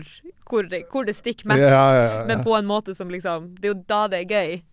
hvor, 0.49 0.63
det, 0.63 0.85
hvor 0.89 1.03
det 1.05 1.13
stikker 1.17 1.45
mest. 1.51 2.25
Men 2.27 2.41
på 2.45 2.55
en 2.57 2.65
måte 2.65 2.95
som 2.95 3.09
liksom 3.09 3.55
Det 3.59 3.65
er 3.69 3.73
jo 3.75 3.83
da 3.85 4.07
det 4.07 4.23
er 4.23 4.31
gøy. 4.33 4.63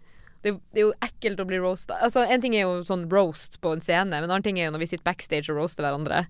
Det, 0.44 0.52
er 0.52 0.58
det 0.76 0.82
er 0.82 0.84
jo 0.90 0.94
ekkelt 1.04 1.40
å 1.40 1.46
bli 1.48 1.58
roasta. 1.62 1.96
Altså, 2.04 2.24
en 2.28 2.42
ting 2.42 2.54
er 2.56 2.66
jo 2.66 2.82
sånn 2.84 3.06
roast 3.12 3.56
på 3.64 3.72
en 3.72 3.84
scene, 3.84 4.12
men 4.12 4.26
en 4.26 4.34
annen 4.34 4.44
ting 4.44 4.60
er 4.60 4.68
jo 4.68 4.74
når 4.74 4.84
vi 4.84 4.90
sitter 4.90 5.06
backstage 5.06 5.48
og 5.48 5.56
roaster 5.62 5.86
hverandre. 5.86 6.26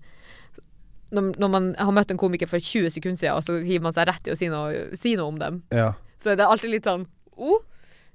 Når, 1.15 1.35
når 1.41 1.51
man 1.51 1.69
har 1.77 1.93
møtt 1.95 2.13
en 2.13 2.19
komiker 2.19 2.49
for 2.49 2.63
20 2.63 2.95
sekunder 2.95 3.19
siden, 3.19 3.35
og 3.35 3.43
så 3.45 3.59
hiver 3.59 3.83
man 3.85 3.95
seg 3.95 4.07
rett 4.09 4.27
i 4.29 4.33
å 4.33 4.39
si 4.39 4.47
noe, 4.51 4.87
si 4.97 5.13
noe 5.19 5.33
om 5.33 5.39
dem, 5.41 5.61
ja. 5.75 5.91
så 6.21 6.31
er 6.31 6.39
det 6.39 6.47
alltid 6.47 6.71
litt 6.71 6.87
sånn 6.87 7.05
oh, 7.35 7.59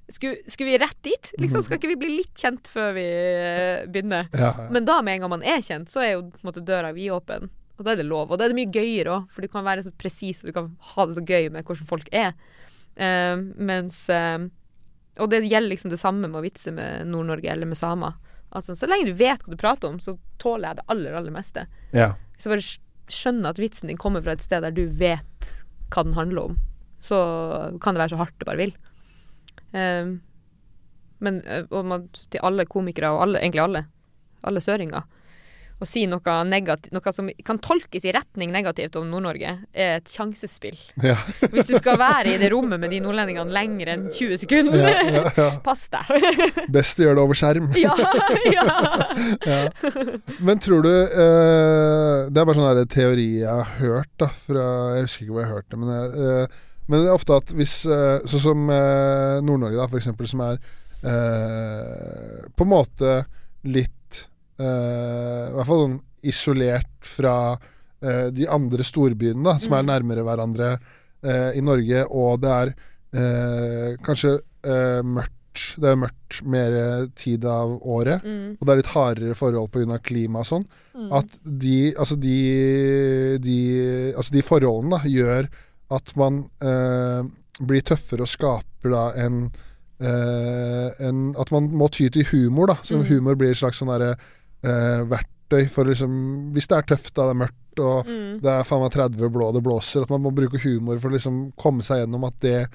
skulle, 0.09 0.41
skulle 0.49 0.73
vi 0.73 0.81
rett 0.81 0.99
dit? 1.05 1.33
Liksom, 1.39 1.63
skal 1.67 1.79
ikke 1.79 1.93
vi 1.93 1.99
bli 2.01 2.11
litt 2.17 2.33
kjent 2.41 2.69
før 2.73 2.95
vi 2.97 3.07
eh, 3.07 3.87
begynner? 3.93 4.29
ja, 4.33 4.53
ja. 4.57 4.69
Men 4.73 4.89
da 4.89 4.99
med 5.05 5.19
en 5.19 5.27
gang 5.27 5.35
man 5.37 5.45
er 5.47 5.61
kjent, 5.65 5.93
så 5.93 6.03
er 6.05 6.15
jo 6.17 6.29
måte 6.47 6.65
døra 6.65 6.95
vidåpen. 6.97 7.51
Og 7.81 7.87
da 7.87 7.95
er 7.95 8.01
det 8.03 8.09
lov. 8.09 8.29
Og 8.29 8.41
da 8.41 8.45
er 8.45 8.53
det 8.53 8.59
mye 8.59 8.73
gøyere 8.73 9.15
òg, 9.15 9.29
for 9.33 9.45
du 9.45 9.53
kan 9.53 9.65
være 9.65 9.87
så 9.87 9.93
presis 9.97 10.43
og 10.43 10.51
du 10.51 10.57
kan 10.57 10.73
ha 10.95 11.07
det 11.09 11.17
så 11.17 11.25
gøy 11.25 11.49
med 11.55 11.65
hvordan 11.65 11.89
folk 11.89 12.11
er. 12.13 12.35
Uh, 13.01 13.39
mens 13.57 14.03
eh, 14.13 14.49
Og 15.21 15.31
det 15.33 15.43
gjelder 15.45 15.75
liksom 15.75 15.93
det 15.93 16.01
samme 16.01 16.29
med 16.29 16.41
å 16.41 16.45
vitse 16.45 16.73
med 16.75 17.09
Nord-Norge 17.11 17.53
eller 17.53 17.69
med 17.69 17.79
samer. 17.79 18.17
Altså, 18.51 18.75
så 18.75 18.89
lenge 18.91 19.11
du 19.11 19.19
vet 19.19 19.43
hva 19.45 19.53
du 19.53 19.61
prater 19.61 19.91
om, 19.91 20.01
så 20.03 20.17
tåler 20.43 20.71
jeg 20.71 20.81
det 20.81 20.87
aller, 20.95 21.17
aller 21.21 21.35
meste. 21.35 21.67
ja. 21.97 22.15
Hvis 22.35 22.47
jeg 22.47 22.55
bare 22.55 23.13
skjønner 23.13 23.53
at 23.53 23.59
vitsen 23.61 23.91
din 23.91 23.99
kommer 24.01 24.23
fra 24.25 24.33
et 24.33 24.41
sted 24.41 24.63
der 24.65 24.73
du 24.73 24.87
vet 24.97 25.49
hva 25.93 26.05
den 26.07 26.15
handler 26.17 26.51
om, 26.51 26.55
så 27.05 27.19
kan 27.83 27.93
det 27.93 28.01
være 28.05 28.15
så 28.15 28.21
hardt 28.23 28.39
det 28.41 28.49
bare 28.49 28.61
vil. 28.63 28.73
Um, 29.77 30.15
men 31.21 31.41
og 31.69 31.85
man, 31.85 32.07
til 32.33 32.41
alle 32.47 32.65
komikere, 32.65 33.11
og 33.13 33.27
alle, 33.27 33.43
egentlig 33.43 33.61
alle, 33.61 33.83
alle 34.49 34.63
søringer, 34.65 35.05
å 35.81 35.87
si 35.89 36.03
noe, 36.09 36.35
negativ, 36.45 36.93
noe 36.93 37.13
som 37.15 37.31
kan 37.47 37.59
tolkes 37.63 38.05
i 38.05 38.13
retning 38.13 38.53
negativt 38.53 38.99
om 39.01 39.09
Nord-Norge, 39.09 39.55
er 39.73 39.95
et 39.99 40.13
sjansespill. 40.13 40.77
ja. 41.03 41.17
Hvis 41.53 41.71
du 41.71 41.77
skal 41.79 41.97
være 42.01 42.35
i 42.35 42.41
det 42.41 42.51
rommet 42.53 42.81
med 42.83 42.93
de 42.93 43.01
nordlendingene 43.01 43.55
lenger 43.55 43.93
enn 43.95 44.07
20 44.13 44.43
sekunder, 44.45 44.91
ja, 45.09 45.23
ja, 45.37 45.49
pass 45.67 45.87
deg. 45.93 46.11
Best 46.75 47.01
å 47.01 47.07
gjøre 47.07 47.19
det 47.21 47.25
over 47.25 47.41
skjerm. 47.41 47.71
ja, 47.81 47.95
ja. 48.53 48.67
Ja. 49.47 49.61
Men 50.45 50.61
tror 50.63 50.83
du 50.85 50.91
eh, 50.91 52.29
Det 52.31 52.41
er 52.41 52.47
bare 52.47 52.57
sånn 52.59 52.91
teori 52.93 53.29
jeg 53.41 53.49
har 53.49 53.71
hørt, 53.81 54.11
da, 54.21 54.29
fra 54.35 54.67
Jeg 54.97 55.07
husker 55.07 55.25
ikke 55.25 55.35
hvor 55.35 55.43
jeg 55.43 55.51
har 55.51 55.61
hørt 55.61 55.71
det, 55.73 55.81
men, 55.81 55.93
jeg, 55.95 56.29
eh, 56.45 56.61
men 56.91 57.03
det 57.05 57.11
er 57.11 57.17
ofte 57.17 57.39
at 57.41 57.55
hvis 57.57 57.75
eh, 57.89 58.29
Sånn 58.31 58.45
som 58.45 58.73
eh, 58.75 59.39
Nord-Norge, 59.47 59.79
da, 59.81 59.89
for 59.89 60.01
eksempel, 60.01 60.29
som 60.31 60.45
er 60.45 60.61
eh, 61.07 62.47
på 62.53 62.67
en 62.67 62.73
måte 62.73 63.17
litt 63.71 64.25
I 64.61 65.53
hvert 65.57 65.67
fall 65.71 65.85
sånn 65.87 65.99
isolert 66.23 67.07
fra 67.07 67.35
eh, 68.03 68.29
de 68.35 68.47
andre 68.49 68.85
storbyene, 68.85 69.43
da, 69.45 69.59
som 69.59 69.73
er 69.77 69.83
Mm. 69.83 69.89
nærmere 69.93 70.25
hverandre 70.27 70.71
eh, 71.25 71.51
i 71.59 71.61
Norge, 71.65 72.05
og 72.11 72.41
det 72.43 72.51
er 72.51 72.75
eh, 73.17 73.97
kanskje 74.05 74.39
eh, 74.65 75.01
mørkt 75.05 75.37
Det 75.81 75.89
er 75.91 75.97
mørkt 75.99 76.43
mer 76.47 76.75
tid 77.19 77.45
av 77.45 77.73
året 77.83 78.23
Mm, 78.25 78.53
og 78.61 78.67
det 78.67 78.73
er 78.73 78.79
litt 78.81 78.93
hardere 78.95 79.35
forhold 79.35 79.71
pga. 79.75 79.99
klima 79.99 80.39
og 80.45 80.47
sånn, 80.47 80.65
mm. 80.95 81.09
at 81.13 81.27
de 81.45 81.93
Altså 81.99 82.17
de, 82.21 82.37
de 83.43 83.59
Altså 84.17 84.33
de 84.37 84.43
forholdene 84.47 84.95
da 84.95 85.11
gjør 85.11 85.49
at 85.91 86.13
man 86.17 86.45
eh, 86.63 87.25
blir 87.67 87.83
tøffere 87.83 88.23
og 88.23 88.31
skaper 88.31 88.93
da 88.95 89.05
en, 89.27 89.51
eh, 90.01 90.91
en 91.09 91.35
At 91.37 91.51
man 91.51 91.67
må 91.75 91.89
ty 91.91 92.09
til 92.09 92.25
humor, 92.31 92.67
da. 92.71 92.77
Så 92.83 92.97
Mm. 93.01 93.07
humor 93.11 93.35
blir 93.35 93.51
et 93.51 93.57
slags 93.59 93.81
sånn 93.83 93.91
derre 93.91 94.15
eh, 94.63 95.03
verktøy 95.11 95.65
for 95.73 95.85
liksom 95.89 96.53
Hvis 96.55 96.69
det 96.71 96.77
er 96.79 96.87
tøft, 96.95 97.15
da, 97.17 97.27
det 97.31 97.35
er 97.37 97.41
mørkt 97.47 97.57
og 97.81 98.07
Mm. 98.07 98.41
det 98.43 98.51
er 98.51 98.65
faen 98.67 98.81
meg 98.83 98.91
30 98.93 99.31
blå, 99.33 99.53
det 99.55 99.63
blåser, 99.65 100.03
at 100.03 100.11
man 100.11 100.21
må 100.25 100.33
bruke 100.35 100.59
humor 100.61 100.99
for 100.99 101.09
å 101.09 101.15
liksom 101.15 101.53
komme 101.57 101.83
seg 101.87 102.03
gjennom 102.03 102.25
at 102.27 102.35
det 102.43 102.69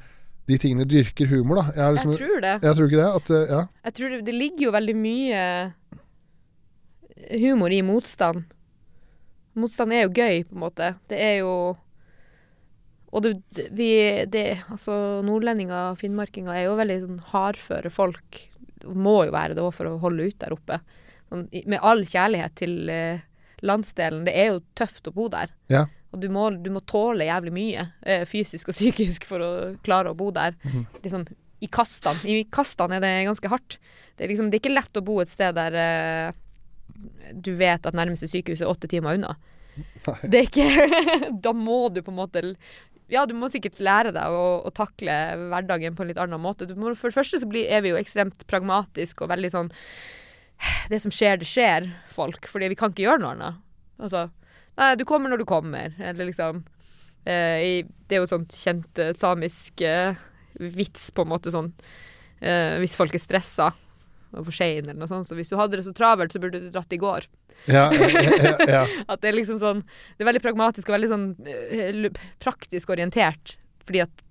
de 0.48 0.58
tingene 0.62 0.86
dyrker 0.86 1.26
humor, 1.28 1.58
da. 1.58 1.64
Jeg, 1.76 1.94
liksom, 1.98 2.12
Jeg 2.14 2.20
tror 2.22 2.42
det. 2.42 2.54
jeg 2.64 2.76
tror 2.78 2.88
ikke 2.88 3.00
det. 3.02 3.10
At, 3.20 3.30
eh, 3.34 3.54
ja. 3.56 3.62
Jeg 3.90 3.94
tror 3.98 4.10
det, 4.14 4.20
det 4.26 4.34
ligger 4.36 4.64
jo 4.68 4.72
veldig 4.76 4.96
mye 4.96 5.40
humor 7.40 7.72
i 7.74 7.82
motstand. 7.86 8.44
Motstand 9.56 9.94
er 9.96 10.04
jo 10.06 10.12
gøy, 10.14 10.44
på 10.46 10.56
en 10.58 10.64
måte. 10.66 10.92
Det 11.10 11.20
er 11.22 11.38
jo 11.42 11.54
Og 13.16 13.24
det, 13.24 13.32
det, 13.56 13.70
vi 13.72 13.90
det, 14.28 14.58
Altså, 14.70 15.22
nordlendinger 15.24 15.94
og 15.94 16.00
finnmarkinger 16.02 16.52
er 16.52 16.66
jo 16.66 16.76
veldig 16.76 16.98
sånn 17.06 17.22
hardføre 17.32 17.90
folk. 17.94 18.42
Må 18.92 19.22
jo 19.26 19.32
være 19.32 19.56
det 19.56 19.64
òg 19.64 19.72
for 19.74 19.88
å 19.88 19.98
holde 20.02 20.26
ut 20.28 20.38
der 20.42 20.52
oppe. 20.54 20.82
Sånn, 21.36 21.46
med 21.68 21.84
all 21.84 22.06
kjærlighet 22.08 22.58
til 22.64 22.90
eh, 22.92 23.24
landsdelen. 23.66 24.26
Det 24.28 24.36
er 24.36 24.54
jo 24.54 24.64
tøft 24.78 25.12
å 25.12 25.16
bo 25.16 25.30
der. 25.34 25.54
Ja. 25.72 25.86
Og 26.16 26.22
du 26.24 26.30
må, 26.32 26.48
du 26.64 26.72
må 26.72 26.82
tåle 26.88 27.28
jævlig 27.28 27.54
mye, 27.56 27.90
eh, 28.08 28.24
fysisk 28.30 28.72
og 28.72 28.78
psykisk, 28.80 29.28
for 29.28 29.44
å 29.44 29.52
klare 29.86 30.14
å 30.14 30.18
bo 30.18 30.32
der. 30.36 30.58
Liksom 31.04 31.28
i 31.64 31.70
kastene. 31.72 32.32
I 32.32 32.48
kastene 32.52 33.00
er 33.00 33.04
det 33.04 33.14
ganske 33.30 33.52
hardt. 33.52 33.78
Det 34.16 34.26
er, 34.26 34.32
liksom, 34.32 34.50
det 34.50 34.60
er 34.60 34.64
ikke 34.64 34.76
lett 34.76 35.00
å 35.00 35.06
bo 35.06 35.20
et 35.22 35.32
sted 35.32 35.56
der 35.58 35.76
eh, 35.80 36.42
du 37.34 37.54
vet 37.60 37.86
at 37.86 37.96
nærmeste 37.98 38.30
sykehus 38.32 38.64
er 38.64 38.72
åtte 38.72 38.90
timer 38.92 39.18
unna. 39.18 39.36
Nei. 39.76 40.18
Det 40.24 40.40
er 40.40 40.46
ikke 40.48 41.00
Da 41.44 41.52
må 41.52 41.90
du 41.92 41.98
på 42.00 42.14
en 42.14 42.20
måte 42.22 42.44
Ja, 43.12 43.26
du 43.28 43.34
må 43.36 43.50
sikkert 43.52 43.82
lære 43.84 44.14
deg 44.16 44.32
å, 44.32 44.62
å 44.64 44.72
takle 44.72 45.12
hverdagen 45.52 45.98
på 45.98 46.06
en 46.06 46.12
litt 46.14 46.22
annen 46.22 46.40
måte. 46.42 46.68
Du 46.70 46.78
må, 46.80 46.94
for 46.96 47.12
det 47.12 47.18
første 47.18 47.42
så 47.42 47.50
blir, 47.50 47.68
er 47.68 47.84
vi 47.84 47.92
jo 47.92 48.00
ekstremt 48.00 48.46
pragmatiske 48.48 49.26
og 49.26 49.34
veldig 49.34 49.52
sånn 49.52 49.74
Det 50.90 51.00
som 51.02 51.14
skjer, 51.14 51.40
det 51.42 51.50
skjer, 51.50 51.88
folk. 52.14 52.48
Fordi 52.52 52.70
vi 52.72 52.78
kan 52.80 52.94
ikke 52.94 53.08
gjøre 53.08 53.24
noe 53.24 53.36
annet. 53.36 53.62
Altså 54.02 54.28
Nei, 54.76 54.90
du 55.00 55.06
kommer 55.08 55.32
når 55.32 55.40
du 55.40 55.46
kommer, 55.48 55.94
eller 56.04 56.28
liksom 56.28 56.58
eh, 57.24 57.86
Det 57.88 58.18
er 58.18 58.20
jo 58.20 58.28
sånt 58.28 58.52
kjent 58.52 59.00
eh, 59.00 59.14
samisk 59.16 59.80
eh, 59.88 60.18
vits, 60.60 61.14
på 61.16 61.24
en 61.24 61.32
måte 61.32 61.54
sånn 61.54 61.70
eh, 62.44 62.76
Hvis 62.84 62.98
folk 63.00 63.16
er 63.16 63.24
stressa 63.24 63.70
og 64.36 64.44
for 64.50 64.56
sein 64.56 64.84
eller 64.84 65.00
noe 65.00 65.08
sånt. 65.08 65.28
Så 65.28 65.38
hvis 65.38 65.52
du 65.52 65.56
hadde 65.56 65.80
det 65.80 65.86
så 65.86 65.94
travelt, 65.96 66.34
så 66.34 66.42
burde 66.44 66.60
du 66.60 66.68
dratt 66.74 66.92
i 66.92 67.00
går. 67.00 67.28
Ja, 67.72 67.88
ja, 67.94 68.10
ja, 68.12 68.56
ja. 68.68 68.82
At 69.12 69.22
det 69.24 69.30
er 69.32 69.38
liksom 69.38 69.58
sånn 69.62 69.80
Det 69.80 70.26
er 70.26 70.28
veldig 70.28 70.42
pragmatisk 70.44 70.90
og 70.90 70.98
veldig 70.98 71.08
sånn 71.08 71.28
eh, 71.48 72.10
praktisk 72.44 72.92
orientert. 72.94 73.56
Fordi 73.88 74.04
at 74.04 74.26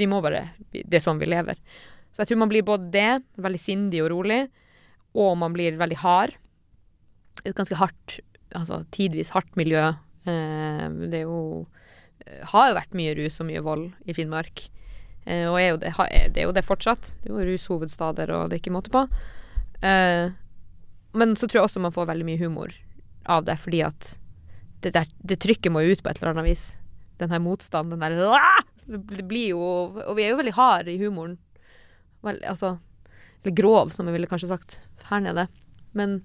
vi 0.00 0.08
må 0.08 0.22
bare 0.24 0.46
Det 0.72 0.96
er 0.96 1.04
sånn 1.04 1.20
vi 1.20 1.28
lever. 1.28 1.60
Så 2.12 2.22
jeg 2.22 2.32
tror 2.32 2.42
man 2.42 2.52
blir 2.52 2.64
både 2.64 2.90
det, 2.92 3.10
veldig 3.40 3.60
sindig 3.60 4.02
og 4.04 4.10
rolig, 4.12 4.42
og 5.12 5.34
man 5.40 5.54
blir 5.54 5.78
veldig 5.80 5.98
hard. 6.02 6.36
Et 7.44 7.54
ganske 7.56 7.76
hardt, 7.76 8.20
altså 8.56 8.82
tidvis 8.94 9.32
hardt 9.34 9.56
miljø. 9.58 9.90
Eh, 10.28 10.86
det 11.10 11.22
er 11.22 11.26
jo 11.26 11.66
eh, 12.22 12.44
Har 12.52 12.68
jo 12.70 12.76
vært 12.78 12.94
mye 12.94 13.16
rus 13.18 13.40
og 13.42 13.48
mye 13.48 13.64
vold 13.64 13.88
i 14.06 14.16
Finnmark. 14.16 14.66
Eh, 15.24 15.44
og 15.50 15.58
er 15.60 15.76
det, 15.82 15.92
det 16.34 16.42
er 16.42 16.48
jo 16.48 16.56
det 16.56 16.64
fortsatt. 16.66 17.16
Det 17.20 17.30
er 17.30 17.34
jo 17.34 17.48
rushovedstader, 17.50 18.32
og 18.36 18.48
det 18.48 18.58
er 18.58 18.64
ikke 18.64 18.74
måte 18.74 18.92
på. 18.94 19.06
Men 21.12 21.34
så 21.36 21.48
tror 21.48 21.58
jeg 21.58 21.66
også 21.66 21.80
man 21.82 21.94
får 21.94 22.06
veldig 22.08 22.24
mye 22.24 22.40
humor 22.40 22.70
av 23.28 23.42
det, 23.44 23.56
fordi 23.60 23.82
at 23.84 24.14
det, 24.82 24.92
der, 24.94 25.10
det 25.18 25.40
trykket 25.42 25.74
må 25.74 25.82
jo 25.82 25.96
ut 25.96 26.02
på 26.02 26.10
et 26.10 26.20
eller 26.20 26.32
annet 26.32 26.52
vis. 26.52 26.62
Den 27.20 27.34
her 27.34 27.42
motstanden, 27.42 27.98
den 27.98 28.14
der 28.14 28.62
Det 28.86 29.26
blir 29.28 29.52
jo 29.52 29.60
Og 29.60 30.16
vi 30.16 30.24
er 30.24 30.32
jo 30.32 30.38
veldig 30.40 30.54
harde 30.56 30.90
i 30.90 30.98
humoren. 31.02 31.36
Vel, 32.22 32.40
altså 32.46 32.76
Eller 33.42 33.54
grov, 33.58 33.90
som 33.94 34.06
jeg 34.06 34.14
ville 34.16 34.30
kanskje 34.30 34.48
sagt 34.52 34.80
her 35.10 35.20
nede. 35.24 35.48
Men 35.98 36.20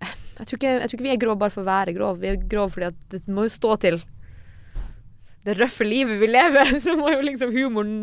eh, 0.00 0.14
jeg 0.38 0.46
tror, 0.46 0.58
ikke, 0.60 0.74
jeg 0.80 0.88
tror 0.88 0.98
ikke 0.98 1.08
vi 1.10 1.14
er 1.14 1.22
grov 1.26 1.38
bare 1.42 1.50
for 1.54 1.62
å 1.64 1.68
være 1.68 1.94
grov. 1.96 2.18
Vi 2.22 2.30
er 2.32 2.36
grov 2.48 2.70
fordi 2.74 2.92
det 3.10 3.24
må 3.28 3.46
jo 3.48 3.54
stå 3.54 3.76
til 3.82 4.00
det 5.44 5.58
røffe 5.58 5.84
livet 5.84 6.16
vi 6.22 6.28
lever. 6.30 6.70
Så 6.84 6.94
må 6.96 7.10
jo 7.12 7.20
liksom 7.26 7.50
humoren 7.52 7.96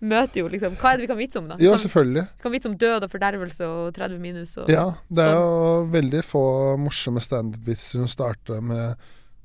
møte 0.00 0.40
jo 0.40 0.46
liksom 0.48 0.78
Hva 0.80 0.92
er 0.94 0.96
det 0.96 1.04
vi 1.04 1.10
kan 1.10 1.18
vitse 1.20 1.40
om, 1.42 1.50
da? 1.50 1.58
ja, 1.60 1.74
selvfølgelig. 1.76 2.22
Vi 2.38 2.46
kan 2.46 2.54
vitse 2.54 2.70
om 2.70 2.78
død 2.80 3.04
og 3.04 3.12
fordervelse 3.12 3.68
og 3.68 3.90
30 3.98 4.22
minus 4.22 4.54
og 4.62 4.70
Ja, 4.72 4.86
det 5.12 5.26
er 5.26 5.36
jo 5.36 5.84
veldig 5.92 6.22
få 6.24 6.42
morsomme 6.80 7.20
standup-vitser 7.20 8.00
som 8.00 8.08
starter 8.08 8.64
med 8.64 8.96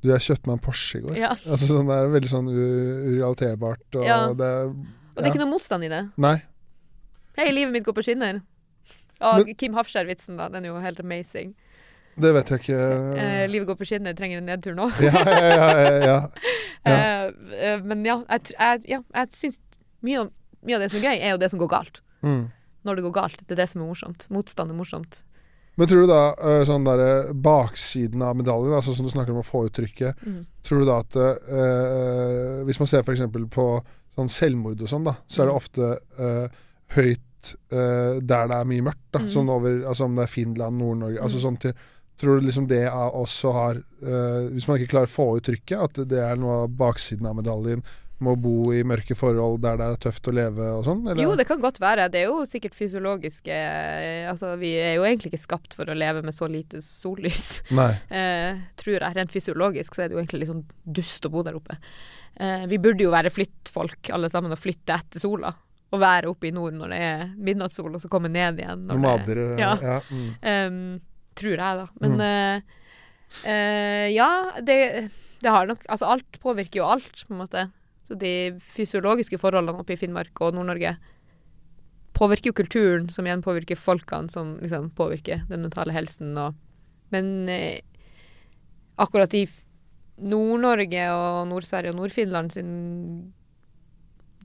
Du, 0.02 0.08
jeg 0.14 0.24
kjøpte 0.30 0.48
meg 0.50 0.56
en 0.56 0.64
Porsche 0.64 0.98
i 0.98 1.04
går. 1.04 1.18
Ja. 1.20 1.34
Altså, 1.36 1.68
sånn, 1.70 1.90
det 1.92 1.98
er 2.00 2.08
veldig 2.16 2.30
sånn 2.32 2.48
urealiterbart. 2.50 3.84
Og 4.00 4.08
Ja. 4.08 4.22
det 4.34 4.48
er 4.48 4.64
Og 4.72 5.20
det 5.20 5.26
er 5.28 5.34
ikke 5.34 5.44
noe 5.44 5.52
motstand 5.52 5.84
i 5.86 5.92
det. 5.92 6.00
Nei. 6.18 6.38
Hei, 7.38 7.52
livet 7.56 7.72
mitt 7.74 7.86
går 7.88 7.96
på 7.98 8.04
skinner. 8.06 8.42
Og 9.22 9.46
Men- 9.46 9.56
Kim 9.56 9.74
Hafskjær-vitsen, 9.78 10.38
da. 10.38 10.50
Den 10.50 10.66
er 10.66 10.70
jo 10.74 10.80
helt 10.82 11.00
amazing. 11.00 11.54
Det 12.20 12.34
vet 12.36 12.50
jeg 12.52 12.60
ikke. 12.60 12.80
Eh, 13.18 13.48
livet 13.48 13.68
går 13.70 13.76
på 13.80 13.86
skinner, 13.88 14.14
trenger 14.14 14.38
en 14.42 14.46
nedtur 14.50 14.74
nå. 14.76 14.90
Ja, 15.00 15.24
ja, 15.26 15.52
ja. 15.56 16.06
ja. 16.06 16.20
Eh, 16.82 17.28
eh, 17.62 17.78
men 17.86 18.00
ja, 18.04 18.16
jeg, 18.26 18.56
jeg, 18.58 18.80
ja, 18.90 18.98
jeg 19.14 19.28
syns 19.38 19.60
mye, 20.02 20.24
mye 20.66 20.76
av 20.80 20.82
det 20.82 20.88
som 20.90 20.98
er 20.98 21.04
gøy, 21.12 21.20
er 21.22 21.30
jo 21.36 21.38
det 21.38 21.50
som 21.52 21.60
går 21.62 21.70
galt. 21.70 22.00
Mm. 22.26 22.48
Når 22.90 22.96
det 22.98 23.04
går 23.06 23.14
galt. 23.20 23.44
Det 23.46 23.54
er 23.54 23.60
det 23.60 23.68
som 23.70 23.84
er 23.84 23.86
morsomt. 23.92 24.26
Motstand 24.34 24.74
er 24.74 24.78
morsomt. 24.80 25.20
Men 25.78 25.88
tror 25.88 26.02
du 26.02 26.10
da 26.10 26.34
øh, 26.42 26.64
sånn 26.66 26.84
der, 26.90 27.04
baksiden 27.38 28.24
av 28.26 28.34
medaljen, 28.36 28.74
altså 28.74 28.96
som 28.98 29.06
du 29.06 29.12
snakker 29.14 29.30
om 29.36 29.44
å 29.44 29.46
få 29.46 29.68
ut 29.70 29.78
trykket, 29.78 30.18
Mm. 30.26 30.42
tror 30.66 30.82
du 30.82 30.90
da 30.90 30.98
at 31.06 31.16
øh, 31.22 32.66
Hvis 32.66 32.82
man 32.82 32.90
ser 32.90 33.06
f.eks. 33.06 33.22
på 33.54 33.68
sånn 34.18 34.34
selvmord 34.34 34.82
og 34.82 34.90
sånn, 34.90 35.06
da, 35.06 35.14
så 35.30 35.44
er 35.46 35.52
det 35.52 35.54
Mm. 35.54 35.62
ofte 35.62 36.50
høyt 36.96 37.56
uh, 37.74 38.20
der 38.22 38.52
det 38.52 38.58
er 38.60 38.70
mye 38.70 38.86
mørkt. 38.92 39.08
da 39.12 39.20
Mm. 39.24 39.30
Sånn 39.34 39.50
over 39.50 39.82
Altså 39.88 40.06
om 40.06 40.16
det 40.16 40.24
er 40.28 40.32
Finland, 40.36 40.78
Nord-Norge 40.78 41.22
altså 41.22 41.38
Mm. 41.42 41.46
sånn 41.48 41.60
til 41.60 41.74
Tror 42.22 42.38
du 42.40 42.46
liksom 42.46 42.68
det 42.70 42.84
også 42.92 43.52
har 43.56 43.76
uh, 43.82 44.50
Hvis 44.54 44.68
man 44.68 44.78
ikke 44.78 44.92
klarer 44.94 45.10
å 45.10 45.16
få 45.16 45.38
ut 45.38 45.44
trykket, 45.48 45.80
at 45.82 46.08
det 46.08 46.20
er 46.22 46.36
noe 46.38 46.64
av 46.68 46.70
baksiden 46.78 47.26
av 47.26 47.36
medaljen 47.36 47.82
med 48.22 48.36
å 48.36 48.38
bo 48.38 48.72
i 48.72 48.84
mørke 48.86 49.16
forhold 49.18 49.64
der 49.64 49.80
det 49.80 49.86
er 49.90 49.96
tøft 50.04 50.28
å 50.30 50.32
leve 50.32 50.62
og 50.78 50.84
sånn? 50.86 51.00
Eller? 51.10 51.24
Jo, 51.24 51.32
det 51.36 51.48
kan 51.50 51.58
godt 51.60 51.80
være. 51.82 52.06
Det 52.14 52.20
er 52.20 52.28
jo 52.30 52.44
sikkert 52.46 52.76
fysiologiske 52.78 53.50
eh, 53.50 54.30
Altså, 54.30 54.52
vi 54.62 54.76
er 54.78 55.00
jo 55.00 55.08
egentlig 55.08 55.32
ikke 55.32 55.42
skapt 55.42 55.74
for 55.74 55.90
å 55.90 55.96
leve 55.98 56.22
med 56.22 56.36
så 56.38 56.46
lite 56.46 56.84
sollys. 56.86 57.64
Nei. 57.74 57.90
Eh, 58.22 58.60
tror 58.78 59.00
jeg. 59.00 59.16
Rent 59.18 59.34
fysiologisk 59.34 59.96
så 59.98 60.04
er 60.04 60.12
det 60.12 60.14
jo 60.14 60.22
egentlig 60.22 60.44
litt 60.44 60.52
sånn 60.54 60.62
dust 60.86 61.26
å 61.26 61.32
bo 61.34 61.42
der 61.42 61.58
oppe. 61.58 61.80
Eh, 62.38 62.68
vi 62.70 62.78
burde 62.78 63.02
jo 63.02 63.10
være 63.10 63.34
flyttfolk 63.34 64.12
alle 64.14 64.30
sammen 64.30 64.54
og 64.54 64.62
flytte 64.62 64.94
etter 65.02 65.20
sola. 65.26 65.50
Og 65.92 66.00
være 66.00 66.32
oppe 66.32 66.48
i 66.48 66.54
nord 66.56 66.76
når 66.78 66.94
det 66.94 67.00
er 67.04 67.24
midnattssol, 67.36 67.92
og 67.92 68.02
så 68.04 68.10
komme 68.12 68.32
ned 68.32 68.62
igjen. 68.62 68.86
Når 68.88 68.96
det, 68.96 69.02
Nomader. 69.02 69.42
ja. 69.60 69.72
ja 69.82 69.98
mm. 70.08 70.30
um, 70.72 71.02
tror 71.36 71.56
jeg, 71.58 71.82
da. 71.82 71.88
Men 72.04 72.16
mm. 72.16 72.24
uh, 72.24 72.88
uh, 73.44 74.08
ja, 74.12 74.30
det, 74.64 74.78
det 75.44 75.56
har 75.56 75.68
nok 75.68 75.84
Altså, 75.88 76.14
alt 76.14 76.40
påvirker 76.44 76.82
jo 76.82 76.88
alt, 76.88 77.26
på 77.28 77.36
en 77.36 77.42
måte. 77.44 77.66
Så 78.08 78.16
de 78.20 78.34
fysiologiske 78.76 79.40
forholdene 79.42 79.84
oppe 79.84 79.96
i 79.96 80.00
Finnmark 80.00 80.44
og 80.44 80.56
Nord-Norge 80.56 80.96
påvirker 82.16 82.52
jo 82.52 82.60
kulturen, 82.62 83.10
som 83.12 83.28
igjen 83.28 83.44
påvirker 83.44 83.80
folkene, 83.80 84.32
som 84.32 84.58
liksom 84.62 84.92
påvirker 84.96 85.46
den 85.50 85.64
mentale 85.66 85.96
helsen 85.96 86.36
og 86.38 86.60
Men 87.12 87.50
uh, 87.52 87.76
akkurat 89.04 89.34
i 89.36 89.44
Nord-Norge 90.24 91.06
og 91.12 91.48
Nord-Sverige 91.50 91.92
og 91.92 91.98
Nord-Finland 92.00 92.54
sin 92.56 92.72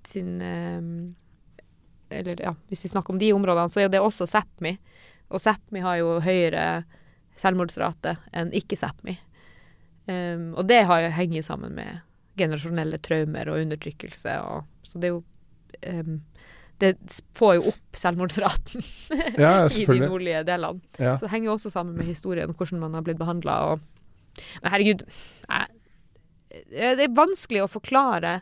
sin 0.07 0.40
eh, 0.40 0.82
Eller 2.11 2.40
ja, 2.42 2.54
hvis 2.70 2.84
vi 2.84 2.92
snakker 2.92 3.14
om 3.14 3.18
de 3.20 3.32
områdene, 3.34 3.72
så 3.72 3.82
er 3.82 3.90
det 3.92 4.02
også 4.02 4.28
Sápmi. 4.30 4.76
Og 5.34 5.42
Sápmi 5.42 5.82
har 5.82 5.98
jo 6.00 6.18
høyere 6.22 6.84
selvmordsrate 7.40 8.16
enn 8.36 8.52
ikke-Sápmi. 8.57 9.16
Um, 10.07 10.52
og 10.54 10.68
det 10.70 10.84
har 10.86 11.02
jo 11.02 11.14
henger 11.16 11.42
sammen 11.42 11.74
med 11.74 12.02
generasjonelle 12.38 13.00
traumer 13.02 13.50
og 13.50 13.61
undertrykkelse. 13.64 14.38
Og, 14.46 14.66
så 14.86 15.02
det 15.02 15.11
er 15.11 15.16
jo 15.16 15.22
um, 15.98 16.18
Det 16.76 16.92
får 17.34 17.54
jo 17.57 17.70
opp 17.72 17.96
selvmordsraten 17.96 18.84
ja, 19.40 19.52
ja, 19.62 19.68
i 19.68 19.86
de 19.88 20.00
nordlige 20.04 20.44
delene. 20.46 20.82
Ja. 21.00 21.16
Så 21.16 21.26
det 21.26 21.32
henger 21.32 21.50
jo 21.50 21.54
også 21.57 21.72
sammen 21.72 21.96
med 21.96 22.07
historien, 22.07 22.52
hvordan 22.52 22.82
man 22.84 22.94
har 22.94 23.07
blitt 23.07 23.20
behandla. 23.20 23.78
Men 24.61 24.74
herregud 24.74 25.07
jeg, 25.09 25.72
Det 26.70 27.07
er 27.09 27.16
vanskelig 27.16 27.64
å 27.64 27.72
forklare 27.72 28.40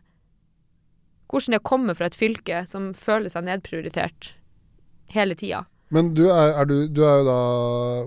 hvordan 1.31 1.55
det 1.55 1.61
er 1.61 1.63
å 1.63 1.69
komme 1.69 1.95
fra 1.97 2.09
et 2.11 2.17
fylke 2.19 2.65
som 2.71 2.91
føler 2.97 3.33
seg 3.33 3.47
nedprioritert 3.47 4.35
hele 5.15 5.37
tida. 5.39 5.65
Men 5.95 6.11
du 6.17 6.25
er, 6.27 6.55
er, 6.57 6.67
du, 6.67 6.77
du 6.91 7.03
er 7.05 7.19
jo 7.21 7.25
da 7.29 7.41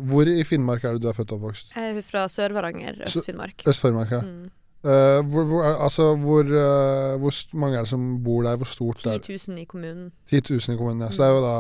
Hvor 0.10 0.28
i 0.28 0.42
Finnmark 0.48 0.84
er 0.84 0.98
det 0.98 1.06
du 1.06 1.12
er 1.12 1.16
født 1.16 1.32
og 1.32 1.38
oppvokst? 1.38 1.76
Jeg 1.78 1.94
er 1.94 2.06
fra 2.06 2.26
Sør-Varanger, 2.32 2.98
Øst-Finnmark. 3.06 3.64
Øst-Finnmark, 3.70 4.12
ja. 4.18 4.22
Mm. 4.26 4.50
Uh, 4.88 5.20
hvor, 5.30 5.46
hvor, 5.50 5.64
er, 5.66 5.78
altså, 5.86 6.08
hvor, 6.22 6.48
uh, 6.48 7.16
hvor 7.22 7.38
mange 7.58 7.78
er 7.78 7.86
det 7.86 7.92
som 7.92 8.04
bor 8.24 8.44
der? 8.46 8.58
Hvor 8.60 8.70
stort 8.70 9.02
10 9.04 9.10
er 9.10 9.22
det? 9.22 9.38
000 9.48 9.62
i 9.62 9.66
kommunen. 9.70 10.12
10 10.30 10.42
000 10.50 10.76
i 10.76 10.78
kommunen, 10.78 11.06
ja. 11.06 11.12
Så 11.12 11.24
det 11.24 11.30
er 11.30 11.36
jo 11.38 11.44
da 11.46 11.58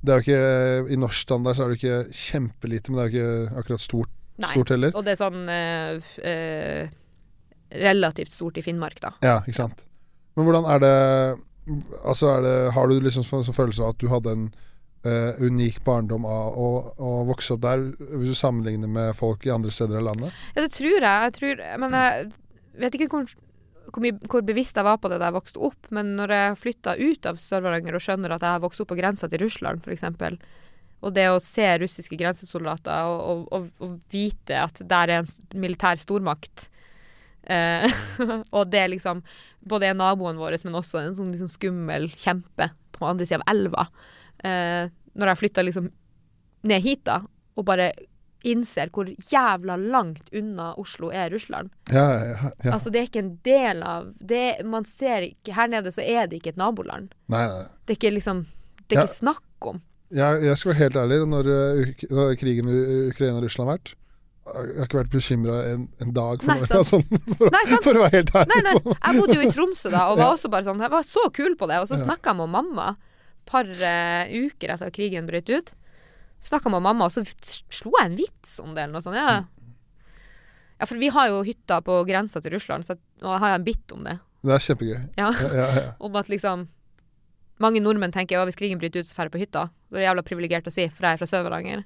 det 0.00 0.12
er 0.12 0.16
jo 0.16 0.24
ikke, 0.24 0.92
I 0.94 0.96
norsk 0.96 1.26
standard 1.26 1.58
så 1.58 1.66
er 1.66 1.72
det 1.72 1.76
ikke 1.76 1.96
kjempelite, 2.16 2.92
men 2.92 2.98
det 2.98 3.02
er 3.02 3.10
jo 3.10 3.18
ikke 3.20 3.60
akkurat 3.60 3.82
stort, 3.84 4.12
Nei. 4.40 4.52
stort 4.54 4.72
heller. 4.72 4.96
Og 4.96 5.04
det 5.04 5.12
er 5.12 5.18
sånn 5.20 5.42
uh, 5.44 6.94
relativt 7.84 8.32
stort 8.32 8.56
i 8.56 8.64
Finnmark, 8.64 8.96
da. 9.02 9.12
Ja, 9.24 9.36
ikke 9.44 9.58
sant. 9.60 9.84
Men 10.36 10.46
hvordan 10.46 10.66
er 10.70 10.82
det 10.84 10.96
Altså 12.06 12.30
er 12.32 12.42
det, 12.42 12.56
Har 12.74 12.88
du 12.88 12.96
liksom 12.98 13.24
sånn 13.26 13.44
sånn 13.46 13.54
følelse 13.54 13.84
av 13.84 13.94
at 13.94 14.00
du 14.00 14.08
hadde 14.10 14.32
en 14.34 14.46
uh, 15.06 15.36
unik 15.38 15.82
barndom 15.86 16.24
av 16.26 16.56
å, 16.58 16.70
å 16.96 17.10
vokse 17.28 17.54
opp 17.54 17.62
der, 17.64 17.84
hvis 18.16 18.32
du 18.32 18.38
sammenligner 18.38 18.90
med 18.90 19.12
folk 19.18 19.46
i 19.46 19.52
andre 19.54 19.72
steder 19.74 20.00
i 20.00 20.06
landet? 20.08 20.34
Ja, 20.56 20.64
det 20.64 20.72
tror 20.74 20.96
jeg. 20.96 21.04
jeg 21.04 21.36
tror, 21.36 21.62
men 21.84 21.96
jeg 21.98 22.30
vet 22.80 22.96
ikke 22.96 23.10
hvor, 23.12 23.28
hvor, 23.92 24.08
hvor 24.32 24.48
bevisst 24.48 24.80
jeg 24.80 24.88
var 24.88 24.98
på 25.02 25.12
det 25.12 25.20
da 25.20 25.30
jeg 25.30 25.38
vokste 25.38 25.62
opp, 25.70 25.92
men 25.94 26.16
når 26.18 26.34
jeg 26.36 26.58
flytta 26.64 26.96
ut 26.98 27.30
av 27.30 27.38
Sør-Varanger 27.44 28.00
og 28.00 28.04
skjønner 28.06 28.34
at 28.34 28.48
jeg 28.48 28.56
har 28.56 28.64
vokst 28.64 28.82
opp 28.82 28.90
på 28.92 28.98
grensa 28.98 29.30
til 29.30 29.44
Russland, 29.44 29.84
f.eks., 29.84 30.08
Og 31.00 31.14
det 31.16 31.30
å 31.32 31.40
se 31.40 31.64
russiske 31.80 32.16
grensesoldater 32.20 33.06
og, 33.08 33.20
og, 33.20 33.46
og, 33.56 33.70
og 33.80 33.94
vite 34.12 34.58
at 34.60 34.82
der 34.84 35.08
er 35.08 35.22
en 35.22 35.30
militær 35.54 35.96
stormakt 35.96 36.68
eh, 37.44 38.02
Og 38.56 38.70
det 38.70 38.84
er 38.84 38.92
liksom 38.92 39.22
både 39.60 39.90
er 39.90 39.98
naboen 39.98 40.40
vår, 40.40 40.58
men 40.64 40.78
også 40.80 41.02
en 41.02 41.16
sånn 41.16 41.32
liksom 41.34 41.50
skummel 41.52 42.08
kjempe 42.16 42.70
på 42.96 43.08
andre 43.08 43.26
sida 43.28 43.40
av 43.40 43.50
elva. 43.54 43.88
Eh, 44.44 44.92
når 45.16 45.32
jeg 45.32 45.42
flytta 45.42 45.64
liksom 45.66 45.90
ned 46.68 46.84
hit, 46.84 47.04
da, 47.08 47.20
og 47.56 47.66
bare 47.68 47.90
innser 48.46 48.88
hvor 48.94 49.08
jævla 49.08 49.76
langt 49.76 50.30
unna 50.36 50.70
Oslo 50.80 51.10
er 51.12 51.30
Russland. 51.32 51.72
Ja, 51.92 52.06
ja, 52.24 52.50
ja. 52.64 52.72
Altså, 52.72 52.92
det 52.92 53.02
er 53.02 53.10
ikke 53.10 53.24
en 53.24 53.34
del 53.44 53.82
av 53.84 54.10
det, 54.16 54.62
Man 54.64 54.86
ser 54.88 55.26
ikke 55.26 55.52
Her 55.56 55.68
nede 55.68 55.92
så 55.92 56.00
er 56.00 56.30
det 56.30 56.40
ikke 56.40 56.54
et 56.54 56.60
naboland. 56.60 57.12
Nei, 57.32 57.44
nei. 57.50 57.66
Det 57.84 57.96
er 57.96 58.00
ikke 58.00 58.14
liksom 58.16 58.44
Det 58.86 58.96
er 58.96 59.04
ikke 59.04 59.18
snakk 59.18 59.70
om. 59.72 59.82
Jeg, 60.10 60.56
skal 60.58 60.72
være 60.72 60.80
helt 60.80 60.96
ærlig. 60.98 61.18
Når, 61.30 61.50
uh, 61.52 62.06
når 62.10 62.32
krigen 62.40 62.70
i 62.72 62.78
Ukraina 63.12 63.38
og 63.38 63.44
Russland 63.44 63.68
har 63.68 63.78
vært 63.78 63.92
Jeg 64.50 64.76
har 64.80 64.86
ikke 64.88 64.98
vært 65.00 65.12
bekymra 65.14 65.56
en, 65.70 65.84
en 66.04 66.12
dag 66.16 66.42
for, 66.42 66.50
Nei, 66.50 66.58
noe, 66.60 66.84
sånn, 66.92 67.04
for, 67.38 67.50
Nei, 67.54 67.62
for 67.70 67.94
å 67.98 68.02
være 68.04 68.14
helt 68.18 68.32
ærlig. 68.34 68.50
Nei, 68.50 68.60
nei, 68.66 68.96
jeg 68.96 69.20
bodde 69.20 69.36
jo 69.38 69.44
i 69.46 69.52
Tromsø 69.54 69.90
da, 69.92 70.06
og 70.10 70.16
var 70.20 70.26
Ja. 70.26 70.32
også 70.36 70.50
bare 70.52 70.66
sånn 70.66 70.80
Jeg 70.84 70.90
var 70.94 71.06
så 71.06 71.26
kul 71.36 71.54
på 71.60 71.68
det. 71.70 71.78
Og 71.82 71.88
så 71.90 71.98
Ja. 71.98 72.04
snakka 72.08 72.32
jeg 72.34 72.40
med 72.42 72.52
mamma 72.56 72.88
et 72.96 73.52
par 73.52 73.66
uh, 73.66 74.24
uker 74.30 74.74
etter 74.76 74.86
at 74.90 74.94
krigen 74.94 75.26
brøt 75.30 75.48
ut. 75.50 75.72
Snakka 76.44 76.70
med 76.72 76.82
mamma, 76.86 77.06
og 77.08 77.12
så 77.12 77.24
slo 77.72 77.92
jeg 77.98 78.06
en 78.10 78.16
vits 78.18 78.58
om 78.62 78.74
det, 78.74 78.84
eller 78.84 78.94
noe 78.98 79.02
sånt. 79.04 79.16
Ja. 79.18 79.42
ja, 80.80 80.86
for 80.86 80.96
vi 81.00 81.08
har 81.12 81.28
jo 81.28 81.42
hytta 81.44 81.80
på 81.84 81.98
grensa 82.08 82.40
til 82.40 82.52
Russland, 82.54 82.84
så 82.86 82.94
jeg- 82.94 83.24
og 83.24 83.32
jeg 83.34 83.40
har 83.42 83.54
en 83.58 83.64
bit 83.64 83.92
om 83.92 84.04
det. 84.04 84.18
Det 84.42 84.54
er 84.54 84.58
kjempegøy. 84.64 85.00
Ja. 85.18 85.30
Ja, 85.32 85.54
ja, 85.54 85.66
ja. 85.80 85.92
Om 86.00 86.16
at 86.16 86.28
liksom 86.32 86.68
Mange 87.60 87.76
nordmenn 87.84 88.10
tenker 88.10 88.40
at 88.40 88.48
hvis 88.48 88.56
krigen 88.56 88.78
bryter 88.80 89.00
ut, 89.02 89.06
så 89.06 89.12
drar 89.18 89.26
jeg 89.28 89.32
på 89.34 89.40
hytta. 89.42 89.66
Det 89.92 89.98
er 90.00 90.06
jævla 90.06 90.22
privilegert 90.24 90.64
å 90.64 90.72
si, 90.72 90.86
for 90.88 91.04
jeg 91.04 91.12
er 91.12 91.18
fra 91.20 91.26
Sør-Varanger. 91.28 91.82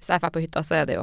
Hvis 0.00 0.08
jeg 0.08 0.22
drar 0.22 0.30
på 0.32 0.40
hytta, 0.40 0.62
så 0.64 0.78
er 0.80 0.86
det 0.88 0.94
jo 0.96 1.02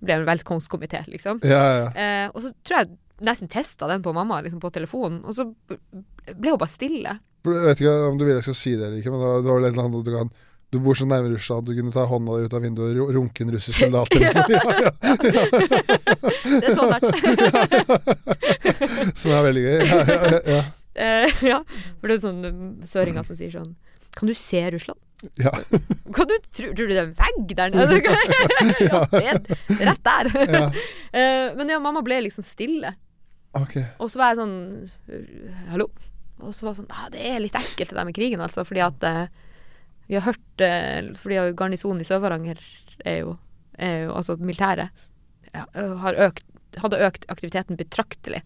det 0.00 0.16
en 0.16 0.26
velkomstkomité, 0.28 1.04
liksom. 1.12 1.40
ja, 1.44 1.62
ja. 1.78 1.88
Eh, 1.92 2.26
og 2.32 2.42
så 2.44 2.52
tror 2.64 2.82
jeg 2.82 2.94
nesten 3.24 3.50
testa 3.52 3.88
den 3.90 4.02
på 4.02 4.14
mamma 4.16 4.40
liksom 4.40 4.60
på 4.62 4.70
telefonen, 4.72 5.20
og 5.28 5.36
så 5.36 5.44
ble 5.60 6.54
hun 6.54 6.60
bare 6.60 6.72
stille. 6.72 7.18
Jeg 7.44 7.66
vet 7.66 7.82
ikke 7.82 7.96
om 8.08 8.20
du 8.20 8.24
vil 8.26 8.36
jeg 8.36 8.46
skal 8.48 8.56
si 8.56 8.72
det 8.76 8.86
eller 8.86 9.00
ikke, 9.00 9.12
men 9.12 9.20
det 9.20 9.28
var, 9.48 9.58
vel 9.58 9.68
et 9.68 9.74
eller 9.74 9.88
annet 9.88 10.08
du 10.08 10.14
kan 10.16 10.32
du 10.70 10.78
bor 10.78 10.94
så 10.94 11.02
nærme 11.02 11.32
Russland 11.32 11.64
at 11.64 11.66
du 11.66 11.74
kunne 11.74 11.90
ta 11.90 12.04
hånda 12.06 12.36
di 12.38 12.44
ut 12.46 12.52
av 12.54 12.60
vinduet 12.62 12.98
og 13.02 13.08
runke 13.16 13.42
en 13.42 13.50
russisk 13.50 13.80
soldat. 13.80 14.06
noe. 14.14 14.30
Ja, 14.54 14.60
ja. 14.84 14.90
Det 16.60 16.68
er 16.70 16.76
så 16.78 16.86
nært. 16.86 17.06
Som 19.18 19.34
er 19.34 19.42
veldig 19.48 19.64
gøy. 19.64 19.80
Ja, 19.82 19.98
ja, 20.06 20.38
ja, 20.54 20.60
Eh, 21.00 21.30
ja. 21.46 21.60
For 22.00 22.10
det 22.10 22.16
er 22.16 22.22
sånn 22.24 22.40
um, 22.44 22.62
søringer 22.86 23.22
som 23.24 23.36
sier 23.38 23.52
sånn 23.54 23.76
Kan 24.18 24.26
du 24.26 24.34
se 24.36 24.58
Russland? 24.74 24.98
Ja. 25.40 25.52
Hva 26.10 26.26
du, 26.26 26.34
tror, 26.50 26.72
tror 26.72 26.88
du 26.88 26.92
det 26.92 26.98
er 26.98 27.08
en 27.08 27.16
vegg 27.18 27.54
der 27.58 27.74
nede? 27.74 28.00
ja, 28.90 29.02
rett 29.90 30.04
der. 30.06 30.32
ja. 30.46 30.66
Eh, 31.10 31.48
men 31.58 31.66
ja, 31.66 31.80
mamma 31.82 32.04
ble 32.06 32.20
liksom 32.22 32.44
stille. 32.46 32.92
Okay. 33.58 33.82
Og 33.98 34.12
så 34.12 34.20
var 34.20 34.28
jeg 34.30 34.38
sånn 34.38 34.52
øh, 35.10 35.62
Hallo? 35.72 35.88
Og 36.38 36.52
så 36.54 36.62
var 36.62 36.70
jeg 36.70 36.84
sånn 36.84 36.92
ah, 36.94 37.08
Det 37.10 37.24
er 37.26 37.40
litt 37.42 37.56
ekkelt 37.58 37.90
det 37.90 37.96
der 37.98 38.06
med 38.06 38.14
krigen, 38.14 38.42
altså. 38.44 38.62
Fordi 38.62 38.84
at 38.84 39.06
eh, 39.08 39.24
vi 40.06 40.14
har 40.14 40.22
hørt 40.28 40.62
eh, 40.62 41.08
Fordi 41.18 41.40
garnisonen 41.58 42.04
i 42.04 42.06
Sør-Varanger 42.06 42.62
er 43.02 43.16
jo, 43.24 43.34
er 43.74 44.04
jo 44.04 44.14
Altså 44.20 44.38
militæret 44.38 44.94
ja, 45.50 45.66
økt 46.28 46.46
hadde 46.78 47.00
økt 47.02 47.26
aktiviteten 47.32 47.78
betraktelig. 47.78 48.42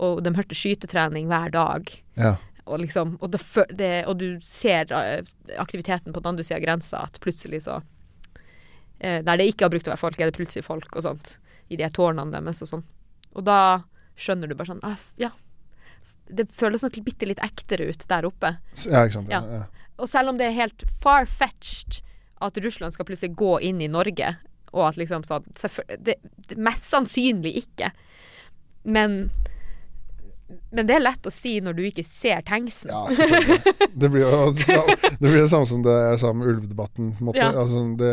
Og 0.00 0.22
de 0.24 0.32
hørte 0.34 0.56
skytetrening 0.56 1.28
hver 1.30 1.52
dag. 1.54 1.90
Ja. 2.18 2.36
Og, 2.70 2.78
liksom, 2.84 3.16
og, 3.18 3.32
det, 3.34 3.40
det, 3.74 3.90
og 4.06 4.20
du 4.20 4.38
ser 4.44 4.92
eh, 4.94 5.26
aktiviteten 5.58 6.14
på 6.14 6.22
den 6.22 6.32
andre 6.32 6.46
sida 6.46 6.60
av 6.60 6.64
grensa, 6.64 7.02
at 7.08 7.18
plutselig 7.22 7.64
så 7.66 7.80
eh, 8.98 9.20
Der 9.26 9.40
det 9.40 9.48
ikke 9.50 9.66
har 9.66 9.72
brukt 9.74 9.88
å 9.88 9.94
være 9.94 10.02
folk, 10.04 10.20
er 10.20 10.30
det 10.30 10.38
plutselig 10.38 10.66
folk 10.66 10.94
og 10.94 11.06
sånt. 11.06 11.36
I 11.70 11.78
de 11.80 11.88
tårnene 11.94 12.34
deres 12.34 12.62
og 12.62 12.70
sånn. 12.70 12.84
Og 13.34 13.46
da 13.46 13.58
skjønner 14.20 14.50
du 14.50 14.56
bare 14.58 14.72
sånn 14.72 14.84
ah, 14.86 14.98
Ja. 15.20 15.32
Det 16.30 16.46
føles 16.54 16.84
nok 16.84 17.00
bitte 17.02 17.26
litt 17.26 17.42
ektere 17.42 17.88
ut 17.90 18.06
der 18.06 18.28
oppe. 18.28 18.54
Ja, 18.86 19.02
ikke 19.02 19.18
sant. 19.18 19.32
Ja. 19.32 19.42
Ja. 19.42 19.64
Og 20.00 20.08
selv 20.08 20.30
om 20.30 20.38
det 20.38 20.46
er 20.46 20.56
helt 20.56 20.84
far-fetched 21.02 22.00
at 22.40 22.56
Russland 22.64 22.94
skal 22.94 23.08
plutselig 23.08 23.34
gå 23.36 23.58
inn 23.66 23.82
i 23.82 23.90
Norge, 23.90 24.36
og 24.70 24.86
at 24.86 25.00
liksom 25.00 25.26
sånn 25.26 25.44
Mest 26.56 26.86
sannsynlig 26.86 27.52
ikke. 27.64 27.90
Men 28.86 29.26
Men 30.70 30.86
det 30.86 30.94
er 30.94 31.02
lett 31.02 31.26
å 31.26 31.32
si 31.34 31.56
når 31.64 31.74
du 31.78 31.82
ikke 31.88 32.04
ser 32.06 32.42
tanksen. 32.46 32.92
Ja, 32.94 33.02
selvfølgelig. 33.10 33.88
Det 33.94 34.10
blir 34.12 34.22
jo 34.22 34.30
det, 34.54 35.26
blir 35.26 35.38
det 35.42 35.48
samme 35.50 35.66
som 35.66 35.82
det 35.82 35.94
jeg 35.98 36.20
sa 36.22 36.32
med 36.36 36.50
ulvedebatten. 36.52 37.08
Ja. 37.34 37.48
Altså, 37.58 37.82
det, 37.98 38.12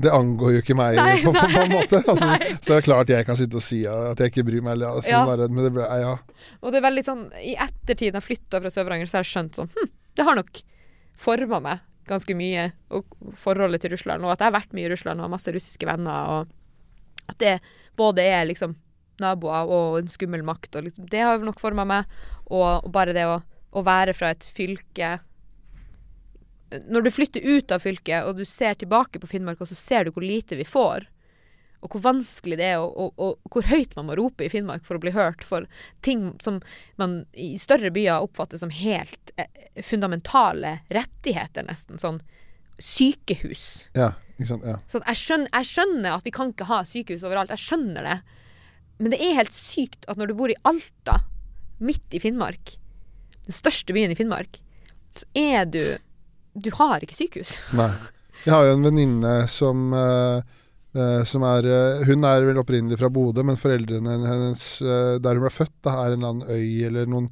det 0.00 0.12
angår 0.12 0.54
jo 0.54 0.62
ikke 0.62 0.76
meg 0.78 0.96
Nei, 1.00 1.18
på, 1.24 1.34
på, 1.36 1.44
på 1.52 1.64
en 1.66 1.74
måte. 1.74 2.00
Altså, 2.00 2.30
så 2.60 2.70
det 2.72 2.78
er 2.78 2.86
klart 2.88 3.12
jeg 3.12 3.28
kan 3.28 3.36
sitte 3.38 3.60
og 3.60 3.64
si 3.64 3.82
at 3.88 4.22
jeg 4.24 4.32
ikke 4.32 4.46
bryr 4.48 4.64
meg. 4.64 4.80
Altså, 4.88 5.12
Ja. 5.12 5.24
der, 5.28 5.52
men 5.52 5.68
det 5.68 5.74
ble, 5.76 5.84
ja. 6.00 6.14
Og 6.62 6.72
det 6.72 6.80
er 6.80 6.86
veldig 6.88 7.04
sånn 7.04 7.26
I 7.44 7.52
ettertid, 7.60 8.16
jeg 8.16 8.24
flytta 8.24 8.62
fra 8.64 8.72
Sør-Varanger, 8.72 9.08
så 9.10 9.18
har 9.20 9.26
jeg 9.26 9.32
skjønt 9.34 9.60
sånn 9.60 9.70
Hm, 9.76 9.92
det 10.16 10.24
har 10.28 10.40
nok 10.40 10.62
forma 11.16 11.60
meg 11.64 11.84
ganske 12.06 12.36
mye, 12.38 12.68
og 12.94 13.16
forholdet 13.36 13.82
til 13.82 13.90
Russland. 13.96 14.22
Og 14.24 14.30
at 14.32 14.40
jeg 14.40 14.46
har 14.52 14.54
vært 14.60 14.74
mye 14.76 14.86
i 14.86 14.90
Russland 14.92 15.18
og 15.20 15.26
har 15.26 15.32
masse 15.32 15.52
russiske 15.52 15.88
venner. 15.88 16.28
Og 16.38 17.32
at 17.32 17.38
det 17.42 17.54
både 17.98 18.22
er 18.22 18.44
liksom 18.46 18.76
naboer 19.22 19.70
og 19.72 20.00
en 20.00 20.10
skummel 20.10 20.44
makt. 20.46 20.78
Og 20.78 20.88
liksom, 20.88 21.08
det 21.12 21.24
har 21.24 21.42
nok 21.44 21.62
forma 21.62 21.86
meg. 21.88 22.10
Og, 22.46 22.86
og 22.86 22.90
bare 22.94 23.14
det 23.16 23.26
å, 23.28 23.40
å 23.76 23.82
være 23.86 24.14
fra 24.14 24.30
et 24.34 24.44
fylke 24.46 25.16
Når 26.86 27.02
du 27.02 27.10
flytter 27.10 27.42
ut 27.46 27.72
av 27.74 27.82
fylket, 27.82 28.26
og 28.26 28.38
du 28.38 28.44
ser 28.46 28.78
tilbake 28.78 29.20
på 29.22 29.28
Finnmark, 29.30 29.60
og 29.60 29.70
så 29.70 29.78
ser 29.78 30.06
du 30.06 30.14
hvor 30.14 30.26
lite 30.26 30.58
vi 30.58 30.66
får. 30.66 31.08
Og 31.84 31.92
hvor 31.92 32.02
vanskelig 32.02 32.56
det 32.58 32.70
er, 32.72 32.80
og, 32.82 33.12
og, 33.20 33.36
og 33.38 33.52
hvor 33.52 33.66
høyt 33.68 33.92
man 33.98 34.08
må 34.08 34.16
rope 34.18 34.46
i 34.46 34.50
Finnmark 34.50 34.86
for 34.86 34.98
å 34.98 35.02
bli 35.02 35.12
hørt 35.14 35.44
for 35.46 35.68
ting 36.02 36.32
som 36.42 36.58
man 36.98 37.20
i 37.36 37.54
større 37.62 37.92
byer 37.94 38.24
oppfatter 38.24 38.58
som 38.58 38.72
helt 38.74 39.34
eh, 39.38 39.50
fundamentale 39.84 40.80
rettigheter, 40.90 41.66
nesten. 41.68 42.00
Sånn 42.02 42.22
sykehus. 42.82 43.86
ja, 43.96 44.12
ikke 44.36 44.50
sant. 44.50 44.66
Ja. 44.68 44.78
Sånn, 44.90 45.04
jeg, 45.06 45.20
skjønner, 45.20 45.52
jeg 45.52 45.70
skjønner 45.70 46.16
at 46.16 46.26
vi 46.26 46.34
kan 46.34 46.52
ikke 46.52 46.68
ha 46.68 46.82
sykehus 46.84 47.24
overalt, 47.24 47.54
jeg 47.54 47.64
skjønner 47.64 48.08
det. 48.08 48.16
Men 48.98 49.12
det 49.12 49.20
er 49.20 49.36
helt 49.38 49.54
sykt 49.54 50.06
at 50.08 50.18
når 50.18 50.30
du 50.30 50.36
bor 50.38 50.52
i 50.52 50.58
Alta, 50.68 51.20
midt 51.84 52.16
i 52.16 52.20
Finnmark, 52.22 52.76
den 53.46 53.54
største 53.54 53.94
byen 53.94 54.12
i 54.12 54.18
Finnmark, 54.18 54.60
så 55.16 55.28
er 55.36 55.64
du 55.68 55.80
Du 56.56 56.70
har 56.72 57.02
ikke 57.04 57.16
sykehus. 57.16 57.58
Nei. 57.76 57.90
Jeg 58.46 58.54
har 58.54 58.64
jo 58.64 58.76
en 58.76 58.84
venninne 58.86 59.32
som 59.50 59.90
uh, 59.92 60.38
uh, 60.96 61.22
som 61.28 61.44
er 61.44 61.66
uh, 61.68 62.04
Hun 62.08 62.24
er 62.24 62.46
vel 62.46 62.60
opprinnelig 62.60 63.00
fra 63.00 63.10
Bodø, 63.12 63.44
men 63.44 63.58
foreldrene 63.60 64.16
hennes 64.24 64.62
der 64.80 65.36
hun 65.36 65.44
ble 65.44 65.52
født, 65.52 65.74
da, 65.84 65.98
er 66.00 66.14
en 66.14 66.20
eller 66.20 66.32
annen 66.32 66.48
øy 66.48 66.86
eller 66.88 67.10
noen 67.10 67.28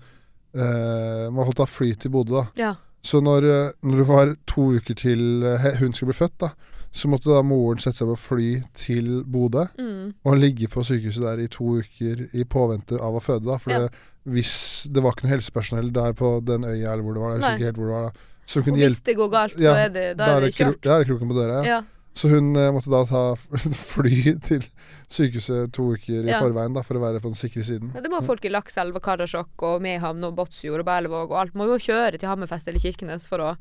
Må 1.35 1.45
holdt 1.49 1.65
av 1.65 1.71
fly 1.71 1.95
til 1.99 2.13
Bodø, 2.15 2.37
da. 2.37 2.45
Ja. 2.61 2.75
Så 3.05 3.19
når, 3.21 3.47
når 3.83 4.01
det 4.01 4.05
var 4.09 4.31
to 4.49 4.69
uker 4.79 4.97
til 4.97 5.43
hun 5.81 5.93
skulle 5.93 6.13
bli 6.13 6.19
født, 6.21 6.37
da, 6.45 6.53
så 6.95 7.09
måtte 7.11 7.27
da 7.35 7.41
moren 7.43 7.81
sette 7.83 7.99
seg 8.01 8.09
på 8.13 8.17
fly 8.23 8.49
til 8.79 9.25
Bodø 9.27 9.65
Mm. 9.79 10.13
og 10.25 10.37
ligge 10.39 10.69
på 10.71 10.85
sykehuset 10.87 11.23
der 11.27 11.41
i 11.43 11.49
to 11.51 11.65
uker 11.83 12.29
i 12.33 12.45
påvente 12.45 13.01
av 13.01 13.17
å 13.19 13.23
føde. 13.25 13.45
da 13.51 13.57
For 13.59 13.71
Ja. 13.75 13.89
hvis 14.27 14.87
det 14.93 15.03
var 15.03 15.13
ikke 15.13 15.27
noe 15.27 15.35
helsepersonell 15.37 15.91
der 15.93 16.13
på 16.15 16.39
den 16.45 16.63
øya 16.65 16.93
eller 16.93 17.03
hvor 17.03 17.15
det 17.15 17.23
var, 17.25 17.33
jeg 17.35 17.41
husker 17.43 17.57
ikke 17.59 17.69
helt 17.71 17.77
hvor 17.83 17.89
det 17.91 17.97
var 17.99 18.07
da, 18.07 18.13
som 18.47 18.61
Og 18.63 18.67
kunne 18.69 18.79
hvis 18.79 19.01
det 19.03 19.17
går 19.17 19.31
galt, 19.33 19.57
så 19.59 19.75
er 19.75 19.89
det, 19.91 20.17
da 20.19 20.25
er 20.37 20.41
det 20.41 20.55
kjørt. 20.55 20.81
Da 20.83 20.95
er 20.95 20.99
det 21.05 21.09
kroken 21.11 21.29
på 21.29 21.35
døra, 21.35 21.65
ja. 21.65 21.69
Ja. 21.75 21.83
Så 22.15 22.29
hun 22.31 22.55
eh, 22.55 22.71
måtte 22.71 22.91
da 22.93 23.01
ta 23.11 23.35
fly 23.91 24.39
til 24.39 24.63
sykehuset 25.11 25.73
to 25.73 25.89
uker 25.97 26.23
i 26.23 26.31
Ja. 26.31 26.39
forveien 26.41 26.73
da, 26.73 26.83
for 26.83 26.95
å 26.95 27.01
være 27.03 27.19
på 27.21 27.27
den 27.33 27.35
sikre 27.35 27.65
siden. 27.67 27.91
Ja, 27.93 28.01
det 28.01 28.11
må 28.13 28.23
folk 28.23 28.45
i 28.45 28.49
Lakselv 28.55 28.95
og 28.95 29.03
Karasjok 29.03 29.49
og 29.67 29.83
Mehamn 29.83 30.23
og 30.23 30.37
Båtsfjord 30.37 30.79
og 30.85 30.87
Berlevåg 30.87 31.31
og 31.33 31.41
alt 31.41 31.55
må 31.59 31.67
jo 31.67 31.75
kjøre 31.77 32.19
til 32.21 32.29
Hammerfest 32.29 32.69
eller 32.69 32.79
Kirkenes 32.79 33.27
for 33.27 33.39
å 33.39 33.57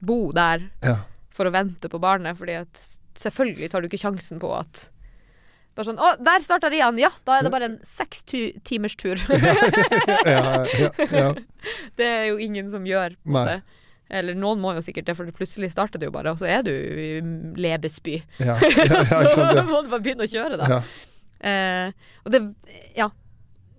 bo 0.00 0.32
der 0.32 0.70
Ja. 0.82 0.96
For 1.34 1.48
å 1.48 1.54
vente 1.54 1.90
på 1.90 2.00
barnet, 2.02 2.38
fordi 2.38 2.58
at 2.62 2.82
selvfølgelig 3.18 3.70
tar 3.72 3.82
du 3.82 3.88
ikke 3.90 4.02
sjansen 4.02 4.40
på 4.42 4.50
at 4.56 4.88
bare 5.74 5.88
sånn, 5.88 5.98
Å, 5.98 6.12
der 6.22 6.42
starta 6.44 6.68
Rian! 6.70 6.98
Ja, 7.02 7.08
da 7.26 7.38
er 7.40 7.46
det 7.46 7.50
bare 7.50 7.66
en 7.66 7.78
seks 7.82 8.22
timers 8.30 8.94
tur. 8.94 9.18
ja, 9.26 10.62
ja, 10.70 10.90
ja. 11.10 11.32
det 11.98 12.06
er 12.06 12.28
jo 12.28 12.36
ingen 12.38 12.68
som 12.70 12.86
gjør 12.86 13.16
det. 13.18 13.56
Eller 14.14 14.36
noen 14.38 14.60
må 14.62 14.74
jo 14.76 14.84
sikkert 14.84 15.08
det, 15.08 15.16
for 15.18 15.26
plutselig 15.34 15.72
starter 15.72 15.98
det 15.98 16.06
jo 16.06 16.14
bare, 16.14 16.30
og 16.34 16.38
så 16.38 16.46
er 16.46 16.62
du 16.66 16.70
i 16.70 17.08
Lebesby. 17.58 18.20
ja, 18.38 18.54
ja, 18.54 19.02
så 19.34 19.48
må 19.66 19.82
du 19.82 19.90
bare 19.90 20.02
begynne 20.04 20.28
å 20.28 20.30
kjøre, 20.30 20.60
da. 20.60 20.80
Eh, 21.44 21.90
og 22.24 22.34
det 22.34 22.44
Ja. 22.96 23.10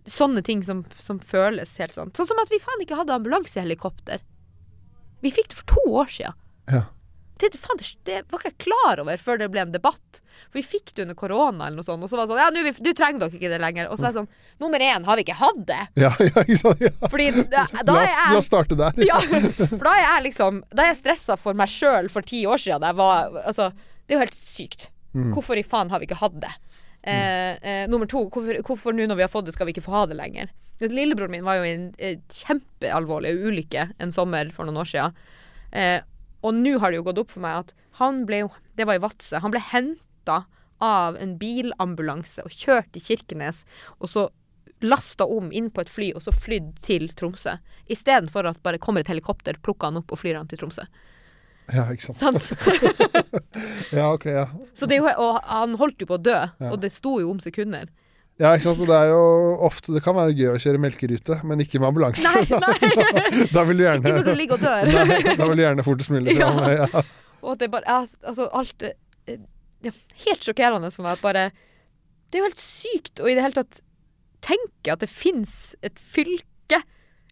Sånne 0.06 0.44
ting 0.46 0.60
som, 0.62 0.84
som 1.02 1.18
føles 1.18 1.72
helt 1.82 1.96
sånn. 1.96 2.12
Sånn 2.14 2.28
som 2.30 2.38
at 2.38 2.52
vi 2.54 2.60
faen 2.62 2.84
ikke 2.84 2.98
hadde 3.00 3.16
ambulansehelikopter. 3.16 4.20
Vi 5.26 5.32
fikk 5.34 5.48
det 5.50 5.58
for 5.58 5.72
to 5.72 5.86
år 6.04 6.12
siden. 6.14 6.36
Ja. 6.70 6.84
Det, 7.40 7.52
det, 8.08 8.22
var 8.32 8.40
ikke 8.40 8.52
jeg 8.52 8.58
klar 8.64 9.02
over 9.04 9.20
før 9.20 9.40
det 9.42 9.50
ble 9.52 9.66
en 9.66 9.74
debatt. 9.74 10.22
For 10.48 10.60
vi 10.60 10.64
fikk 10.64 10.94
det 10.96 11.04
under 11.04 11.18
korona 11.20 11.68
eller 11.68 11.82
noe 11.82 11.88
sånt. 11.88 12.04
Og 12.06 12.12
så 12.12 12.16
var 12.16 12.26
det 12.26 12.32
sånn 12.32 12.42
Ja, 12.42 12.48
nå, 12.54 12.74
du 12.80 12.92
trenger 12.96 13.26
dere 13.26 13.40
ikke 13.40 13.52
det 13.52 13.60
lenger. 13.64 13.90
Og 13.92 14.00
så 14.00 14.08
er 14.08 14.14
det 14.14 14.22
sånn 14.22 14.30
Nummer 14.64 14.84
én, 14.84 15.04
har 15.08 15.20
vi 15.20 15.26
ikke 15.26 15.38
hatt 15.42 15.62
det? 15.68 15.82
Ja, 16.00 16.14
ja? 16.30 16.46
Ja. 16.86 16.94
Fordi 17.04 17.28
da, 17.52 17.66
da 17.84 17.98
er 18.00 18.08
jeg 18.08 18.32
la 18.32 18.40
oss 18.40 18.50
starte 18.52 18.80
der. 18.80 19.04
ja, 19.04 19.20
for 19.20 19.84
da 19.84 19.96
er 19.98 20.06
jeg 20.06 20.26
liksom 20.30 20.64
Da 20.72 20.86
er 20.86 20.94
jeg 20.94 21.02
stressa 21.02 21.40
for 21.40 21.58
meg 21.58 21.72
sjøl 21.72 22.08
for 22.14 22.26
ti 22.26 22.46
år 22.48 22.62
siden. 22.62 22.86
Det, 22.86 22.96
var, 23.00 23.36
altså, 23.44 23.72
det 24.06 24.16
er 24.16 24.20
jo 24.20 24.26
helt 24.26 24.38
sykt. 24.38 24.90
Mm. 25.16 25.32
Hvorfor 25.36 25.60
i 25.60 25.68
faen 25.68 25.92
har 25.92 26.00
vi 26.00 26.08
ikke 26.08 26.22
hatt 26.24 26.40
det? 26.44 26.56
Eh, 27.06 27.52
eh, 27.62 27.84
nummer 27.92 28.10
to, 28.10 28.26
hvorfor 28.34 28.96
nå 28.96 29.06
når 29.06 29.20
vi 29.20 29.24
har 29.28 29.32
fått 29.32 29.46
det, 29.48 29.54
skal 29.54 29.68
vi 29.68 29.76
ikke 29.76 29.86
få 29.86 29.94
ha 29.94 30.06
det 30.10 30.18
lenger? 30.18 30.50
Lillebroren 30.82 31.32
min 31.32 31.46
var 31.46 31.60
jo 31.60 31.68
i 31.68 31.74
en 31.76 31.86
eh, 32.02 32.18
kjempealvorlig 32.34 33.32
ulykke 33.46 33.90
en 34.02 34.12
sommer 34.12 34.50
for 34.56 34.68
noen 34.68 34.82
år 34.82 34.90
siden. 34.90 35.20
Eh, 35.72 36.00
og 36.46 36.54
nå 36.58 36.76
har 36.84 36.92
det 36.94 37.00
jo 37.02 37.06
gått 37.10 37.20
opp 37.24 37.32
for 37.34 37.44
meg 37.46 37.64
at 37.66 37.74
han 38.00 38.24
ble 38.30 38.44
jo 38.44 38.50
Det 38.78 38.86
var 38.86 38.98
i 39.00 39.02
Vadsø. 39.04 39.40
Han 39.42 39.54
ble 39.54 39.62
henta 39.72 40.42
av 40.84 41.16
en 41.18 41.38
bilambulanse 41.40 42.44
og 42.46 42.52
kjørt 42.52 42.90
til 42.94 43.02
Kirkenes, 43.06 43.64
og 44.04 44.10
så 44.12 44.26
lasta 44.84 45.24
om 45.32 45.48
inn 45.56 45.70
på 45.72 45.82
et 45.86 45.90
fly 45.90 46.10
og 46.14 46.22
så 46.26 46.34
flydd 46.36 46.74
til 46.84 47.08
Tromsø. 47.16 47.56
Istedenfor 47.88 48.46
at 48.50 48.60
bare 48.62 48.78
kommer 48.84 49.02
et 49.06 49.10
helikopter, 49.10 49.56
plukker 49.64 49.88
han 49.90 50.02
opp 50.02 50.12
og 50.12 50.20
flyr 50.20 50.36
han 50.42 50.50
til 50.52 50.60
Tromsø. 50.62 50.84
Ja, 51.74 51.88
ikke 51.96 52.12
sant. 52.12 52.20
Sant? 52.44 52.52
Ja, 53.96 54.12
ok, 54.14 54.26
ja. 54.36 54.46
Så 54.76 54.86
det 54.90 55.00
og 55.02 55.40
han 55.48 55.78
holdt 55.80 56.04
jo 56.04 56.10
på 56.10 56.18
å 56.20 56.22
dø, 56.22 56.36
Ja. 56.60 56.72
og 56.74 56.82
det 56.84 56.92
sto 56.94 57.16
jo 57.22 57.32
om 57.32 57.40
sekunder. 57.40 57.88
Ja, 58.42 58.50
ikke 58.58 58.66
sant. 58.68 58.82
Og 58.84 58.90
det 58.90 58.96
er 59.00 59.12
jo 59.14 59.20
ofte 59.64 59.94
Det 59.96 60.02
kan 60.04 60.16
være 60.18 60.34
gøy 60.36 60.50
å 60.52 60.58
kjøre 60.60 60.80
melkerute, 60.84 61.38
men 61.48 61.62
ikke 61.64 61.80
med 61.80 61.88
ambulanse. 61.94 62.24
Nei, 62.28 62.42
nei! 62.52 63.46
da 63.56 63.64
vil 63.70 63.80
du 63.80 63.86
gjerne 63.86 64.02
Ikke 64.04 64.18
når 64.18 64.26
du 64.28 64.40
ligger 64.42 64.58
og 64.58 64.66
dør. 64.66 64.90
Nei, 64.92 65.20
da 65.40 65.48
vil 65.48 65.62
du 65.62 65.64
gjerne 65.64 65.86
fortest 65.88 66.12
mulig 66.12 66.36
Ja. 66.42 66.50
fram. 66.52 66.74
Ja. 66.76 67.04
Og 67.46 67.54
at 67.54 67.62
det 67.64 67.70
bare 67.72 67.88
er 67.88 68.10
Altså, 68.28 68.50
alt 68.60 68.84
eh, 68.90 69.38
ja, 69.88 69.94
Helt 70.26 70.44
sjokkerende 70.50 70.92
for 70.92 71.06
meg 71.08 71.16
at 71.16 71.24
bare 71.24 71.46
Det 71.54 72.40
er 72.40 72.44
jo 72.44 72.50
helt 72.50 72.64
sykt 72.66 73.22
å 73.24 73.30
i 73.32 73.38
det 73.38 73.46
hele 73.46 73.56
tatt 73.62 73.80
tenke 74.46 74.94
at 74.94 75.02
det 75.02 75.10
fins 75.10 75.72
et 75.86 75.96
fylke 75.98 76.82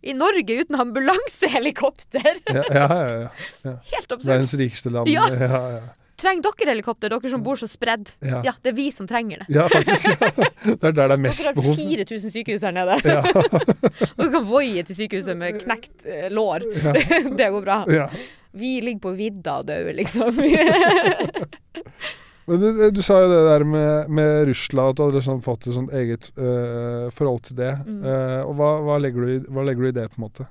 i 0.04 0.16
Norge 0.18 0.56
uten 0.64 0.76
ambulansehelikopter. 0.82 2.40
Ja, 2.52 2.64
ja, 2.74 2.88
ja, 2.90 3.28
ja. 3.68 3.74
Helt 3.94 4.10
absurd. 4.12 4.26
Verdens 4.32 4.56
rikeste 4.60 4.90
land. 4.92 5.08
Ja. 5.12 5.28
Ja, 5.32 5.60
ja. 5.78 5.84
Trenger 6.24 6.46
dere 6.46 6.72
helikopter, 6.72 7.12
dere 7.12 7.32
som 7.32 7.44
bor 7.44 7.60
så 7.60 7.68
spredd? 7.68 8.14
Ja. 8.24 8.40
Ja, 8.48 8.54
det 8.64 8.72
er 8.72 8.78
vi 8.78 8.88
som 8.96 9.08
trenger 9.10 9.44
det. 9.44 9.50
ja 9.56 9.68
faktisk. 9.72 10.08
Ja. 10.64 10.76
Det 10.80 10.88
er 10.88 10.94
der 10.96 11.10
det 11.12 11.16
er 11.18 11.22
mest 11.22 11.42
behov. 11.56 11.76
Dere 11.76 11.98
har 11.98 12.06
behov. 12.08 12.22
4000 12.24 12.32
sykehus 12.32 12.64
her 12.64 12.72
nede. 12.76 12.96
Ja, 13.04 13.22
Dere 14.18 14.30
kan 14.32 14.46
voie 14.48 14.84
til 14.88 14.96
sykehuset 14.96 15.36
med 15.36 15.58
knekt 15.60 16.06
eh, 16.08 16.30
lår. 16.32 16.64
Det 17.40 17.50
går 17.52 17.66
bra. 17.66 18.08
Vi 18.56 18.78
ligger 18.86 19.02
på 19.04 19.12
vidda 19.18 19.58
og 19.60 19.68
dør, 19.68 19.90
liksom. 19.98 20.40
Men 22.46 22.60
du, 22.60 22.70
du 22.96 23.02
sa 23.04 23.18
jo 23.24 23.28
det 23.32 23.42
der 23.48 23.66
med, 23.68 24.10
med 24.12 24.48
Russland, 24.48 24.94
at 24.94 24.98
du 25.00 25.04
hadde 25.06 25.20
liksom 25.20 25.44
fått 25.44 25.68
et 25.68 25.76
sånt 25.76 25.94
eget 25.96 26.30
øh, 26.38 27.08
forhold 27.12 27.44
til 27.50 27.60
det. 27.60 27.72
Mm. 27.88 28.02
Uh, 28.04 28.42
og 28.48 28.56
hva, 28.60 28.72
hva, 28.88 28.98
legger 29.04 29.24
du 29.24 29.32
i, 29.32 29.38
hva 29.48 29.68
legger 29.68 29.84
du 29.84 29.92
i 29.92 29.96
det, 30.00 30.08
på 30.12 30.20
en 30.20 30.26
måte? 30.28 30.48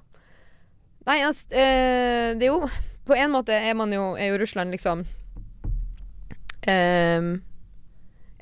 Nei, 1.08 1.18
altså, 1.26 1.48
øh, 1.52 2.28
det 2.38 2.46
er 2.46 2.52
jo 2.52 2.60
På 3.02 3.16
en 3.18 3.32
måte 3.34 3.56
er 3.58 3.72
man 3.74 3.90
jo 3.90 4.12
Er 4.14 4.28
jo 4.30 4.36
Russland 4.38 4.70
liksom 4.70 5.00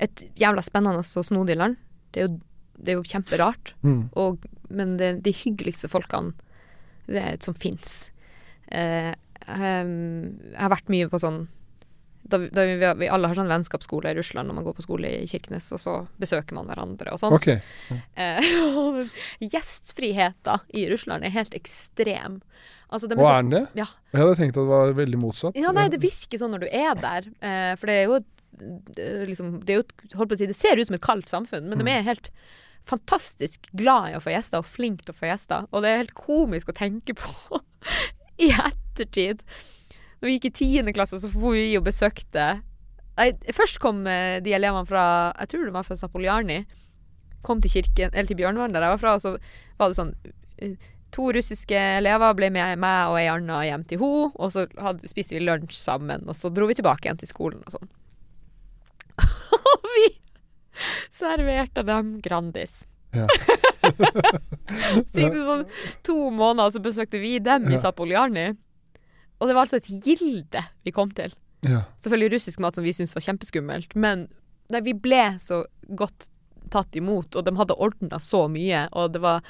Et 0.01 0.23
jævla 0.39 0.61
spennende 0.65 1.01
og 1.01 1.25
snodig 1.25 1.57
land. 1.57 1.77
Det 2.11 2.21
er 2.21 2.27
jo, 2.27 2.39
det 2.77 2.93
er 2.93 2.99
jo 2.99 3.07
kjemperart. 3.07 3.73
Mm. 3.81 4.09
Og, 4.19 4.45
men 4.69 4.97
det, 4.99 5.13
de 5.25 5.33
hyggeligste 5.35 5.89
folkene 5.91 6.33
det 7.11 7.21
er, 7.21 7.37
som 7.43 7.55
fins. 7.57 8.11
Eh, 8.71 9.11
ehm, 9.47 10.27
jeg 10.53 10.59
har 10.59 10.71
vært 10.71 10.91
mye 10.93 11.09
på 11.11 11.19
sånn 11.21 11.43
da, 12.31 12.37
vi- 12.41 12.49
da 12.55 12.63
vi, 12.65 12.75
vi 13.03 13.09
alle 13.11 13.27
har 13.29 13.37
sånn 13.37 13.49
vennskapsskole 13.51 14.11
i 14.11 14.17
Russland 14.17 14.49
når 14.49 14.57
man 14.57 14.65
går 14.67 14.75
på 14.79 14.85
skole 14.87 15.11
i 15.21 15.27
Kirkenes, 15.29 15.67
og 15.75 15.79
så 15.83 15.95
besøker 16.21 16.57
man 16.57 16.67
hverandre 16.71 17.11
og 17.13 17.19
sånt. 17.21 17.35
Okay. 17.37 17.59
Eh, 18.15 18.51
og 18.81 19.01
Gjestfriheten 19.43 20.59
i 20.79 20.87
Russland 20.91 21.23
er 21.27 21.33
helt 21.35 21.53
ekstrem. 21.57 22.39
Altså, 22.91 23.07
de 23.07 23.15
så- 23.15 23.29
er 23.31 23.41
den 23.43 23.53
det? 23.55 23.63
Ja. 23.79 23.85
Jeg 24.13 24.21
hadde 24.23 24.35
tenkt 24.41 24.57
at 24.57 24.63
det 24.65 24.71
var 24.73 24.93
veldig 24.97 25.19
motsatt. 25.21 25.55
ja, 25.55 25.71
nei, 25.75 25.87
det 25.93 26.01
virker 26.03 26.37
sånn 26.41 26.51
når 26.55 26.65
du 26.65 26.69
er 26.71 26.95
der. 26.99 27.29
Eh, 27.41 27.75
for 27.79 27.87
det 27.91 27.99
er 28.01 28.07
jo 28.09 28.17
er 28.21 29.25
liksom, 29.29 29.53
det, 29.65 29.73
er 29.73 29.79
jo 29.79 30.17
holdt 30.19 30.29
på 30.33 30.35
å 30.35 30.37
si, 30.41 30.45
det 30.49 30.57
ser 30.57 30.77
ut 30.77 30.85
som 30.89 30.97
et 30.97 31.01
kaldt 31.01 31.29
samfunn, 31.31 31.69
men 31.71 31.79
Mm. 31.79 31.85
de 31.87 31.91
er 31.91 32.01
helt 32.09 32.27
fantastisk 32.83 33.69
glad 33.77 34.11
i 34.11 34.15
å 34.17 34.21
få 34.21 34.33
gjester, 34.33 34.57
og 34.59 34.65
flink 34.67 35.03
til 35.05 35.13
å 35.13 35.17
få 35.17 35.29
gjester. 35.29 35.67
Og 35.71 35.81
det 35.81 35.89
er 35.89 36.01
helt 36.03 36.13
komisk 36.17 36.69
å 36.69 36.75
tenke 36.77 37.13
på 37.17 37.61
i 38.41 38.49
ettertid. 38.51 39.41
Når 40.21 40.29
vi 40.29 40.35
gikk 40.37 40.51
i 40.51 40.53
tiende 40.53 40.93
klasse, 40.93 41.17
så 41.17 41.29
for 41.31 41.57
vi 41.57 41.73
og 41.79 41.87
besøkte 41.87 42.61
Først 43.53 43.77
kom 43.83 44.05
eh, 44.09 44.39
de 44.41 44.53
elevene 44.55 44.87
fra 44.87 45.03
Jeg 45.35 45.51
tror 45.51 45.65
det 45.67 45.73
var 45.75 45.85
fra 45.85 45.97
Zapoljarny. 45.99 46.61
Kom 47.45 47.61
til 47.61 47.73
kirken, 47.73 48.13
eller 48.13 48.29
til 48.29 48.37
Bjørnvann, 48.39 48.73
der 48.73 48.85
jeg 48.85 48.93
var 48.95 49.01
fra, 49.01 49.13
og 49.17 49.21
så 49.21 49.35
var 49.77 49.91
det 49.91 49.97
sånn 49.97 50.13
eh, 50.61 50.77
To 51.11 51.27
russiske 51.35 51.75
elever 51.75 52.31
ble 52.37 52.47
med 52.55 52.79
meg 52.79 53.09
og 53.11 53.17
ei 53.19 53.25
anna 53.27 53.57
hjem 53.67 53.81
til 53.83 53.99
henne, 53.99 54.29
og 54.31 54.53
så 54.53 54.63
hadde, 54.79 55.09
spiste 55.11 55.35
vi 55.35 55.41
lunsj 55.43 55.75
sammen, 55.75 56.23
og 56.23 56.37
så 56.39 56.47
dro 56.55 56.69
vi 56.69 56.77
tilbake 56.79 57.03
igjen 57.03 57.19
til 57.19 57.27
skolen 57.27 57.65
og 57.67 57.75
sånn. 57.75 57.89
og 59.73 59.89
vi 59.97 60.05
serverte 61.11 61.83
dem 61.83 62.13
Grandis. 62.23 62.85
Ja. 63.11 63.27
så 65.09 65.19
gikk 65.19 65.35
det 65.35 65.43
sånn 65.49 65.65
to 66.07 66.17
måneder, 66.31 66.71
så 66.71 66.79
besøkte 66.85 67.19
vi 67.19 67.35
dem 67.43 67.67
i 67.67 67.75
Ja. 67.75 67.83
Og 69.41 69.49
det 69.49 69.57
var 69.57 69.65
altså 69.65 69.81
et 69.81 69.89
gilde 70.05 70.61
vi 70.85 70.93
kom 70.93 71.09
til. 71.17 71.33
Ja. 71.65 71.83
Selvfølgelig 71.97 72.35
russisk 72.35 72.61
mat 72.61 72.77
som 72.77 72.85
vi 72.85 72.93
syntes 72.93 73.15
var 73.17 73.25
kjempeskummelt, 73.25 73.95
men 73.97 74.27
nei, 74.71 74.81
vi 74.85 74.93
ble 74.97 75.23
så 75.41 75.63
godt 75.97 76.29
tatt 76.71 76.95
imot, 76.95 77.35
og 77.35 77.45
de 77.45 77.53
hadde 77.57 77.77
ordna 77.81 78.21
så 78.21 78.45
mye, 78.49 78.85
og 78.95 79.11
det 79.15 79.21
var 79.23 79.43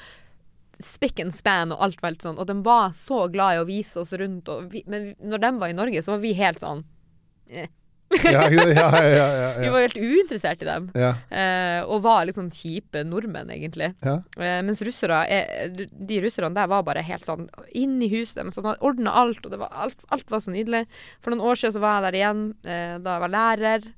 spick 0.82 1.20
and 1.22 1.34
span 1.36 1.70
og 1.70 1.84
alt 1.84 2.00
var 2.02 2.10
helt 2.10 2.24
sånn, 2.24 2.40
og 2.40 2.48
de 2.48 2.56
var 2.64 2.96
så 2.96 3.26
glad 3.32 3.54
i 3.54 3.60
å 3.62 3.68
vise 3.68 4.00
oss 4.02 4.14
rundt, 4.18 4.48
vi, 4.72 4.82
men 4.90 5.12
når 5.20 5.44
de 5.44 5.52
var 5.60 5.70
i 5.70 5.76
Norge, 5.78 6.02
så 6.02 6.16
var 6.16 6.24
vi 6.24 6.32
helt 6.38 6.62
sånn 6.62 6.82
Ja, 7.52 7.68
ja, 8.24 8.44
ja, 8.50 8.64
ja, 8.68 8.88
ja, 9.08 9.48
Vi 9.60 9.68
var 9.72 9.84
helt 9.84 9.96
uinteressert 9.98 10.62
i 10.62 10.68
dem, 10.68 10.88
eh, 10.96 11.80
og 11.84 12.02
var 12.04 12.26
litt 12.28 12.38
sånn 12.38 12.50
kjipe 12.52 13.04
nordmenn, 13.08 13.50
egentlig. 13.54 13.92
Ja. 14.04 14.18
Eh, 14.36 14.58
mens 14.66 14.82
russere 14.86 15.22
er, 15.30 15.72
de 15.76 16.20
russerne 16.24 16.52
der 16.56 16.70
var 16.72 16.84
bare 16.86 17.04
helt 17.06 17.26
sånn 17.28 17.48
inn 17.78 17.96
i 18.02 18.10
huset 18.12 18.40
deres, 18.40 18.58
de 18.58 18.66
hadde 18.66 18.84
ordna 18.84 19.14
alt, 19.22 19.40
og 19.44 19.54
det 19.54 19.60
var 19.62 19.72
alt, 19.86 20.04
alt 20.14 20.32
var 20.32 20.44
så 20.44 20.54
nydelig. 20.54 20.84
For 21.24 21.34
noen 21.34 21.46
år 21.52 21.60
siden 21.60 21.76
så 21.76 21.84
var 21.84 21.98
jeg 21.98 22.06
der 22.08 22.20
igjen 22.20 22.44
eh, 22.64 22.98
da 23.02 23.16
jeg 23.16 23.24
var 23.26 23.34
lærer, 23.36 23.88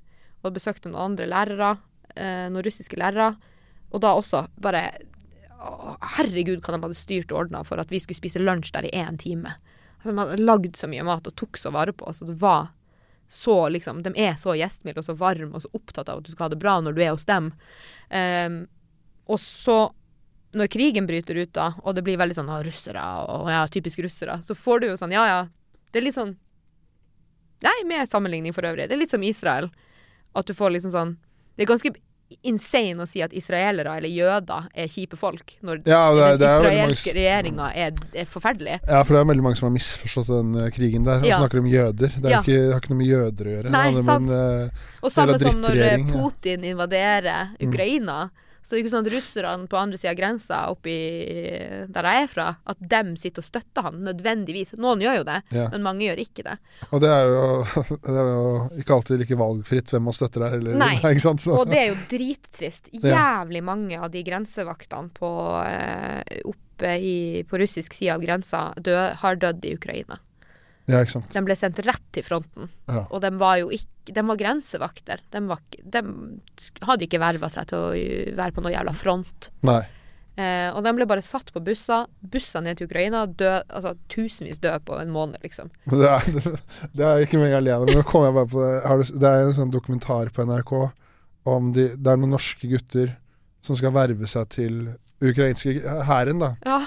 og 0.44 0.54
besøkte 0.54 0.92
noen 0.92 1.10
andre 1.10 1.28
lærere, 1.30 1.74
eh, 2.14 2.46
noen 2.52 2.64
russiske 2.66 3.00
lærere, 3.00 3.34
og 3.94 4.02
da 4.04 4.14
også 4.18 4.46
bare 4.60 4.88
å, 5.64 5.94
Herregud, 6.16 6.60
hva 6.60 6.74
de 6.74 6.82
hadde 6.82 6.98
styrt 6.98 7.32
og 7.32 7.46
ordna 7.46 7.62
for 7.66 7.80
at 7.80 7.92
vi 7.92 8.00
skulle 8.02 8.20
spise 8.20 8.42
lunsj 8.42 8.72
der 8.74 8.88
i 8.88 8.94
én 9.00 9.18
time. 9.20 9.54
Altså, 9.98 10.12
de 10.12 10.18
hadde 10.20 10.44
lagd 10.44 10.76
så 10.76 10.90
mye 10.90 11.06
mat 11.06 11.28
og 11.30 11.36
tok 11.40 11.60
så 11.60 11.72
vare 11.74 11.94
på 11.96 12.08
oss, 12.10 12.20
og 12.22 12.32
det 12.32 12.38
var 12.42 12.68
så 13.35 13.57
liksom 13.68 14.03
De 14.05 14.12
er 14.20 14.37
så 14.39 14.55
gjestmilde 14.55 15.03
og 15.03 15.07
så 15.09 15.16
varme 15.18 15.57
og 15.57 15.64
så 15.64 15.70
opptatt 15.74 16.09
av 16.09 16.20
at 16.20 16.28
du 16.28 16.30
skal 16.32 16.47
ha 16.47 16.53
det 16.55 16.61
bra 16.62 16.78
når 16.80 16.95
du 16.95 17.03
er 17.03 17.11
hos 17.11 17.26
dem. 17.26 17.51
Um, 18.14 18.61
og 19.26 19.41
så, 19.43 19.78
når 20.55 20.70
krigen 20.70 21.09
bryter 21.09 21.41
ut, 21.41 21.51
da, 21.57 21.72
og 21.82 21.97
det 21.97 22.05
blir 22.07 22.20
veldig 22.20 22.37
sånn 22.37 22.53
ah, 22.53 22.62
russere 22.64 23.03
og 23.32 23.51
ja, 23.51 23.64
typisk 23.72 24.05
russere, 24.05 24.39
så 24.45 24.55
får 24.55 24.80
du 24.82 24.89
jo 24.93 24.99
sånn 25.01 25.14
ja 25.16 25.26
ja. 25.30 25.43
Det 25.91 26.01
er 26.01 26.09
litt 26.09 26.18
sånn 26.18 26.37
Nei, 27.64 27.78
med 27.89 28.11
sammenligning 28.11 28.53
for 28.53 28.66
øvrig. 28.66 28.91
Det 28.91 28.97
er 28.97 29.01
litt 29.01 29.12
som 29.14 29.22
Israel. 29.24 29.70
At 30.37 30.45
du 30.51 30.53
får 30.59 30.74
liksom 30.74 30.93
sånn 30.93 31.12
Det 31.55 31.64
er 31.64 31.70
ganske 31.70 31.93
insane 32.43 33.03
å 33.03 33.07
si 33.09 33.22
at 33.22 33.32
israelere 33.32 33.97
eller 33.97 34.09
jøder 34.09 34.66
er 34.74 34.87
kjipe 34.91 35.16
folk, 35.16 35.55
når 35.62 35.82
Ja, 35.87 36.03
det 36.14 36.24
den 36.24 36.39
det 36.41 36.49
er 36.49 36.61
mange 36.61 36.72
israelske 36.74 37.14
regjeringa 37.14 37.68
er, 37.74 37.93
er 38.14 38.24
forferdelig. 38.24 38.80
Ja, 38.89 39.03
for 39.05 39.14
det 39.14 39.20
er 39.20 39.30
veldig 39.32 39.43
mange 39.47 39.57
som 39.57 39.68
har 39.68 39.74
misforstått 39.76 40.26
den 40.32 40.55
eh, 40.62 40.70
krigen 40.70 41.05
der, 41.05 41.18
og 41.20 41.26
Ja. 41.26 41.39
snakker 41.39 41.59
om 41.59 41.66
jøder. 41.66 42.11
Det, 42.20 42.24
er 42.24 42.30
Ja. 42.30 42.41
ikke, 42.43 42.59
det 42.59 42.72
har 42.72 42.80
ikke 42.80 42.91
noe 42.95 42.99
med 42.99 43.07
jøder 43.12 43.45
å 43.45 43.55
gjøre. 43.55 43.70
Nei, 43.70 44.03
sant. 44.03 44.30
om 44.30 44.35
en, 44.35 44.64
uh, 44.64 44.70
Og 45.03 45.11
samme 45.12 45.39
som 45.39 45.61
når 45.61 45.76
eh. 45.76 45.99
Putin 46.12 46.64
invaderer 46.64 47.55
Mm. 47.61 47.70
Så 48.64 48.72
det 48.72 48.78
er 48.78 48.82
ikke 48.86 48.92
sånn 48.94 49.04
at 49.04 49.12
russerne 49.12 49.68
på 49.68 49.76
andre 49.76 49.98
sida 50.00 50.14
av 50.14 50.16
grensa, 50.16 50.58
oppi 50.72 50.94
der 51.92 52.06
jeg 52.08 52.22
er 52.24 52.30
fra, 52.32 52.46
at 52.72 52.78
dem 52.80 53.10
sitter 53.20 53.44
og 53.44 53.48
støtter 53.50 53.84
han 53.84 53.98
nødvendigvis. 54.06 54.72
Noen 54.80 55.04
gjør 55.04 55.18
jo 55.18 55.26
det, 55.28 55.36
ja. 55.52 55.66
men 55.74 55.84
mange 55.84 56.06
gjør 56.06 56.22
ikke 56.24 56.46
det. 56.46 56.56
Og 56.88 57.02
det 57.04 57.10
er, 57.12 57.28
jo, 57.28 57.44
det 58.08 58.16
er 58.22 58.30
jo 58.30 58.54
ikke 58.80 58.96
alltid 58.96 59.20
like 59.20 59.38
valgfritt 59.42 59.92
hvem 59.92 60.08
man 60.08 60.16
støtter 60.16 60.46
der 60.46 60.56
heller. 60.56 60.78
Nei. 60.80 60.94
ikke 61.12 61.26
sant? 61.26 61.44
Så, 61.44 61.58
Og 61.60 61.68
det 61.68 61.82
er 61.82 61.90
jo 61.92 62.00
drittrist. 62.08 62.88
Jævlig 63.04 63.64
mange 63.68 64.00
av 64.00 64.08
de 64.14 64.24
grensevaktene 64.24 65.12
på, 65.12 65.32
eh, 65.68 66.40
oppe 66.48 66.96
i, 66.96 67.16
på 67.44 67.60
russisk 67.60 67.92
side 67.92 68.16
av 68.16 68.24
grensa 68.24 68.70
dø, 68.80 68.96
har 69.20 69.44
dødd 69.44 69.68
i 69.68 69.76
Ukraina. 69.76 70.22
Ja, 70.91 71.01
ikke 71.01 71.14
sant. 71.16 71.32
De 71.32 71.43
ble 71.47 71.57
sendt 71.57 71.80
rett 71.87 72.07
til 72.12 72.24
fronten. 72.26 72.68
Ja. 72.91 73.07
Og 73.09 73.22
de 73.24 73.30
var 73.41 73.57
jo 73.62 73.70
ikke 73.72 74.12
De 74.12 74.20
var 74.28 74.37
grensevakter. 74.37 75.22
De, 75.32 75.41
var, 75.49 75.61
de 75.80 76.01
hadde 76.85 77.07
ikke 77.07 77.20
verva 77.22 77.49
seg 77.49 77.70
til 77.70 77.80
å 77.80 77.93
være 78.37 78.53
på 78.53 78.64
noe 78.64 78.74
jævla 78.74 78.93
front. 78.93 79.49
Nei. 79.64 79.80
Eh, 80.35 80.66
og 80.74 80.82
de 80.82 80.93
ble 80.97 81.07
bare 81.07 81.22
satt 81.22 81.53
på 81.55 81.62
busser, 81.62 82.09
busser 82.20 82.64
ned 82.64 82.76
til 82.76 82.89
Ukraina, 82.89 83.22
død, 83.30 83.68
altså 83.70 83.95
tusenvis 84.11 84.59
døde 84.59 84.80
på 84.85 84.97
en 84.99 85.12
måned, 85.14 85.39
liksom. 85.47 85.70
Det 85.93 86.11
er, 86.11 86.49
det 86.93 87.07
er 87.07 87.22
ikke 87.22 87.39
meg 87.39 87.55
alene, 87.55 87.87
men 87.87 88.01
nå 88.01 88.05
kom 88.09 88.26
jeg 88.26 88.35
bare 88.37 88.51
på 88.51 88.64
det. 88.64 88.72
Har 88.85 89.01
du, 89.01 89.12
det 89.22 89.30
er 89.30 89.45
en 89.47 89.57
sånn 89.61 89.72
dokumentar 89.72 90.32
på 90.35 90.47
NRK 90.49 90.74
om 91.55 91.70
de 91.76 91.91
Det 91.95 92.11
er 92.11 92.18
noen 92.18 92.35
norske 92.35 92.68
gutter 92.70 93.12
som 93.64 93.76
skal 93.78 93.95
verve 93.95 94.28
seg 94.28 94.51
til 94.53 94.80
ukrainske 95.24 95.78
hæren, 96.09 96.43
da. 96.43 96.55
Ja. 96.66 96.82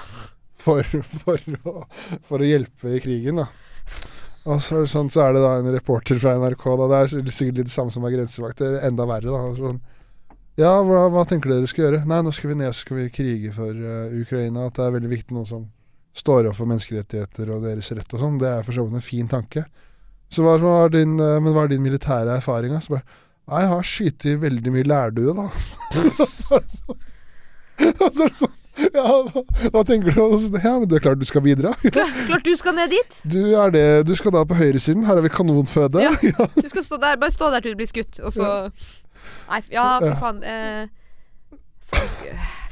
For, 0.58 0.84
for, 1.22 1.42
å, 1.64 1.80
for 2.26 2.42
å 2.42 2.46
hjelpe 2.46 2.92
i 2.94 3.00
krigen, 3.02 3.40
da. 3.40 3.48
Og 4.48 4.62
så 4.64 4.78
er 4.78 4.84
det 4.86 4.92
sånn, 4.92 5.10
så 5.12 5.26
er 5.26 5.34
det 5.36 5.42
da 5.44 5.54
en 5.58 5.70
reporter 5.74 6.20
fra 6.20 6.34
NRK, 6.40 6.64
da. 6.80 6.88
Det 6.88 6.98
er 6.98 7.32
sikkert 7.34 7.60
litt 7.60 7.68
det 7.68 7.74
samme 7.74 7.92
som 7.92 8.06
er 8.08 8.14
grensevakt, 8.14 8.62
eller 8.64 8.86
enda 8.88 9.04
verre, 9.08 9.34
da. 9.34 9.56
Sånn, 9.58 9.80
ja, 10.58 10.72
hva, 10.82 11.04
hva 11.12 11.24
tenker 11.28 11.52
dere 11.52 11.68
skal 11.70 11.84
gjøre? 11.84 12.00
Nei, 12.08 12.22
nå 12.24 12.32
skal 12.34 12.52
vi 12.52 12.56
ned, 12.58 12.72
så 12.74 12.86
skal 12.86 12.98
vi 13.02 13.10
krige 13.14 13.52
for 13.54 13.74
uh, 13.76 14.14
Ukraina. 14.18 14.66
At 14.66 14.78
det 14.78 14.86
er 14.86 14.96
veldig 14.96 15.12
viktig 15.12 15.36
noen 15.36 15.46
som 15.46 15.66
står 16.18 16.48
opp 16.50 16.56
for 16.58 16.70
menneskerettigheter 16.70 17.52
og 17.54 17.66
deres 17.68 17.92
rett 17.94 18.16
og 18.16 18.24
sånn. 18.24 18.40
Det 18.40 18.48
er 18.50 18.64
for 18.66 18.74
så 18.74 18.86
vidt 18.86 18.98
en 18.98 19.04
fin 19.04 19.28
tanke. 19.30 19.62
Så 20.32 20.42
hva, 20.44 20.56
er 20.58 20.94
din, 20.96 21.14
uh, 21.20 21.36
men 21.42 21.54
hva 21.54 21.66
er 21.66 21.74
din 21.74 21.84
militære 21.84 22.40
erfaring? 22.40 22.74
Så 22.82 22.96
bare 22.96 23.06
Nei, 23.48 23.62
jeg 23.62 23.68
har 23.70 23.86
skutt 23.88 24.24
veldig 24.42 24.72
mye 24.74 24.84
lærdue, 24.84 25.32
da. 25.32 25.46
sånn 26.36 26.58
og 28.04 28.10
så 28.12 28.26
er 28.26 28.26
det 28.26 28.36
sånn 28.36 28.56
ja, 28.98 29.04
hva, 29.72 29.82
tenker 29.86 30.12
du? 30.14 30.20
Ja, 30.58 30.74
men 30.78 30.86
det 30.88 30.98
er 30.98 31.04
klart 31.04 31.18
du 31.20 31.26
skal 31.28 31.42
bidra. 31.44 31.72
Klart, 31.94 32.14
klart 32.28 32.44
du 32.46 32.52
skal 32.60 32.74
ned 32.76 32.90
dit! 32.94 33.18
Du 33.32 33.40
er 33.58 33.72
det, 33.74 33.84
du 34.08 34.14
skal 34.18 34.34
da 34.36 34.44
på 34.48 34.56
høyresiden. 34.58 35.04
Her 35.08 35.18
har 35.18 35.24
vi 35.24 35.32
kanonføde. 35.34 36.02
Ja. 36.28 36.46
Du 36.54 36.68
skal 36.70 36.84
stå 36.86 36.98
der, 37.02 37.16
bare 37.20 37.34
stå 37.34 37.50
der 37.54 37.64
til 37.64 37.74
du 37.74 37.80
blir 37.80 37.90
skutt, 37.90 38.20
og 38.22 38.32
så 38.34 38.48
Nei, 39.48 39.60
ja, 39.72 39.86
for 40.02 40.18
faen. 40.20 40.42
Eh, 40.44 41.58
folk, 41.88 42.26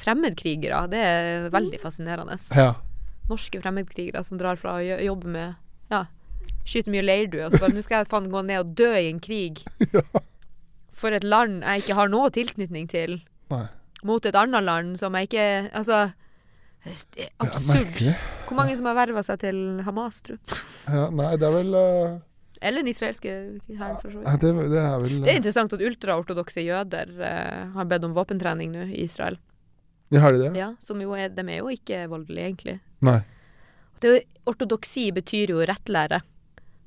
fremmedkrigere, 0.04 0.82
det 0.92 1.00
er 1.02 1.48
veldig 1.54 1.80
fascinerende. 1.82 2.36
ja. 2.56 2.74
Norske 3.26 3.58
fremmedkrigere 3.58 4.20
som 4.22 4.38
drar 4.38 4.54
fra 4.60 4.76
å 4.78 4.82
jo- 4.86 5.00
jobbe 5.02 5.26
med 5.34 5.54
Ja, 5.90 6.04
skyter 6.62 6.92
mye 6.94 7.02
leirdue, 7.02 7.46
og 7.48 7.50
så 7.56 7.58
bare 7.64 7.74
Nå 7.74 7.82
skal 7.82 8.04
jeg 8.04 8.10
faen 8.12 8.28
gå 8.30 8.42
ned 8.46 8.60
og 8.62 8.74
dø 8.78 8.92
i 8.94 9.08
en 9.10 9.18
krig. 9.18 9.64
Ja. 9.90 10.04
For 10.94 11.10
et 11.16 11.24
land 11.26 11.64
jeg 11.66 11.82
ikke 11.82 11.96
har 11.98 12.08
noe 12.12 12.30
tilknytning 12.30 12.86
til. 12.88 13.16
Nei. 13.50 13.64
Mot 14.04 14.26
et 14.28 14.36
annet 14.36 14.64
land 14.64 14.98
som 15.00 15.14
jeg 15.16 15.30
ikke 15.30 15.46
Altså 15.72 16.06
det 16.86 17.24
er 17.24 17.30
absurd. 17.42 17.96
Hvor 18.46 18.58
mange 18.58 18.76
som 18.78 18.86
har 18.86 18.94
verva 18.94 19.22
seg 19.26 19.40
til 19.42 19.56
Hamas, 19.86 20.20
tro? 20.26 20.36
Ja, 20.96 21.08
nei, 21.10 21.32
det 21.34 21.48
er 21.48 21.54
vel 21.56 21.74
uh... 21.74 22.18
Eller 22.62 22.84
den 22.84 22.92
israelske 22.92 23.32
hæren, 23.66 23.96
for 24.00 24.12
så 24.12 24.20
vidt. 24.20 24.44
det, 24.44 24.52
det 24.72 24.78
er 24.80 25.00
vel 25.02 25.16
Det 25.24 25.32
er 25.32 25.40
interessant 25.40 25.74
at 25.76 25.82
ultraortodokse 25.82 26.62
jøder 26.64 27.10
uh, 27.18 27.74
har 27.74 27.88
bedt 27.90 28.06
om 28.06 28.14
våpentrening 28.16 28.70
nå 28.72 28.86
i 28.86 29.02
Israel. 29.04 29.36
Ja, 30.14 30.22
har 30.22 30.32
de 30.32 30.44
det? 30.44 30.52
Ja, 30.56 30.70
som 30.80 31.02
jo 31.02 31.16
er, 31.18 31.32
De 31.34 31.42
er 31.42 31.58
jo 31.58 31.72
ikke 31.74 32.04
voldelige, 32.08 32.46
egentlig. 32.46 32.78
Nei. 33.04 33.18
Det 34.00 34.14
ortodoksi 34.46 35.08
betyr 35.16 35.52
jo 35.56 35.66
rettlære. 35.66 36.22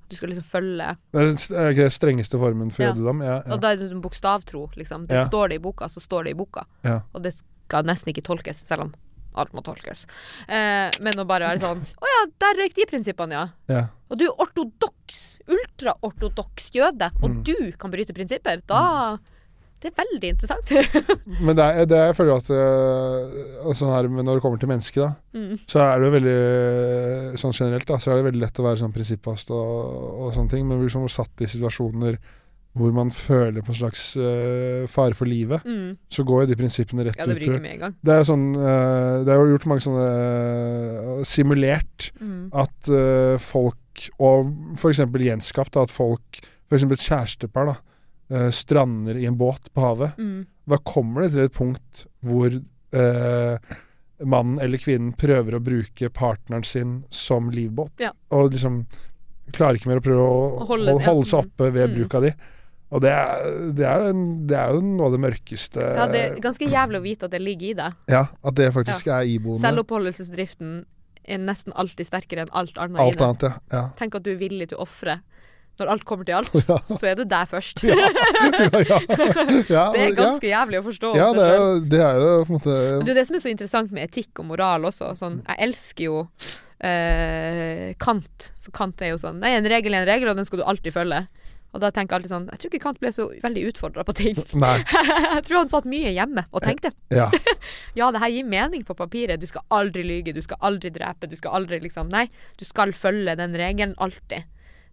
Du 0.09 0.15
skal 0.17 0.29
liksom 0.31 0.43
følge 0.43 0.97
Det 1.13 1.21
er 1.53 1.73
den 1.77 1.91
strengeste 1.93 2.39
formen 2.41 2.71
for 2.73 2.83
Ja. 2.83 2.93
jødedom? 2.93 3.21
Ja, 3.23 3.41
Og 3.53 3.61
da 3.61 3.71
er 3.71 3.75
det 3.77 3.91
sånn 3.91 4.01
bokstavtro, 4.01 4.69
liksom. 4.75 5.05
Det 5.07 5.17
Ja. 5.17 5.25
står 5.27 5.49
det 5.49 5.55
i 5.55 5.63
boka, 5.63 5.85
så 5.85 5.99
står 6.01 6.23
det 6.25 6.31
i 6.31 6.39
boka. 6.39 6.65
Ja. 6.83 7.01
Og 7.13 7.21
det 7.23 7.33
skal 7.33 7.83
nesten 7.83 8.09
ikke 8.13 8.23
tolkes, 8.25 8.65
selv 8.65 8.81
om 8.81 8.93
alt 9.35 9.51
må 9.53 9.61
tolkes. 9.63 10.05
Eh, 10.47 10.89
men 11.01 11.13
å 11.13 11.25
bare 11.27 11.45
være 11.55 11.59
sånn 11.61 11.79
Å 11.81 12.05
ja, 12.13 12.25
der 12.39 12.55
røyk 12.63 12.73
de 12.73 12.85
prinsippene, 12.89 13.31
ja. 13.31 13.47
ja. 13.69 13.87
Og 14.09 14.17
du 14.17 14.25
er 14.25 14.33
ortodoks, 14.39 15.39
ultraortodoks 15.47 16.71
jøde, 16.73 17.11
og 17.21 17.29
Mm. 17.29 17.43
du 17.43 17.71
kan 17.77 17.91
bryte 17.91 18.13
prinsipper. 18.13 18.61
Da 18.65 19.17
Det 19.79 19.89
er 19.91 19.95
veldig 19.95 20.29
interessant. 20.33 20.71
Men 21.45 21.55
det 21.55 21.63
er, 21.65 21.85
det 21.87 21.95
er, 21.97 22.09
jeg 22.09 22.17
føler 22.17 22.33
at 22.41 22.49
altså 23.63 23.77
sånn 23.85 23.93
her, 23.95 24.09
når 24.11 24.33
det 24.39 24.43
kommer 24.43 24.59
til 24.59 24.71
mennesket, 24.71 25.05
da, 25.05 25.39
mm. 25.39 25.53
så 25.71 25.83
er 25.85 25.93
det 26.01 26.09
jo 26.09 26.15
veldig 26.17 27.39
Sånn 27.39 27.55
generelt, 27.55 27.87
da, 27.87 27.99
så 28.01 28.11
er 28.11 28.19
det 28.19 28.25
veldig 28.27 28.41
lett 28.43 28.59
å 28.59 28.65
være 28.65 28.81
sånn 28.81 28.91
prinsippfast 28.95 29.53
og, 29.55 29.71
og 30.25 30.33
sånne 30.35 30.51
ting, 30.51 30.67
men 30.67 30.81
blir 30.81 30.89
liksom 30.89 31.07
satt 31.13 31.45
i 31.45 31.49
situasjoner 31.49 32.19
hvor 32.77 32.91
man 32.93 33.09
føler 33.11 33.63
på 33.65 33.71
en 33.73 33.77
slags 33.79 34.01
uh, 34.21 34.83
fare 34.87 35.15
for 35.17 35.27
livet, 35.27 35.63
Mm. 35.65 35.95
så 36.13 36.23
går 36.23 36.43
jo 36.43 36.49
de 36.51 36.57
prinsippene 36.59 37.03
rett 37.07 37.17
Ja, 37.17 37.25
det 37.25 37.39
ut. 37.41 37.61
med 37.63 37.71
en 37.73 37.79
gang. 37.81 37.95
Det 38.05 38.13
er 38.13 38.27
sånn 38.29 38.45
uh, 38.55 39.23
Det 39.25 39.33
er 39.33 39.39
jo 39.41 39.55
gjort 39.55 39.65
mange 39.71 39.83
sånne 39.87 40.05
uh, 40.05 41.23
Simulert 41.27 42.11
Mm. 42.21 42.51
at 42.53 42.91
folk, 43.41 44.05
og 44.21 44.53
f.eks. 44.77 45.01
gjenskapt, 45.01 45.73
da, 45.75 45.83
at 45.87 45.91
folk 45.91 46.39
F.eks. 46.69 46.83
et 46.85 47.07
kjærestepar 47.09 47.71
da 47.71 47.75
øh, 48.31 48.49
strander 48.53 49.17
i 49.17 49.25
en 49.29 49.37
båt 49.39 49.69
på 49.73 49.81
havet. 49.81 50.17
Mm. 50.17 50.45
Da 50.69 50.77
kommer 50.85 51.21
det 51.25 51.31
til 51.33 51.45
et 51.47 51.55
punkt 51.55 52.05
hvor 52.25 52.49
øh, 52.53 53.57
mannen 54.19 54.59
eller 54.61 54.77
kvinnen 54.81 55.13
prøver 55.17 55.55
å 55.57 55.63
bruke 55.63 56.09
partneren 56.13 56.65
sin 56.67 56.97
som 57.09 57.49
livbåt. 57.53 57.93
Ja. 58.03 58.11
Og 58.35 58.51
liksom 58.53 58.83
klarer 59.55 59.79
ikke 59.79 59.89
mer 59.89 60.01
å 60.01 60.05
prøve 60.05 60.23
å, 60.29 60.39
Å 60.61 60.67
holde- 60.69 60.91
holde, 60.93 61.05
holde 61.07 61.25
seg 61.25 61.39
oppe 61.45 61.71
ved 61.73 61.89
Mm. 61.89 61.95
bruk 61.97 62.15
av 62.19 62.21
de. 62.27 62.33
Og 62.91 63.01
det 63.01 63.09
er, 63.13 63.43
det, 63.77 63.85
er, 63.85 64.03
en- 64.09 64.47
det 64.49 64.57
er 64.57 64.71
jo 64.73 64.81
noe 64.81 65.05
av 65.05 65.11
det 65.13 65.19
mørkeste 65.21 65.77
Ja, 65.95 66.07
det 66.09 66.21
er 66.25 66.39
ganske 66.41 66.65
jævlig 66.65 66.97
å 66.97 67.03
vite 67.05 67.25
at 67.25 67.31
det 67.31 67.41
ligger 67.41 67.67
i 67.69 67.73
deg. 67.77 67.93
Ja, 68.09 68.23
at 68.43 68.55
det 68.57 68.71
faktisk 68.73 69.07
er 69.13 69.27
iboende. 69.29 69.61
Selvoppholdelsesdriften 69.61 70.85
er 71.29 71.37
nesten 71.37 71.73
alltid 71.77 72.07
sterkere 72.09 72.41
enn 72.47 72.49
alt 72.57 72.77
annet 72.81 72.99
Alt 73.03 73.21
annet, 73.21 73.41
ja. 73.45 73.53
ja. 73.71 73.83
Tenk 73.99 74.15
at 74.17 74.23
du 74.25 74.31
er 74.33 74.39
villig 74.41 74.69
til 74.71 74.79
å 74.79 74.87
ofre. 74.87 75.19
Når 75.79 75.91
alt 75.95 76.05
kommer 76.07 76.27
til 76.27 76.35
alt, 76.39 76.53
Ja. 76.69 76.77
så 76.91 77.09
er 77.11 77.19
det 77.21 77.27
deg 77.31 77.49
først. 77.51 77.83
ja, 77.87 77.95
ja, 77.95 78.99
ja, 79.69 79.83
Det 79.95 80.01
er 80.05 80.15
ganske 80.17 80.49
jævlig 80.51 80.81
å 80.81 80.85
forstå 80.85 81.13
Ja, 81.17 81.29
det 81.35 81.45
er, 81.49 81.83
det 81.95 82.01
er 82.05 82.19
jo 82.23 82.31
på 82.45 82.51
en 82.53 82.57
måte 82.59 82.77
det 83.05 83.13
er 83.13 83.19
det 83.21 83.27
som 83.29 83.37
er 83.39 83.43
så 83.45 83.51
interessant 83.53 83.93
med 83.95 84.07
etikk 84.09 84.41
og 84.43 84.49
moral 84.51 84.87
også. 84.89 85.13
Sånn, 85.19 85.39
jeg 85.47 85.63
elsker 85.69 86.09
jo 86.09 86.17
eh, 86.83 87.93
Kant. 88.01 88.51
For 88.63 88.75
Kant 88.75 89.01
er 89.03 89.13
jo 89.13 89.19
sånn 89.21 89.39
Nei, 89.43 89.55
en 89.57 89.67
regel 89.69 89.95
er 89.95 90.03
en 90.05 90.09
regel, 90.11 90.31
og 90.31 90.39
den 90.39 90.47
skal 90.47 90.61
du 90.61 90.67
alltid 90.69 90.95
følge. 90.95 91.23
Og 91.69 91.81
da 91.83 91.91
tenker 91.93 92.15
jeg 92.15 92.23
alltid 92.23 92.31
sånn 92.33 92.47
Jeg 92.49 92.61
tror 92.63 92.71
ikke 92.71 92.83
Kant 92.87 93.01
ble 93.03 93.11
så 93.13 93.27
veldig 93.43 93.63
utfordra 93.69 94.05
på 94.07 94.15
ting. 94.17 94.39
Jeg 95.35 95.43
tror 95.45 95.59
han 95.59 95.69
satt 95.69 95.85
mye 95.89 96.13
hjemme 96.15 96.47
og 96.49 96.63
tenkte 96.65 96.89
Ja. 97.13 97.27
ja, 97.97 98.07
det 98.15 98.21
her 98.23 98.31
gir 98.33 98.47
mening 98.49 98.81
på 98.87 98.95
papiret. 98.97 99.37
Du 99.41 99.45
skal 99.49 99.61
aldri 99.77 100.01
lyge, 100.07 100.33
du 100.33 100.41
skal 100.45 100.57
aldri 100.65 100.89
drepe, 100.95 101.29
du 101.29 101.35
skal 101.37 101.59
aldri 101.59 101.77
liksom 101.83 102.09
Nei, 102.09 102.25
du 102.57 102.65
skal 102.65 102.93
følge 102.97 103.35
den 103.37 103.53
regelen 103.59 103.93
alltid. 104.01 104.47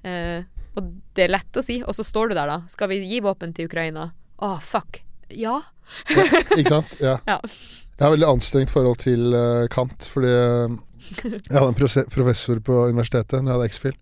Eh, 0.06 0.44
og 0.76 0.92
det 1.16 1.26
er 1.26 1.32
lett 1.32 1.56
å 1.58 1.64
si, 1.64 1.78
og 1.82 1.94
så 1.96 2.04
står 2.04 2.30
du 2.30 2.36
der, 2.36 2.50
da. 2.50 2.58
Skal 2.72 2.90
vi 2.92 3.00
gi 3.04 3.20
våpen 3.24 3.54
til 3.56 3.68
Ukraina? 3.70 4.10
Å, 4.44 4.56
fuck. 4.60 5.00
Ja. 5.32 5.58
Ikke 6.56 6.68
sant? 6.70 6.96
Ja. 7.02 7.18
Ja. 7.32 7.40
Jeg 7.96 8.04
har 8.04 8.12
veldig 8.12 8.26
anstrengt 8.28 8.68
forhold 8.68 8.98
til 9.00 9.32
uh, 9.32 9.64
Kant, 9.72 10.04
fordi 10.12 10.28
eh, 10.28 10.74
jeg 11.24 11.54
hadde 11.56 11.70
en 11.70 11.78
professor 12.12 12.58
på 12.60 12.74
universitetet 12.90 13.40
når 13.40 13.48
jeg 13.48 13.54
hadde 13.56 13.68
X-Field. 13.72 14.00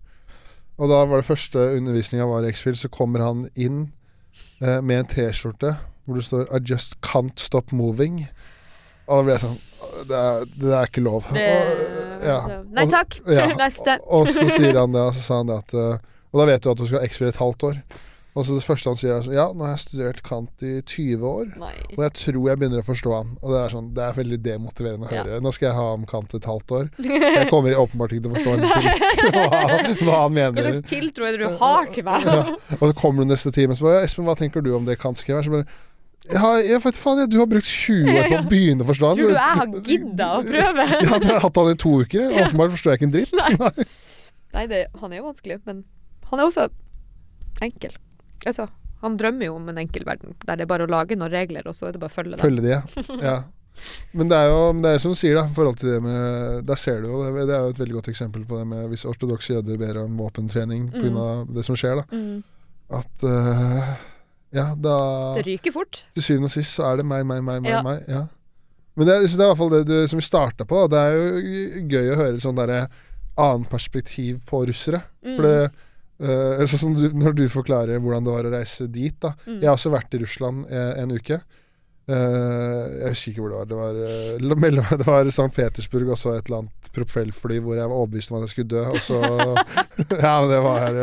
Og 0.75 0.91
da 0.91 0.97
var 1.07 1.21
det 1.21 1.27
første 1.29 1.61
undervisninga 1.77 2.25
var 2.27 2.43
i 2.43 2.49
X-Field, 2.51 2.75
så 2.81 2.89
kommer 2.91 3.23
han 3.23 3.45
inn 3.55 3.85
uh, 4.59 4.81
med 4.83 4.97
en 4.97 5.07
T-skjorte 5.13 5.77
hvor 6.05 6.19
det 6.19 6.25
står 6.27 6.51
'I 6.51 6.59
just 6.67 6.99
can't 7.01 7.39
stop 7.39 7.71
moving'. 7.71 8.25
Og 9.07 9.15
da 9.15 9.23
ble 9.23 9.33
jeg 9.37 9.43
sånn 9.45 9.57
Det 10.09 10.17
er, 10.19 10.45
det 10.59 10.73
er 10.75 10.89
ikke 10.89 11.05
lov. 11.05 11.27
Det, 11.31 11.45
og, 11.45 12.25
ja. 12.25 12.37
Nei 12.75 12.83
Og- 12.83 12.91
takk. 12.91 13.17
Ja, 13.31 13.47
Neste. 13.63 13.95
Og, 14.03 14.25
og 14.25 14.29
så 14.33 14.43
sier 14.49 14.75
han 14.81 14.91
det, 14.91 15.01
og 15.07 15.15
så 15.15 15.23
sa 15.23 15.39
han 15.39 15.53
det 15.53 15.57
at 15.63 15.75
eh, 15.79 16.03
Og 16.35 16.41
da 16.43 16.49
vet 16.51 16.65
du 16.65 16.69
at 16.73 16.77
du 16.81 16.85
skal 16.89 16.99
ha 16.99 17.07
X-Fill 17.07 17.31
et 17.31 17.39
halvt 17.39 17.63
år. 17.71 17.79
Og 18.35 18.43
så 18.43 18.51
det 18.57 18.65
første 18.67 18.89
han 18.91 18.97
sier 18.99 19.13
er 19.15 19.21
sånn 19.23 19.31
Ja, 19.37 19.45
nå 19.55 19.63
har 19.63 19.69
jeg 19.77 19.79
studert 19.85 20.17
Kant 20.27 20.63
i 20.67 20.73
20 20.83 21.21
år. 21.23 21.53
Nei. 21.55 21.69
Og 21.95 22.01
jeg 22.03 22.11
tror 22.19 22.49
jeg 22.49 22.59
begynner 22.59 22.81
å 22.81 22.83
forstå 22.83 23.13
han. 23.15 23.29
Og 23.39 23.53
det 23.53 23.61
er 23.61 23.71
sånn, 23.71 23.85
det 23.95 24.03
er 24.03 24.17
veldig 24.17 24.39
demotiverende 24.43 25.07
å 25.07 25.13
Ja. 25.15 25.21
høre. 25.23 25.37
Nå 25.45 25.53
skal 25.55 25.69
jeg 25.69 25.77
ha 25.77 25.85
om 25.95 26.03
Kant 26.11 26.35
et 26.35 26.43
halvt 26.49 26.73
år. 26.75 26.89
Jeg 27.39 27.47
kommer 27.53 27.77
åpenbart 27.79 28.11
ikke 28.11 28.25
til 28.25 28.33
å 28.33 28.35
forstå 28.35 28.57
en 28.57 28.65
dritt 28.65 29.23
hva, 29.37 29.47
hva 29.47 29.71
han 29.79 30.03
Hva 30.03 30.19
mener. 30.35 30.67
slags 30.67 30.89
tiltro 30.91 31.29
er 31.29 31.37
det 31.37 31.47
du 31.47 31.57
har 31.63 31.87
til 31.95 32.03
meg? 32.09 32.27
Ja. 32.27 32.43
Og 32.75 32.83
så 32.89 32.93
kommer 32.99 33.23
du 33.23 33.31
neste 33.31 33.55
time 33.55 33.71
og 33.71 33.79
spør 33.79 34.01
Espen, 34.03 34.27
hva 34.27 34.35
tenker 34.35 34.67
du 34.67 34.73
om 34.75 34.83
det 34.91 34.99
Kant 34.99 35.15
skrev 35.23 35.39
her? 35.39 35.47
Så 35.47 35.55
bare 35.55 35.65
ja, 36.25 36.51
jeg 36.59 36.81
vet 36.81 36.97
faen, 36.97 37.19
jeg, 37.23 37.29
du 37.31 37.39
har 37.39 37.47
brukt 37.47 37.67
20 37.71 38.15
år 38.19 38.23
på 38.33 38.37
å 38.41 38.45
begynne 38.51 38.83
å 38.83 38.87
forstå 38.91 39.09
han. 39.13 39.19
Tror 39.23 39.31
du 39.31 39.39
jeg 39.39 39.57
har 39.63 39.75
gidda 39.93 40.29
å 40.35 40.43
prøve? 40.51 40.85
Ja, 40.91 41.01
jeg 41.21 41.27
har 41.31 41.43
hatt 41.47 41.59
han 41.63 41.71
i 41.71 41.75
to 41.87 41.91
uker. 42.03 42.31
Åpenbart 42.43 42.73
forstår 42.75 42.91
jeg 42.91 42.99
ikke 42.99 43.07
en 43.11 43.15
dritt. 43.15 43.35
Nei. 43.61 43.85
Nei, 44.55 44.63
det, 44.71 44.79
han 44.99 45.13
er 45.13 45.21
jo 45.21 45.27
vanskelig, 45.31 45.59
men 45.69 45.83
han 46.31 46.41
er 46.41 46.47
også 46.47 46.69
enkel. 47.65 47.93
Altså, 48.45 48.67
han 49.03 49.17
drømmer 49.19 49.49
jo 49.49 49.59
om 49.59 49.69
en 49.71 49.81
enkel 49.81 50.05
verden, 50.07 50.33
der 50.45 50.57
det 50.57 50.65
er 50.65 50.71
bare 50.71 50.87
å 50.87 50.91
lage 50.91 51.17
noen 51.19 51.33
regler, 51.33 51.67
og 51.67 51.77
så 51.77 51.89
er 51.89 51.95
det 51.95 52.01
bare 52.01 52.13
å 52.13 52.15
følge 52.15 52.35
dem. 52.35 52.43
Følge 52.43 52.65
de, 52.65 52.73
ja. 53.25 53.37
Men 54.15 54.29
det 54.31 54.37
er 54.39 54.49
jo 54.49 54.59
det 54.79 54.91
er 54.95 55.01
som 55.03 55.11
du 55.11 55.19
sier, 55.19 55.35
da. 55.35 55.45
I 55.49 55.55
forhold 55.55 55.79
til 55.81 55.89
det 55.91 55.97
med 55.99 56.61
Der 56.63 56.79
ser 56.79 57.01
du 57.03 57.09
jo 57.09 57.17
det, 57.25 57.43
det 57.49 57.55
er 57.57 57.65
jo 57.65 57.73
et 57.73 57.81
veldig 57.81 57.97
godt 57.97 58.09
eksempel 58.13 58.45
på 58.47 58.61
det 58.61 58.67
med 58.71 58.85
hvis 58.91 59.03
ortodokse 59.09 59.57
jøder 59.57 59.79
ber 59.81 59.99
om 60.05 60.15
våpentrening 60.15 60.85
pga. 60.93 61.09
Mm. 61.11 61.55
det 61.57 61.65
som 61.67 61.75
skjer, 61.79 61.99
da. 61.99 62.05
Mm. 62.15 62.39
At 62.95 63.25
uh, 63.27 63.95
Ja, 64.55 64.69
da 64.79 64.95
Det 65.35 65.43
ryker 65.49 65.75
fort. 65.75 66.05
Til 66.15 66.23
syvende 66.23 66.47
og 66.47 66.55
sist 66.55 66.77
så 66.77 66.87
er 66.87 67.01
det 67.01 67.07
meg, 67.09 67.25
meg, 67.27 67.43
meg, 67.43 67.65
meg. 67.65 67.73
Ja. 67.73 67.81
meg 67.83 68.07
ja. 68.07 68.23
Men 68.95 69.09
det 69.09 69.15
er, 69.17 69.25
det 69.27 69.35
er 69.35 69.43
i 69.43 69.49
hvert 69.51 69.59
fall 69.59 69.73
det 69.73 69.83
du, 69.89 69.95
som 70.07 70.21
vi 70.21 70.23
starta 70.23 70.67
på. 70.69 70.85
Da. 70.85 70.91
Det 70.93 71.01
er 71.01 71.17
jo 71.17 71.83
gøy 71.91 72.13
å 72.13 72.19
høre 72.21 72.39
sånn 72.39 72.55
derre 72.55 72.85
annet 73.35 73.67
perspektiv 73.67 74.39
på 74.47 74.61
russere. 74.69 75.01
Mm. 75.19 75.33
For 75.33 75.47
det 75.49 75.57
eh, 76.23 76.63
Sånn 76.71 76.95
du, 76.95 77.05
når 77.17 77.35
du 77.37 77.45
forklarer 77.51 78.01
hvordan 78.01 78.25
det 78.25 78.33
var 78.33 78.47
å 78.47 78.55
reise 78.55 78.87
dit, 78.91 79.15
da. 79.21 79.33
Mm. 79.45 79.59
Jeg 79.59 79.69
har 79.69 79.77
også 79.77 79.93
vært 79.93 80.17
i 80.17 80.21
Russland 80.23 80.65
eh, 80.69 80.91
en 81.03 81.15
uke. 81.15 81.39
Uh, 82.05 82.85
Jeg 83.01 83.15
husker 83.15 83.31
ikke 83.31 83.41
hvor 83.41 83.49
det 83.49 83.57
var. 83.57 83.69
Det 83.69 83.77
var, 83.79 84.51
uh, 84.53 84.59
mellom, 84.61 84.89
det 84.99 85.07
var 85.07 85.29
St. 85.31 85.47
Petersburg 85.55 86.11
og 86.13 86.19
så 86.21 86.35
et 86.35 86.45
eller 86.45 86.63
annet 86.63 86.89
propellfly 86.93 87.57
hvor 87.65 87.79
jeg 87.79 87.89
var 87.89 87.97
overbevist 87.97 88.31
om 88.31 88.37
at 88.37 88.45
jeg 88.45 88.53
skulle 88.53 88.73
dø. 88.75 88.83
Og 88.91 89.01
så 89.01 89.21
Ja, 90.25 90.35
men 90.41 90.51
det 90.51 90.59
var 90.61 90.99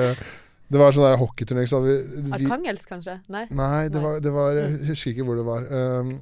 Det 0.73 0.81
var 0.81 0.95
sånn 0.95 1.19
hockeyturnering. 1.21 1.71
Så 1.71 1.83
vi, 1.83 1.97
kanskje? 2.89 3.19
Nei? 3.35 3.49
Nei, 3.51 3.89
det 3.93 4.05
var, 4.05 4.23
det 4.23 4.35
var 4.35 4.61
Jeg 4.61 4.93
husker 4.93 5.13
ikke 5.13 5.27
hvor 5.27 5.41
det 5.41 5.49
var. 5.49 5.67
Um, 5.67 6.15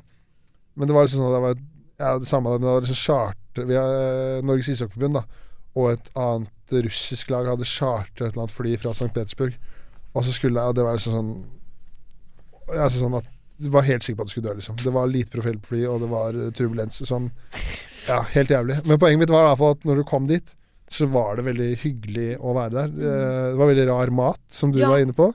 men 0.80 0.88
det 0.88 0.96
var 0.96 1.04
liksom 1.04 1.20
sånn 1.20 1.28
at 1.28 1.36
det 1.36 1.44
var 1.44 1.60
Ja, 2.00 2.14
det 2.16 2.30
samme 2.30 2.56
men 2.56 2.64
det 2.64 2.72
var 2.72 2.86
liksom 2.86 3.00
charter 3.02 3.68
Vi 3.68 3.76
har 3.76 4.48
Norges 4.48 4.72
ishockeyforbund, 4.72 5.20
da. 5.20 5.46
Og 5.76 5.92
et 5.92 6.08
annet 6.18 6.56
russisk 6.72 7.30
lag 7.30 7.46
hadde 7.50 7.64
chartret 7.68 8.26
et 8.28 8.32
eller 8.32 8.44
annet 8.46 8.54
fly 8.54 8.76
fra 8.80 8.90
St. 8.94 9.10
Petersburg. 9.14 9.54
Og 10.14 10.24
så 10.26 10.32
skulle 10.34 10.58
jeg 10.60 10.68
Og 10.68 10.74
det 10.74 10.82
var 10.84 10.96
liksom 10.96 11.12
sånn 11.14 11.32
Jeg 12.70 12.80
altså 12.86 12.98
sånn 13.04 13.18
at 13.20 13.28
jeg 13.60 13.70
var 13.74 13.82
helt 13.84 14.02
sikker 14.02 14.16
på 14.16 14.22
at 14.24 14.30
du 14.30 14.32
skulle 14.32 14.48
dø, 14.48 14.54
liksom. 14.56 14.76
Det 14.80 14.92
var 14.94 15.06
lite 15.10 15.30
profilfly, 15.34 15.82
og 15.90 15.98
det 16.00 16.08
var 16.08 16.36
eh, 16.38 16.50
turbulens. 16.56 16.96
Sånn 17.04 17.26
Ja, 18.08 18.22
helt 18.32 18.48
jævlig. 18.48 18.78
Men 18.88 18.96
poenget 18.98 19.20
mitt 19.20 19.30
var 19.34 19.44
i 19.44 19.48
hvert 19.50 19.58
fall 19.60 19.74
at 19.76 19.84
når 19.84 19.96
du 20.00 20.04
kom 20.08 20.26
dit, 20.30 20.54
så 20.90 21.06
var 21.12 21.36
det 21.36 21.44
veldig 21.44 21.66
hyggelig 21.82 22.28
å 22.40 22.54
være 22.56 22.72
der. 22.72 22.88
Eh, 22.88 23.50
Det 23.52 23.58
var 23.60 23.68
veldig 23.74 23.84
rar 23.90 24.10
mat, 24.16 24.40
som 24.48 24.72
du 24.72 24.78
Ja. 24.80 24.88
var 24.88 24.98
inne 25.04 25.12
på. 25.12 25.28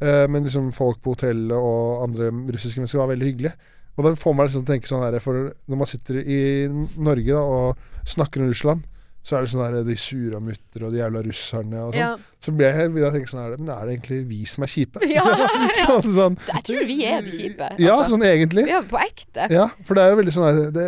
Eh, 0.00 0.26
Men 0.28 0.44
liksom 0.44 0.70
folk 0.72 1.02
på 1.02 1.16
hotellet 1.16 1.50
og 1.58 2.04
andre 2.06 2.30
russiske 2.30 2.78
mennesker 2.78 2.98
var 3.02 3.08
veldig 3.10 3.26
hyggelige. 3.32 3.54
Og 3.98 4.04
det 4.04 4.18
får 4.22 4.34
meg 4.36 4.46
liksom 4.48 4.64
tenke 4.66 4.86
sånn 4.86 5.02
her 5.02 5.18
For 5.18 5.52
når 5.68 5.76
man 5.76 5.86
sitter 5.86 6.16
i 6.22 6.68
Norge 6.96 7.26
da 7.26 7.42
og 7.42 7.76
snakker 8.06 8.40
om 8.40 8.48
Russland, 8.50 8.84
så 9.24 9.38
er 9.38 9.44
det 9.44 9.50
sånn 9.54 9.62
her 9.64 9.76
de 9.86 9.94
sure 9.96 10.38
mutter 10.44 10.82
og 10.84 10.92
de 10.92 10.98
jævla 11.00 11.22
russerne 11.24 11.78
og 11.80 11.94
sånn. 11.94 12.00
Ja. 12.02 12.40
Så 12.44 12.52
ble 12.52 12.66
jeg 12.68 12.76
helt, 12.76 12.98
jeg 13.00 13.08
å 13.08 13.12
tenke 13.14 13.30
sånn 13.30 13.40
her 13.40 13.54
Men 13.56 13.70
er 13.72 13.86
det 13.86 13.94
egentlig 13.94 14.18
vi 14.28 14.40
som 14.50 14.66
er 14.66 14.72
kjipe? 14.74 15.00
Ja, 15.14 15.24
ja. 15.40 15.48
sånn, 15.78 16.10
sånn, 16.12 16.36
Jeg 16.50 16.66
tror 16.68 16.84
vi 16.90 16.98
er 17.08 17.24
de 17.24 17.32
kjipe. 17.32 17.70
ja, 17.80 17.94
altså. 17.94 18.10
sånn 18.12 18.26
egentlig. 18.28 18.66
Ja, 18.68 18.82
på 18.84 19.00
ekte. 19.00 19.48
Ja, 19.54 19.64
for 19.88 19.96
det 19.96 20.04
er 20.04 20.12
jo 20.12 20.20
veldig 20.20 20.34
sånn 20.36 20.48
her 20.50 20.70
det, 20.76 20.86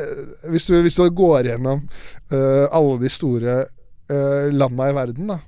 hvis, 0.52 0.68
du, 0.68 0.76
hvis 0.84 1.00
du 1.00 1.08
går 1.22 1.48
gjennom 1.54 1.84
uh, 1.88 2.66
alle 2.68 2.98
de 3.06 3.12
store 3.16 3.56
uh, 3.64 4.46
landa 4.52 4.90
i 4.92 4.96
verden, 5.00 5.32
da, 5.32 5.40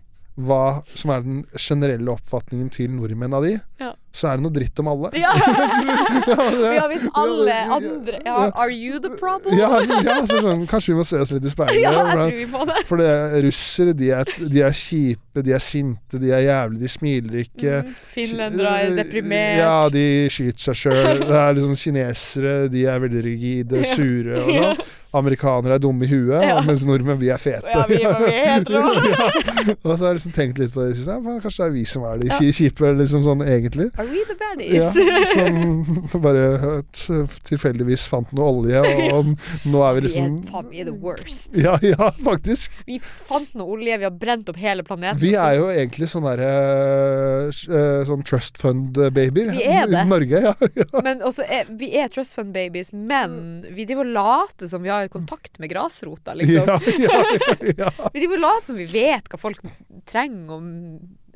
hva 0.49 0.63
som 0.89 1.13
er 1.13 1.25
den 1.27 1.43
generelle 1.59 2.15
oppfatningen 2.15 2.73
til 2.73 2.93
nordmenn 2.97 3.37
av 3.37 3.45
de, 3.45 3.59
Ja. 3.83 3.93
Så 4.15 4.31
er 4.33 4.39
det 4.39 4.45
noe 4.47 4.55
dritt 4.55 4.81
om 4.83 4.89
alle. 4.95 5.11
Ja. 5.19 5.33
Ja, 6.29 6.85
hvis 6.91 7.05
alle 7.23 7.55
andre 7.73 8.19
ja, 8.25 8.35
Are 8.55 8.73
you 8.73 8.99
the 9.03 9.11
problem? 9.19 9.55
ja, 9.59 9.69
ja, 10.05 10.17
så 10.29 10.41
sånn, 10.45 10.65
kanskje 10.69 10.93
vi 10.93 10.97
må 10.99 11.05
se 11.07 11.21
oss 11.23 11.33
litt 11.35 11.47
i 11.47 11.53
speilet. 11.53 11.81
Ja, 11.85 11.93
jeg 11.95 12.17
tror 12.19 12.35
vi 12.37 12.47
må 12.51 12.65
det. 12.69 12.83
for 12.89 13.01
det, 13.03 13.13
russere, 13.47 13.95
de 13.97 14.11
er, 14.17 14.33
de 14.53 14.63
er 14.67 14.77
kjipe, 14.77 15.45
de 15.47 15.55
er 15.57 15.63
sinte, 15.63 16.21
de 16.21 16.33
er 16.35 16.45
jævlige, 16.49 16.83
de 16.85 16.93
smiler 16.93 17.41
ikke. 17.45 17.79
Mm, 17.87 17.97
Finlendere 18.15 18.75
er 18.85 18.95
deprimert. 18.99 19.59
Ja, 19.63 19.75
de 19.93 20.05
skyter 20.33 20.69
seg 20.71 20.81
sjøl. 20.85 21.25
Det 21.25 21.41
er 21.43 21.59
liksom 21.59 21.77
kinesere, 21.83 22.55
de 22.73 22.87
er 22.91 23.03
veldig 23.07 23.25
rigide, 23.29 23.85
sure 23.89 24.41
og 24.45 24.55
sånn. 24.55 24.87
Amerikanere 25.19 25.79
er 25.79 25.81
dumme 25.81 26.05
i 26.05 26.09
huet, 26.11 26.43
Ja. 26.45 26.59
mens 26.67 26.83
nordmenn, 26.85 27.17
vi 27.21 27.31
er 27.33 27.41
fete. 27.41 27.65
Ja, 27.73 27.87
vi, 27.89 27.97
vi 27.97 28.35
er 28.37 28.61
ja. 28.69 28.83
og 29.81 29.95
så 29.95 30.03
har 30.03 30.11
jeg 30.11 30.19
liksom 30.19 30.35
tenkt 30.37 30.59
litt 30.61 30.75
på 30.75 30.85
det. 30.85 30.99
Synes 30.99 31.09
jeg, 31.09 31.39
kanskje 31.47 31.63
det 31.63 31.69
er 31.71 31.73
vi 31.79 31.85
som 31.89 32.05
er 32.05 32.21
de 32.21 32.51
kjipe, 32.53 32.91
liksom 32.99 33.25
sånn 33.25 33.45
egentlig. 33.47 33.89
Are 33.99 34.07
we 34.07 34.25
the 34.29 34.35
baddies? 34.39 34.73
Ja, 34.75 34.93
som 36.11 36.23
bare 36.23 36.83
tilfeldigvis 37.49 38.05
fant 38.07 38.31
noe 38.37 38.53
olje, 38.61 38.83
og 39.11 39.33
nå 39.73 39.83
er 39.83 39.97
vi 39.97 39.99
Vi 39.99 40.05
er 40.05 40.07
liksom 40.07 40.37
faen 40.47 40.69
vi 40.71 40.83
er 40.85 40.87
the 40.87 40.95
worst. 40.95 41.59
Ja, 41.59 41.75
ja, 41.83 42.11
faktisk. 42.23 42.71
Vi 42.87 43.01
fant 43.03 43.57
noe 43.59 43.75
olje, 43.75 43.99
vi 43.99 44.07
har 44.07 44.15
brent 44.15 44.49
opp 44.53 44.61
hele 44.63 44.87
planeten. 44.87 45.19
Vi 45.19 45.35
er 45.35 45.59
jo 45.59 45.67
egentlig 45.73 46.11
sånn 46.13 46.29
derre 46.29 46.53
uh, 47.51 48.07
Sånn 48.07 48.23
trust 48.27 48.61
fund-baby. 48.63 49.49
Vi 49.57 49.67
er 49.67 49.91
det. 49.91 50.05
Norge, 50.07 50.45
ja. 50.47 50.55
ja. 50.79 50.89
Men 51.03 51.25
også 51.27 51.43
er, 51.51 51.67
Vi 51.81 51.91
er 51.99 52.13
trust 52.15 52.39
fund 52.39 52.55
babies, 52.55 52.95
men 52.95 53.65
vi 53.75 53.89
driver 53.89 54.07
og 54.07 54.15
later 54.15 54.71
som 54.71 54.85
vi 54.85 54.95
har 54.95 55.11
kontakt 55.11 55.59
med 55.59 55.73
grasrota, 55.75 56.39
liksom. 56.39 56.71
Ja, 56.71 56.79
ja, 57.03 57.23
ja, 57.67 57.75
ja. 57.83 57.95
Vi 58.15 58.23
driver 58.23 58.39
og 58.39 58.45
later 58.47 58.71
som 58.71 58.79
vi 58.79 58.87
vet 58.91 59.27
hva 59.31 59.39
folk 59.41 59.65
trenger, 60.09 60.55
og 60.55 60.63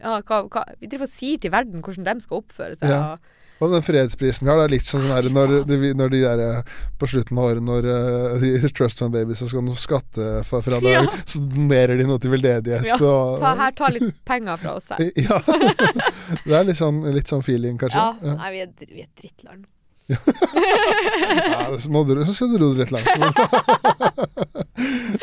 ja, 0.03 0.19
hva, 0.27 0.43
hva, 0.51 0.65
vi 0.81 0.91
driver 0.91 1.07
og 1.09 1.15
sier 1.15 1.39
til 1.43 1.55
verden 1.55 1.81
hvordan 1.85 2.05
de 2.11 2.25
skal 2.27 2.43
oppføre 2.43 2.77
seg. 2.79 2.91
Ja. 2.91 3.39
Og 3.63 3.71
den 3.71 3.85
fredsprisen 3.87 4.49
her, 4.51 4.57
det 4.59 4.63
er 4.65 4.73
litt 4.73 4.89
sånn 4.89 5.05
her 5.07 5.27
når, 5.31 5.53
når 5.95 6.09
de 6.11 6.21
der 6.25 6.41
eh, 6.43 6.71
på 6.99 7.07
slutten 7.07 7.39
av 7.39 7.45
året, 7.53 7.63
når 7.63 7.87
eh, 7.95 8.33
de 8.43 8.71
Trust 8.75 8.99
Fund 8.99 9.15
Babies 9.15 9.39
skal 9.47 9.63
noe 9.63 9.79
skattefradrag, 9.79 10.89
Ja. 10.97 11.05
så 11.31 11.39
donerer 11.47 11.95
de 12.01 12.09
noe 12.09 12.19
til 12.19 12.35
veldedighet. 12.35 12.89
Ja, 12.91 12.97
og, 12.99 13.37
Ta, 13.39 13.53
her, 13.61 13.77
ta 13.79 13.93
litt 13.95 14.19
penger 14.27 14.59
fra 14.59 14.75
oss 14.81 14.91
her. 14.91 15.05
Ja. 15.29 15.39
det 16.43 16.57
er 16.59 16.67
litt 16.67 16.81
sånn, 16.81 16.99
litt 17.15 17.31
sånn 17.31 17.45
feeling, 17.47 17.79
kanskje. 17.79 18.03
Ja, 18.03 18.33
Ja. 18.33 18.35
nei, 18.43 18.51
vi 18.57 18.65
er, 18.67 18.75
vi 18.91 19.07
er 19.07 19.13
drittland. 19.23 19.69
Ja, 20.11 21.69
nå 21.93 22.01
dro- 22.09 22.25
så 22.27 22.33
skal 22.35 22.57
du 22.59 22.65
litt 22.77 22.91
langt. 22.93 23.09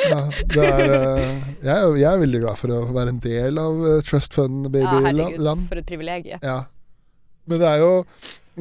ja, 0.10 0.20
er, 0.56 0.84
eh, 0.86 1.34
jeg, 1.62 1.76
er, 1.76 1.98
jeg 2.00 2.08
er 2.10 2.22
veldig 2.24 2.40
glad 2.46 2.58
for 2.60 2.70
å 2.74 2.76
være 2.96 3.10
en 3.14 3.22
del 3.24 3.54
av 3.62 3.74
eh, 3.94 4.00
Trust 4.08 4.34
Fund 4.38 4.58
Ja, 4.72 4.86
herregud, 4.96 5.20
Baby-land. 5.36 5.62
for 5.70 5.78
et 5.82 5.88
privilegium. 5.90 6.40
Ja. 6.46 6.60
Men 7.50 7.58
det 7.64 7.70
er 7.74 7.80
jo 7.84 7.92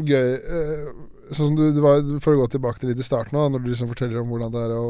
gøy 0.09 0.29
eh, 0.39 0.85
Sånn 1.35 1.57
du, 1.59 1.63
du 1.77 1.81
var, 1.85 1.99
For 2.25 2.33
å 2.33 2.39
gå 2.41 2.47
tilbake 2.55 2.79
til 2.81 2.89
litt 2.93 3.03
i 3.03 3.05
starten, 3.05 3.35
da, 3.37 3.43
når 3.53 3.61
du 3.61 3.67
liksom 3.73 3.91
forteller 3.91 4.19
om 4.23 4.31
hvordan 4.33 4.53
det 4.55 4.63
er 4.65 4.73
å 4.79 4.81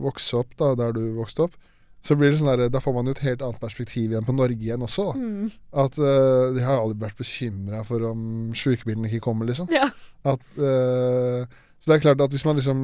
vokse 0.00 0.32
opp 0.40 0.50
da, 0.56 0.66
der 0.78 0.90
du 0.96 1.02
vokste 1.18 1.40
opp, 1.48 1.54
så 2.02 2.16
blir 2.18 2.32
det 2.32 2.40
sånn 2.40 2.50
der, 2.50 2.68
da 2.74 2.80
får 2.82 2.94
man 2.96 3.06
jo 3.06 3.14
et 3.14 3.22
helt 3.22 3.42
annet 3.46 3.60
perspektiv 3.62 4.10
igjen 4.10 4.26
på 4.26 4.34
Norge 4.34 4.58
igjen 4.58 4.82
også. 4.82 5.04
Da. 5.12 5.20
Mm. 5.22 5.50
At 5.84 5.98
uh, 6.02 6.50
De 6.56 6.64
har 6.66 6.80
aldri 6.80 6.98
vært 7.04 7.20
bekymra 7.20 7.84
for 7.86 8.02
om 8.08 8.24
sjukebilen 8.58 9.06
ikke 9.06 9.22
kommer, 9.22 9.46
liksom. 9.46 9.70
Ja. 9.70 9.86
At, 10.26 10.42
uh, 10.58 11.46
så 11.78 11.90
det 11.92 11.96
er 11.96 12.02
klart 12.08 12.24
at 12.24 12.34
hvis 12.34 12.44
man 12.48 12.58
liksom 12.58 12.80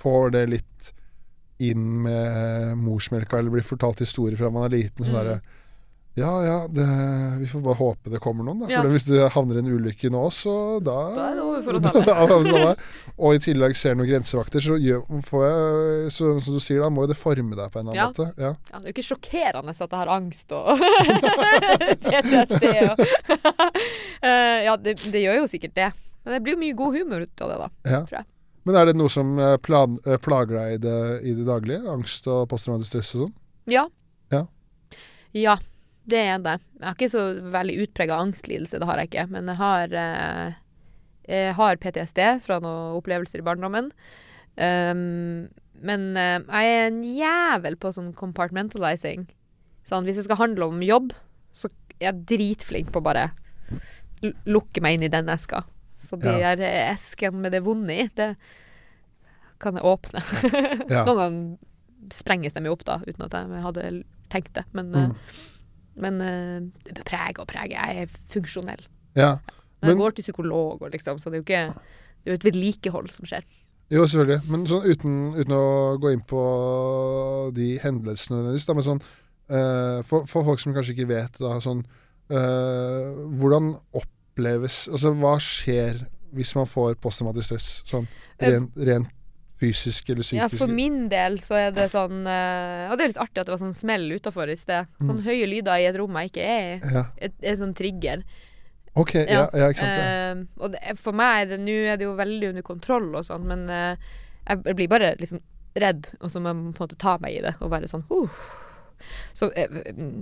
får 0.00 0.32
det 0.38 0.46
litt 0.54 0.92
inn 1.64 1.84
med 2.06 2.80
morsmelka, 2.80 3.38
eller 3.38 3.52
blir 3.54 3.64
fortalt 3.68 4.00
historier 4.02 4.36
fra 4.40 4.50
man 4.52 4.66
er 4.66 4.74
liten, 4.78 5.04
sånn 5.04 5.14
Mm. 5.14 5.20
derre 5.20 5.40
Ja 6.14 6.30
ja, 6.46 6.56
det, 6.70 6.84
vi 7.40 7.46
får 7.50 7.62
bare 7.64 7.74
håpe 7.74 8.10
det 8.12 8.20
kommer 8.22 8.44
noen, 8.46 8.60
da. 8.62 8.68
Ja. 8.70 8.82
For 8.84 8.92
hvis 8.94 9.08
det 9.10 9.24
havner 9.34 9.56
i 9.58 9.62
en 9.64 9.70
ulykke 9.74 10.10
nå, 10.14 10.20
så 10.30 10.52
da 10.78 10.94
Da 11.16 11.24
er 11.32 11.34
det 11.40 11.42
over 11.42 11.64
for 11.66 11.78
oss 11.80 11.88
er 12.12 12.34
alle. 12.36 12.74
Og 13.18 13.34
i 13.34 13.40
tillegg 13.42 13.74
ser 13.78 13.96
noen 13.98 14.06
grensevakter, 14.12 14.62
så 14.62 14.76
får 15.26 15.42
jeg 15.48 16.12
Så 16.14 16.28
som 16.44 16.54
du 16.54 16.60
sier, 16.62 16.84
da 16.84 16.90
må 16.94 17.02
jo 17.02 17.10
det 17.10 17.18
forme 17.18 17.58
deg 17.58 17.72
på 17.74 17.82
en 17.82 17.90
eller 17.90 17.98
annen 17.98 17.98
Ja. 17.98 18.06
måte. 18.12 18.28
Ja. 18.38 18.52
Ja, 18.70 18.78
det 18.78 18.84
er 18.84 18.92
jo 18.92 18.94
ikke 18.94 19.06
sjokkerende 19.10 19.74
at 19.74 19.82
jeg 19.82 19.98
har 19.98 20.12
angst 20.14 20.54
og 20.54 20.78
PTSD 22.06 22.64
og 22.84 23.04
Eh, 24.24 24.62
Ja, 24.64 24.76
det, 24.80 24.94
det 25.12 25.20
gjør 25.20 25.42
jo 25.42 25.50
sikkert 25.50 25.74
det. 25.76 25.90
Men 26.24 26.36
det 26.38 26.42
blir 26.46 26.54
jo 26.54 26.60
mye 26.62 26.76
god 26.78 26.94
humor 26.96 27.26
ut 27.26 27.42
av 27.44 27.50
det, 27.50 27.58
da. 27.60 27.68
Ja. 27.90 27.98
Tror 28.06 28.18
jeg. 28.22 28.26
Men 28.64 28.78
er 28.80 28.86
det 28.88 28.94
noe 28.96 29.10
som 29.12 29.34
eh, 29.42 29.56
plan, 29.60 29.98
eh, 30.06 30.16
plager 30.24 30.56
deg 30.56 30.78
i 30.78 30.80
det, 30.86 30.96
i 31.28 31.34
det 31.36 31.44
daglige? 31.44 31.82
Angst 31.92 32.24
og 32.32 32.46
posttraumatisk 32.48 32.94
stress 32.94 33.10
og 33.18 33.26
sånn? 33.26 33.34
Ja. 33.68 33.82
Ja. 34.32 34.46
Ja, 35.36 35.58
det 36.06 36.20
er 36.20 36.38
det. 36.44 36.58
Jeg 36.80 36.84
har 36.88 36.94
ikke 36.98 37.10
så 37.12 37.24
veldig 37.54 37.76
utprega 37.86 38.18
angstlidelse, 38.20 38.78
det 38.80 38.86
har 38.88 38.98
jeg 39.00 39.08
ikke. 39.10 39.26
Men 39.32 39.46
jeg 39.48 39.56
har, 39.56 39.94
eh, 39.94 40.52
jeg 41.28 41.54
har 41.56 41.76
PTSD 41.80 42.20
fra 42.44 42.58
noen 42.60 42.98
opplevelser 42.98 43.40
i 43.40 43.46
barndommen. 43.46 43.90
Um, 44.56 45.48
men 45.84 46.04
eh, 46.16 46.38
jeg 46.44 46.74
er 46.74 46.86
en 46.90 47.00
jævel 47.02 47.76
på 47.80 47.90
sånn 47.96 48.12
compartmentalizing. 48.14 49.26
Sånn, 49.84 50.04
hvis 50.06 50.16
det 50.20 50.24
skal 50.28 50.38
handle 50.40 50.68
om 50.70 50.82
jobb, 50.84 51.12
så 51.52 51.68
er 52.00 52.10
jeg 52.12 52.24
dritflink 52.30 52.92
på 52.92 53.00
å 53.02 53.06
bare 53.08 53.30
lukke 54.48 54.80
meg 54.84 54.96
inn 54.98 55.06
i 55.08 55.12
den 55.12 55.28
eska. 55.32 55.64
Så 55.96 56.16
de 56.20 56.28
Ja. 56.40 56.54
der 56.56 56.92
eskene 56.94 57.40
med 57.40 57.52
det 57.52 57.62
vonde 57.64 57.92
i, 57.92 58.08
det 58.14 58.36
kan 59.60 59.74
jeg 59.76 59.84
åpne. 59.84 60.20
Ja. 60.90 61.04
Noen 61.06 61.16
ganger 61.18 61.58
sprenges 62.12 62.52
de 62.52 62.64
jo 62.66 62.72
opp, 62.76 62.84
da, 62.84 62.98
uten 63.06 63.24
at 63.24 63.32
jeg 63.32 63.62
hadde 63.64 64.04
tenkt 64.32 64.52
det. 64.54 64.64
Men, 64.72 64.90
Mm. 64.92 65.10
eh, 65.10 65.16
men 66.00 66.20
uh, 66.22 67.02
preg 67.06 67.40
og 67.42 67.48
prege. 67.50 67.74
Jeg 67.76 68.06
er 68.06 68.16
funksjonell. 68.32 68.86
ja. 69.18 69.36
Men 69.84 69.90
jeg 69.92 70.00
går 70.00 70.14
til 70.16 70.24
psykolog, 70.24 70.82
og 70.82 70.90
liksom, 70.94 71.18
så 71.20 71.28
det 71.28 71.36
er 71.36 71.42
jo 71.42 71.44
ikke 71.44 71.64
Det 72.24 72.30
er 72.30 72.32
jo 72.32 72.38
et 72.38 72.44
vedlikehold 72.46 73.10
som 73.12 73.26
skjer. 73.28 73.44
Jo, 73.92 74.06
selvfølgelig. 74.08 74.40
Men 74.48 74.62
sånn 74.64 74.86
uten, 74.88 75.16
uten 75.36 75.52
å 75.52 75.64
gå 76.00 76.14
inn 76.14 76.22
på 76.24 76.44
de 77.52 77.74
hendelsene 77.82 78.38
nødvendigvis, 78.38 78.68
da, 78.70 78.76
men 78.78 78.86
sånn 78.86 79.02
uh, 79.04 79.98
for, 80.08 80.24
for 80.30 80.46
folk 80.48 80.62
som 80.62 80.72
kanskje 80.72 80.94
ikke 80.96 81.10
vet, 81.10 81.36
da, 81.36 81.58
sånn 81.60 81.82
uh, 82.32 83.26
Hvordan 83.36 83.74
oppleves 83.92 84.86
Altså, 84.88 85.12
hva 85.20 85.34
skjer 85.42 86.00
hvis 86.34 86.54
man 86.56 86.70
får 86.70 86.96
posttraumatisk 87.04 87.50
stress? 87.52 87.68
Sånn 87.92 88.08
rent, 88.40 88.72
rent 88.88 89.12
fysisk 89.64 90.08
eller 90.12 90.24
psykisk? 90.24 90.40
Ja, 90.42 90.48
for 90.52 90.70
min 90.70 91.04
del 91.12 91.40
så 91.44 91.58
er 91.58 91.74
det 91.74 91.88
sånn 91.92 92.24
eh, 92.28 92.86
Og 92.90 92.96
det 92.96 93.04
er 93.04 93.12
litt 93.12 93.20
artig 93.24 93.42
at 93.42 93.48
det 93.48 93.54
var 93.56 93.62
sånn 93.62 93.76
smell 93.76 94.06
utafor 94.14 94.52
i 94.52 94.56
sted. 94.58 94.90
Mm. 95.00 95.10
Sånn 95.10 95.22
høye 95.26 95.50
lyder 95.50 95.82
i 95.82 95.86
et 95.88 95.98
rom 96.00 96.18
jeg 96.20 96.32
ikke 96.32 96.48
er 96.48 96.66
i. 96.66 96.96
Ja. 96.96 97.04
Er 97.42 97.60
sånn 97.60 97.76
trigger. 97.76 98.24
OK. 98.94 99.14
Ja, 99.24 99.48
Ja. 99.52 99.70
ikke 99.70 99.82
sant. 99.82 99.98
Ja. 99.98 100.10
Eh, 100.32 100.44
og 100.60 100.74
det, 100.74 100.98
for 101.00 101.16
meg 101.16 101.44
er 101.44 101.54
det 101.54 101.62
nå 101.64 101.78
er 101.92 101.98
det 101.98 102.06
jo 102.06 102.14
veldig 102.18 102.52
under 102.52 102.66
kontroll 102.66 103.08
og 103.14 103.26
sånn, 103.26 103.46
men 103.50 103.66
uh, 103.66 103.96
jeg, 104.46 104.76
blir 104.78 104.90
bare 104.90 105.14
liksom 105.18 105.42
redd, 105.74 106.12
og 106.20 106.30
så 106.30 106.42
må 106.42 106.52
jeg 106.52 106.60
på 106.76 106.84
en 106.84 106.86
måte 106.86 107.00
ta 107.02 107.16
meg 107.22 107.40
i 107.40 107.42
det 107.42 107.56
og 107.58 107.72
være 107.72 107.90
sånn 107.90 108.06
uh. 108.14 108.44
Så 109.36 109.50
eh, 109.58 109.68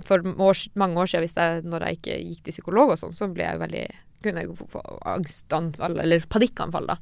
for 0.07 0.25
års, 0.41 0.65
mange 0.75 0.99
år 0.99 1.11
siden, 1.11 1.23
hvis 1.23 1.37
jeg, 1.37 1.61
når 1.69 1.85
jeg 1.87 1.99
ikke 1.99 2.17
gikk 2.17 2.41
til 2.43 2.57
psykolog 2.57 2.95
og 2.95 2.99
sånn, 2.99 3.13
så 3.15 3.29
ble 3.31 3.45
jeg 3.45 3.61
veldig 3.61 3.85
kunne 4.23 4.43
jeg 4.43 4.55
få 4.71 4.81
angstanfall, 5.13 5.97
eller 5.99 6.25
panikkanfall, 6.31 6.89
da. 6.93 6.97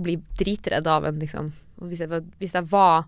Å 0.00 0.06
bli 0.06 0.16
dritredd 0.38 0.88
av 0.90 1.06
en 1.08 1.20
liksom 1.20 1.52
hvis, 1.80 2.02
jeg, 2.04 2.22
hvis 2.40 2.56
jeg 2.56 2.68
var 2.68 3.06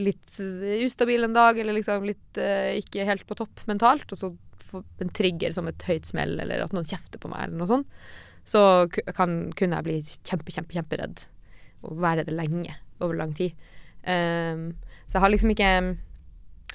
litt 0.00 0.38
ustabil 0.84 1.24
en 1.24 1.36
dag, 1.36 1.58
eller 1.58 1.76
liksom 1.76 2.04
litt 2.08 2.40
uh, 2.40 2.72
ikke 2.76 3.06
helt 3.08 3.26
på 3.28 3.36
topp 3.38 3.64
mentalt, 3.68 4.08
og 4.12 4.20
så 4.20 4.30
får 4.66 5.04
en 5.04 5.12
trigger 5.16 5.54
som 5.54 5.68
et 5.70 5.86
høyt 5.88 6.08
smell, 6.08 6.36
eller 6.42 6.64
at 6.64 6.74
noen 6.76 6.88
kjefter 6.88 7.20
på 7.22 7.30
meg, 7.32 7.46
eller 7.46 7.60
noe 7.60 7.70
sånt, 7.70 8.00
så 8.46 8.62
kan, 9.16 9.38
kunne 9.58 9.80
jeg 9.80 9.86
bli 9.86 9.96
kjempe, 10.06 10.52
kjempe, 10.54 10.76
kjemperedd. 10.76 11.24
Og 11.86 11.96
være 12.02 12.24
det 12.26 12.34
lenge. 12.36 12.76
Over 13.02 13.18
lang 13.18 13.32
tid. 13.36 13.56
Um, 14.06 14.70
så 15.04 15.18
jeg 15.18 15.24
har 15.24 15.32
liksom 15.32 15.50
ikke 15.52 15.70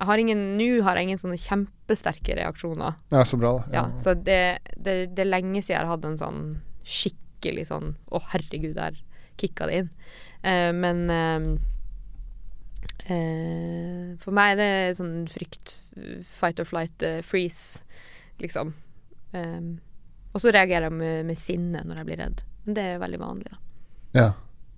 jeg 0.01 0.07
har 0.07 0.21
ingen, 0.21 0.41
Nå 0.57 0.67
har 0.85 0.97
jeg 0.97 1.07
ingen 1.09 1.19
sånne 1.21 1.39
kjempesterke 1.39 2.35
reaksjoner. 2.39 2.97
Ja, 3.13 3.23
så 3.27 3.39
bra, 3.39 3.53
da. 3.59 3.71
Ja, 3.75 3.83
så 4.01 4.15
det, 4.17 4.59
det, 4.75 4.95
det 5.15 5.23
er 5.23 5.29
lenge 5.29 5.61
siden 5.61 5.75
jeg 5.75 5.79
har 5.79 5.91
hatt 5.93 6.07
en 6.07 6.19
sånn 6.19 6.43
skikkelig 6.81 7.67
sånn 7.69 7.93
Å, 8.09 8.21
herregud, 8.33 8.73
der 8.77 8.97
kicka 9.39 9.67
det 9.69 9.81
inn. 9.81 9.91
Uh, 10.41 10.71
men 10.75 11.03
uh, 11.11 11.57
For 14.21 14.31
meg 14.35 14.53
er 14.53 14.59
det 14.59 14.97
sånn 14.99 15.25
frykt, 15.29 15.75
fight 16.27 16.61
or 16.61 16.67
flight, 16.69 17.03
freeze, 17.25 17.81
liksom. 18.39 18.69
Og 19.33 20.39
så 20.39 20.53
reagerer 20.53 20.85
jeg 20.87 20.95
med, 20.95 21.25
med 21.27 21.39
sinne 21.39 21.81
når 21.83 22.01
jeg 22.01 22.07
blir 22.07 22.19
redd. 22.21 22.43
Men 22.63 22.77
det 22.77 22.85
er 22.93 23.01
veldig 23.01 23.19
vanlig, 23.19 23.49
da. 23.49 23.57
Ja. 24.15 24.27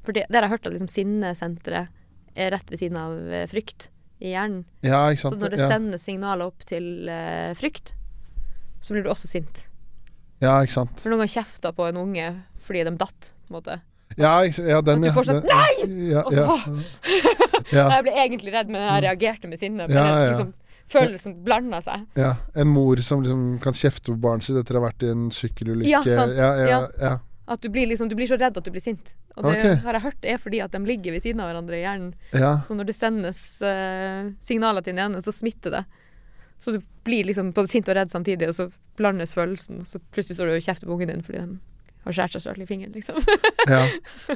For 0.07 0.15
det, 0.15 0.23
det 0.31 0.39
har 0.39 0.47
jeg 0.47 0.53
hørt 0.55 0.69
at 0.69 0.73
liksom 0.73 0.89
sinnesenteret 0.89 1.91
er 2.33 2.55
rett 2.55 2.71
ved 2.71 2.81
siden 2.81 2.97
av 2.97 3.11
frykt 3.51 3.89
i 4.23 4.31
hjernen. 4.31 4.63
ja, 4.81 5.15
Så 5.15 5.35
når 5.35 5.53
det 5.53 5.59
ja. 5.59 5.69
sendes 5.69 6.05
signaler 6.07 6.47
opp 6.47 6.63
til 6.67 7.09
uh, 7.11 7.51
frykt, 7.59 7.91
så 8.79 8.95
blir 8.95 9.03
du 9.03 9.11
også 9.11 9.27
sint. 9.27 9.67
ja, 10.43 10.55
ikke 10.63 10.77
sant. 10.79 10.95
For 10.99 11.11
noen 11.11 11.25
har 11.25 11.31
kjefta 11.31 11.73
på 11.75 11.87
en 11.89 11.99
unge 11.99 12.29
fordi 12.63 12.85
de 12.87 12.95
datt, 12.99 13.33
på 13.43 13.51
en 13.51 13.57
måte. 13.57 13.77
Ja, 14.17 14.33
ja 14.43 14.81
den, 14.81 14.99
At 14.99 15.03
du 15.03 15.07
ja. 15.07 15.13
fortsatt, 15.15 15.47
den- 15.47 16.11
Ja, 16.11 16.23
Og 16.23 16.33
så, 16.33 16.83
ja, 17.77 17.87
Jeg 17.97 18.03
ble 18.05 18.13
egentlig 18.25 18.53
redd, 18.53 18.69
men 18.69 18.81
jeg 18.81 19.03
reagerte 19.07 19.49
med 19.49 19.59
sinne. 19.61 19.87
Ja, 19.89 20.05
ja. 20.05 20.29
liksom, 20.31 20.53
følelsen 20.93 21.37
blanda 21.43 21.81
seg. 21.81 22.07
ja. 22.19 22.35
En 22.55 22.71
mor 22.73 23.01
som 23.01 23.23
liksom 23.23 23.59
kan 23.63 23.73
kjefte 23.73 24.11
på 24.11 24.19
barnet 24.19 24.47
sitt 24.47 24.57
etter 24.59 24.77
å 24.77 24.83
ha 24.83 24.89
vært 24.89 25.05
i 25.05 25.11
en 25.13 25.29
sykkelulykke. 25.33 25.89
Ja, 25.89 26.03
sant. 26.03 26.37
Ja, 26.37 26.55
ja, 26.59 26.67
Ja. 26.69 26.81
ja. 27.01 27.19
At 27.45 27.59
du 27.59 27.67
blir, 27.67 27.87
liksom, 27.87 28.07
du 28.07 28.15
blir 28.15 28.27
så 28.27 28.37
redd 28.39 28.55
at 28.57 28.63
du 28.63 28.71
blir 28.71 28.81
sint. 28.81 29.17
Og 29.35 29.43
det 29.43 29.57
okay. 29.57 29.75
har 29.83 29.97
jeg 29.97 30.03
hørt 30.05 30.25
er 30.31 30.37
fordi 30.39 30.61
at 30.63 30.71
de 30.71 30.79
ligger 30.87 31.11
ved 31.11 31.25
siden 31.25 31.41
av 31.43 31.49
hverandre 31.49 31.75
i 31.75 31.81
hjernen. 31.83 32.13
ja. 32.31 32.61
Så 32.63 32.77
når 32.77 32.87
det 32.87 32.95
sendes 32.95 33.39
uh, 33.65 34.31
signaler 34.39 34.85
til 34.85 34.95
den 34.95 35.03
ene, 35.09 35.21
så 35.21 35.33
smitter 35.35 35.75
det. 35.75 35.83
Så 36.57 36.71
du 36.71 36.79
blir 37.03 37.27
liksom 37.27 37.51
både 37.51 37.67
sint 37.67 37.89
og 37.91 37.97
redd 37.97 38.13
samtidig, 38.13 38.47
og 38.47 38.55
så 38.55 38.69
blandes 38.95 39.33
følelsen. 39.35 39.81
Og 39.83 39.89
så 39.89 39.99
plutselig 40.13 40.37
står 40.37 40.51
du 40.51 40.55
og 40.55 40.63
kjefter 40.63 40.87
på 40.87 40.95
ungen 40.95 41.11
din 41.11 41.25
fordi 41.25 41.41
de 41.41 41.59
har 42.05 42.15
skåret 42.17 42.35
seg 42.35 42.41
så 42.43 42.53
i 42.61 42.65
fingeren, 42.69 42.93
liksom. 42.95 43.15
Ja. 43.73 43.81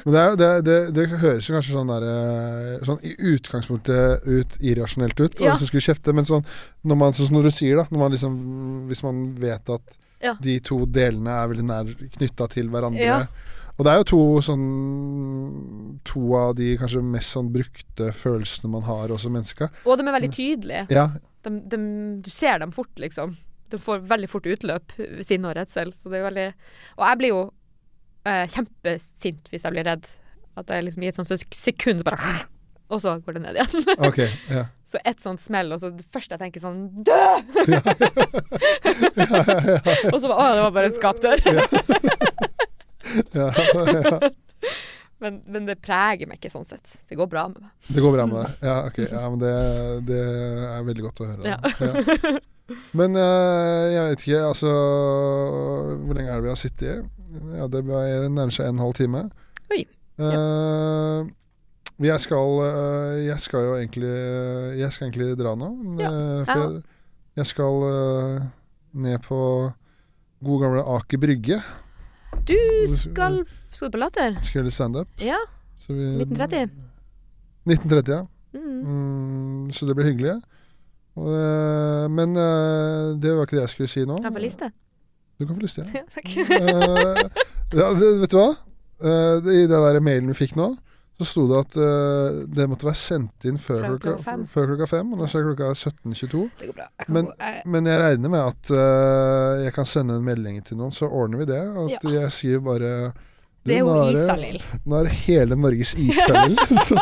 Men 0.06 0.14
det, 0.16 0.24
det, 0.40 0.50
det, 0.68 0.78
det 0.96 1.06
høres 1.20 1.50
jo 1.50 1.56
kanskje 1.58 1.74
sånn 1.76 1.90
der 1.92 2.06
eh, 2.08 2.86
Sånn 2.88 3.02
i 3.04 3.12
utgangspunktet 3.34 4.24
ut 4.28 4.58
irrasjonelt 4.64 5.20
ut, 5.20 5.40
Ja. 5.44 5.52
hvis 5.56 5.66
du 5.66 5.72
skulle 5.72 5.84
kjefte, 5.90 6.14
men 6.16 6.26
sånn 6.28 6.46
når 6.88 7.00
man, 7.02 7.14
sånn 7.18 7.34
når 7.36 7.50
du 7.50 7.52
sier, 7.52 7.82
da 7.82 7.88
man 7.92 8.12
liksom, 8.16 8.38
Hvis 8.88 9.04
man 9.04 9.26
vet 9.42 9.70
at 9.76 9.98
Ja. 10.24 10.34
de 10.42 10.60
to 10.66 10.86
delene 10.90 11.30
er 11.44 11.52
veldig 11.52 11.66
nær 11.68 11.92
knytta 12.18 12.48
til 12.50 12.70
hverandre 12.74 13.04
Ja. 13.06 13.20
Og 13.78 13.86
det 13.86 13.92
er 13.94 13.98
jo 14.00 14.06
to 14.10 14.22
sånn 14.42 16.00
To 16.08 16.24
av 16.40 16.56
de 16.58 16.72
kanskje 16.82 17.04
mest 17.06 17.36
sånn 17.36 17.52
brukte 17.54 18.12
følelsene 18.16 18.72
man 18.74 18.86
har 18.88 19.12
også 19.14 19.30
mennesker. 19.34 19.70
Og 19.86 20.00
de 20.00 20.08
er 20.08 20.16
veldig 20.18 20.32
tydelige. 20.34 20.86
Ja, 20.94 21.10
De, 21.46 21.52
de, 21.72 21.78
du 22.26 22.30
ser 22.34 22.58
dem 22.64 22.72
fort, 22.76 22.92
liksom. 23.00 23.36
De 23.70 23.78
får 23.80 24.02
veldig 24.08 24.30
fort 24.32 24.48
utløp, 24.50 24.96
sinne 25.28 25.50
og 25.52 25.56
redsel. 25.60 25.94
Så 26.00 26.10
det 26.12 26.20
er 26.22 26.26
veldig 26.30 26.48
Og 26.98 27.06
jeg 27.06 27.20
blir 27.22 27.34
jo 27.36 27.42
eh, 28.28 28.46
kjempesint 28.54 29.44
hvis 29.54 29.64
jeg 29.66 29.72
blir 29.76 29.86
redd. 29.88 30.06
At 30.58 30.68
jeg 30.74 30.86
liksom 30.88 31.04
i 31.06 31.10
et 31.12 31.18
sånt 31.18 31.30
sek- 31.30 31.54
sekund 31.58 32.00
bare 32.08 32.18
Og 32.94 32.98
så 33.04 33.10
går 33.20 33.32
det 33.36 33.42
ned 33.44 33.54
igjen. 33.60 33.74
Okay, 34.10 34.30
Ja. 34.50 34.64
Så 34.88 34.96
et 35.04 35.20
sånt 35.20 35.42
smell, 35.44 35.74
og 35.76 35.80
så 35.82 35.88
det 35.92 36.06
første 36.14 36.32
jeg 36.38 36.42
tenker 36.46 36.60
sånn 36.64 36.80
Dø! 37.04 37.12
og 40.14 40.18
så 40.22 40.26
bare 40.30 40.40
Å, 40.40 40.42
det 40.56 40.64
var 40.64 40.72
bare 40.76 40.90
en 40.90 40.96
skapdør. 40.96 41.38
Ja, 43.36 43.48
ja. 43.52 44.30
men, 45.24 45.42
men 45.48 45.66
det 45.68 45.76
preger 45.84 46.28
meg 46.30 46.38
ikke 46.40 46.52
sånn 46.54 46.68
sett. 46.68 46.88
Det 47.10 47.16
går 47.20 47.28
bra 47.32 47.44
med 47.52 47.60
meg. 47.66 47.72
Det 47.92 48.02
går 48.04 48.14
bra 48.16 48.26
med 48.30 48.38
deg. 48.42 48.50
Ja, 48.68 48.76
ok. 48.90 48.98
Ja, 49.08 49.24
men 49.34 49.40
det, 49.44 49.54
det 50.10 50.22
er 50.72 50.88
veldig 50.88 51.04
godt 51.10 51.22
å 51.24 51.30
høre. 51.32 51.44
Ja. 51.56 51.60
Ja. 51.84 51.92
Men 53.00 53.10
eh, 53.16 53.84
jeg 53.94 54.02
vet 54.10 54.24
ikke, 54.26 54.40
altså 54.50 54.72
Hvor 56.04 56.18
lenge 56.18 56.34
er 56.34 56.42
det 56.42 56.44
vi 56.44 56.50
har 56.52 56.60
sittet? 56.60 57.06
Ja, 57.58 57.68
det 57.68 57.82
nærmer 57.88 58.54
seg 58.56 58.70
en 58.72 58.80
halv 58.80 58.94
time. 58.98 59.26
Oi. 59.74 59.82
Eh, 60.18 61.28
jeg 62.08 62.20
skal 62.24 62.54
eh, 62.66 63.26
Jeg 63.28 63.40
skal 63.44 63.66
jo 63.68 63.74
egentlig 63.78 64.10
Jeg 64.80 64.92
skal 64.94 65.08
egentlig 65.10 65.28
dra 65.38 65.52
nå. 65.60 65.68
Ja, 66.02 66.10
eh, 66.10 66.46
for 66.48 66.62
jeg 66.64 66.72
jeg, 66.72 66.84
jeg 67.42 67.50
skal 67.52 67.84
eh, 67.90 68.48
ned 68.98 69.20
på 69.28 69.40
gode 70.46 70.64
gamle 70.64 70.84
Aker 70.96 71.22
Brygge. 71.22 71.60
Du 72.48 72.56
skal 72.90 73.42
Skal 73.72 73.90
du 73.92 73.98
på 73.98 74.02
Latter? 74.02 74.38
Skal 74.42 74.62
gjøre 74.62 74.70
litt 74.72 74.78
standup. 74.78 75.08
Ja. 75.22 75.38
Vi- 75.88 76.18
1930. 76.24 76.70
1930, 77.68 78.14
ja. 78.16 78.26
Mm. 78.58 78.82
Mm, 78.88 79.72
så 79.76 79.86
det 79.88 79.96
blir 79.98 80.08
hyggelig. 80.10 80.38
Og, 81.18 81.30
eh, 81.34 82.08
men 82.14 82.36
eh, 82.38 83.14
det 83.22 83.34
var 83.36 83.46
ikke 83.48 83.58
det 83.58 83.64
jeg 83.66 83.74
skulle 83.74 83.92
si 83.92 84.04
nå. 84.06 84.18
Har 84.24 84.34
på 84.34 84.42
liste? 84.44 84.70
Du 85.38 85.46
kan 85.46 85.56
få 85.56 85.62
lyst 85.62 85.78
til 85.80 85.86
det. 85.86 85.94
Ja, 85.94 86.04
takk. 86.10 86.34
Eh, 87.72 87.80
ja, 87.82 87.88
vet 88.00 88.32
du 88.32 88.38
hva? 88.40 88.50
Eh, 89.04 89.48
I 89.54 89.64
den 89.68 89.74
der 89.84 90.00
mailen 90.02 90.30
vi 90.32 90.38
fikk 90.40 90.56
nå, 90.58 90.70
så 91.18 91.26
sto 91.26 91.44
det 91.50 91.58
at 91.64 91.76
uh, 91.82 92.44
det 92.54 92.68
måtte 92.70 92.86
være 92.86 92.98
sendt 93.00 93.46
inn 93.50 93.58
før 93.58 93.82
klokka, 93.88 94.12
fem. 94.22 94.44
før 94.50 94.68
klokka 94.70 94.88
fem. 94.92 95.08
Og 95.14 95.18
nå 95.18 95.26
er 95.26 95.46
klokka 95.48 95.70
17.22. 95.74 96.44
Det 96.62 96.68
går 96.70 96.76
bra. 96.78 96.86
Jeg 97.02 97.10
Men- 97.16 97.26
gå. 97.26 97.34
Jeg, 97.42 97.62
Men 97.66 97.90
jeg 97.90 98.00
regner 98.04 98.30
med 98.36 98.40
at 98.44 98.72
uh, 98.72 99.64
jeg 99.66 99.74
kan 99.74 99.86
sende 99.90 100.18
en 100.20 100.28
melding 100.28 100.60
til 100.66 100.78
noen, 100.78 100.94
så 100.94 101.10
ordner 101.10 101.42
vi 101.42 101.48
det. 101.50 101.58
At 101.66 101.90
Ja. 102.06 102.12
jeg 102.22 102.32
skriver 102.36 102.62
bare 102.70 102.92
det 103.68 103.78
er 103.78 103.84
jo 103.84 103.96
Isalill. 104.12 104.58
Nå 104.88 104.98
er 105.00 105.10
det 105.10 105.16
hele 105.26 105.58
Norges 105.60 105.94
Isalill. 106.00 106.56
så, 106.88 106.98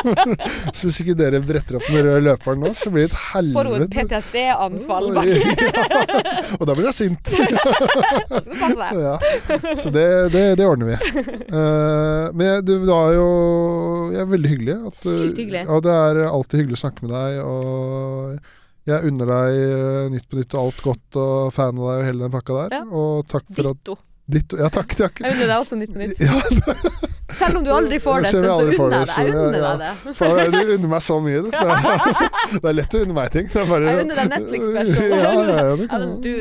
så 0.72 0.88
hvis 0.90 1.00
ikke 1.04 1.18
dere 1.20 1.42
bretter 1.46 1.80
opp 1.80 1.88
den 1.90 2.02
røde 2.02 2.24
løperen 2.26 2.64
nå, 2.66 2.74
så 2.78 2.92
blir 2.94 3.08
det 3.08 3.14
et 3.14 3.18
Får 3.56 3.70
hun 3.70 3.78
helvete. 3.78 4.06
PTSD-anfall 4.10 5.12
bak? 5.16 5.32
ja. 5.36 6.44
Og 6.60 6.66
da 6.70 6.78
blir 6.78 6.90
hun 6.90 6.98
sint. 6.98 7.32
Så 7.36 8.42
skal 8.42 8.52
du 8.52 8.60
passe 8.60 8.80
deg. 8.82 9.02
ja. 9.06 9.76
Så 9.82 9.92
det, 9.94 10.08
det, 10.34 10.44
det 10.60 10.68
ordner 10.68 10.94
vi. 10.94 11.24
Uh, 11.52 12.34
men 12.36 12.66
du 12.66 12.76
var 12.88 13.14
jo 13.16 13.30
jeg 14.12 14.22
er 14.24 14.30
veldig 14.32 14.52
hyggelig. 14.52 14.76
At, 14.90 15.00
Sykt 15.00 15.42
hyggelig. 15.42 15.64
Ja, 15.68 15.80
det 15.84 15.96
er 15.96 16.22
alltid 16.28 16.62
hyggelig 16.62 16.80
å 16.80 16.84
snakke 16.86 17.06
med 17.06 17.16
deg. 17.16 17.40
Og 17.46 18.90
jeg 18.90 19.10
unner 19.10 19.32
deg 19.32 19.60
eh, 19.60 20.02
Nytt 20.14 20.28
på 20.30 20.38
nytt 20.40 20.54
og 20.56 20.68
alt 20.68 20.84
godt 20.86 21.18
og 21.22 21.54
fan 21.56 21.80
av 21.80 21.88
deg 21.90 22.02
og 22.02 22.10
hele 22.10 22.26
den 22.26 22.36
pakka 22.36 22.60
der. 22.60 22.78
Ja. 22.80 22.84
Og 22.86 23.26
takk 23.32 23.48
for 23.50 23.72
at 23.72 23.82
Ditto. 23.82 23.98
Ditt, 24.26 24.53
Ja, 24.57 24.69
takk. 24.73 24.95
takk. 24.97 25.19
Jeg 25.22 25.35
unner 25.35 25.47
deg 25.52 25.57
også 25.61 25.77
Nytt 25.77 25.93
på 25.93 25.99
Nytt. 26.02 26.19
Ja, 26.19 26.34
Selv 27.35 27.57
om 27.57 27.64
du 27.65 27.69
aldri 27.73 27.97
får 27.99 28.22
det, 28.23 28.30
Selv 28.31 28.45
jeg 28.45 28.53
så 28.53 28.85
unner 28.85 28.93
jeg 28.95 29.07
deg. 29.10 29.18
Jeg 29.18 29.27
ja, 29.34 29.39
unner 29.41 29.64
deg 29.65 29.80
det. 29.81 30.11
faen, 30.15 30.52
du 30.53 30.69
unner 30.76 30.91
meg 30.93 31.02
så 31.03 31.15
mye. 31.26 31.39
Det 31.43 31.60
er, 31.60 31.72
det 32.64 32.69
er 32.69 32.76
lett 32.77 32.95
å 32.95 33.02
unne 33.03 33.15
meg 33.18 33.31
ting. 33.34 33.49
Det 33.52 33.64
bare, 33.68 33.89
Jeg 33.91 34.06
unner 34.06 34.22
deg 34.22 34.30
Netflix-versjonen. 34.35 35.10
Ja, 35.10 35.31
ja, 35.34 35.57
ja, 35.57 35.73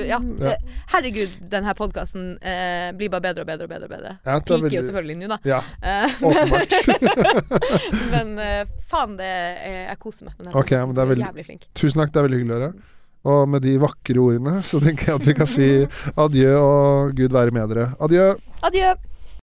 Ja, 0.12 0.18
men 0.20 0.44
ja. 0.44 0.52
Ja. 0.52 0.76
Herregud, 0.92 1.34
denne 1.50 1.74
podkasten 1.80 2.28
eh, 2.38 2.92
blir 3.00 3.10
bare 3.10 3.24
bedre 3.26 3.42
og 3.42 3.50
bedre 3.50 3.66
og 3.66 3.74
bedre. 3.74 3.90
bedre. 3.90 4.14
Ja, 4.28 4.38
det 4.38 4.60
er 4.60 4.76
jo 4.78 4.84
selvfølgelig 4.90 5.18
nå, 5.24 5.32
da. 5.34 5.40
Ja, 5.48 5.60
Eh, 5.82 6.16
åpenbart. 6.20 6.72
men 8.14 8.38
eh, 8.38 8.64
faen, 8.90 9.16
det 9.18 9.26
er, 9.26 9.78
jeg 9.90 9.98
koser 10.04 10.28
meg 10.28 10.36
med 10.38 10.50
den. 10.52 10.56
Okay, 10.62 10.78
men 10.84 10.94
det 10.94 11.02
er 11.02 11.10
veldig- 11.10 11.26
jævlig 11.26 11.46
flink. 11.50 11.66
Tusen 11.74 12.04
takk, 12.04 12.12
det 12.14 12.20
er 12.22 12.28
veldig 12.28 12.40
hyggelig 12.44 12.54
å 12.54 12.60
høre. 12.60 12.72
Og 13.24 13.48
med 13.48 13.64
de 13.64 13.78
vakre 13.80 14.20
ordene 14.20 14.58
så 14.66 14.80
tenker 14.84 15.12
jeg 15.12 15.20
at 15.20 15.26
vi 15.28 15.36
kan 15.38 15.48
si 15.48 15.68
adjø 16.26 16.54
og 16.60 17.16
Gud 17.16 17.32
være 17.32 17.54
med 17.56 17.72
dere. 17.72 17.90
Adjø. 18.04 18.32
Adjø. 18.64 18.92